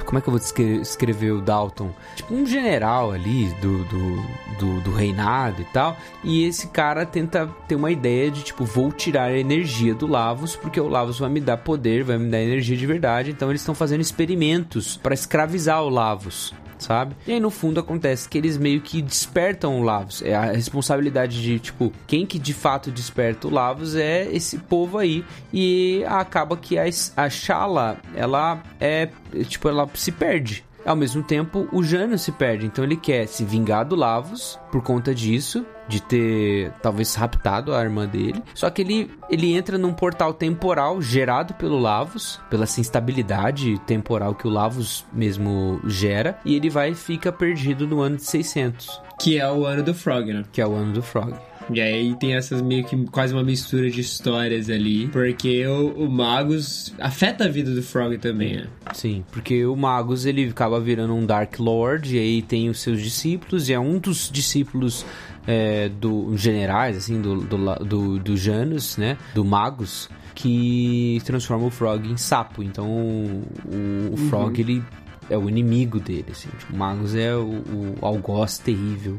Como 0.05 0.19
é 0.19 0.21
que 0.21 0.29
eu 0.29 0.33
vou 0.33 0.39
descre- 0.41 0.81
escrever 0.81 1.33
o 1.33 1.41
Dalton? 1.41 1.91
Tipo, 2.15 2.35
um 2.35 2.47
general 2.47 3.13
ali 3.13 3.49
do, 3.61 3.85
do, 3.85 4.17
do, 4.59 4.81
do 4.83 4.91
reinado 4.93 5.63
e 5.63 5.65
tal. 5.67 5.97
E 6.23 6.45
esse 6.45 6.69
cara 6.69 7.05
tenta 7.07 7.49
ter 7.67 7.75
uma 7.75 7.91
ideia 7.91 8.31
de, 8.31 8.43
tipo, 8.43 8.65
vou 8.65 8.93
tirar 8.93 9.25
a 9.25 9.39
energia 9.39 9.95
do 9.95 10.07
Lavos, 10.07 10.55
porque 10.57 10.81
o 10.81 10.89
Lavos 10.89 11.19
vai 11.19 11.31
me 11.31 11.41
dar 11.41 11.57
poder, 11.57 12.05
vai 12.05 12.19
me 12.19 12.31
dar 12.31 12.41
energia 12.41 12.77
de 12.77 12.87
verdade. 12.87 13.31
Então 13.31 13.49
eles 13.51 13.61
estão 13.61 13.75
fazendo 13.75 14.01
experimentos 14.01 14.97
para 14.97 15.15
escravizar 15.15 15.83
o 15.83 15.89
Lavos 15.89 16.53
sabe? 16.79 17.17
E 17.27 17.33
aí 17.33 17.41
no 17.41 17.51
fundo 17.51 17.81
acontece 17.81 18.29
que 18.29 18.39
eles 18.39 18.57
meio 18.57 18.81
que 18.81 19.03
despertam 19.03 19.79
o 19.79 19.83
Lavos. 19.83 20.23
É 20.23 20.35
a 20.35 20.53
responsabilidade 20.53 21.43
de, 21.43 21.59
tipo, 21.59 21.93
quem 22.07 22.27
que 22.27 22.39
de 22.39 22.55
fato 22.55 22.91
desperta 22.91 23.49
o 23.49 23.51
Lavos 23.51 23.95
é 23.95 24.29
esse 24.33 24.59
povo 24.59 24.99
aí. 24.99 25.25
E 25.53 26.05
acaba 26.07 26.57
que 26.57 26.79
a, 26.79 26.85
a 27.17 27.29
Shala, 27.29 27.99
ela 28.15 28.63
é, 28.81 29.09
tipo, 29.49 29.69
ela 29.69 29.89
se 29.95 30.13
perde. 30.13 30.65
Ao 30.85 30.95
mesmo 30.95 31.21
tempo, 31.21 31.69
o 31.73 31.83
Jano 31.83 32.17
se 32.17 32.31
perde, 32.31 32.67
então 32.67 32.85
ele 32.85 32.97
quer 32.97 33.27
se 33.27 33.45
vingar 33.45 33.85
do 33.85 33.97
Lavos 33.97 34.57
por 34.71 34.81
conta 34.83 35.13
disso, 35.13 35.67
de 35.89 36.01
ter 36.01 36.73
talvez 36.83 37.15
raptado 37.15 37.75
a 37.75 37.83
irmã 37.83 38.07
dele. 38.07 38.43
Só 38.55 38.71
que 38.71 38.83
ele, 38.83 39.11
ele 39.31 39.55
entra 39.55 39.79
num 39.79 39.93
portal 39.93 40.33
temporal 40.35 41.01
gerado 41.01 41.55
pelo 41.55 41.79
Lavos, 41.79 42.41
pela 42.51 42.65
essa 42.65 42.81
instabilidade 42.81 43.79
temporal 43.87 44.35
que 44.35 44.47
o 44.47 44.51
Lavos 44.51 45.05
mesmo 45.13 45.81
gera, 45.87 46.39
e 46.45 46.55
ele 46.57 46.69
vai 46.69 46.91
e 46.91 46.95
fica 46.95 47.33
perdido 47.33 47.87
no 47.87 48.01
ano 48.01 48.17
de 48.17 48.25
600, 48.25 49.01
Que 49.21 49.39
é 49.39 49.51
o 49.51 49.65
ano 49.65 49.83
do 49.83 49.95
Frog, 49.95 50.33
né? 50.33 50.45
que 50.53 50.61
é 50.61 50.67
o 50.67 50.75
ano 50.75 50.93
do 50.93 51.03
Frog. 51.03 51.35
E 51.73 51.81
aí 51.81 52.15
tem 52.15 52.35
essas 52.35 52.63
meio 52.63 52.85
que 52.85 52.97
quase 53.07 53.33
uma 53.33 53.43
mistura 53.43 53.91
de 53.91 54.01
histórias 54.01 54.71
ali. 54.71 55.09
Porque 55.09 55.67
o, 55.67 56.05
o 56.05 56.11
Magus 56.11 56.95
afeta 56.99 57.45
a 57.45 57.49
vida 57.49 57.75
do 57.75 57.83
Frog 57.83 58.17
também, 58.19 58.57
né? 58.57 58.67
Sim, 58.95 59.25
porque 59.33 59.67
o 59.67 59.75
Magus 59.75 60.27
ele 60.27 60.49
acaba 60.49 60.79
virando 60.81 61.15
um 61.15 61.27
Dark 61.27 61.59
Lord 61.59 62.15
e 62.15 62.19
aí 62.19 62.43
tem 62.43 62.69
os 62.69 62.81
seus 62.81 63.03
discípulos 63.03 63.69
e 63.69 63.73
é 63.73 63.81
um 63.81 63.99
dos 63.99 64.31
discípulos 64.31 65.05
é, 65.47 65.89
do 65.89 66.37
generais 66.37 66.97
assim 66.97 67.21
do 67.21 67.37
do, 67.41 67.75
do 67.85 68.19
do 68.19 68.37
Janus, 68.37 68.97
né, 68.97 69.17
do 69.35 69.45
Magus 69.45 70.09
que 70.35 71.19
transforma 71.25 71.67
o 71.67 71.71
Frog 71.71 72.07
em 72.07 72.17
sapo. 72.17 72.63
Então 72.63 72.87
o, 72.89 74.13
o 74.13 74.17
Frog 74.29 74.61
ele 74.61 74.85
é 75.29 75.37
o 75.37 75.49
inimigo 75.49 75.99
dele, 75.99 76.27
assim. 76.31 76.49
Tipo, 76.59 76.75
o 76.75 76.77
Magus 76.77 77.15
é 77.15 77.35
o, 77.35 77.47
o 77.47 77.97
algoz 78.03 78.59
terrível 78.59 79.19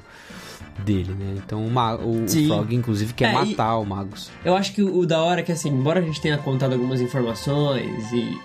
dele, 0.80 1.13
né? 1.17 1.36
Então 1.38 1.65
o, 1.65 1.71
Ma- 1.71 1.95
o 1.95 2.28
Sim. 2.28 2.47
Frog 2.47 2.73
inclusive 2.75 3.13
quer 3.13 3.30
É, 3.30 3.34
matar 3.34 3.78
o 3.78 3.86
Magus. 3.86 4.30
Eu 4.45 4.55
acho 4.55 4.73
que 4.73 4.82
o, 4.82 4.99
o 4.99 5.05
da 5.05 5.21
hora 5.21 5.39
é 5.41 5.43
que, 5.43 5.51
assim, 5.51 5.69
embora 5.69 5.99
a 5.99 6.03
gente 6.03 6.19
tenha 6.21 6.38
contado 6.38 6.73
algumas 6.73 7.01
informações 7.01 8.11
e, 8.11 8.38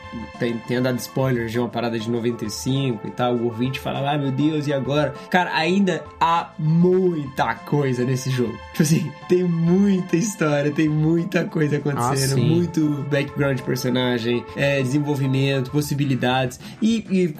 e 0.44 0.54
tenha 0.66 0.80
dado 0.80 0.98
spoilers 0.98 1.52
de 1.52 1.58
uma 1.58 1.68
parada 1.68 1.98
de 1.98 2.10
95 2.10 3.06
e 3.06 3.10
tal, 3.10 3.34
o 3.34 3.44
ouvinte 3.46 3.78
fala, 3.80 4.12
ah, 4.12 4.18
meu 4.18 4.30
Deus, 4.30 4.66
e 4.66 4.72
agora? 4.72 5.14
Cara, 5.30 5.54
ainda 5.54 6.04
há 6.20 6.50
muita 6.58 7.54
coisa 7.54 8.04
nesse 8.04 8.30
jogo. 8.30 8.52
Tipo 8.72 8.82
assim, 8.82 9.12
tem 9.28 9.44
muita 9.44 10.16
história, 10.16 10.70
tem 10.70 10.88
muita 10.88 11.44
coisa 11.44 11.76
acontecendo, 11.76 12.38
Ah, 12.38 12.42
muito 12.44 13.04
background 13.10 13.56
de 13.56 13.62
personagem, 13.62 14.44
é, 14.56 14.80
desenvolvimento, 14.82 15.70
possibilidades 15.70 16.58
e, 16.80 17.04
e 17.10 17.34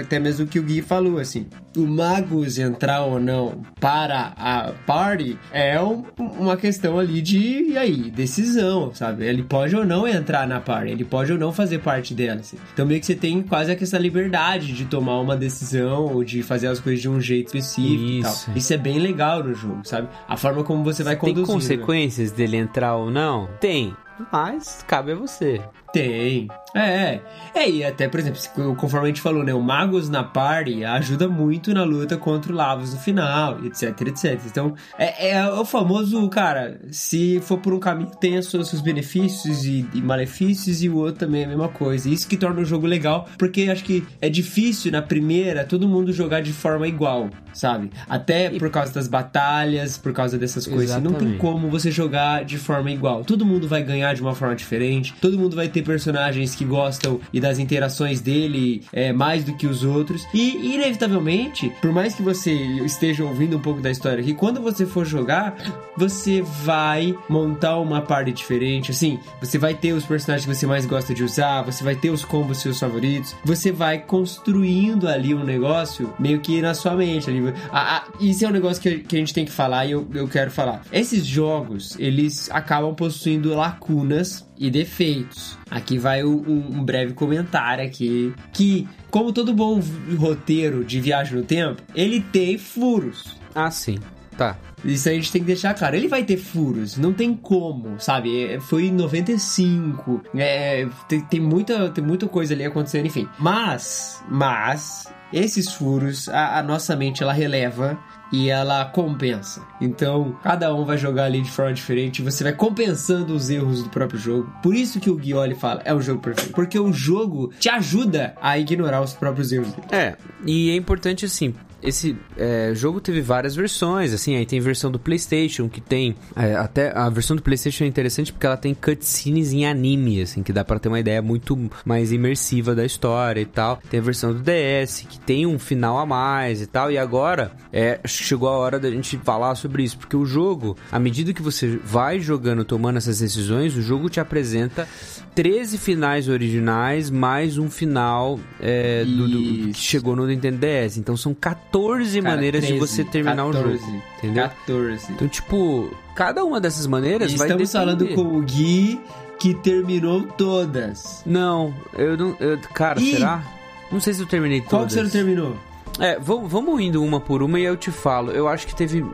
até 0.00 0.18
mesmo 0.18 0.44
o 0.44 0.48
que 0.48 0.58
o 0.58 0.62
Gui 0.62 0.82
falou, 0.82 1.18
assim, 1.18 1.46
o 1.76 1.86
Magus 1.86 2.58
entrar 2.58 3.02
ou 3.02 3.20
não 3.20 3.62
para 3.80 4.27
a 4.36 4.72
party 4.86 5.38
é 5.52 5.80
um- 5.80 6.04
uma 6.18 6.56
questão 6.56 6.98
ali 6.98 7.20
de, 7.22 7.70
e 7.70 7.78
aí, 7.78 8.10
decisão, 8.10 8.92
sabe? 8.94 9.24
Ele 9.24 9.42
pode 9.42 9.74
ou 9.76 9.84
não 9.84 10.06
entrar 10.06 10.46
na 10.46 10.60
party, 10.60 10.90
ele 10.92 11.04
pode 11.04 11.32
ou 11.32 11.38
não 11.38 11.52
fazer 11.52 11.78
parte 11.78 12.14
dela, 12.14 12.40
assim. 12.40 12.56
Então 12.72 12.84
meio 12.86 13.00
que 13.00 13.06
você 13.06 13.14
tem 13.14 13.42
quase 13.42 13.72
essa 13.72 13.98
liberdade 13.98 14.72
de 14.72 14.84
tomar 14.84 15.20
uma 15.20 15.36
decisão 15.36 16.06
ou 16.06 16.24
de 16.24 16.42
fazer 16.42 16.66
as 16.68 16.80
coisas 16.80 17.00
de 17.00 17.08
um 17.08 17.20
jeito 17.20 17.46
específico 17.46 18.02
e 18.02 18.22
tal. 18.22 18.32
Isso. 18.32 18.50
Isso 18.56 18.74
é 18.74 18.76
bem 18.76 18.98
legal 18.98 19.42
no 19.42 19.54
jogo, 19.54 19.80
sabe? 19.84 20.08
A 20.28 20.36
forma 20.36 20.62
como 20.64 20.82
você 20.84 21.02
vai 21.02 21.16
Tem 21.16 21.28
conduzir. 21.34 21.46
né? 21.48 21.54
consequências 21.54 22.30
dele 22.32 22.56
entrar 22.56 22.96
ou 22.96 23.10
não? 23.10 23.48
Tem. 23.60 23.94
Mas 24.32 24.84
cabe 24.88 25.12
a 25.12 25.14
você. 25.14 25.60
Tem. 25.92 26.48
É, 26.74 26.80
é. 26.80 27.22
É, 27.54 27.70
e 27.70 27.84
até, 27.84 28.08
por 28.08 28.20
exemplo, 28.20 28.40
conforme 28.76 29.06
a 29.06 29.08
gente 29.08 29.20
falou, 29.20 29.42
né? 29.42 29.54
O 29.54 29.60
Magus 29.60 30.08
na 30.08 30.22
party 30.22 30.84
ajuda 30.84 31.28
muito 31.28 31.72
na 31.72 31.82
luta 31.82 32.16
contra 32.16 32.52
o 32.52 32.54
Lavos 32.54 32.92
no 32.92 33.00
final, 33.00 33.64
etc, 33.64 34.00
etc. 34.02 34.40
Então, 34.46 34.74
é, 34.98 35.30
é 35.30 35.50
o 35.50 35.64
famoso, 35.64 36.28
cara, 36.28 36.80
se 36.90 37.40
for 37.40 37.58
por 37.58 37.72
um 37.72 37.80
caminho, 37.80 38.10
tem 38.20 38.38
os 38.38 38.50
seus, 38.50 38.80
benefícios 38.80 39.64
e, 39.64 39.86
e 39.94 40.00
malefícios, 40.00 40.82
e 40.82 40.88
o 40.88 40.96
outro 40.96 41.20
também 41.20 41.42
é 41.42 41.44
a 41.46 41.48
mesma 41.48 41.68
coisa. 41.68 42.08
Isso 42.08 42.28
que 42.28 42.36
torna 42.36 42.60
o 42.60 42.64
jogo 42.64 42.86
legal, 42.86 43.28
porque 43.38 43.62
acho 43.62 43.82
que 43.82 44.06
é 44.20 44.28
difícil 44.28 44.92
na 44.92 45.02
primeira 45.02 45.64
todo 45.64 45.88
mundo 45.88 46.12
jogar 46.12 46.42
de 46.42 46.52
forma 46.52 46.86
igual, 46.86 47.30
sabe? 47.52 47.90
Até 48.08 48.50
por 48.50 48.70
causa 48.70 48.92
das 48.92 49.08
batalhas, 49.08 49.96
por 49.96 50.12
causa 50.12 50.38
dessas 50.38 50.66
coisas. 50.66 50.96
Não 50.96 51.12
tem 51.12 51.28
Exatamente. 51.28 51.40
como 51.40 51.68
você 51.68 51.90
jogar 51.90 52.44
de 52.44 52.58
forma 52.58 52.90
igual. 52.90 53.24
Todo 53.24 53.44
mundo 53.44 53.66
vai 53.66 53.82
ganhar 53.82 54.14
de 54.14 54.20
uma 54.20 54.34
forma 54.34 54.54
diferente, 54.54 55.14
todo 55.20 55.38
mundo 55.38 55.56
vai 55.56 55.68
ter 55.68 55.77
personagens 55.82 56.54
que 56.54 56.64
gostam 56.64 57.20
e 57.32 57.40
das 57.40 57.58
interações 57.58 58.20
dele 58.20 58.82
é, 58.92 59.12
mais 59.12 59.44
do 59.44 59.54
que 59.54 59.66
os 59.66 59.84
outros. 59.84 60.26
E, 60.32 60.74
inevitavelmente, 60.74 61.72
por 61.80 61.92
mais 61.92 62.14
que 62.14 62.22
você 62.22 62.52
esteja 62.52 63.24
ouvindo 63.24 63.56
um 63.56 63.60
pouco 63.60 63.80
da 63.80 63.90
história 63.90 64.20
aqui, 64.20 64.34
quando 64.34 64.60
você 64.60 64.86
for 64.86 65.04
jogar, 65.04 65.56
você 65.96 66.42
vai 66.42 67.14
montar 67.28 67.78
uma 67.78 68.00
party 68.00 68.32
diferente. 68.32 68.90
Assim, 68.90 69.18
você 69.40 69.58
vai 69.58 69.74
ter 69.74 69.92
os 69.92 70.04
personagens 70.04 70.46
que 70.46 70.54
você 70.54 70.66
mais 70.66 70.86
gosta 70.86 71.14
de 71.14 71.22
usar, 71.24 71.62
você 71.62 71.82
vai 71.82 71.94
ter 71.94 72.10
os 72.10 72.24
combos 72.24 72.58
seus 72.58 72.78
favoritos, 72.78 73.34
você 73.44 73.72
vai 73.72 73.98
construindo 73.98 75.08
ali 75.08 75.34
um 75.34 75.44
negócio 75.44 76.12
meio 76.18 76.40
que 76.40 76.60
na 76.60 76.74
sua 76.74 76.94
mente. 76.94 77.30
Ali. 77.30 77.52
Ah, 77.70 77.98
ah, 77.98 78.12
isso 78.20 78.44
é 78.44 78.48
um 78.48 78.52
negócio 78.52 78.82
que, 78.82 78.98
que 79.00 79.16
a 79.16 79.18
gente 79.18 79.34
tem 79.34 79.44
que 79.44 79.52
falar 79.52 79.86
e 79.86 79.92
eu, 79.92 80.06
eu 80.14 80.28
quero 80.28 80.50
falar. 80.50 80.82
Esses 80.92 81.26
jogos, 81.26 81.96
eles 81.98 82.50
acabam 82.50 82.94
possuindo 82.94 83.54
lacunas 83.54 84.46
e 84.58 84.70
defeitos. 84.70 85.56
Aqui 85.70 85.98
vai 85.98 86.24
um, 86.24 86.32
um- 86.78 86.84
breve 86.84 87.12
comentário 87.12 87.84
aqui 87.84 88.32
que, 88.52 88.88
como 89.10 89.32
todo 89.32 89.52
bom 89.52 89.80
roteiro 90.16 90.84
de 90.84 91.00
viagem 91.00 91.36
no 91.36 91.42
tempo, 91.44 91.82
ele 91.94 92.20
tem 92.20 92.56
furos. 92.58 93.36
Ah, 93.54 93.70
sim. 93.70 93.98
Tá. 94.36 94.56
Isso 94.84 95.08
a 95.08 95.12
gente 95.12 95.32
tem 95.32 95.40
que 95.40 95.48
deixar 95.48 95.74
claro. 95.74 95.96
Ele 95.96 96.06
vai 96.06 96.22
ter 96.22 96.36
furos, 96.36 96.96
não 96.96 97.12
tem 97.12 97.34
como, 97.34 97.98
sabe? 98.00 98.44
É, 98.44 98.60
Foi 98.60 98.84
em 98.86 98.92
95, 98.92 100.22
é, 100.36 100.86
tem, 101.08 101.20
tem, 101.22 101.40
muita, 101.40 101.90
tem 101.90 102.04
muita 102.04 102.28
coisa 102.28 102.54
ali 102.54 102.64
acontecendo, 102.64 103.06
enfim. 103.06 103.28
Mas, 103.38 104.22
mas, 104.28 105.12
esses 105.32 105.72
furos, 105.72 106.28
a, 106.28 106.58
a 106.60 106.62
nossa 106.62 106.94
mente 106.94 107.22
ela 107.22 107.32
releva 107.32 107.98
e 108.32 108.50
ela 108.50 108.84
compensa. 108.84 109.62
Então, 109.80 110.36
cada 110.42 110.74
um 110.74 110.84
vai 110.84 110.98
jogar 110.98 111.24
ali 111.24 111.40
de 111.40 111.50
forma 111.50 111.72
diferente, 111.72 112.22
você 112.22 112.44
vai 112.44 112.52
compensando 112.52 113.34
os 113.34 113.50
erros 113.50 113.82
do 113.82 113.90
próprio 113.90 114.18
jogo. 114.18 114.52
Por 114.62 114.74
isso 114.74 115.00
que 115.00 115.10
o 115.10 115.16
Guioli 115.16 115.54
fala, 115.54 115.82
é 115.84 115.94
o 115.94 116.00
jogo 116.00 116.20
perfeito. 116.20 116.52
Porque 116.52 116.78
o 116.78 116.92
jogo 116.92 117.52
te 117.58 117.68
ajuda 117.68 118.34
a 118.40 118.58
ignorar 118.58 119.00
os 119.00 119.12
próprios 119.12 119.52
erros. 119.52 119.72
É, 119.90 120.16
e 120.44 120.70
é 120.70 120.76
importante 120.76 121.24
assim. 121.24 121.54
Esse 121.82 122.16
é, 122.36 122.72
jogo 122.74 123.00
teve 123.00 123.20
várias 123.20 123.54
versões, 123.54 124.12
assim, 124.12 124.34
aí 124.36 124.44
tem 124.44 124.58
versão 124.58 124.90
do 124.90 124.98
PlayStation 124.98 125.68
que 125.68 125.80
tem 125.80 126.16
é, 126.34 126.56
até 126.56 126.90
a 126.96 127.08
versão 127.08 127.36
do 127.36 127.42
PlayStation 127.42 127.84
é 127.84 127.86
interessante 127.86 128.32
porque 128.32 128.46
ela 128.46 128.56
tem 128.56 128.74
cutscenes 128.74 129.52
em 129.52 129.64
anime, 129.64 130.20
assim, 130.22 130.42
que 130.42 130.52
dá 130.52 130.64
pra 130.64 130.78
ter 130.80 130.88
uma 130.88 130.98
ideia 130.98 131.22
muito 131.22 131.56
mais 131.84 132.10
imersiva 132.10 132.74
da 132.74 132.84
história 132.84 133.40
e 133.40 133.46
tal. 133.46 133.76
Tem 133.88 134.00
a 134.00 134.02
versão 134.02 134.32
do 134.32 134.40
DS 134.40 135.06
que 135.08 135.20
tem 135.20 135.46
um 135.46 135.56
final 135.58 135.98
a 135.98 136.06
mais 136.06 136.60
e 136.60 136.66
tal. 136.66 136.90
E 136.90 136.98
agora 136.98 137.52
é 137.72 138.00
chegou 138.06 138.48
a 138.48 138.56
hora 138.56 138.80
da 138.80 138.90
gente 138.90 139.16
falar 139.18 139.54
sobre 139.54 139.84
isso, 139.84 139.98
porque 139.98 140.16
o 140.16 140.24
jogo, 140.24 140.76
à 140.90 140.98
medida 140.98 141.32
que 141.32 141.42
você 141.42 141.78
vai 141.84 142.18
jogando, 142.18 142.64
tomando 142.64 142.96
essas 142.96 143.20
decisões, 143.20 143.76
o 143.76 143.82
jogo 143.82 144.08
te 144.08 144.18
apresenta 144.18 144.88
13 145.34 145.78
finais 145.78 146.28
originais 146.28 147.08
mais 147.10 147.56
um 147.56 147.70
final 147.70 148.40
é, 148.60 149.04
do, 149.04 149.28
do- 149.28 149.38
que 149.72 149.74
chegou 149.74 150.16
no 150.16 150.26
Nintendo 150.26 150.58
DS. 150.58 150.96
Então 150.96 151.16
são 151.16 151.32
14 151.32 151.67
Cara, 151.70 152.36
maneiras 152.36 152.62
de 152.62 152.68
13, 152.68 152.78
você 152.80 153.04
terminar 153.04 153.44
14, 153.46 153.58
o 153.58 153.78
jogo. 153.78 154.02
Entendeu? 154.18 154.42
14. 154.44 155.12
Então, 155.12 155.28
tipo, 155.28 155.90
cada 156.14 156.44
uma 156.44 156.60
dessas 156.60 156.86
maneiras 156.86 157.32
E 157.32 157.36
vai 157.36 157.46
estamos 157.48 157.72
falando 157.72 157.98
depender. 157.98 158.22
com 158.22 158.36
o 158.36 158.42
Gui, 158.42 159.00
que 159.38 159.54
terminou 159.54 160.22
todas. 160.22 161.22
Não, 161.26 161.74
eu 161.94 162.16
não. 162.16 162.36
Eu, 162.40 162.58
cara, 162.74 163.00
Ih! 163.00 163.12
será? 163.12 163.42
Não 163.90 164.00
sei 164.00 164.12
se 164.14 164.20
eu 164.20 164.26
terminei 164.26 164.60
todas. 164.60 164.70
Qual 164.70 164.86
que 164.86 164.92
você 164.94 165.02
não 165.02 165.10
terminou? 165.10 165.56
É, 166.00 166.16
vamos, 166.20 166.80
indo 166.80 167.02
uma 167.02 167.18
por 167.18 167.42
uma 167.42 167.58
e 167.58 167.64
eu 167.64 167.76
te 167.76 167.90
falo. 167.90 168.30
Eu 168.30 168.46
acho 168.46 168.66
que 168.68 168.74
teve. 168.74 169.04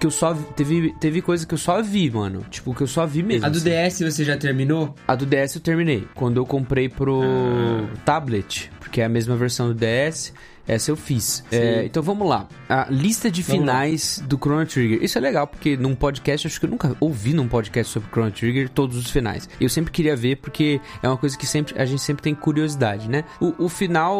Que 0.00 0.06
eu 0.06 0.10
só. 0.10 0.34
Teve, 0.56 0.92
teve 0.98 1.22
coisa 1.22 1.46
que 1.46 1.54
eu 1.54 1.58
só 1.58 1.80
vi, 1.80 2.10
mano. 2.10 2.44
Tipo, 2.50 2.74
que 2.74 2.82
eu 2.82 2.88
só 2.88 3.06
vi 3.06 3.22
mesmo. 3.22 3.46
A 3.46 3.48
do 3.48 3.58
assim. 3.58 3.70
DS 3.70 4.00
você 4.12 4.24
já 4.24 4.36
terminou? 4.36 4.94
A 5.06 5.14
do 5.14 5.24
DS 5.26 5.54
eu 5.54 5.60
terminei. 5.60 6.08
Quando 6.14 6.38
eu 6.38 6.44
comprei 6.46 6.88
pro 6.88 7.20
Ah. 7.22 7.86
tablet, 8.04 8.70
porque 8.80 9.00
é 9.00 9.04
a 9.04 9.08
mesma 9.08 9.36
versão 9.36 9.68
do 9.68 9.74
DS, 9.74 10.32
Essa 10.66 10.90
eu 10.90 10.96
fiz. 10.96 11.44
É, 11.50 11.84
então 11.84 12.02
vamos 12.02 12.28
lá. 12.28 12.48
A 12.68 12.86
lista 12.90 13.30
de 13.30 13.42
Vamos 13.42 13.60
finais 13.60 14.22
do 14.26 14.36
Chrono 14.36 14.66
Trigger. 14.66 15.02
Isso 15.02 15.18
é 15.18 15.20
legal, 15.20 15.46
porque 15.46 15.76
num 15.76 15.94
podcast, 15.94 16.46
acho 16.46 16.58
que 16.58 16.66
eu 16.66 16.70
nunca 16.70 16.96
ouvi 17.00 17.34
num 17.34 17.48
podcast 17.48 17.92
sobre 17.92 18.08
Chrono 18.10 18.30
Trigger 18.30 18.68
todos 18.68 18.96
os 18.96 19.10
finais. 19.10 19.48
Eu 19.60 19.68
sempre 19.68 19.92
queria 19.92 20.16
ver, 20.16 20.36
porque 20.36 20.80
é 21.02 21.08
uma 21.08 21.16
coisa 21.16 21.36
que 21.36 21.46
sempre 21.46 21.80
a 21.80 21.84
gente 21.84 22.02
sempre 22.02 22.22
tem 22.22 22.34
curiosidade, 22.34 23.08
né? 23.08 23.24
O, 23.40 23.64
o 23.64 23.68
final 23.68 24.18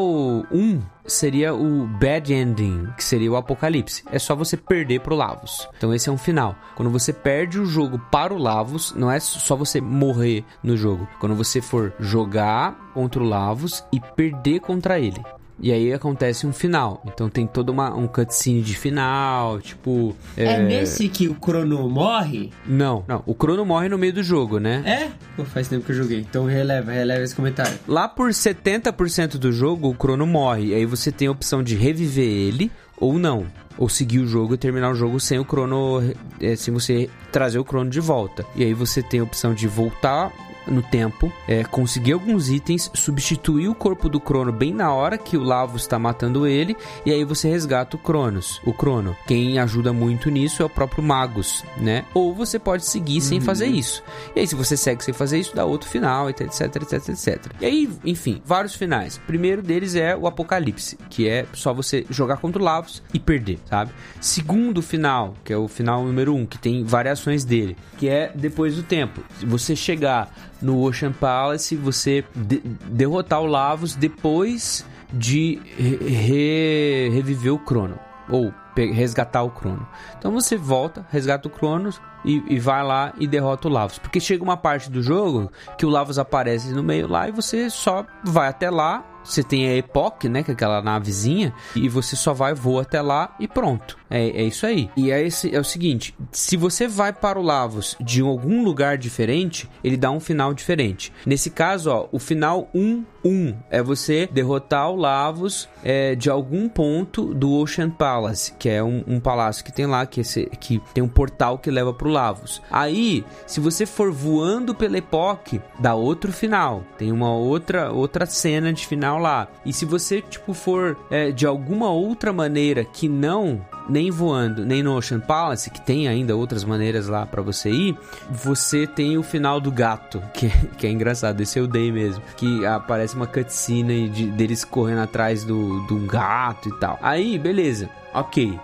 1 0.51 0.81
seria 1.07 1.55
o 1.55 1.87
bad 1.87 2.33
ending, 2.33 2.89
que 2.97 3.05
seria 3.05 3.31
o 3.31 3.37
apocalipse. 3.37 4.03
É 4.11 4.19
só 4.19 4.35
você 4.35 4.57
perder 4.57 5.01
pro 5.01 5.15
Lavos. 5.15 5.69
Então 5.77 5.95
esse 5.95 6.09
é 6.09 6.13
um 6.13 6.19
final. 6.19 6.57
Quando 6.75 6.91
você 6.91 7.13
perde 7.13 7.59
o 7.59 7.67
jogo 7.67 7.99
para 8.11 8.33
o 8.33 8.39
Lavos, 8.39 8.93
não 8.97 9.11
é 9.11 9.21
só 9.21 9.57
você 9.57 9.81
morrer 9.81 10.45
no 10.63 10.77
jogo. 10.77 11.09
Quando 11.21 11.35
você 11.35 11.61
for 11.61 11.93
jogar 11.99 12.93
contra 12.95 13.23
o 13.23 13.27
Lavos 13.27 13.85
e 13.93 14.01
perder 14.01 14.61
contra 14.61 14.99
ele. 14.99 15.23
E 15.61 15.73
aí 15.73 15.93
acontece 15.93 16.47
um 16.47 16.53
final. 16.53 17.03
Então 17.07 17.29
tem 17.29 17.47
toda 17.47 17.71
uma 17.71 17.95
um 17.95 18.07
cutscene 18.07 18.61
de 18.61 18.77
final, 18.77 19.61
tipo. 19.61 20.15
É, 20.37 20.61
nesse 20.61 21.09
que 21.09 21.29
o 21.29 21.35
Crono 21.35 21.89
morre? 21.89 22.51
Não, 22.67 23.05
não. 23.07 23.23
O 23.25 23.35
Crono 23.35 23.65
morre 23.65 23.89
no 23.89 23.97
meio 23.97 24.13
do 24.13 24.23
jogo, 24.23 24.59
né? 24.59 24.83
É? 24.85 25.11
Pô, 25.37 25.45
faz 25.45 25.69
tempo 25.69 25.85
que 25.87 25.93
eu 25.93 25.97
joguei. 25.97 26.21
Então 26.21 26.45
releva, 26.45 26.91
releva 26.93 27.23
esse 27.23 27.35
comentário. 27.35 27.79
Lá 27.87 28.09
por 28.09 28.31
70% 28.31 29.39
do 29.39 29.53
jogo, 29.53 29.89
o 29.89 29.95
Crono 29.95 30.27
morre. 30.27 30.67
E 30.67 30.75
aí 30.75 30.85
você 30.87 31.13
tem 31.13 31.29
a 31.29 31.33
opção 31.33 31.63
de 31.63 31.77
reviver 31.77 32.25
ele 32.27 32.71
ou 32.99 33.19
não. 33.19 33.47
Ou 33.77 33.89
seguir 33.89 34.21
o 34.21 34.27
jogo 34.27 34.55
e 34.55 34.57
terminar 34.57 34.91
o 34.91 34.95
jogo 34.95 35.19
sem 35.19 35.39
o 35.39 35.45
Crono. 35.45 36.01
eh, 36.41 36.55
Sem 36.57 36.73
você 36.73 37.11
trazer 37.33 37.59
o 37.59 37.65
Crono 37.65 37.91
de 37.91 37.99
volta. 38.01 38.45
E 38.55 38.63
aí 38.63 38.73
você 38.73 39.03
tem 39.03 39.19
a 39.21 39.25
opção 39.25 39.53
de 39.53 39.67
voltar 39.67 40.33
no 40.67 40.83
tempo, 40.83 41.33
é, 41.47 41.65
conseguir 41.65 42.13
alguns 42.13 42.49
itens, 42.49 42.91
substituir 42.95 43.69
o 43.69 43.75
corpo 43.75 44.09
do 44.09 44.21
Crono 44.21 44.53
bem 44.53 44.73
na 44.73 44.93
hora 44.93 45.19
que 45.19 45.37
o 45.37 45.43
Lavos 45.43 45.83
está 45.83 45.99
matando 45.99 46.47
ele, 46.47 46.77
e 47.05 47.11
aí 47.11 47.25
você 47.25 47.49
resgata 47.49 47.97
o 47.97 47.99
Cronos, 47.99 48.61
o 48.65 48.73
Crono. 48.73 49.17
Quem 49.27 49.59
ajuda 49.59 49.93
muito 49.93 50.31
nisso 50.31 50.63
é 50.63 50.67
o 50.67 50.71
próprio 50.71 51.03
Magus, 51.03 51.65
né? 51.77 52.05
Ou 52.15 52.35
você 52.35 52.59
pode 52.59 52.87
seguir 52.87 53.21
sem 53.21 53.41
fazer 53.41 53.67
isso. 53.67 54.03
E 54.35 54.41
aí 54.41 54.47
se 54.47 54.55
você 54.55 54.77
segue 54.77 55.05
sem 55.05 55.15
fazer 55.15 55.39
isso, 55.39 55.55
dá 55.55 55.65
outro 55.65 55.89
final, 55.89 56.29
etc, 56.31 56.61
etc, 56.77 57.09
etc. 57.09 57.53
E 57.61 57.67
aí, 57.67 57.91
enfim, 58.05 58.41
vários 58.45 58.75
finais. 58.75 59.17
O 59.17 59.21
primeiro 59.23 59.63
deles 59.63 59.95
é 59.95 60.17
o 60.17 60.27
Apocalipse, 60.27 60.99
que 61.11 61.29
é 61.29 61.47
só 61.53 61.73
você 61.73 62.05
jogar 62.11 62.39
contra 62.39 62.61
o 62.61 62.65
Lavos 62.65 63.03
e 63.13 63.19
perder, 63.19 63.59
sabe? 63.69 63.93
Segundo 64.21 64.83
final, 64.83 65.35
que 65.45 65.53
é 65.53 65.57
o 65.57 65.69
final 65.69 66.05
número 66.05 66.35
um, 66.35 66.47
que 66.47 66.59
tem 66.59 66.85
variações 66.85 67.45
dele, 67.45 67.77
que 67.99 68.09
é 68.09 68.33
depois 68.35 68.77
do 68.77 68.83
tempo. 68.83 69.23
Se 69.39 69.47
você 69.47 69.77
chegar 69.77 70.33
no 70.65 70.81
Ocean 70.83 71.13
Palace, 71.13 71.77
você 71.77 72.25
de- 72.35 72.61
derrotar 72.87 73.41
o 73.41 73.47
Lavos 73.47 73.95
depois 73.95 74.85
de 75.13 75.61
re- 75.77 75.97
re- 75.97 77.09
reviver 77.13 77.53
o 77.53 77.59
Crono. 77.59 77.99
Ou 78.29 78.53
resgatar 78.75 79.43
o 79.43 79.51
Crono. 79.51 79.87
Então 80.19 80.33
você 80.33 80.57
volta, 80.57 81.07
resgata 81.11 81.47
o 81.47 81.51
Cronos 81.51 82.01
e, 82.25 82.43
e 82.49 82.59
vai 82.59 82.83
lá 82.83 83.13
e 83.21 83.27
derrota 83.27 83.69
o 83.69 83.71
Lavos. 83.71 83.99
Porque 83.99 84.19
chega 84.19 84.43
uma 84.43 84.57
parte 84.57 84.91
do 84.91 85.03
jogo 85.03 85.53
que 85.79 85.85
o 85.87 85.91
Lavos 85.91 86.19
aparece 86.19 86.73
no 86.73 86.83
meio 86.83 87.07
lá 87.07 87.29
e 87.29 87.33
você 87.33 87.69
só 87.71 88.05
vai 88.25 88.49
até 88.49 88.71
lá. 88.71 89.05
Você 89.25 89.43
tem 89.43 89.69
a 89.69 89.77
Epoch, 89.77 90.29
né? 90.29 90.43
Que 90.43 90.51
é 90.51 90.55
aquela 90.55 90.83
navezinha. 90.83 91.53
E 91.75 91.89
você 91.89 92.15
só 92.17 92.33
vai, 92.33 92.55
voa 92.55 92.83
até 92.83 93.01
lá 93.01 93.35
e 93.41 93.49
pronto. 93.49 93.97
É, 94.11 94.29
é 94.29 94.43
isso 94.45 94.67
aí. 94.67 94.91
E 94.97 95.11
é, 95.11 95.23
esse, 95.27 95.55
é 95.55 95.59
o 95.59 95.65
seguinte: 95.65 96.15
se 96.31 96.57
você 96.57 96.87
vai 96.87 97.13
para 97.13 97.39
o 97.39 97.43
Lavos 97.43 97.97
de 98.01 98.21
algum 98.21 98.63
lugar 98.63 98.97
diferente, 98.99 99.69
ele 99.83 99.97
dá 99.97 100.11
um 100.11 100.21
final 100.21 100.53
diferente. 100.55 101.13
Nesse 101.27 101.51
caso, 101.51 101.91
ó, 101.91 102.09
o 102.13 102.19
final 102.19 102.69
1-1 102.75 103.57
é 103.71 103.83
você 103.83 104.29
derrotar 104.31 104.91
o 104.91 104.97
Lavos 104.97 105.69
é, 105.83 106.15
de 106.15 106.29
algum 106.31 106.69
ponto 106.69 107.35
do 107.35 107.53
Ocean 107.55 107.91
Palace, 107.91 108.53
que 108.59 108.69
é 108.69 108.83
um, 108.83 109.03
um 109.07 109.21
palácio 109.21 109.65
que 109.65 109.73
tem 109.73 109.87
lá, 109.87 110.05
que, 110.07 110.21
esse- 110.21 110.47
que 110.61 110.81
tem 110.93 111.03
um 111.03 111.09
portal 111.09 111.59
que 111.59 111.71
leva 111.71 111.93
pro 111.93 112.09
Lavos. 112.11 112.63
Aí, 112.71 113.25
se 113.47 113.61
você 113.61 113.87
for 113.87 114.13
voando 114.13 114.75
pela 114.75 114.99
Epoch, 114.99 115.61
dá 115.79 115.95
outro 115.95 116.33
final. 116.33 116.83
Tem 116.99 117.11
uma 117.11 117.33
outra 117.35 117.93
outra 117.93 118.27
cena 118.27 118.73
de 118.73 118.87
final 118.87 119.14
lá. 119.19 119.49
E 119.65 119.73
se 119.73 119.85
você 119.85 120.21
tipo 120.21 120.55
for 120.55 120.97
é, 121.11 121.31
de 121.31 121.47
alguma 121.47 121.91
outra 121.91 122.33
maneira 122.33 122.85
que 122.85 123.09
não 123.09 123.65
nem 123.89 124.11
voando, 124.11 124.65
nem 124.65 124.83
no 124.83 124.97
Ocean 124.97 125.21
Palace, 125.21 125.71
que 125.71 125.81
tem 125.81 126.09
ainda 126.09 126.35
outras 126.35 126.65
maneiras 126.65 127.07
lá 127.09 127.27
pra 127.27 127.43
você 127.43 127.71
ir, 127.71 127.99
você 128.31 128.87
tem 128.87 129.19
o 129.19 129.23
final 129.23 129.61
do 129.61 129.71
gato, 129.71 130.23
que, 130.33 130.49
que 130.79 130.87
é 130.87 130.91
engraçado, 130.91 131.41
esse 131.41 131.59
eu 131.59 131.67
dei 131.67 131.93
mesmo, 131.93 132.23
que 132.37 132.65
aparece 132.65 133.15
uma 133.15 133.27
cutscene 133.27 134.09
de, 134.09 134.27
deles 134.31 134.65
correndo 134.65 135.03
atrás 135.03 135.45
do, 135.45 135.81
do 135.87 135.97
gato 136.07 136.69
e 136.69 136.79
tal. 136.79 136.99
Aí, 137.03 137.39
beleza, 137.39 137.89
ok. 138.13 138.59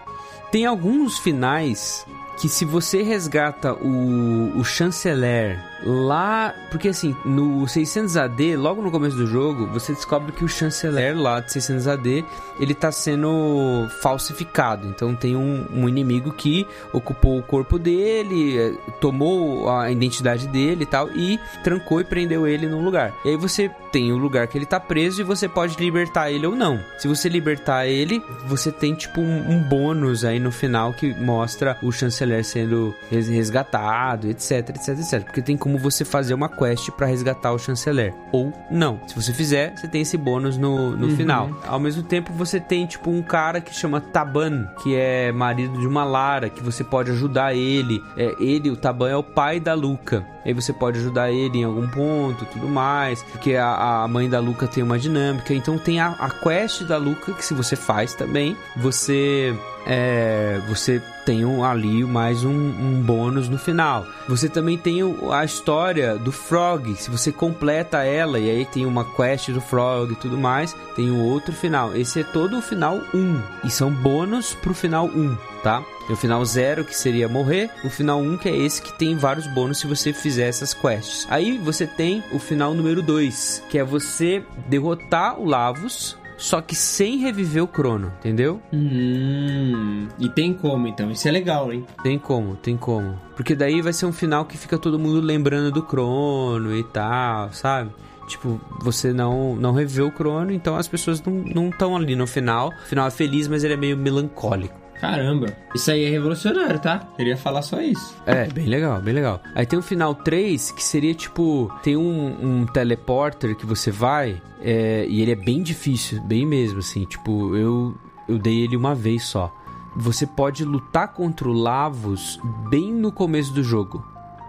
Tem 0.50 0.66
alguns 0.66 1.18
finais 1.18 2.06
que 2.40 2.48
se 2.48 2.64
você 2.64 3.02
resgata 3.02 3.74
o, 3.74 4.58
o 4.58 4.64
chanceler 4.64 5.69
lá, 5.82 6.54
porque 6.70 6.88
assim, 6.88 7.14
no 7.24 7.66
600 7.66 8.16
AD, 8.16 8.56
logo 8.56 8.82
no 8.82 8.90
começo 8.90 9.16
do 9.16 9.26
jogo, 9.26 9.66
você 9.66 9.92
descobre 9.92 10.32
que 10.32 10.44
o 10.44 10.48
chanceler 10.48 11.16
lá 11.18 11.40
de 11.40 11.52
600 11.52 11.88
AD, 11.88 12.24
ele 12.58 12.74
tá 12.74 12.92
sendo 12.92 13.86
falsificado. 14.02 14.86
Então 14.88 15.14
tem 15.14 15.36
um, 15.36 15.66
um 15.72 15.88
inimigo 15.88 16.32
que 16.32 16.66
ocupou 16.92 17.38
o 17.38 17.42
corpo 17.42 17.78
dele, 17.78 18.58
eh, 18.58 18.74
tomou 19.00 19.70
a 19.70 19.90
identidade 19.90 20.46
dele 20.48 20.82
e 20.82 20.86
tal 20.86 21.08
e 21.10 21.38
trancou 21.62 22.00
e 22.00 22.04
prendeu 22.04 22.46
ele 22.46 22.66
num 22.68 22.84
lugar. 22.84 23.12
E 23.24 23.30
aí 23.30 23.36
você 23.36 23.70
tem 23.92 24.12
o 24.12 24.16
lugar 24.16 24.46
que 24.46 24.56
ele 24.56 24.66
tá 24.66 24.78
preso 24.78 25.20
e 25.20 25.24
você 25.24 25.48
pode 25.48 25.76
libertar 25.78 26.30
ele 26.30 26.46
ou 26.46 26.54
não. 26.54 26.78
Se 26.98 27.08
você 27.08 27.28
libertar 27.28 27.86
ele, 27.86 28.22
você 28.46 28.70
tem 28.70 28.94
tipo 28.94 29.20
um, 29.20 29.50
um 29.50 29.58
bônus 29.62 30.24
aí 30.24 30.38
no 30.38 30.52
final 30.52 30.92
que 30.92 31.12
mostra 31.14 31.76
o 31.82 31.90
chanceler 31.90 32.44
sendo 32.44 32.94
res- 33.10 33.28
resgatado, 33.28 34.28
etc, 34.28 34.68
etc, 34.70 34.88
etc. 34.98 35.24
Porque 35.24 35.42
tem 35.42 35.56
como 35.56 35.69
você 35.78 36.04
fazer 36.04 36.34
uma 36.34 36.48
quest 36.48 36.90
pra 36.90 37.06
resgatar 37.06 37.52
o 37.52 37.58
chanceler 37.58 38.14
ou 38.32 38.52
não. 38.70 39.00
Se 39.06 39.14
você 39.14 39.32
fizer, 39.32 39.76
você 39.76 39.88
tem 39.88 40.02
esse 40.02 40.16
bônus 40.16 40.56
no, 40.56 40.96
no 40.96 41.14
final. 41.16 41.50
Ao 41.66 41.80
mesmo 41.80 42.02
tempo, 42.02 42.32
você 42.32 42.60
tem 42.60 42.86
tipo 42.86 43.10
um 43.10 43.22
cara 43.22 43.60
que 43.60 43.74
chama 43.74 44.00
Taban, 44.00 44.66
que 44.82 44.94
é 44.94 45.32
marido 45.32 45.78
de 45.78 45.86
uma 45.86 46.04
Lara, 46.04 46.48
que 46.48 46.62
você 46.62 46.82
pode 46.84 47.10
ajudar 47.10 47.54
ele. 47.54 48.02
É, 48.16 48.34
ele, 48.40 48.70
o 48.70 48.76
Taban, 48.76 49.10
é 49.10 49.16
o 49.16 49.22
pai 49.22 49.60
da 49.60 49.74
Luca. 49.74 50.26
Aí 50.44 50.54
você 50.54 50.72
pode 50.72 50.98
ajudar 50.98 51.30
ele 51.30 51.58
em 51.58 51.64
algum 51.64 51.86
ponto, 51.88 52.44
tudo 52.46 52.68
mais. 52.68 53.22
Porque 53.22 53.56
a, 53.56 54.02
a 54.02 54.08
mãe 54.08 54.28
da 54.28 54.40
Luca 54.40 54.66
tem 54.66 54.82
uma 54.82 54.98
dinâmica. 54.98 55.52
Então 55.52 55.78
tem 55.78 56.00
a, 56.00 56.08
a 56.18 56.30
quest 56.30 56.82
da 56.84 56.96
Luca, 56.96 57.32
que 57.32 57.44
se 57.44 57.54
você 57.54 57.76
faz 57.76 58.14
também, 58.14 58.56
você 58.76 59.54
é, 59.86 60.60
você 60.68 61.02
tem 61.24 61.44
um, 61.44 61.64
ali 61.64 62.04
mais 62.04 62.44
um, 62.44 62.50
um 62.50 63.02
bônus 63.02 63.48
no 63.48 63.58
final. 63.58 64.06
Você 64.28 64.48
também 64.48 64.76
tem 64.76 65.00
a 65.30 65.44
história 65.44 66.16
do 66.16 66.32
Frog. 66.32 66.94
Se 66.96 67.10
você 67.10 67.30
completa 67.30 68.04
ela 68.04 68.38
e 68.38 68.50
aí 68.50 68.64
tem 68.64 68.86
uma 68.86 69.04
quest 69.04 69.50
do 69.50 69.60
Frog 69.60 70.12
e 70.12 70.16
tudo 70.16 70.36
mais, 70.36 70.74
tem 70.94 71.10
um 71.10 71.22
outro 71.22 71.52
final. 71.54 71.94
Esse 71.94 72.20
é 72.20 72.24
todo 72.24 72.58
o 72.58 72.62
final 72.62 73.00
1 73.14 73.42
e 73.64 73.70
são 73.70 73.90
bônus 73.90 74.54
pro 74.54 74.74
final 74.74 75.06
1, 75.06 75.36
tá? 75.62 75.82
Tem 76.06 76.14
o 76.14 76.18
final 76.18 76.44
0 76.44 76.84
que 76.84 76.96
seria 76.96 77.28
morrer, 77.28 77.70
o 77.84 77.90
final 77.90 78.20
1 78.20 78.38
que 78.38 78.48
é 78.48 78.56
esse 78.56 78.82
que 78.82 78.92
tem 78.92 79.16
vários 79.16 79.46
bônus 79.46 79.78
se 79.78 79.86
você 79.86 80.12
fizer 80.12 80.48
essas 80.48 80.74
quests. 80.74 81.26
Aí 81.30 81.58
você 81.58 81.86
tem 81.86 82.22
o 82.32 82.38
final 82.38 82.74
número 82.74 83.02
2, 83.02 83.64
que 83.68 83.78
é 83.78 83.84
você 83.84 84.42
derrotar 84.66 85.38
o 85.38 85.46
Lavos, 85.46 86.16
só 86.40 86.62
que 86.62 86.74
sem 86.74 87.18
reviver 87.18 87.62
o 87.62 87.68
Crono, 87.68 88.10
entendeu? 88.18 88.62
Hum. 88.72 90.08
E 90.18 90.26
tem 90.30 90.54
como 90.54 90.86
então? 90.86 91.10
Isso 91.10 91.28
é 91.28 91.30
legal, 91.30 91.70
hein? 91.70 91.84
Tem 92.02 92.18
como, 92.18 92.56
tem 92.56 92.78
como. 92.78 93.14
Porque 93.36 93.54
daí 93.54 93.82
vai 93.82 93.92
ser 93.92 94.06
um 94.06 94.12
final 94.12 94.46
que 94.46 94.56
fica 94.56 94.78
todo 94.78 94.98
mundo 94.98 95.20
lembrando 95.20 95.70
do 95.70 95.82
Crono 95.82 96.74
e 96.74 96.82
tal, 96.82 97.52
sabe? 97.52 97.90
Tipo, 98.26 98.58
você 98.80 99.12
não, 99.12 99.54
não 99.54 99.74
reviveu 99.74 100.06
o 100.06 100.12
Crono, 100.12 100.50
então 100.50 100.76
as 100.76 100.88
pessoas 100.88 101.22
não 101.22 101.68
estão 101.68 101.94
ali 101.94 102.16
no 102.16 102.26
final. 102.26 102.70
O 102.70 102.88
final 102.88 103.06
é 103.06 103.10
feliz, 103.10 103.46
mas 103.46 103.62
ele 103.62 103.74
é 103.74 103.76
meio 103.76 103.96
melancólico. 103.96 104.79
Caramba. 105.00 105.56
Isso 105.74 105.90
aí 105.90 106.04
é 106.04 106.10
revolucionário, 106.10 106.78
tá? 106.78 106.98
Queria 107.16 107.36
falar 107.36 107.62
só 107.62 107.80
isso. 107.80 108.14
É, 108.26 108.46
bem 108.46 108.66
legal, 108.66 109.00
bem 109.00 109.14
legal. 109.14 109.40
Aí 109.54 109.64
tem 109.64 109.78
o 109.78 109.82
final 109.82 110.14
3, 110.14 110.70
que 110.72 110.84
seria 110.84 111.14
tipo: 111.14 111.72
tem 111.82 111.96
um, 111.96 112.60
um 112.60 112.66
teleporter 112.66 113.56
que 113.56 113.64
você 113.64 113.90
vai, 113.90 114.40
é, 114.60 115.06
e 115.08 115.22
ele 115.22 115.32
é 115.32 115.36
bem 115.36 115.62
difícil, 115.62 116.20
bem 116.22 116.44
mesmo, 116.44 116.80
assim. 116.80 117.04
Tipo, 117.04 117.56
eu, 117.56 117.96
eu 118.28 118.38
dei 118.38 118.60
ele 118.60 118.76
uma 118.76 118.94
vez 118.94 119.24
só. 119.24 119.54
Você 119.96 120.26
pode 120.26 120.64
lutar 120.64 121.08
contra 121.08 121.48
o 121.48 121.52
Lavos 121.52 122.38
bem 122.68 122.92
no 122.92 123.10
começo 123.10 123.52
do 123.52 123.62
jogo. 123.62 124.04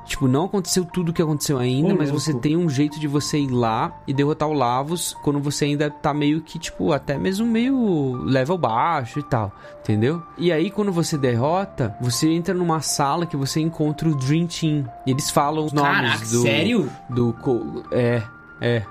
Tipo, 0.05 0.27
não 0.27 0.45
aconteceu 0.45 0.83
tudo 0.83 1.09
o 1.09 1.13
que 1.13 1.21
aconteceu 1.21 1.57
ainda, 1.57 1.93
mas 1.93 2.09
louco. 2.09 2.19
você 2.19 2.33
tem 2.33 2.57
um 2.57 2.69
jeito 2.69 2.99
de 2.99 3.07
você 3.07 3.39
ir 3.39 3.51
lá 3.51 4.01
e 4.07 4.13
derrotar 4.13 4.49
o 4.49 4.53
Lavos 4.53 5.15
quando 5.23 5.39
você 5.39 5.65
ainda 5.65 5.89
tá 5.89 6.13
meio 6.13 6.41
que, 6.41 6.59
tipo, 6.59 6.91
até 6.91 7.17
mesmo 7.17 7.45
meio 7.45 8.13
level 8.23 8.57
baixo 8.57 9.19
e 9.19 9.23
tal, 9.23 9.51
entendeu? 9.79 10.21
E 10.37 10.51
aí, 10.51 10.69
quando 10.69 10.91
você 10.91 11.17
derrota, 11.17 11.95
você 12.01 12.29
entra 12.29 12.53
numa 12.53 12.81
sala 12.81 13.25
que 13.25 13.37
você 13.37 13.59
encontra 13.59 14.09
o 14.09 14.15
Dream 14.15 14.47
Team. 14.47 14.85
E 15.05 15.11
eles 15.11 15.29
falam 15.29 15.65
os 15.65 15.71
nomes 15.71 15.91
Caraca, 15.91 16.25
do. 16.25 16.41
sério? 16.41 16.89
Do. 17.09 17.35
É, 17.91 18.23
é. 18.59 18.83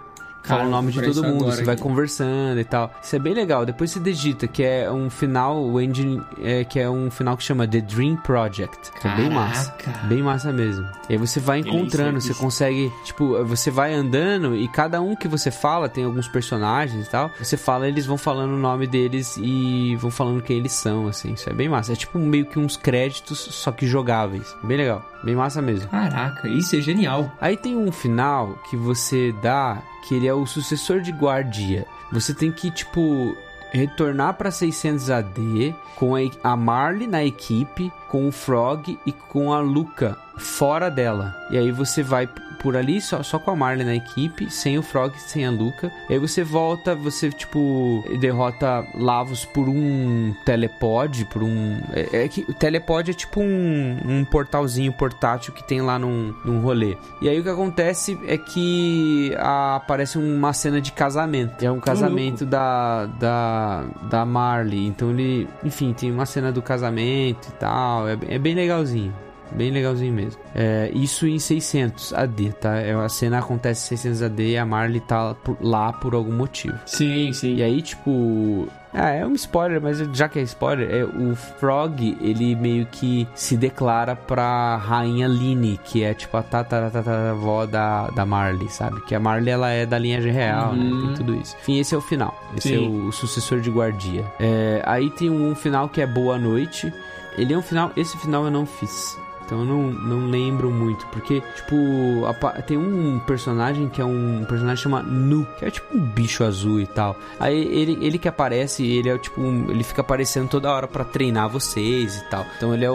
Fala 0.51 0.65
o 0.65 0.71
nome 0.71 0.93
de 0.93 1.03
todo 1.03 1.25
mundo, 1.25 1.45
você 1.47 1.65
vai 1.65 1.75
aqui. 1.75 1.83
conversando 1.83 2.61
e 2.61 2.65
tal. 2.65 2.93
Isso 3.03 3.17
é 3.17 3.19
bem 3.19 3.35
legal. 3.35 3.65
Depois 3.65 3.91
você 3.91 4.01
digita 4.01 4.47
que 4.47 4.63
é 4.63 4.91
um 4.91 5.09
final, 5.09 5.63
o 5.63 5.81
engine, 5.81 6.23
é, 6.43 6.65
que 6.65 6.79
é 6.79 6.89
um 6.89 7.11
final 7.11 7.37
que 7.37 7.43
chama 7.43 7.67
The 7.67 7.81
Dream 7.81 8.17
Project. 8.17 8.93
Que 9.01 9.09
é 9.09 9.17
bem 9.17 9.31
massa. 9.31 9.75
Bem 10.05 10.23
massa 10.23 10.53
mesmo. 10.53 10.87
E 11.09 11.13
aí 11.13 11.19
você 11.19 11.41
vai 11.41 11.61
encontrando, 11.61 12.21
você 12.21 12.35
consegue, 12.35 12.93
tipo, 13.05 13.45
você 13.45 13.71
vai 13.71 13.95
andando 13.95 14.55
e 14.57 14.69
cada 14.69 15.01
um 15.01 15.15
que 15.17 15.29
você 15.29 15.51
fala, 15.51 15.89
tem 15.89 16.05
alguns 16.05 16.29
personagens 16.29 17.07
e 17.07 17.11
tal. 17.11 17.31
Você 17.39 17.57
fala, 17.57 17.89
eles 17.89 18.07
vão 18.07 18.19
falando 18.19 18.53
o 18.53 18.59
nome 18.59 18.87
deles 18.87 19.37
e 19.37 19.97
vão 19.97 20.11
falando 20.11 20.43
quem 20.43 20.59
eles 20.59 20.73
são, 20.73 21.07
assim. 21.07 21.33
Isso 21.33 21.49
é 21.49 21.53
bem 21.53 21.69
massa. 21.69 21.93
É 21.93 21.97
tipo 21.97 22.19
meio 22.19 22.47
que 22.47 22.59
uns 22.59 22.77
créditos, 22.77 23.39
só 23.39 23.73
que 23.73 23.87
jogáveis. 23.87 24.57
Bem 24.63 24.77
legal. 24.77 25.05
Bem 25.23 25.35
massa 25.35 25.61
mesmo. 25.61 25.89
Caraca, 25.91 26.49
isso 26.49 26.77
é 26.77 26.81
genial. 26.81 27.31
Aí 27.41 27.57
tem 27.57 27.77
um 27.77 27.93
final 27.93 28.59
que 28.69 28.77
você 28.77 29.33
dá, 29.43 29.83
que 30.07 30.15
ele 30.15 30.27
é 30.27 30.35
o 30.35 30.47
sucessor 30.47 31.01
de 31.01 31.13
guardia. 31.13 31.87
Você 32.11 32.35
tem 32.35 32.51
que, 32.51 32.71
tipo, 32.71 33.37
retornar 33.73 34.35
pra 34.35 34.51
600 34.51 35.11
AD 35.11 35.75
com 35.97 36.17
a, 36.17 36.21
a 36.43 36.57
Marley 36.57 37.07
na 37.07 37.25
equipe, 37.25 37.93
com 38.09 38.27
o 38.27 38.33
Frog 38.33 38.99
e 39.07 39.13
com 39.13 39.53
a 39.53 39.61
Luca 39.61 40.17
fora 40.37 40.91
dela. 40.91 41.37
E 41.51 41.59
aí 41.59 41.71
você 41.71 42.03
vai 42.03 42.27
por 42.61 42.77
ali 42.77 43.01
só, 43.01 43.23
só 43.23 43.39
com 43.39 43.51
a 43.51 43.57
Marley 43.57 43.85
na 43.87 43.95
equipe, 43.95 44.51
sem 44.51 44.79
o 44.79 44.83
Frog, 44.83 45.13
sem 45.19 45.45
a 45.47 45.51
Luca. 45.51 45.91
Aí 46.09 46.19
você 46.19 46.45
volta, 46.45 46.95
você 46.95 47.31
tipo 47.31 48.05
derrota 48.21 48.87
Lavos 48.95 49.45
por 49.47 49.69
um 49.69 50.35
telepod, 50.45 51.25
por 51.27 51.43
um 51.43 51.81
é, 51.93 52.25
é 52.25 52.29
que 52.29 52.45
o 52.49 52.53
telepod 52.55 53.11
é 53.11 53.15
tipo 53.15 53.41
um, 53.41 53.97
um 54.07 54.25
portalzinho 54.25 54.93
portátil 54.93 55.53
que 55.55 55.67
tem 55.67 55.81
lá 55.81 55.99
num, 55.99 56.35
num 56.45 56.61
rolê. 56.61 56.97
E 57.23 57.29
aí 57.29 57.41
o 57.41 57.43
que 57.43 57.49
acontece 57.49 58.19
é 58.27 58.37
que 58.37 59.35
a- 59.39 59.77
aparece 59.77 60.19
uma 60.19 60.53
cena 60.53 60.81
de 60.81 60.93
casamento. 60.93 61.65
É 61.65 61.71
um 61.71 61.81
casamento 61.81 62.45
da, 62.47 63.07
da 63.07 63.85
da 64.11 64.25
Marley. 64.27 64.87
Então 64.87 65.11
ele, 65.11 65.49
enfim, 65.65 65.93
tem 65.93 66.11
uma 66.13 66.27
cena 66.27 66.53
do 66.53 66.61
casamento 66.61 67.49
e 67.49 67.53
tal. 67.53 68.07
É, 68.09 68.19
é 68.29 68.39
bem 68.39 68.55
legalzinho. 68.55 69.15
Bem 69.53 69.71
legalzinho 69.71 70.13
mesmo. 70.13 70.41
É, 70.55 70.91
isso 70.95 71.27
em 71.27 71.39
600 71.39 72.13
AD, 72.13 72.53
tá? 72.61 72.77
É, 72.77 72.93
a 72.93 73.09
cena 73.09 73.39
acontece 73.39 73.95
em 73.95 73.97
600 73.97 74.23
AD 74.23 74.51
e 74.51 74.59
a 74.59 74.65
Marley 74.65 75.01
tá 75.01 75.37
lá 75.61 75.93
por 75.93 76.15
algum 76.15 76.33
motivo. 76.33 76.79
Sim, 76.87 77.33
sim. 77.33 77.57
E 77.57 77.63
aí, 77.63 77.83
tipo. 77.83 78.69
Ah, 78.93 79.11
é 79.11 79.25
um 79.25 79.35
spoiler, 79.35 79.81
mas 79.81 79.99
já 80.13 80.29
que 80.29 80.41
é 80.41 80.43
spoiler, 80.43 80.91
é, 80.91 81.05
o 81.05 81.37
Frog, 81.37 82.19
ele 82.21 82.57
meio 82.57 82.87
que 82.87 83.27
se 83.37 83.57
declara 83.57 84.17
pra 84.17 84.77
rainha 84.79 85.29
Line, 85.29 85.79
que 85.85 86.03
é 86.03 86.13
tipo 86.13 86.37
a 86.37 86.43
tataravó 86.43 87.67
da, 87.67 88.09
da 88.09 88.27
Marley, 88.27 88.69
sabe? 88.69 89.01
Que 89.03 89.15
a 89.15 89.21
Marley, 89.21 89.51
ela 89.53 89.71
é 89.71 89.87
da 89.87 89.97
linhagem 89.97 90.33
real, 90.33 90.75
né? 90.75 91.07
Tem 91.07 91.15
tudo 91.15 91.37
isso. 91.37 91.57
Enfim, 91.63 91.79
esse 91.79 91.95
é 91.95 91.99
o 91.99 92.01
final. 92.01 92.35
Esse 92.57 92.75
é 92.75 92.79
Sim. 92.79 92.89
o, 92.89 93.07
o 93.07 93.13
sucessor 93.13 93.61
de 93.61 93.71
guardia. 93.71 94.25
É, 94.41 94.83
aí 94.85 95.09
tem 95.11 95.31
um 95.31 95.55
final 95.55 95.89
que 95.89 96.01
é 96.01 96.07
Boa 96.07 96.37
Noite. 96.37 96.93
Ele 97.39 97.55
é 97.55 97.59
um 97.59 97.63
final... 97.63 97.93
Esse 97.97 98.19
final 98.19 98.45
eu 98.45 98.51
não 98.51 98.67
fiz. 98.67 99.17
Então 99.51 99.63
eu 99.63 99.65
não, 99.67 99.91
não 99.91 100.31
lembro 100.31 100.71
muito, 100.71 101.05
porque, 101.09 101.43
tipo, 101.57 102.25
apa- 102.25 102.63
tem 102.63 102.77
um 102.79 103.19
personagem 103.27 103.89
que 103.89 104.01
é 104.01 104.05
um 104.05 104.45
personagem 104.49 104.81
chama 104.81 105.03
Nu, 105.03 105.45
que 105.59 105.65
é 105.65 105.71
tipo 105.73 105.97
um 105.99 106.01
bicho 106.01 106.45
azul 106.45 106.79
e 106.79 106.87
tal. 106.87 107.17
Aí 107.41 107.59
ele, 107.61 107.99
ele 108.01 108.17
que 108.17 108.29
aparece, 108.29 108.87
ele 108.87 109.09
é 109.09 109.19
tipo 109.19 109.41
um, 109.41 109.69
ele 109.69 109.83
fica 109.83 110.03
aparecendo 110.03 110.49
toda 110.49 110.71
hora 110.73 110.87
pra 110.87 111.05
treinar 111.05 111.49
vocês 111.49 112.19
e 112.19 112.25
tal. 112.31 112.47
Então 112.57 112.73
ele 112.73 112.85
é 112.85 112.91
o, 112.93 112.95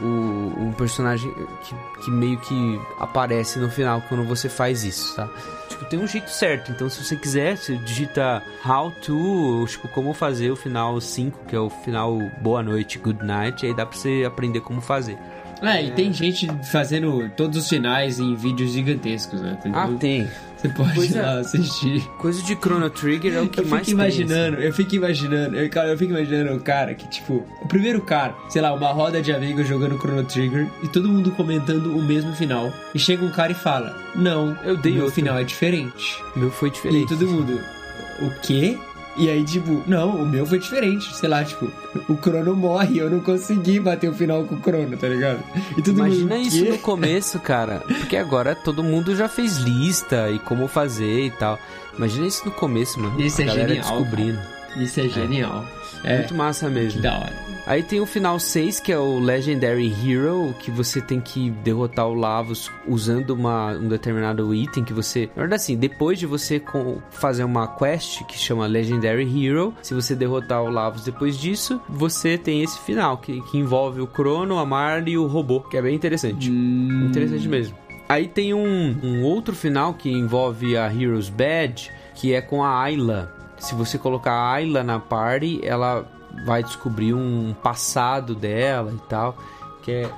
o 0.00 0.04
um 0.60 0.72
personagem 0.78 1.28
que, 1.64 1.74
que 2.04 2.10
meio 2.12 2.38
que 2.38 2.80
aparece 3.00 3.58
no 3.58 3.68
final 3.68 4.00
quando 4.08 4.22
você 4.22 4.48
faz 4.48 4.84
isso, 4.84 5.16
tá? 5.16 5.28
Tipo, 5.68 5.84
tem 5.86 5.98
um 5.98 6.06
jeito 6.06 6.30
certo. 6.30 6.70
Então, 6.70 6.88
se 6.88 7.04
você 7.04 7.16
quiser, 7.16 7.56
você 7.56 7.76
digita 7.78 8.42
how 8.64 8.92
to, 8.92 9.66
tipo, 9.66 9.88
como 9.88 10.14
fazer 10.14 10.52
o 10.52 10.56
final 10.56 11.00
5, 11.00 11.46
que 11.48 11.56
é 11.56 11.60
o 11.60 11.68
final 11.68 12.16
boa 12.40 12.62
noite, 12.62 12.96
good 12.98 13.24
night, 13.24 13.66
aí 13.66 13.74
dá 13.74 13.84
pra 13.84 13.98
você 13.98 14.24
aprender 14.24 14.60
como 14.60 14.80
fazer. 14.80 15.18
É, 15.62 15.84
e 15.84 15.90
tem 15.90 16.12
gente 16.12 16.48
fazendo 16.70 17.28
todos 17.36 17.56
os 17.58 17.68
finais 17.68 18.18
em 18.20 18.34
vídeos 18.34 18.72
gigantescos, 18.72 19.40
né? 19.40 19.56
Entendeu? 19.58 19.80
Ah, 19.80 19.88
tem. 19.98 20.28
Você 20.56 20.68
pode 20.70 20.92
Pois 20.94 21.10
ir 21.12 21.18
é. 21.18 21.22
lá 21.22 21.38
assistir. 21.38 22.00
Coisa 22.18 22.42
de 22.42 22.54
Chrono 22.56 22.90
Trigger 22.90 23.34
é 23.34 23.40
o 23.40 23.48
que 23.48 23.60
Eu 23.60 23.66
mais 23.68 23.86
fico 23.86 23.96
tem, 23.96 24.06
imaginando, 24.06 24.56
assim. 24.56 24.66
eu 24.66 24.72
fico 24.72 24.94
imaginando, 24.96 25.56
eu, 25.56 25.70
cara, 25.70 25.88
eu 25.90 25.96
fico 25.98 26.10
imaginando 26.12 26.52
o 26.56 26.60
cara 26.60 26.94
que, 26.94 27.06
tipo, 27.08 27.44
o 27.62 27.68
primeiro 27.68 28.00
cara, 28.02 28.34
sei 28.48 28.60
lá, 28.60 28.72
uma 28.74 28.88
roda 28.88 29.22
de 29.22 29.32
amigos 29.32 29.68
jogando 29.68 29.96
Chrono 29.98 30.24
Trigger 30.24 30.66
e 30.82 30.88
todo 30.88 31.08
mundo 31.08 31.30
comentando 31.32 31.96
o 31.96 32.02
mesmo 32.02 32.32
final. 32.34 32.72
E 32.92 32.98
chega 32.98 33.24
um 33.24 33.30
cara 33.30 33.52
e 33.52 33.54
fala: 33.54 33.96
Não, 34.16 34.56
Eu 34.64 34.76
dei 34.76 34.92
o 34.92 34.94
meu 34.96 35.04
outro." 35.04 35.14
final 35.14 35.38
é 35.38 35.44
diferente. 35.44 36.20
Meu 36.34 36.50
foi 36.50 36.70
E 36.70 36.72
diferente. 36.72 37.08
todo 37.08 37.26
mundo, 37.28 37.60
o 38.20 38.30
quê? 38.42 38.76
E 39.18 39.28
aí, 39.28 39.44
tipo, 39.44 39.82
não, 39.86 40.22
o 40.22 40.26
meu 40.26 40.46
foi 40.46 40.58
diferente. 40.60 41.14
Sei 41.14 41.28
lá, 41.28 41.44
tipo, 41.44 41.70
o 42.08 42.16
Crono 42.16 42.54
morre, 42.54 42.98
eu 42.98 43.10
não 43.10 43.18
consegui 43.20 43.80
bater 43.80 44.08
o 44.08 44.14
final 44.14 44.44
com 44.44 44.54
o 44.54 44.60
Crono, 44.60 44.96
tá 44.96 45.08
ligado? 45.08 45.42
E 45.76 45.90
Imagina 45.90 46.36
mundo, 46.36 46.46
isso 46.46 46.64
no 46.64 46.78
começo, 46.78 47.40
cara. 47.40 47.80
Porque 47.80 48.16
agora 48.16 48.54
todo 48.54 48.82
mundo 48.82 49.16
já 49.16 49.28
fez 49.28 49.56
lista 49.58 50.30
e 50.30 50.38
como 50.38 50.68
fazer 50.68 51.26
e 51.26 51.30
tal. 51.32 51.58
Imagina 51.96 52.26
isso 52.28 52.44
no 52.44 52.52
começo, 52.52 53.00
mano. 53.00 53.20
Isso 53.20 53.40
a 53.40 53.44
é 53.44 53.46
galera 53.48 53.68
genial, 53.68 53.88
descobrindo. 53.88 54.57
Isso 54.76 55.00
é 55.00 55.08
genial. 55.08 55.64
É, 56.04 56.18
Muito 56.18 56.34
massa 56.34 56.68
que 56.68 56.74
mesmo. 56.74 57.02
da 57.02 57.18
hora. 57.18 57.48
Aí 57.66 57.82
tem 57.82 58.00
o 58.00 58.06
final 58.06 58.38
6, 58.38 58.80
que 58.80 58.90
é 58.92 58.98
o 58.98 59.18
Legendary 59.18 59.92
Hero, 60.02 60.54
que 60.60 60.70
você 60.70 61.00
tem 61.02 61.20
que 61.20 61.50
derrotar 61.50 62.06
o 62.06 62.14
Lavos 62.14 62.70
usando 62.86 63.30
uma, 63.30 63.72
um 63.72 63.88
determinado 63.88 64.54
item 64.54 64.84
que 64.84 64.92
você... 64.92 65.28
Na 65.36 65.42
verdade, 65.42 65.62
assim, 65.62 65.76
depois 65.76 66.18
de 66.18 66.24
você 66.24 66.58
com- 66.60 66.98
fazer 67.10 67.44
uma 67.44 67.66
quest 67.66 68.24
que 68.24 68.38
chama 68.38 68.66
Legendary 68.66 69.24
Hero, 69.46 69.74
se 69.82 69.92
você 69.92 70.14
derrotar 70.14 70.62
o 70.62 70.70
Lavos 70.70 71.04
depois 71.04 71.36
disso, 71.38 71.80
você 71.88 72.38
tem 72.38 72.62
esse 72.62 72.78
final, 72.80 73.18
que, 73.18 73.40
que 73.50 73.58
envolve 73.58 74.00
o 74.00 74.06
Crono, 74.06 74.58
a 74.58 74.64
Marley 74.64 75.14
e 75.14 75.18
o 75.18 75.26
robô, 75.26 75.60
que 75.60 75.76
é 75.76 75.82
bem 75.82 75.94
interessante. 75.94 76.48
Interessante 76.50 77.46
mesmo. 77.48 77.76
Aí 78.08 78.26
tem 78.28 78.54
um, 78.54 78.96
um 79.02 79.22
outro 79.24 79.54
final 79.54 79.92
que 79.92 80.10
envolve 80.10 80.74
a 80.76 80.90
Hero's 80.90 81.28
Badge, 81.28 81.90
que 82.14 82.32
é 82.32 82.40
com 82.40 82.64
a 82.64 82.80
Ayla. 82.82 83.36
Se 83.58 83.74
você 83.74 83.98
colocar 83.98 84.32
a 84.32 84.52
Ayla 84.52 84.82
na 84.82 84.98
party, 84.98 85.60
ela 85.62 86.10
vai 86.44 86.62
descobrir 86.62 87.14
um 87.14 87.54
passado 87.62 88.34
dela 88.34 88.92
e 88.92 89.08
tal, 89.08 89.36
que 89.82 89.90
é 89.90 90.10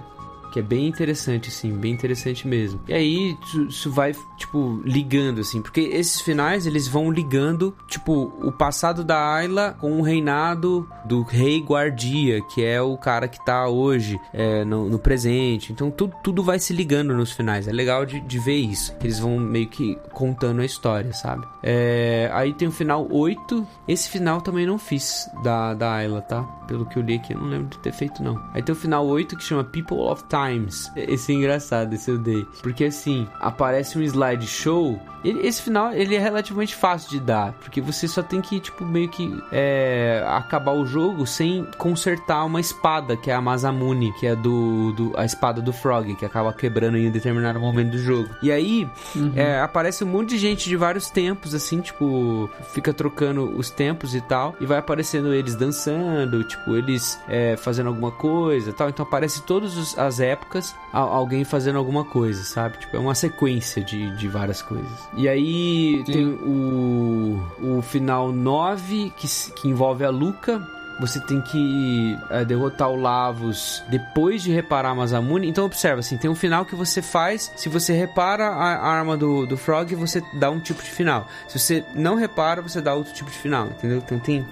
que 0.51 0.59
é 0.59 0.63
bem 0.63 0.89
interessante 0.89 1.49
assim, 1.49 1.73
bem 1.77 1.93
interessante 1.93 2.47
mesmo. 2.47 2.81
E 2.89 2.93
aí 2.93 3.39
isso 3.69 3.91
vai 3.91 4.13
tipo 4.41 4.81
ligando 4.85 5.43
assim, 5.43 5.61
porque 5.61 5.81
esses 5.81 6.21
finais 6.23 6.67
eles 6.67 6.89
vão 6.89 7.11
ligando 7.11 7.77
tipo 7.87 8.33
o 8.43 8.51
passado 8.51 9.05
da 9.05 9.35
Ayla 9.35 9.77
com 9.79 9.99
o 9.99 10.03
reinado 10.03 10.89
do 11.05 11.23
rei 11.23 11.61
guardia, 11.61 12.41
que 12.43 12.65
é 12.65 12.81
o 12.81 12.97
cara 12.97 13.29
que 13.29 13.45
tá 13.45 13.69
hoje 13.69 14.19
é, 14.33 14.65
no, 14.65 14.89
no 14.89 14.99
presente. 14.99 15.73
Então 15.73 15.91
tudo, 15.91 16.15
tudo 16.23 16.43
vai 16.43 16.59
se 16.59 16.73
ligando 16.73 17.15
nos 17.15 17.33
finais. 17.33 17.69
É 17.69 17.73
legal 17.73 18.07
de, 18.07 18.21
de 18.21 18.39
ver 18.39 18.57
isso. 18.57 18.95
Eles 19.03 19.19
vão 19.19 19.39
meio 19.39 19.69
que 19.69 19.97
contando 20.13 20.63
a 20.63 20.65
história, 20.65 21.13
sabe? 21.13 21.47
É, 21.63 22.31
aí 22.33 22.55
tem 22.55 22.67
o 22.67 22.73
final 22.73 23.07
8. 23.11 23.67
Esse 23.87 24.09
final 24.09 24.41
também 24.41 24.67
não 24.67 24.79
fiz 24.79 25.29
da, 25.45 25.75
da 25.75 25.93
Ayla, 25.93 26.23
tá? 26.23 26.43
Pelo 26.67 26.87
que 26.87 26.99
eu 26.99 27.03
li 27.03 27.17
aqui, 27.17 27.35
eu 27.35 27.41
não 27.41 27.49
lembro 27.49 27.69
de 27.69 27.79
ter 27.79 27.93
feito, 27.93 28.23
não. 28.23 28.41
Aí 28.55 28.63
tem 28.63 28.73
o 28.73 28.79
final 28.79 29.07
8 29.07 29.37
que 29.37 29.45
chama 29.45 29.65
People 29.65 29.99
of 29.99 30.25
Times. 30.29 30.91
Esse 30.97 31.33
é 31.33 31.35
engraçado, 31.35 31.93
esse 31.93 32.11
eu 32.11 32.17
dei. 32.19 32.47
Porque 32.63 32.85
assim, 32.85 33.29
aparece 33.41 33.99
um 33.99 34.03
slideshow. 34.31 35.01
Ele- 35.23 35.47
Esse 35.47 35.61
final, 35.61 35.93
ele 35.93 36.15
é 36.15 36.19
relativamente 36.19 36.75
fácil 36.75 37.11
de 37.11 37.21
dar. 37.21 37.53
Porque 37.61 37.79
você 37.81 38.09
só 38.09 38.23
tem 38.23 38.41
que, 38.41 38.59
tipo, 38.59 38.85
meio 38.87 39.09
que 39.09 39.39
é, 39.53 40.25
acabar 40.27 40.73
o 40.73 40.87
jogo 40.87 41.27
sem 41.27 41.67
consertar 41.77 42.45
uma 42.47 42.59
espada, 42.61 43.17
que 43.19 43.31
é 43.31 43.35
a 43.35 43.41
Masamune, 43.41 44.13
que 44.15 44.27
é 44.27 44.35
do, 44.35 44.93
do 44.93 45.13
a 45.17 45.25
espada 45.27 45.61
do 45.61 45.73
Frog, 45.75 46.15
que 46.15 46.25
acaba 46.25 46.53
quebrando 46.55 46.97
em 46.97 47.09
um 47.09 47.11
determinado 47.11 47.61
momento 47.61 47.91
do 47.91 47.99
jogo. 47.99 48.31
E 48.43 48.51
aí, 48.51 48.89
é, 49.37 49.61
aparece 49.61 50.05
um 50.05 50.07
monte 50.07 50.31
de 50.31 50.39
gente 50.39 50.67
de 50.69 50.77
vários 50.77 51.11
tempos, 51.11 51.55
assim, 51.55 51.81
tipo, 51.83 52.49
fica 52.73 52.93
trocando 52.95 53.45
os 53.59 53.69
tempos 53.69 54.15
e 54.15 54.21
tal, 54.23 54.55
e 54.59 54.65
vai 54.65 54.79
aparecendo 54.79 55.35
eles 55.35 55.55
dançando, 55.55 56.43
tipo, 56.45 56.75
eles 56.77 57.21
é, 57.29 57.57
fazendo 57.59 57.89
alguma 57.89 58.11
coisa 58.11 58.71
e 58.71 58.73
tal. 58.73 58.89
Então 58.89 59.05
aparece 59.05 59.43
todas 59.43 59.99
as 59.99 60.19
épocas 60.19 60.75
alguém 60.93 61.45
fazendo 61.45 61.77
alguma 61.77 62.05
coisa, 62.05 62.43
sabe? 62.43 62.79
Tipo, 62.79 62.97
é 62.97 63.01
uma 63.01 63.15
sequência 63.15 63.83
de, 63.85 64.11
de 64.21 64.29
várias 64.29 64.63
coisas. 64.63 64.91
E 65.17 65.29
aí 65.29 66.03
tem 66.05 66.27
o, 66.27 67.43
o 67.61 67.83
final 67.83 68.31
9, 68.31 69.13
que, 69.17 69.27
que 69.53 69.69
envolve 69.69 70.05
a 70.05 70.11
Luca, 70.11 70.61
você 71.01 71.19
tem 71.19 71.41
que 71.41 72.19
é, 72.29 72.45
derrotar 72.45 72.91
o 72.91 72.97
Lavos 72.97 73.83
depois 73.89 74.43
de 74.43 74.53
reparar 74.53 74.91
a 74.91 74.95
Masamune. 74.95 75.49
Então 75.49 75.65
observa, 75.65 76.01
assim, 76.01 76.19
tem 76.19 76.31
um 76.31 76.35
final 76.35 76.67
que 76.67 76.75
você 76.75 77.01
faz. 77.01 77.51
Se 77.57 77.69
você 77.71 77.95
repara 77.95 78.49
a, 78.49 78.75
a 78.75 78.87
arma 78.87 79.17
do, 79.17 79.47
do 79.47 79.57
Frog, 79.57 79.95
você 79.95 80.23
dá 80.35 80.51
um 80.51 80.61
tipo 80.61 80.83
de 80.83 80.91
final. 80.91 81.27
Se 81.49 81.59
você 81.59 81.83
não 81.95 82.17
repara, 82.17 82.61
você 82.61 82.83
dá 82.83 82.95
outro 82.95 83.15
tipo 83.15 83.31
de 83.31 83.39
final, 83.39 83.69
entendeu? 83.69 83.99
Então 83.99 84.19
tem 84.19 84.47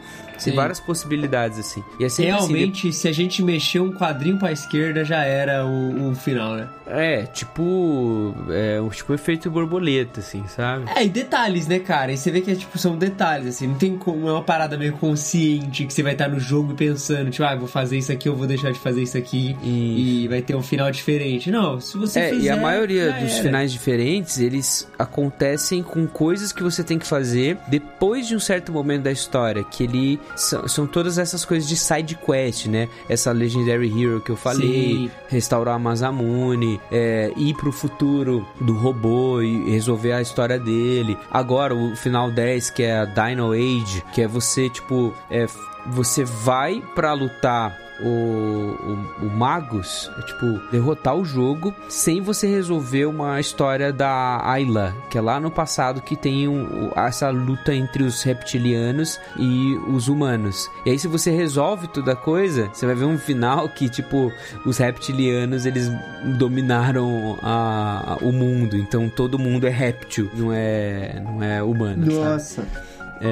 Tem 0.44 0.54
várias 0.54 0.80
possibilidades, 0.80 1.58
assim. 1.58 1.82
E 1.98 2.04
é 2.04 2.06
assim, 2.06 2.24
Realmente, 2.24 2.92
se 2.92 3.08
a 3.08 3.12
gente 3.12 3.42
mexer 3.42 3.80
um 3.80 3.92
quadrinho 3.92 4.38
pra 4.38 4.52
esquerda, 4.52 5.04
já 5.04 5.22
era 5.24 5.64
o, 5.66 6.10
o 6.10 6.14
final, 6.14 6.54
né? 6.56 6.68
É, 6.86 7.22
tipo. 7.26 8.34
É 8.50 8.80
o 8.80 8.88
tipo 8.90 9.12
efeito 9.14 9.50
borboleta, 9.50 10.20
assim, 10.20 10.42
sabe? 10.48 10.84
É, 10.94 11.04
e 11.04 11.08
detalhes, 11.08 11.66
né, 11.66 11.78
cara? 11.78 12.12
E 12.12 12.16
você 12.16 12.30
vê 12.30 12.40
que 12.40 12.50
é, 12.50 12.54
tipo, 12.54 12.78
são 12.78 12.96
detalhes, 12.96 13.46
assim. 13.48 13.66
Não 13.66 13.74
tem 13.74 13.96
como. 13.98 14.28
É 14.28 14.32
uma 14.32 14.42
parada 14.42 14.76
meio 14.78 14.92
consciente 14.94 15.84
que 15.86 15.92
você 15.92 16.02
vai 16.02 16.12
estar 16.12 16.28
no 16.28 16.38
jogo 16.40 16.74
pensando, 16.74 17.30
tipo, 17.30 17.44
ah, 17.44 17.54
vou 17.56 17.68
fazer 17.68 17.98
isso 17.98 18.10
aqui, 18.12 18.28
eu 18.28 18.34
vou 18.36 18.46
deixar 18.46 18.72
de 18.72 18.78
fazer 18.78 19.02
isso 19.02 19.18
aqui. 19.18 19.56
E 19.62 20.26
vai 20.28 20.40
ter 20.42 20.54
um 20.54 20.62
final 20.62 20.90
diferente. 20.90 21.50
Não, 21.50 21.80
se 21.80 21.96
você 21.96 22.20
É, 22.20 22.30
fizer. 22.30 22.44
e 22.46 22.50
a 22.50 22.56
maioria 22.56 23.12
dos 23.12 23.32
era. 23.34 23.42
finais 23.42 23.72
diferentes, 23.72 24.38
eles 24.38 24.88
acontecem 24.98 25.82
com 25.82 26.06
coisas 26.06 26.52
que 26.52 26.62
você 26.62 26.82
tem 26.82 26.98
que 26.98 27.06
fazer 27.06 27.58
depois 27.68 28.26
de 28.26 28.34
um 28.34 28.40
certo 28.40 28.72
momento 28.72 29.02
da 29.02 29.12
história, 29.12 29.62
que 29.64 29.84
ele 29.84 30.18
são, 30.36 30.68
são 30.68 30.86
todas 30.86 31.18
essas 31.18 31.44
coisas 31.44 31.68
de 31.68 31.76
side 31.76 32.16
quest, 32.16 32.66
né? 32.66 32.88
Essa 33.08 33.32
Legendary 33.32 33.88
Hero 33.88 34.20
que 34.20 34.30
eu 34.30 34.36
falei, 34.36 34.68
Sim. 34.68 35.10
restaurar 35.28 35.74
a 35.74 35.78
Mazamune, 35.78 36.80
é, 36.90 37.32
ir 37.36 37.54
pro 37.54 37.72
futuro 37.72 38.46
do 38.60 38.72
robô 38.72 39.40
e 39.42 39.70
resolver 39.70 40.12
a 40.12 40.22
história 40.22 40.58
dele. 40.58 41.16
Agora, 41.30 41.74
o 41.74 41.96
final 41.96 42.30
10, 42.30 42.70
que 42.70 42.82
é 42.82 42.98
a 42.98 43.04
Dino 43.04 43.52
Age, 43.52 44.02
que 44.12 44.22
é 44.22 44.28
você, 44.28 44.68
tipo, 44.68 45.14
é, 45.30 45.46
você 45.86 46.24
vai 46.24 46.82
pra 46.94 47.12
lutar 47.12 47.87
o, 48.00 48.06
o, 49.20 49.26
o 49.26 49.30
Magus, 49.30 50.10
é, 50.18 50.22
tipo, 50.22 50.60
derrotar 50.70 51.14
o 51.16 51.24
jogo 51.24 51.74
sem 51.88 52.20
você 52.20 52.46
resolver 52.46 53.06
uma 53.06 53.40
história 53.40 53.92
da 53.92 54.40
Ayla, 54.44 54.94
que 55.10 55.18
é 55.18 55.20
lá 55.20 55.38
no 55.40 55.50
passado 55.50 56.00
que 56.00 56.16
tem 56.16 56.46
um- 56.48 56.90
essa 56.96 57.30
luta 57.30 57.74
entre 57.74 58.02
os 58.02 58.22
reptilianos 58.22 59.18
e 59.36 59.74
os 59.88 60.08
humanos. 60.08 60.68
E 60.86 60.90
aí 60.90 60.98
se 60.98 61.08
você 61.08 61.30
resolve 61.30 61.88
toda 61.88 62.12
a 62.12 62.16
coisa, 62.16 62.68
você 62.72 62.86
vai 62.86 62.94
ver 62.94 63.04
um 63.04 63.18
final 63.18 63.68
que, 63.68 63.88
tipo, 63.88 64.32
os 64.64 64.78
reptilianos, 64.78 65.66
eles 65.66 65.90
dominaram 66.38 67.38
a, 67.42 68.14
a- 68.14 68.16
o 68.24 68.32
mundo, 68.32 68.76
então 68.76 69.08
todo 69.08 69.38
mundo 69.38 69.66
é 69.66 69.70
réptil, 69.70 70.30
não 70.34 70.52
é, 70.52 71.20
não 71.24 71.42
é 71.42 71.62
humano, 71.62 72.04
sabe? 72.10 72.24
Nossa. 72.24 72.68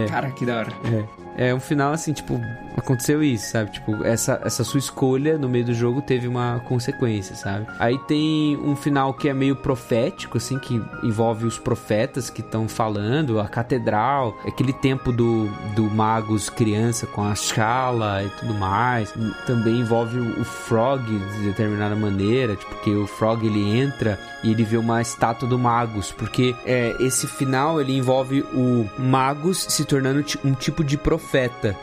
Cara, 0.08 0.30
que 0.32 0.44
da 0.44 0.58
hora. 0.58 0.72
É, 0.84 1.04
é 1.36 1.54
um 1.54 1.60
final 1.60 1.92
assim, 1.92 2.12
tipo, 2.12 2.40
aconteceu 2.76 3.22
isso, 3.22 3.50
sabe? 3.50 3.70
Tipo, 3.72 4.04
essa, 4.04 4.40
essa 4.44 4.64
sua 4.64 4.78
escolha 4.78 5.36
no 5.36 5.48
meio 5.48 5.64
do 5.64 5.74
jogo 5.74 6.00
teve 6.00 6.26
uma 6.26 6.60
consequência, 6.64 7.34
sabe? 7.36 7.66
Aí 7.78 7.98
tem 8.06 8.56
um 8.56 8.74
final 8.74 9.12
que 9.14 9.28
é 9.28 9.34
meio 9.34 9.56
profético, 9.56 10.38
assim, 10.38 10.58
que 10.58 10.82
envolve 11.02 11.46
os 11.46 11.58
profetas 11.58 12.30
que 12.30 12.40
estão 12.40 12.68
falando, 12.68 13.38
a 13.38 13.48
catedral, 13.48 14.36
aquele 14.46 14.72
tempo 14.72 15.12
do, 15.12 15.48
do 15.74 15.84
Magus 15.84 16.48
criança 16.48 17.06
com 17.06 17.22
a 17.22 17.34
Shala 17.34 18.22
e 18.24 18.28
tudo 18.40 18.54
mais. 18.54 19.12
Também 19.46 19.80
envolve 19.80 20.18
o, 20.18 20.44
Frog 20.46 21.02
de 21.04 21.44
determinada 21.44 21.94
maneira, 21.94 22.56
tipo, 22.56 22.74
que 22.76 22.90
o 22.90 23.06
Frog 23.06 23.44
ele 23.46 23.78
entra 23.78 24.18
e 24.42 24.50
ele 24.50 24.64
vê 24.64 24.76
uma 24.76 25.02
estátua 25.02 25.48
do 25.48 25.58
Magus, 25.58 26.12
porque 26.12 26.54
é, 26.64 26.94
esse 27.00 27.26
final 27.26 27.80
ele 27.80 27.96
envolve 27.96 28.42
o 28.54 28.88
Magus 28.98 29.66
se 29.68 29.84
tornando 29.84 30.24
um 30.44 30.54
tipo 30.54 30.82
de 30.82 30.96
profeta. 30.96 31.25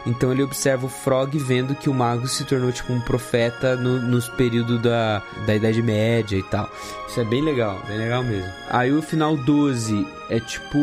Então 0.06 0.32
ele 0.32 0.44
observa 0.44 0.86
o 0.86 0.89
Frog 0.89 1.38
vendo 1.38 1.76
que 1.76 1.89
o 1.89 1.94
Magus 1.94 2.34
se 2.34 2.46
tornou 2.46 2.72
tipo 2.72 2.94
um 2.94 3.02
profeta 3.02 3.76
no, 3.76 4.00
nos 4.02 4.28
períodos 4.30 4.82
da, 4.82 5.22
da 5.46 5.56
Idade 5.56 5.82
Média 5.82 6.38
e 6.38 6.44
tal. 6.44 6.70
Isso 7.08 7.20
é 7.20 7.26
bem 7.26 7.41
legal, 7.41 7.82
bem 7.88 7.98
legal 7.98 8.24
mesmo. 8.24 8.52
Aí 8.70 8.91
o 8.91 9.02
final 9.02 9.36
12 9.38 10.08
é 10.30 10.39
tipo 10.39 10.78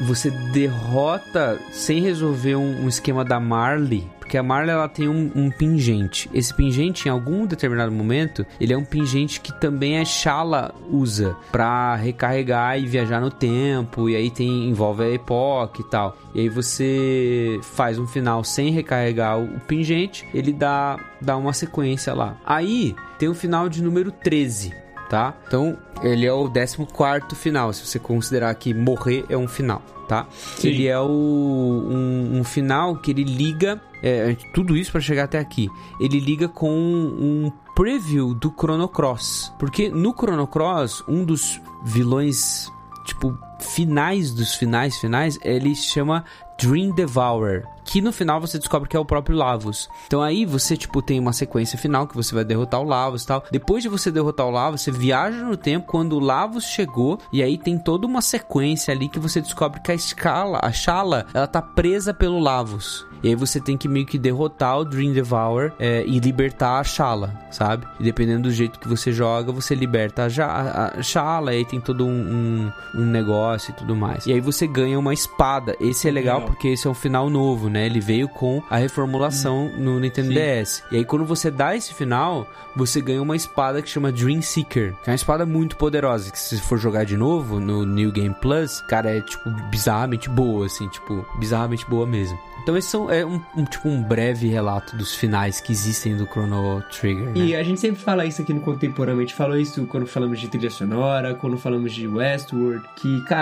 você 0.00 0.30
derrota 0.30 1.58
sem 1.72 2.02
resolver 2.02 2.56
um, 2.56 2.84
um 2.84 2.88
esquema 2.88 3.24
da 3.24 3.40
Marley. 3.40 4.06
Porque 4.26 4.36
a 4.36 4.42
Marley 4.42 4.72
ela 4.72 4.88
tem 4.88 5.08
um, 5.08 5.30
um 5.36 5.50
pingente. 5.52 6.28
Esse 6.34 6.52
pingente, 6.52 7.06
em 7.06 7.10
algum 7.12 7.46
determinado 7.46 7.92
momento, 7.92 8.44
ele 8.60 8.72
é 8.72 8.76
um 8.76 8.84
pingente 8.84 9.40
que 9.40 9.52
também 9.52 10.00
a 10.00 10.04
Shala 10.04 10.74
usa 10.90 11.36
pra 11.52 11.94
recarregar 11.94 12.76
e 12.76 12.86
viajar 12.86 13.20
no 13.20 13.30
tempo. 13.30 14.10
E 14.10 14.16
aí 14.16 14.28
tem 14.28 14.68
envolve 14.68 15.04
a 15.04 15.08
Epoch 15.08 15.80
e 15.80 15.84
tal. 15.84 16.18
E 16.34 16.40
aí 16.40 16.48
você 16.48 17.60
faz 17.62 18.00
um 18.00 18.06
final 18.06 18.42
sem 18.42 18.72
recarregar 18.72 19.38
o, 19.38 19.60
pingente, 19.60 20.26
ele 20.34 20.52
dá, 20.52 20.98
dá 21.20 21.36
uma 21.36 21.52
sequência 21.52 22.12
lá. 22.12 22.36
Aí 22.44 22.96
tem 23.20 23.28
o 23.28 23.34
final 23.34 23.68
de 23.68 23.80
número 23.80 24.10
13 24.10 24.86
tá? 25.08 25.34
Então, 25.46 25.78
ele 26.02 26.26
é 26.26 26.32
o 26.32 26.50
14 26.50 27.34
final, 27.34 27.72
se 27.72 27.86
você 27.86 27.98
considerar 27.98 28.54
que 28.54 28.74
morrer 28.74 29.24
é 29.28 29.36
um 29.36 29.48
final, 29.48 29.82
tá? 30.08 30.26
Sim. 30.56 30.68
Ele 30.68 30.86
é 30.86 30.98
o, 30.98 31.06
um, 31.06 32.38
um 32.38 32.44
final 32.44 32.96
que 32.96 33.10
ele 33.10 33.24
liga, 33.24 33.80
é, 34.06 34.36
tudo 34.54 34.76
isso 34.76 34.92
para 34.92 35.00
chegar 35.00 35.24
até 35.24 35.38
aqui, 35.38 35.68
ele 35.98 36.20
liga 36.20 36.48
com 36.48 36.70
um 36.70 37.50
preview 37.74 38.34
do 38.34 38.50
Chrono 38.56 38.88
Cross, 38.88 39.52
porque 39.58 39.88
no 39.88 40.12
Chrono 40.12 40.46
Cross, 40.46 41.02
um 41.08 41.24
dos 41.24 41.60
vilões, 41.82 42.72
tipo, 43.04 43.36
finais 43.74 44.32
dos 44.32 44.54
finais 44.54 44.96
finais, 44.96 45.38
ele 45.42 45.74
chama 45.74 46.24
Dream 46.58 46.94
Devourer, 46.94 47.66
que 47.84 48.00
no 48.00 48.10
final 48.12 48.40
você 48.40 48.58
descobre 48.58 48.88
que 48.88 48.96
é 48.96 49.00
o 49.00 49.04
próprio 49.04 49.36
Lavos. 49.36 49.88
Então 50.06 50.22
aí 50.22 50.46
você, 50.46 50.76
tipo, 50.76 51.02
tem 51.02 51.20
uma 51.20 51.32
sequência 51.32 51.78
final 51.78 52.06
que 52.06 52.16
você 52.16 52.34
vai 52.34 52.44
derrotar 52.44 52.80
o 52.80 52.84
Lavos 52.84 53.22
e 53.22 53.26
tal. 53.26 53.44
Depois 53.50 53.82
de 53.82 53.88
você 53.88 54.10
derrotar 54.10 54.46
o 54.46 54.50
Lavos, 54.50 54.80
você 54.80 54.90
viaja 54.90 55.44
no 55.44 55.56
tempo 55.56 55.86
quando 55.86 56.14
o 56.14 56.20
Lavos 56.20 56.64
chegou 56.64 57.18
e 57.32 57.42
aí 57.42 57.58
tem 57.58 57.78
toda 57.78 58.06
uma 58.06 58.22
sequência 58.22 58.92
ali 58.92 59.08
que 59.08 59.18
você 59.18 59.40
descobre 59.40 59.80
que 59.80 59.92
a 59.92 59.94
escala, 59.94 60.58
a 60.62 60.72
Shala, 60.72 61.26
ela 61.34 61.46
tá 61.46 61.60
presa 61.60 62.14
pelo 62.14 62.38
Lavos. 62.40 63.06
E 63.22 63.28
aí 63.28 63.34
você 63.34 63.58
tem 63.60 63.76
que 63.76 63.88
meio 63.88 64.06
que 64.06 64.18
derrotar 64.18 64.78
o 64.78 64.84
Dream 64.84 65.12
Devourer 65.12 65.72
é, 65.78 66.04
e 66.06 66.18
libertar 66.20 66.78
a 66.78 66.84
Shala, 66.84 67.34
sabe? 67.50 67.86
E 67.98 68.04
dependendo 68.04 68.42
do 68.42 68.50
jeito 68.50 68.78
que 68.78 68.86
você 68.86 69.10
joga, 69.10 69.50
você 69.50 69.74
liberta 69.74 70.24
a, 70.24 70.28
Ja- 70.28 70.92
a, 70.96 71.02
Shala, 71.02 71.50
aí 71.50 71.64
tem 71.64 71.80
todo 71.80 72.06
um, 72.06 72.10
um, 72.10 72.72
um 73.00 73.04
negócio 73.04 73.55
e 73.70 73.72
tudo 73.72 73.96
mais. 73.96 74.26
E 74.26 74.32
aí 74.32 74.40
você 74.40 74.66
ganha 74.66 74.98
uma 74.98 75.14
espada. 75.14 75.76
Esse 75.80 76.08
é 76.08 76.10
legal 76.10 76.38
Legal. 76.38 76.50
porque 76.50 76.68
esse 76.68 76.86
é 76.86 76.90
um 76.90 76.94
final 76.94 77.28
novo, 77.30 77.68
né? 77.68 77.86
Ele 77.86 78.00
veio 78.00 78.28
com 78.28 78.62
a 78.68 78.76
reformulação 78.76 79.70
no 79.76 79.98
Nintendo 79.98 80.28
Sim. 80.28 80.34
DS. 80.34 80.82
E 80.90 80.96
aí 80.96 81.04
quando 81.04 81.24
você 81.24 81.50
dá 81.50 81.76
esse 81.76 81.94
final, 81.94 82.46
você 82.74 83.00
ganha 83.00 83.22
uma 83.22 83.36
espada 83.36 83.80
que 83.80 83.88
chama 83.88 84.12
Dream 84.12 84.42
Seeker, 84.42 84.94
que 85.02 85.10
é 85.10 85.12
uma 85.12 85.16
espada 85.16 85.46
muito 85.46 85.76
poderosa, 85.76 86.30
que 86.30 86.38
se 86.38 86.60
for 86.60 86.78
jogar 86.78 87.04
de 87.04 87.16
novo 87.16 87.58
no 87.60 87.84
New 87.84 88.12
Game 88.12 88.34
Plus, 88.40 88.80
cara, 88.82 89.16
é 89.16 89.20
tipo 89.20 89.50
bizarramente 89.70 90.28
boa, 90.28 90.66
assim, 90.66 90.88
tipo, 90.88 91.24
bizarramente 91.38 91.88
boa 91.88 92.06
mesmo. 92.06 92.38
Então 92.66 92.76
esse 92.76 92.88
são, 92.88 93.08
é 93.08 93.24
um, 93.24 93.40
um, 93.56 93.64
tipo 93.64 93.88
um 93.88 94.02
breve 94.02 94.48
relato 94.48 94.96
dos 94.96 95.14
finais 95.14 95.60
que 95.60 95.70
existem 95.70 96.16
do 96.16 96.26
Chrono 96.26 96.82
Trigger, 96.90 97.26
né? 97.26 97.32
E 97.36 97.54
a 97.54 97.62
gente 97.62 97.78
sempre 97.78 98.02
fala 98.02 98.26
isso 98.26 98.42
aqui 98.42 98.52
no 98.52 98.60
Contemporâneo, 98.60 99.20
a 99.20 99.22
gente 99.22 99.36
falou 99.36 99.56
isso 99.56 99.86
quando 99.86 100.04
falamos 100.04 100.40
de 100.40 100.48
trilha 100.48 100.68
sonora, 100.68 101.32
quando 101.34 101.56
falamos 101.56 101.92
de 101.92 102.08
Westworld, 102.08 102.84
que, 102.96 103.20
cara, 103.22 103.35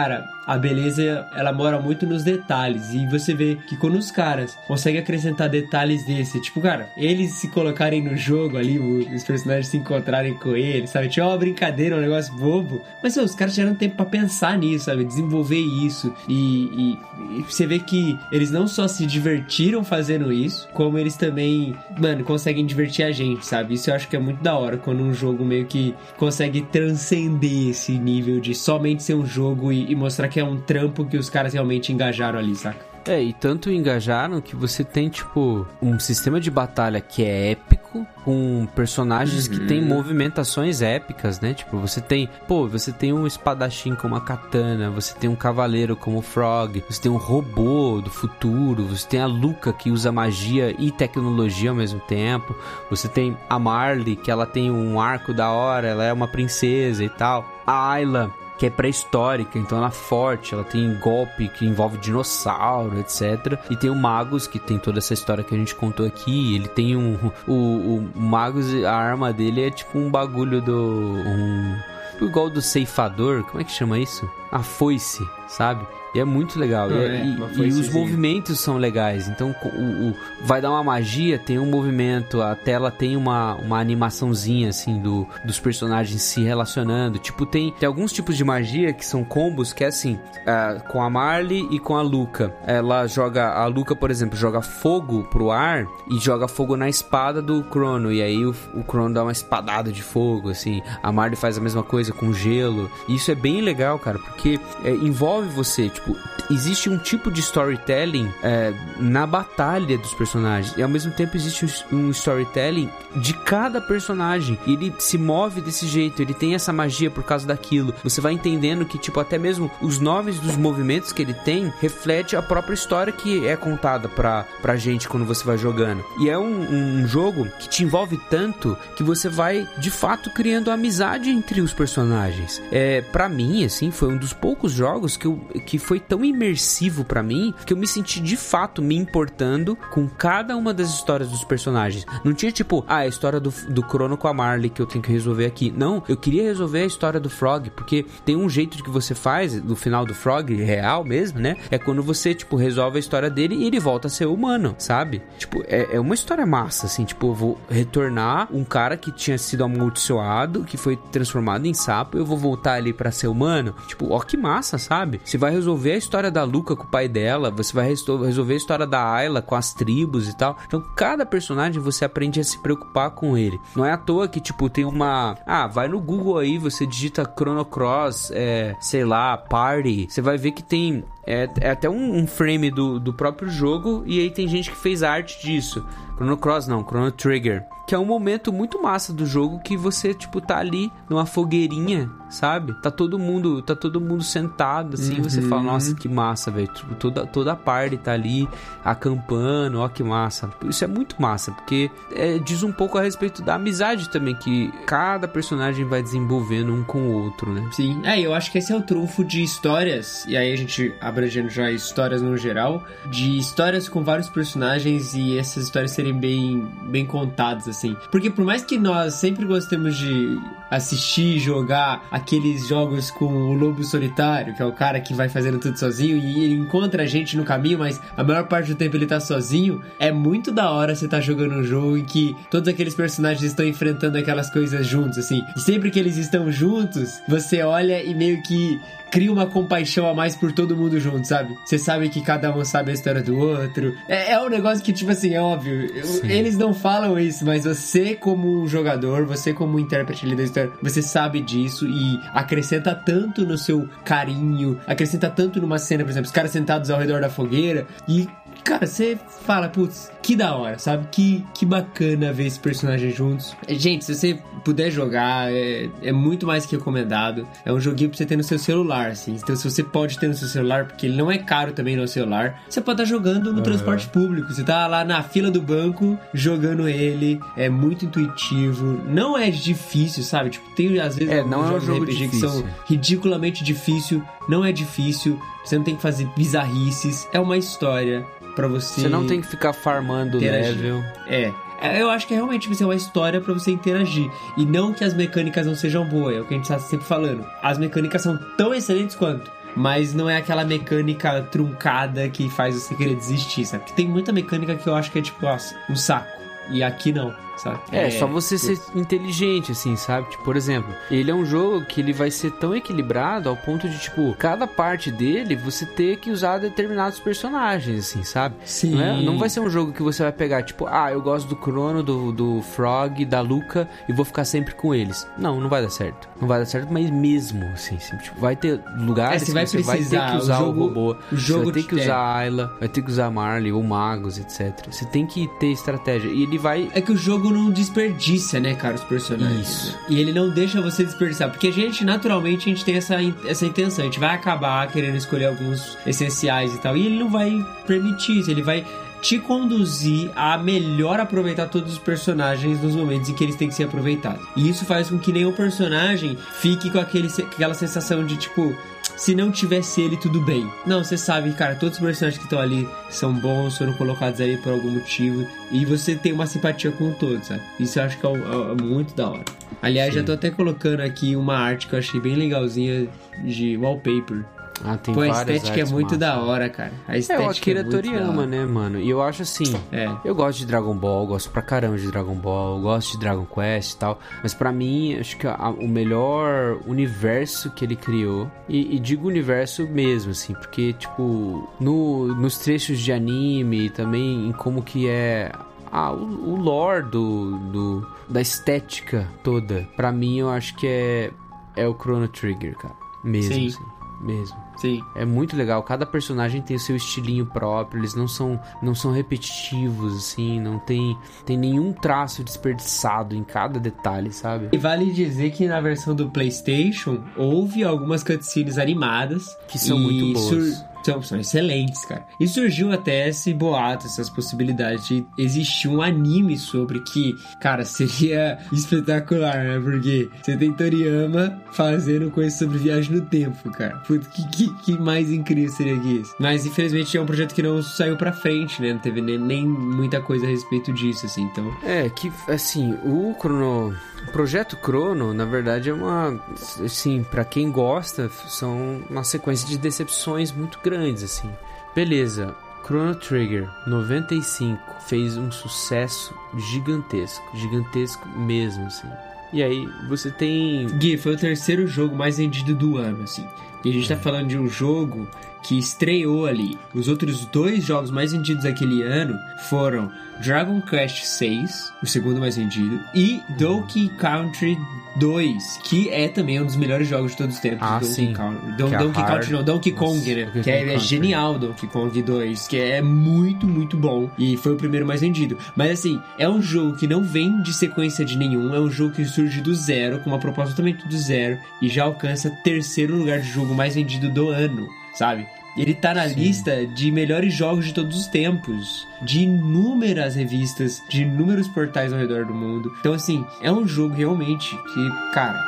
a 0.47 0.59
beleza, 0.59 1.27
ela 1.35 1.53
mora 1.53 1.79
muito 1.81 2.05
nos 2.07 2.23
detalhes, 2.23 2.93
e 2.93 3.07
você 3.07 3.33
vê 3.33 3.57
que 3.67 3.77
quando 3.77 3.95
os 3.97 4.11
caras 4.11 4.59
conseguem 4.67 5.01
acrescentar 5.01 5.49
detalhes 5.49 6.05
desse, 6.05 6.41
tipo, 6.41 6.61
cara, 6.61 6.91
eles 6.97 7.33
se 7.35 7.49
colocarem 7.49 8.03
no 8.03 8.17
jogo 8.17 8.59
ali, 8.59 8.79
os 8.79 9.23
personagens 9.25 9.69
se 9.69 9.77
encontrarem 9.79 10.35
com 10.35 10.55
eles, 10.55 10.91
sabe, 10.91 11.09
tinha 11.09 11.25
uma 11.27 11.37
brincadeira, 11.39 11.97
um 11.97 12.01
negócio 12.01 12.35
bobo, 12.35 12.83
mas, 13.03 13.17
os 13.17 13.35
caras 13.35 13.55
tiveram 13.55 13.75
tempo 13.75 13.97
pra 13.97 14.05
pensar 14.05 14.59
nisso, 14.59 14.87
sabe, 14.87 15.05
desenvolver 15.05 15.59
isso, 15.61 16.13
e, 16.29 16.65
e- 16.67 16.99
e 17.39 17.43
você 17.43 17.67
vê 17.67 17.79
que 17.79 18.19
eles 18.31 18.51
não 18.51 18.67
só 18.69 18.87
se 18.89 19.07
divertiram 19.07 19.83
fazendo 19.85 20.31
isso, 20.33 20.69
como 20.75 20.99
eles 20.99 21.17
também, 21.17 21.75
mano, 21.99 22.23
conseguem 22.25 22.67
divertir 22.67 23.05
a 23.05 23.13
gente, 23.13 23.47
sabe? 23.47 23.75
Isso 23.75 23.89
eu 23.91 23.95
acho 23.95 24.09
que 24.09 24.17
é 24.17 24.19
muito 24.19 24.43
da 24.43 24.57
hora 24.59 24.77
quando 24.77 25.03
um 25.03 25.15
jogo 25.15 25.45
meio 25.45 25.65
que 25.67 25.95
consegue 26.19 26.61
transcender 26.63 27.69
esse 27.71 27.93
nível 27.99 28.41
de 28.41 28.55
somente 28.55 29.03
ser 29.03 29.15
um 29.15 29.25
jogo 29.27 29.73
e, 29.73 29.84
e 29.89 29.95
mostrar 29.95 30.29
que 30.29 30.41
é 30.41 30.45
um 30.45 30.57
trampo 30.57 31.05
que 31.05 31.17
os 31.17 31.31
caras 31.31 31.53
realmente 31.53 31.93
engajaram 31.93 32.39
ali, 32.39 32.55
saca? 32.55 32.95
É, 33.07 33.23
e 33.23 33.35
tanto 33.35 33.71
engajaram 33.71 34.41
que 34.41 34.57
você 34.57 34.83
tem, 34.83 35.11
tipo, 35.11 35.67
um 35.83 35.99
sistema 35.99 36.41
de 36.41 36.51
batalha 36.51 37.01
que 37.03 37.23
é 37.23 37.51
épico, 37.51 38.07
com 38.25 38.67
personagens 38.75 39.47
que 39.47 39.61
têm 39.67 39.83
movimentações 39.83 40.81
épicas, 40.81 41.39
né? 41.41 41.53
Tipo, 41.53 41.79
você 41.79 42.01
tem, 42.01 42.29
pô, 42.49 42.67
você 42.67 42.91
tem 42.91 43.13
um 43.13 43.27
espadachim 43.27 43.95
como 43.95 44.17
a 44.17 44.21
katana, 44.21 44.91
você 44.91 45.15
tem 45.15 45.29
um 45.29 45.37
cavaleiro 45.37 45.95
como 45.95 46.19
o 46.19 46.23
Frog, 46.23 46.83
você 46.89 47.03
tem 47.03 47.13
um 47.13 47.19
robô 47.19 48.01
do 48.01 48.11
futuro, 48.11 48.87
você 48.87 49.07
tem 49.07 49.21
a 49.21 49.27
Luca 49.27 49.73
que 49.73 49.91
usa 49.91 50.11
magia 50.11 50.75
e 50.79 50.91
tecnologia 50.91 51.71
ao 51.71 51.77
mesmo 51.77 52.01
tempo, 52.01 52.57
você 52.91 53.07
tem 53.07 53.37
a 53.49 53.59
Marley, 53.59 54.17
que 54.17 54.31
ela 54.31 54.47
tem 54.47 54.71
um 54.71 54.99
arco 54.99 55.35
da 55.35 55.51
hora, 55.51 55.87
ela 55.87 56.05
é 56.05 56.13
uma 56.13 56.27
princesa 56.27 57.05
e 57.05 57.09
tal. 57.11 57.45
A 57.67 57.93
Ayla, 57.93 58.33
que 58.65 58.69
é 58.69 58.71
pré-histórica, 58.71 59.59
então 59.59 59.77
ela 59.77 59.89
é 59.89 59.91
forte, 59.91 60.55
ela 60.55 60.65
tem 60.65 60.99
golpe 60.99 61.49
que 61.49 61.67
envolve 61.67 61.99
dinossauro, 61.99 62.99
etc. 62.99 63.59
E 63.69 63.77
tem 63.77 63.91
o 63.91 63.95
Magus, 63.95 64.47
que 64.47 64.59
tem 64.59 64.79
toda 64.79 64.99
essa 64.99 65.13
história 65.13 65.45
que 65.45 65.55
a 65.55 65.59
gente 65.59 65.75
contou 65.75 66.07
aqui. 66.07 66.55
Ele 66.55 66.69
tem 66.69 66.97
um. 66.97 67.31
O, 67.47 67.53
o 67.53 68.11
Magus, 68.15 68.73
a 68.85 68.95
arma 68.95 69.35
dele 69.35 69.67
é 69.67 69.71
tipo 69.71 69.99
um 69.99 70.11
bagulho 70.11 70.63
do. 70.63 70.75
Um, 70.75 71.77
igual 72.23 72.49
do 72.49 72.63
ceifador, 72.63 73.45
como 73.45 73.61
é 73.61 73.65
que 73.65 73.73
chama 73.73 73.99
isso? 73.99 74.27
A 74.51 74.63
foice, 74.63 75.23
sabe? 75.47 75.87
E 76.15 76.21
é 76.21 76.25
muito 76.25 76.59
legal. 76.59 76.89
Não, 76.89 76.97
E- 76.99 77.05
é, 77.07 77.25
e 77.27 77.37
uma 77.37 77.49
e 77.67 77.69
os 77.69 77.89
movimentos 77.93 78.61
são 78.61 78.77
legais. 78.77 79.29
Então, 79.29 79.55
o, 79.63 80.09
o- 80.11 80.15
vai 80.43 80.61
dar 80.61 80.71
uma 80.71 80.83
magia, 80.85 81.39
tem 81.39 81.59
um 81.59 81.67
movimento, 81.67 82.41
a 82.41 82.55
tela 82.55 82.91
tem 82.91 83.17
uma, 83.17 83.55
uma 83.57 83.79
animaçãozinha, 83.81 84.69
assim, 84.69 84.99
do, 85.01 85.27
dos 85.45 85.59
personagens 85.59 86.23
se 86.23 86.43
relacionando. 86.43 87.19
Tipo, 87.19 87.45
tem, 87.47 87.73
tem 87.73 87.87
alguns 87.87 88.13
tipos 88.13 88.37
de 88.37 88.45
magia 88.45 88.93
que 88.93 89.05
são 89.05 89.25
combos 89.25 89.73
que 89.73 89.83
é 89.83 89.89
assim, 89.89 90.19
ah, 90.47 90.81
com 90.89 91.03
a 91.03 91.11
Marley 91.11 91.67
e 91.71 91.79
com 91.81 91.97
a 91.97 92.03
Luca. 92.03 92.55
Ela 92.67 93.07
joga, 93.07 93.51
a 93.53 93.67
Luca, 93.67 93.97
por 93.97 94.11
exemplo, 94.11 94.37
joga 94.37 94.61
fogo 94.63 95.25
pro 95.25 95.51
ar 95.51 95.87
e 96.11 96.19
joga 96.19 96.47
fogo 96.47 96.77
na 96.77 96.89
espada 96.89 97.43
do 97.43 97.63
Crono. 97.65 98.13
E 98.13 98.23
aí 98.23 98.45
o, 98.45 98.55
o 98.75 98.85
Crono 98.85 99.13
dá 99.15 99.23
uma 99.23 99.33
espadada 99.33 99.91
de 99.91 100.03
fogo, 100.03 100.51
assim. 100.51 100.81
A 101.03 101.11
Marley 101.11 101.37
faz 101.37 101.59
a 101.59 101.61
mesma 101.61 101.83
coisa 101.83 102.13
com 102.13 102.33
gelo. 102.33 102.91
E 103.09 103.15
isso 103.17 103.31
é 103.31 103.35
bem 103.35 103.61
legal, 103.61 103.99
cara, 103.99 104.19
porque 104.19 104.61
é, 104.85 104.91
envolve 104.91 105.49
você, 105.49 105.89
tipo, 105.89 106.04
existe 106.51 106.91
um 106.91 106.99
tipo 106.99 107.31
de 107.31 107.41
storytelling 107.41 108.33
é, 108.43 108.73
na 108.99 109.27
batalha 109.27 109.97
dos 109.99 110.15
personagens. 110.15 110.77
E 110.77 110.83
ao 110.83 110.89
mesmo 110.89 111.13
tempo 111.13 111.37
existe 111.37 111.65
um, 111.93 111.97
um 111.97 112.11
storytelling 112.11 112.91
de 113.17 113.33
cada 113.33 113.81
personagem. 113.81 114.59
E 114.67 114.73
ele 114.73 114.95
se 114.99 115.17
move 115.19 115.61
desse 115.61 115.87
jeito, 115.87 116.21
ele 116.21 116.35
tem 116.35 116.55
essa 116.55 116.73
magia 116.73 117.11
por 117.11 117.25
causa 117.25 117.47
daquilo. 117.47 117.95
Você 118.03 118.21
vai 118.21 118.33
entendendo 118.33 118.85
que, 118.85 118.99
tipo, 118.99 119.21
até 119.21 119.39
mesmo 119.39 119.71
os 119.81 119.99
nomes 119.99 120.39
dos 120.39 120.57
movimentos 120.57 121.13
que 121.13 121.23
ele 121.23 121.35
tem 121.35 121.73
reflete 121.81 122.37
a 122.37 122.43
própria 122.43 122.75
história 122.75 123.13
que 123.13 123.47
é 123.47 123.57
contada 123.57 124.09
pra, 124.09 124.45
pra 124.61 124.77
gente 124.77 125.09
quando 125.09 125.25
você 125.25 125.45
vai 125.45 125.59
jogando. 125.59 126.05
E 126.21 126.29
é 126.29 126.39
um, 126.39 127.01
um 127.03 127.07
jogo 127.07 127.47
que 127.59 127.69
te 127.69 127.85
envolve 127.85 128.19
tanto 128.31 128.77
que 128.97 129.03
você 129.03 129.29
vai, 129.29 129.69
de 129.79 129.91
fato, 129.91 130.31
criando 130.31 130.71
amizade 130.71 131.31
entre 131.31 131.61
os 131.61 131.73
personagens. 131.73 132.61
É, 132.71 133.01
para 133.01 133.29
mim, 133.29 133.65
assim, 133.65 133.91
foi 133.91 134.09
um 134.09 134.17
dos 134.17 134.33
poucos 134.33 134.73
jogos 134.73 135.17
que, 135.17 135.27
eu, 135.27 135.39
que 135.67 135.79
foi 135.79 135.94
tão 136.01 136.25
imersivo 136.25 137.05
pra 137.05 137.23
mim 137.23 137.55
que 137.67 137.73
eu 137.73 137.77
me 137.77 137.87
senti 137.87 138.21
de 138.21 138.37
fato 138.37 138.83
me 138.83 138.97
importando 138.97 139.77
com 139.93 140.09
cada 140.09 140.57
uma 140.57 140.73
das 140.73 140.91
histórias 140.91 141.31
dos 141.31 141.45
personagens. 141.45 142.07
Não 142.25 142.35
tinha 142.35 142.53
tipo, 142.53 142.85
ah, 142.89 142.99
a 142.99 143.07
história 143.07 143.41
do, 143.41 143.53
do 143.69 143.83
Crono 143.83 144.17
com 144.17 144.29
a 144.29 144.35
Marley 144.35 144.71
que 144.71 144.81
eu 144.81 144.87
tenho 144.87 145.03
que 145.03 145.13
resolver 145.13 145.47
aqui. 145.47 145.73
Não, 145.77 146.03
eu 146.09 146.17
queria 146.17 146.43
resolver 146.43 146.83
a 146.83 146.87
história 146.87 147.21
do 147.21 147.31
Frog, 147.31 147.71
porque 147.71 148.05
tem 148.25 148.37
um 148.37 148.49
jeito 148.49 148.83
que 148.83 148.91
você 148.91 149.15
faz 149.15 149.63
no 149.63 149.77
final 149.77 150.05
do 150.05 150.15
Frog, 150.15 150.55
real 150.55 151.05
mesmo, 151.05 151.39
né? 151.39 151.57
É 151.71 151.79
quando 151.79 152.03
você, 152.03 152.35
tipo, 152.35 152.57
resolve 152.57 152.97
a 152.97 153.01
história 153.01 153.31
dele 153.31 153.55
e 153.57 153.65
ele 153.65 153.79
volta 153.79 154.09
a 154.09 154.11
ser 154.11 154.27
humano, 154.27 154.75
sabe? 154.79 155.23
Tipo, 155.39 155.63
é, 155.67 155.97
é 155.97 156.01
uma 156.01 156.15
história 156.15 156.47
massa, 156.47 156.87
assim, 156.87 157.05
tipo, 157.05 157.29
eu 157.29 157.35
vou 157.35 157.59
retornar 157.69 158.49
um 158.53 158.65
cara 158.65 158.97
que 158.97 159.13
tinha 159.13 159.39
sido 159.39 159.65
amaldiçoado, 159.65 160.65
que 160.65 160.77
foi 160.77 160.97
transformado 161.11 161.67
em 161.67 161.75
sapo, 161.75 162.17
eu 162.17 162.25
vou 162.25 162.37
voltar 162.37 162.75
ali 162.75 162.93
pra 162.93 163.11
ser 163.11 163.29
humano. 163.29 163.75
Tipo, 163.87 164.13
ó 164.13 164.21
que 164.21 164.37
massa, 164.37 164.79
sabe? 164.79 165.21
Você 165.25 165.39
vai 165.39 165.51
resolver 165.51 165.84
a 165.93 165.97
história 165.97 166.31
da 166.31 166.45
Luca 166.45 166.75
com 166.75 166.85
o 166.85 166.89
pai 166.89 167.09
dela, 167.09 167.51
você 167.51 167.73
vai 167.73 167.87
resolver 167.87 168.55
a 168.55 168.57
história 168.57 168.87
da 168.87 169.13
Ayla 169.13 169.43
com 169.43 169.55
as 169.55 169.73
tribos 169.73 170.29
e 170.29 170.37
tal. 170.37 170.57
Então, 170.67 170.81
cada 170.97 171.25
personagem 171.27 171.81
você 171.81 172.05
aprende 172.05 172.41
a 172.41 172.45
se 172.45 172.59
preocupar 172.59 173.11
com 173.11 173.37
ele. 173.37 173.61
Não 173.75 173.85
é 173.85 173.93
à 173.93 173.97
toa 173.97 174.29
que, 174.29 174.41
tipo, 174.41 174.69
tem 174.69 174.85
uma. 174.85 175.37
Ah, 175.47 175.67
vai 175.67 175.89
no 175.89 176.01
Google 176.01 176.39
aí, 176.39 176.59
você 176.59 176.87
digita 176.87 177.31
Chrono 177.37 177.65
Cross, 177.65 178.31
é, 178.33 178.77
sei 178.81 179.05
lá, 179.05 179.37
Party. 179.37 180.07
Você 180.09 180.21
vai 180.21 180.37
ver 180.37 180.53
que 180.53 180.63
tem. 180.63 181.05
É, 181.27 181.49
é 181.61 181.71
até 181.71 181.89
um, 181.89 182.17
um 182.19 182.27
frame 182.27 182.71
do, 182.71 182.99
do 183.01 183.13
próprio 183.13 183.49
jogo, 183.49 184.03
e 184.07 184.21
aí 184.21 184.31
tem 184.31 184.47
gente 184.49 184.71
que 184.71 184.77
fez 184.77 185.03
arte 185.03 185.41
disso. 185.41 185.85
Chrono 186.17 186.37
Cross 186.37 186.69
não, 186.69 186.85
Chrono 186.85 187.11
Trigger. 187.11 187.65
Que 187.87 187.95
é 187.95 187.99
um 187.99 188.05
momento 188.05 188.51
muito 188.51 188.83
massa 188.83 189.13
do 189.13 189.27
jogo 189.27 189.59
que 189.59 189.77
você, 189.77 190.15
tipo, 190.15 190.41
tá 190.41 190.57
ali 190.57 190.91
numa 191.07 191.27
fogueirinha, 191.27 192.11
sabe? 192.31 192.73
Tá 192.81 192.91
todo 192.91 193.19
mundo, 193.19 193.61
tá 193.61 193.77
todo 193.77 194.01
mundo 194.01 194.23
sentado, 194.23 194.95
assim, 194.95 195.21
você 195.21 195.43
fala, 195.43 195.63
nossa, 195.65 195.95
que 195.95 196.09
massa, 196.09 196.51
velho. 196.51 196.69
Tipo, 196.69 196.95
toda, 196.95 197.27
toda 197.27 197.53
a 197.53 197.57
parte 197.57 197.99
tá 197.99 198.13
ali 198.13 198.49
acampando, 198.83 199.81
ó 199.81 199.89
que 199.89 200.03
massa. 200.03 200.51
Isso 200.67 200.83
é 200.83 200.87
muito 200.87 201.21
massa, 201.21 201.53
porque 201.53 201.91
é, 202.13 202.39
diz 202.39 202.63
um 202.63 202.73
pouco 202.73 202.97
a 202.97 203.03
respeito 203.03 203.43
da 203.43 203.57
amizade 203.57 204.09
também, 204.09 204.35
que 204.35 204.73
cada 204.87 205.29
personagem 205.29 205.85
vai 205.85 206.03
desenvolvendo 206.03 206.73
um 206.73 206.85
com 206.85 207.03
o 207.03 207.13
outro, 207.13 207.53
né? 207.53 207.69
Sim, 207.73 208.01
é, 208.05 208.19
eu 208.19 208.33
acho 208.33 208.51
que 208.51 208.57
esse 208.57 208.73
é 208.73 208.77
o 208.77 208.81
trunfo 208.81 209.23
de 209.23 209.43
histórias, 209.43 210.25
e 210.27 210.39
aí 210.39 210.51
a 210.51 210.57
gente 210.57 210.95
abrangendo 211.15 211.49
já 211.49 211.71
histórias 211.71 212.21
no 212.21 212.37
geral, 212.37 212.85
de 213.07 213.39
histórias 213.39 213.89
com 213.89 214.03
vários 214.03 214.29
personagens 214.29 215.15
e 215.15 215.39
essas 215.39 215.65
histórias 215.65 215.93
serem 215.93 216.19
bem, 216.19 216.67
bem 216.89 217.07
contadas, 217.07 217.69
assim. 217.69 217.97
Porque 218.11 218.29
por 218.29 218.45
mais 218.45 218.65
que 218.65 218.77
nós 218.77 219.15
sempre 219.15 219.47
gostemos 219.47 219.97
de 219.97 220.37
assistir 220.75 221.37
e 221.37 221.39
jogar 221.39 222.07
aqueles 222.11 222.67
jogos 222.67 223.11
com 223.11 223.27
o 223.27 223.55
lobo 223.55 223.83
solitário, 223.85 224.55
que 224.55 224.63
é 224.63 224.65
o 224.65 224.73
cara 224.73 225.01
que 225.01 225.15
vai 225.15 225.29
fazendo 225.29 225.59
tudo 225.59 225.79
sozinho 225.79 226.17
e 226.17 226.45
ele 226.45 226.55
encontra 226.55 227.03
a 227.03 227.07
gente 227.07 227.37
no 227.37 227.45
caminho, 227.45 227.79
mas 227.79 228.01
a 228.17 228.23
maior 228.23 228.47
parte 228.47 228.69
do 228.73 228.77
tempo 228.77 228.97
ele 228.97 229.07
tá 229.07 229.21
sozinho, 229.21 229.83
é 229.99 230.13
muito 230.13 230.53
da 230.53 230.71
hora 230.71 230.95
você 230.95 231.09
tá 231.09 231.21
jogando 231.21 231.55
um 231.55 231.65
jogo 231.65 231.97
em 231.97 232.05
que 232.05 232.37
todos 232.51 232.69
aqueles 232.69 232.95
personagens 232.95 233.43
estão 233.43 233.67
enfrentando 233.67 234.19
aquelas 234.19 234.51
coisas 234.51 234.87
juntos, 234.87 235.19
assim. 235.19 235.43
E 235.57 235.61
sempre 235.61 235.91
que 235.91 235.99
eles 235.99 236.17
estão 236.17 236.51
juntos, 236.51 237.21
você 237.29 237.63
olha 237.63 238.03
e 238.03 238.15
meio 238.15 238.43
que 238.43 238.81
cria 239.15 239.33
uma 239.33 239.47
compaixão 239.47 240.09
a 240.09 240.13
mais 240.13 240.35
por 240.35 240.51
todo 240.51 240.77
mundo 240.77 240.99
junto, 240.99 241.25
sabe? 241.25 241.57
Você 241.65 241.79
sabe 241.79 242.09
que 242.09 242.21
cada 242.21 242.53
um 242.53 242.65
sabe 242.65 242.91
a 242.91 242.95
história 242.95 243.23
do 243.23 243.39
outro. 243.39 243.95
É, 244.09 244.33
é 244.33 244.41
um 244.41 244.49
negócio 244.49 244.83
que, 244.83 244.93
tipo 244.93 245.13
assim, 245.13 245.33
é 245.35 245.41
óbvio. 245.41 245.89
Sim. 246.05 246.29
Eles 246.29 246.59
não 246.59 246.75
falam 246.75 247.17
isso, 247.17 247.47
mas 247.47 247.65
você, 247.65 248.17
como 248.17 248.61
um 248.61 248.67
jogador, 248.67 249.25
você, 249.25 249.53
como 249.53 249.77
um 249.77 249.79
intérprete 249.79 250.27
ali 250.27 250.35
da 250.35 250.43
história, 250.43 250.64
você 250.83 251.03
sabe 251.03 251.41
disso 251.41 251.87
e 251.87 252.21
acrescenta 252.33 252.95
tanto 252.95 253.45
no 253.45 253.57
seu 253.57 253.89
carinho, 254.05 254.81
acrescenta 254.87 255.31
tanto 255.31 255.61
numa 255.61 255.79
cena, 255.79 256.05
por 256.05 256.11
exemplo, 256.11 256.27
os 256.27 256.33
caras 256.33 256.51
sentados 256.51 256.91
ao 256.91 256.99
redor 256.99 257.21
da 257.21 257.31
fogueira 257.31 257.87
e. 258.09 258.29
Cara, 258.63 258.87
você 258.87 259.19
fala, 259.45 259.69
putz, 259.69 260.11
que 260.23 260.35
da 260.37 260.55
hora, 260.57 260.79
sabe? 260.79 261.07
Que, 261.11 261.45
que 261.55 261.67
bacana 261.67 262.33
ver 262.33 262.47
esses 262.47 262.59
personagens 262.59 263.15
juntos. 263.15 263.55
Gente, 263.69 264.05
se 264.05 264.15
você 264.15 264.39
puder 264.65 264.91
jogar, 264.91 265.53
é, 265.53 265.91
é 266.03 266.13
muito 266.13 266.47
mais 266.47 266.65
que 266.65 266.77
recomendado. 266.77 267.47
É 267.65 267.73
um 267.73 267.79
joguinho 267.81 268.09
pra 268.09 268.17
você 268.17 268.25
ter 268.25 268.37
no 268.37 268.43
seu 268.43 268.59
celular, 268.59 269.11
assim. 269.11 269.35
Então, 269.35 269.55
se 269.55 269.69
você 269.69 269.83
pode 269.83 270.19
ter 270.19 270.29
no 270.29 270.35
seu 270.35 270.49
celular, 270.49 270.87
porque 270.87 271.07
ele 271.07 271.17
não 271.17 271.31
é 271.31 271.37
caro 271.37 271.73
também 271.73 271.95
no 271.97 272.09
celular, 272.09 272.63
você 272.69 272.81
pode 272.81 273.03
estar 273.03 273.15
jogando 273.15 273.53
no 273.53 273.61
transporte 273.63 274.07
público. 274.09 274.53
Você 274.53 274.65
tá 274.65 274.87
lá 274.87 275.05
na 275.05 275.23
fila 275.23 275.51
do 275.51 275.61
banco 275.61 276.19
jogando 276.33 276.89
ele. 276.89 277.39
É 277.57 277.69
muito 277.69 278.07
intuitivo. 278.07 279.03
Não 279.07 279.37
é 279.37 279.51
difícil, 279.51 280.23
sabe? 280.23 280.51
Tipo, 280.51 280.71
tem 280.75 280.99
às 281.01 281.17
vezes 281.17 281.33
É, 281.33 281.45
não 281.45 281.63
é 281.63 281.65
um 281.65 281.69
jogos 281.69 281.81
de 281.83 281.87
jogo 281.87 282.05
RPG 282.05 282.29
que 282.29 282.37
são 282.37 282.51
difícil. 282.51 282.75
ridiculamente 282.87 283.63
difícil. 283.65 284.23
Não 284.49 284.65
é 284.65 284.73
difícil. 284.73 285.39
Você 285.65 285.77
não 285.77 285.85
tem 285.85 285.97
que 285.97 286.03
fazer 286.03 286.27
bizarrices. 286.37 287.27
É 287.33 287.41
uma 287.41 287.57
história 287.57 288.27
pra 288.55 288.67
você. 288.69 289.03
Você 289.03 289.09
não 289.09 289.27
tem 289.27 289.41
que 289.41 289.47
ficar 289.47 289.73
farmando 289.73 290.37
interagir. 290.39 290.77
level. 290.77 291.05
É. 291.27 291.53
É, 291.81 292.01
Eu 292.01 292.09
acho 292.09 292.27
que 292.27 292.35
realmente 292.35 292.69
vai 292.69 292.77
ser 292.77 292.85
uma 292.85 292.95
história 292.95 293.41
pra 293.41 293.53
você 293.53 293.71
interagir. 293.71 294.31
E 294.57 294.65
não 294.65 294.93
que 294.93 295.05
as 295.05 295.13
mecânicas 295.13 295.67
não 295.67 295.75
sejam 295.75 296.05
boas, 296.07 296.37
é 296.37 296.41
o 296.41 296.45
que 296.45 296.55
a 296.55 296.57
gente 296.57 296.69
tá 296.69 296.79
sempre 296.79 297.07
falando. 297.07 297.45
As 297.63 297.77
mecânicas 297.79 298.23
são 298.23 298.39
tão 298.57 298.73
excelentes 298.73 299.17
quanto. 299.17 299.51
Mas 299.77 300.15
não 300.15 300.31
é 300.31 300.37
aquela 300.37 300.65
mecânica 300.65 301.43
truncada 301.51 302.29
que 302.29 302.49
faz 302.49 302.77
você 302.77 302.95
querer 302.95 303.17
desistir, 303.17 303.67
sabe? 303.67 303.83
Porque 303.83 303.97
tem 304.03 304.09
muita 304.09 304.33
mecânica 304.33 304.77
que 304.77 304.87
eu 304.87 304.95
acho 304.95 305.11
que 305.11 305.19
é 305.19 305.23
tipo, 305.23 305.45
nossa, 305.45 305.75
um 305.91 305.97
saco. 305.97 306.31
E 306.71 306.83
aqui 306.83 307.13
não, 307.13 307.35
sabe? 307.57 307.79
É, 307.93 308.11
só 308.11 308.27
você 308.27 308.59
ser 308.59 308.79
inteligente, 308.95 309.73
assim, 309.73 309.97
sabe? 309.97 310.29
Tipo, 310.31 310.45
por 310.45 310.57
exemplo, 310.57 310.93
ele 311.11 311.31
é 311.31 311.35
um 311.35 311.45
jogo 311.45 311.85
que 311.85 312.01
ele 312.01 312.13
vai 312.13 312.31
ser 312.31 312.51
tão 312.53 312.75
equilibrado 312.75 313.49
ao 313.49 313.57
ponto 313.57 313.89
de, 313.89 313.99
tipo, 313.99 314.35
cada 314.39 314.67
parte 314.67 315.11
dele 315.11 315.57
você 315.57 315.87
ter 315.87 316.19
que 316.19 316.31
usar 316.31 316.59
determinados 316.59 317.19
personagens, 317.19 317.99
assim, 318.01 318.23
sabe? 318.25 318.55
Sim. 318.65 318.95
Não, 318.95 319.01
é- 319.19 319.23
não 319.23 319.39
vai 319.39 319.49
ser 319.49 319.61
um 319.61 319.71
jogo 319.71 319.93
que 319.93 320.03
você 320.03 320.23
vai 320.23 320.33
pegar, 320.33 320.63
tipo, 320.63 320.87
ah, 320.87 321.11
eu 321.13 321.21
gosto 321.21 321.49
do 321.49 321.57
Crono, 321.57 322.03
do, 322.03 322.33
do 322.33 322.63
Frog, 322.63 323.25
da 323.25 323.41
Luca 323.41 323.89
e 324.09 324.13
vou 324.13 324.25
ficar 324.25 324.45
sempre 324.45 324.75
com 324.75 324.95
eles. 324.95 325.27
Não, 325.39 325.61
não 325.61 325.69
vai 325.69 325.83
dar 325.83 325.91
certo. 325.91 326.29
Não 326.41 326.49
vai 326.49 326.59
dar 326.59 326.67
certo, 326.67 326.93
mas 326.93 327.11
mesmo, 327.11 327.65
assim, 327.73 327.97
assim, 327.97 328.17
tipo, 328.19 328.41
vai 328.41 328.57
ter 328.57 328.81
lugares 328.99 329.43
É, 329.43 329.47
que 329.47 329.53
vai 329.53 329.67
você 329.67 329.83
vai 329.83 329.99
ter 329.99 330.21
que 330.27 330.33
o 330.35 330.37
usar 330.39 330.57
o, 330.61 330.65
jogo- 330.67 330.81
robô, 330.87 331.17
o 331.33 331.37
jogo 331.37 331.61
você 331.61 331.65
vai 331.65 331.73
ter 331.75 331.83
te- 331.83 331.89
que 331.89 331.95
usar 331.97 332.17
a 332.17 332.37
Ayla, 332.37 332.77
vai 332.81 332.89
ter 332.89 333.03
que 333.03 333.11
usar 333.11 333.27
a 333.27 333.31
Marley 333.31 333.73
ou 333.73 333.83
magos, 333.83 334.39
etc. 334.39 334.87
Você 334.91 335.05
tem 335.07 335.27
que 335.27 335.49
ter 335.59 335.69
estratégia. 335.73 336.29
E 336.29 336.43
ele 336.43 336.59
vai 336.59 336.91
É 336.95 337.01
que 337.01 337.13
o 337.13 337.17
jogo 337.17 337.44
não 337.51 337.71
desperdiça, 337.71 338.61
né, 338.61 338.75
cara, 338.75 338.95
os 338.95 339.05
personagens. 339.05 339.69
Isso. 339.69 339.93
né? 339.93 339.99
E 340.09 340.21
ele 340.21 340.33
não 340.33 340.51
deixa 340.51 340.81
você 340.81 341.05
desperdiçar. 341.05 341.51
Porque 341.51 341.69
a 341.69 341.73
gente, 341.73 342.05
naturalmente, 342.05 342.69
a 342.69 342.73
gente 342.73 342.85
tem 342.85 342.97
essa, 342.97 343.17
essa 343.47 343.67
intenção. 343.67 344.03
A 344.05 344.07
gente 344.07 344.21
vai 344.21 344.35
acabar 344.35 344.87
querendo 344.91 345.17
escolher 345.17 345.47
alguns 345.47 345.97
essenciais 346.07 346.75
e 346.75 346.79
tal. 346.81 346.97
E 346.97 347.07
ele 347.07 347.19
não 347.19 347.31
vai 347.31 347.65
permitir 347.87 348.39
isso. 348.39 348.51
Ele 348.51 348.63
vai 348.63 348.85
te 349.25 349.39
conduzir 349.39 350.31
a 350.37 350.59
melhor 350.59 351.19
aproveitar 351.19 351.67
todos 351.69 351.95
os 351.95 351.99
personagens 351.99 352.83
nos 352.83 352.95
momentos 352.95 353.31
em 353.31 353.33
que 353.35 353.43
eles 353.43 353.57
têm 353.57 353.69
que 353.69 353.75
ser 353.75 353.85
aproveitados. 353.85 354.47
E 354.55 354.69
isso 354.69 354.85
faz 354.85 355.09
com 355.09 355.19
que 355.19 355.33
nenhum 355.33 355.51
personagem 355.53 356.37
fique 356.61 356.91
com 356.91 356.99
aquele, 356.99 357.29
aquela 357.29 357.73
sensação 357.73 358.25
de 358.27 358.37
tipo. 358.37 358.75
Se 359.17 359.33
não 359.35 359.51
tivesse 359.53 360.01
ele, 360.01 360.17
tudo 360.17 360.41
bem. 360.41 360.69
Não, 360.85 361.03
você 361.05 361.17
sabe, 361.17 361.53
cara, 361.53 361.77
todos 361.77 361.97
os 361.99 362.03
personagens 362.05 362.37
que 362.37 362.45
estão 362.47 362.59
ali 362.59 362.87
são 363.11 363.33
bons, 363.33 363.79
foram 363.79 363.93
colocados 363.95 364.41
ali 364.41 364.57
por 364.57 364.73
algum 364.73 364.91
motivo. 364.91 365.47
E 365.71 365.85
você 365.85 366.17
tem 366.17 366.33
uma 366.33 366.47
simpatia 366.47 366.91
com 366.91 367.13
todos, 367.13 367.47
sabe? 367.47 367.63
Isso 367.79 367.99
eu 367.99 368.05
acho 368.05 368.19
que 368.19 368.27
é, 368.27 368.31
é- 368.31 368.33
é 368.33 368.83
muito 368.83 369.15
da 369.15 369.29
hora. 369.31 369.45
Aliás, 369.81 370.13
já 370.13 370.23
tô 370.25 370.33
até 370.33 370.51
colocando 370.51 371.01
aqui 371.01 371.37
uma 371.37 371.57
arte 371.57 371.87
que 371.87 371.95
eu 371.95 371.99
achei 372.01 372.19
bem 372.21 372.35
legalzinha 372.35 373.07
de 373.45 373.77
wallpaper. 373.77 374.45
Ah, 374.85 374.97
tem 374.97 375.15
Pô, 375.15 375.21
a 375.21 375.29
estética 375.29 375.81
é 375.81 375.85
muito 375.85 376.05
massas. 376.07 376.19
da 376.19 376.41
hora, 376.41 376.69
cara. 376.69 376.93
A 377.07 377.15
É, 377.15 377.19
estética 377.19 377.47
o 377.47 377.51
Akira 377.51 377.85
da 377.85 377.91
Toriyama, 377.91 378.45
né, 378.45 378.65
mano? 378.67 378.99
E 378.99 379.09
eu 379.09 379.23
acho 379.23 379.43
assim, 379.43 379.73
É. 379.93 380.11
eu 380.25 380.35
gosto 380.35 380.59
de 380.59 380.67
Dragon 380.67 380.97
Ball, 380.97 381.27
gosto 381.27 381.51
pra 381.51 381.63
caramba 381.63 381.97
de 381.97 382.11
Dragon 382.11 382.35
Ball, 382.35 382.81
gosto 382.81 383.13
de 383.13 383.21
Dragon 383.21 383.47
Quest 383.47 383.93
e 383.93 383.97
tal, 383.99 384.19
mas 384.43 384.53
pra 384.53 384.73
mim, 384.73 385.15
acho 385.19 385.37
que 385.37 385.47
a- 385.47 385.71
o 385.71 385.87
melhor 385.87 386.79
universo 386.87 387.71
que 387.71 387.85
ele 387.85 387.95
criou, 387.97 388.51
e, 388.69 388.97
e 388.97 388.99
digo 388.99 389.29
universo 389.29 389.87
mesmo, 389.87 390.33
assim, 390.33 390.55
porque, 390.55 390.93
tipo, 390.95 391.69
no, 391.79 392.35
nos 392.35 392.59
trechos 392.59 392.99
de 392.99 393.13
anime 393.13 393.87
e 393.87 393.91
também 393.91 394.49
em 394.49 394.53
como 394.53 394.83
que 394.83 395.09
é 395.09 395.53
ah, 395.93 396.11
o, 396.13 396.53
o 396.53 396.57
lore 396.57 397.05
do, 397.05 397.57
do, 397.71 398.09
da 398.29 398.41
estética 398.41 399.29
toda, 399.45 399.87
pra 399.95 400.11
mim 400.11 400.39
eu 400.41 400.51
acho 400.51 400.75
que 400.77 400.87
é, 400.89 401.31
é 401.77 401.87
o 401.87 401.95
Chrono 401.95 402.27
Trigger, 402.27 402.77
cara. 402.77 402.95
Mesmo, 403.23 403.55
Sim. 403.55 403.67
assim, 403.69 403.85
mesmo. 404.21 404.64
Sim. 404.77 405.03
É 405.15 405.25
muito 405.25 405.57
legal, 405.57 405.83
cada 405.83 406.05
personagem 406.05 406.61
tem 406.61 406.77
o 406.77 406.81
seu 406.81 406.97
estilinho 406.97 407.47
próprio, 407.47 408.01
eles 408.01 408.15
não 408.15 408.27
são, 408.29 408.61
não 408.83 408.95
são 408.95 409.13
repetitivos, 409.13 410.17
assim, 410.17 410.61
não 410.61 410.79
tem, 410.79 411.17
tem 411.45 411.57
nenhum 411.57 411.93
traço 411.93 412.43
desperdiçado 412.43 413.35
em 413.35 413.45
cada 413.45 413.79
detalhe, 413.79 414.33
sabe? 414.33 414.69
E 414.73 414.79
vale 414.79 415.13
dizer 415.13 415.51
que 415.51 415.67
na 415.67 415.81
versão 415.81 416.15
do 416.15 416.31
PlayStation 416.31 417.23
houve 417.37 417.85
algumas 417.85 418.23
cutscenes 418.23 418.79
animadas 418.79 419.57
Que 419.69 419.79
são 419.79 419.99
muito 419.99 420.33
boas. 420.33 420.85
São, 421.05 421.23
são 421.23 421.39
excelentes, 421.39 422.05
cara. 422.05 422.27
E 422.41 422.49
surgiu 422.49 422.93
até 422.93 423.29
esse 423.29 423.53
boato, 423.53 424.07
essas 424.07 424.31
possibilidades 424.31 425.07
de 425.07 425.27
existir 425.37 425.89
um 425.89 426.01
anime 426.01 426.57
sobre 426.57 427.01
que, 427.01 427.37
cara, 427.61 427.85
seria 427.87 428.59
espetacular, 428.73 429.65
né? 429.65 429.81
Porque 429.81 430.29
você 430.43 430.57
tem 430.57 430.73
Toriyama 430.73 431.61
fazendo 431.73 432.31
coisa 432.31 432.57
sobre 432.57 432.79
viagem 432.79 433.17
no 433.17 433.23
tempo, 433.23 433.71
cara. 433.71 433.99
Putz, 434.07 434.27
que, 434.29 434.49
que, 434.49 434.75
que 434.83 434.99
mais 434.99 435.31
incrível 435.31 435.71
seria 435.71 435.99
que 435.99 436.21
isso? 436.21 436.35
Mas 436.39 436.65
infelizmente 436.67 437.17
é 437.17 437.21
um 437.21 437.27
projeto 437.27 437.55
que 437.55 437.63
não 437.63 437.83
saiu 437.83 438.17
pra 438.17 438.33
frente, 438.33 438.81
né? 438.81 438.93
Não 438.93 439.01
teve 439.01 439.21
nem, 439.21 439.39
nem 439.39 439.67
muita 439.67 440.21
coisa 440.21 440.47
a 440.47 440.49
respeito 440.49 440.93
disso, 440.93 441.27
assim. 441.27 441.43
Então, 441.43 441.71
É, 441.85 442.09
que, 442.09 442.33
assim, 442.49 442.95
o 443.05 443.35
Chrono... 443.39 443.95
O 444.27 444.33
projeto 444.33 444.79
Chrono, 444.83 445.35
na 445.35 445.45
verdade, 445.45 445.91
é 445.91 445.93
uma... 445.93 446.41
Assim, 446.83 447.23
pra 447.23 447.45
quem 447.45 447.71
gosta, 447.71 448.31
são 448.49 449.03
uma 449.11 449.23
sequência 449.23 449.69
de 449.69 449.77
decepções 449.77 450.51
muito 450.51 450.79
grandes, 450.95 451.25
assim. 451.25 451.51
Beleza, 451.95 452.55
Chrono 452.85 453.15
Trigger 453.17 453.69
95 453.87 454.79
fez 455.09 455.37
um 455.37 455.51
sucesso 455.51 456.35
gigantesco, 456.57 457.45
gigantesco 457.57 458.29
mesmo, 458.29 458.87
assim. 458.87 459.09
E 459.53 459.63
aí, 459.63 459.89
você 460.09 460.31
tem 460.31 460.87
Gui, 460.99 461.17
foi 461.17 461.35
o 461.35 461.39
terceiro 461.39 461.87
jogo 461.87 462.15
mais 462.15 462.39
vendido 462.39 462.75
do 462.75 462.97
ano, 462.97 463.25
assim. 463.25 463.47
E 463.85 463.91
a 463.91 463.93
gente 463.93 464.09
tá 464.09 464.17
falando 464.17 464.49
de 464.49 464.59
um 464.59 464.69
jogo 464.69 465.29
que 465.67 465.79
estreou 465.79 466.47
ali. 466.47 466.79
Os 466.95 467.09
outros 467.09 467.45
dois 467.47 467.85
jogos 467.85 468.11
mais 468.11 468.33
vendidos 468.33 468.65
daquele 468.65 469.03
ano 469.03 469.39
foram 469.69 470.11
Dragon 470.43 470.81
Quest 470.81 471.23
VI, 471.41 471.65
o 472.03 472.07
segundo 472.07 472.41
mais 472.41 472.57
vendido, 472.57 473.01
e 473.15 473.41
Donkey 473.59 474.09
Country 474.19 474.77
2, 475.17 475.79
que 475.85 476.09
é 476.11 476.27
também 476.29 476.61
um 476.61 476.67
dos 476.67 476.75
melhores 476.77 477.07
jogos 477.09 477.31
de 477.33 477.37
todos 477.39 477.55
os 477.55 477.61
tempos. 477.61 477.79
Ah, 477.83 477.99
Donkey 478.01 478.13
sim. 478.13 478.33
Country. 478.33 478.73
Don- 478.77 478.89
Que 478.89 478.95
é 478.95 478.99
Donkey 478.99 479.21
hard- 479.21 479.33
Country 479.33 479.53
não, 479.53 479.63
Donkey 479.65 479.93
Kong, 479.93 480.19
Nossa, 480.19 480.35
né? 480.35 480.45
Donkey 480.47 480.63
que 480.63 480.71
é, 480.71 480.95
é 480.95 480.99
genial 480.99 481.59
Donkey 481.59 481.87
Kong 481.87 482.23
2, 482.23 482.67
que 482.69 482.77
é 482.77 483.01
muito, 483.01 483.67
muito 483.67 483.97
bom. 483.97 484.29
E 484.37 484.57
foi 484.57 484.73
o 484.73 484.77
primeiro 484.77 485.07
mais 485.07 485.21
vendido. 485.21 485.57
Mas 485.77 485.93
assim, 485.93 486.21
é 486.39 486.49
um 486.49 486.61
jogo 486.61 486.97
que 486.97 487.07
não 487.07 487.23
vem 487.23 487.63
de 487.63 487.73
sequência 487.73 488.25
de 488.25 488.37
nenhum, 488.37 488.75
é 488.75 488.81
um 488.81 488.91
jogo 488.91 489.15
que 489.15 489.25
surge 489.25 489.61
do 489.61 489.73
zero, 489.75 490.19
com 490.19 490.31
uma 490.31 490.39
proposta 490.39 490.73
totalmente 490.73 491.07
do 491.07 491.17
zero, 491.17 491.59
e 491.81 491.89
já 491.89 492.03
alcança 492.05 492.51
terceiro 492.65 493.17
lugar 493.17 493.41
de 493.41 493.49
jogo 493.49 493.73
mais 493.75 493.95
vendido 493.95 494.29
do 494.29 494.49
ano, 494.49 494.89
sabe? 495.15 495.47
Ele 495.77 495.93
tá 495.93 496.15
na 496.15 496.25
lista 496.27 496.87
de 496.87 497.11
melhores 497.11 497.53
jogos 497.53 497.87
de 497.87 497.95
todos 497.95 498.17
os 498.17 498.27
tempos, 498.29 499.09
de 499.21 499.41
inúmeras 499.41 500.37
revistas, 500.37 501.03
de 501.09 501.23
inúmeros 501.23 501.67
portais 501.67 502.13
ao 502.13 502.19
redor 502.19 502.45
do 502.45 502.55
mundo. 502.55 502.95
Então, 503.01 503.13
assim, 503.13 503.45
é 503.61 503.73
um 503.73 503.87
jogo 503.87 504.15
realmente 504.15 504.71
que, 504.71 505.33
cara, 505.33 505.59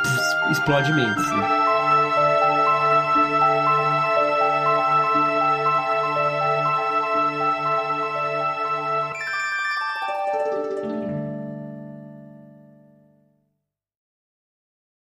explode 0.52 0.92
mentes, 0.92 1.26
né? 1.26 1.65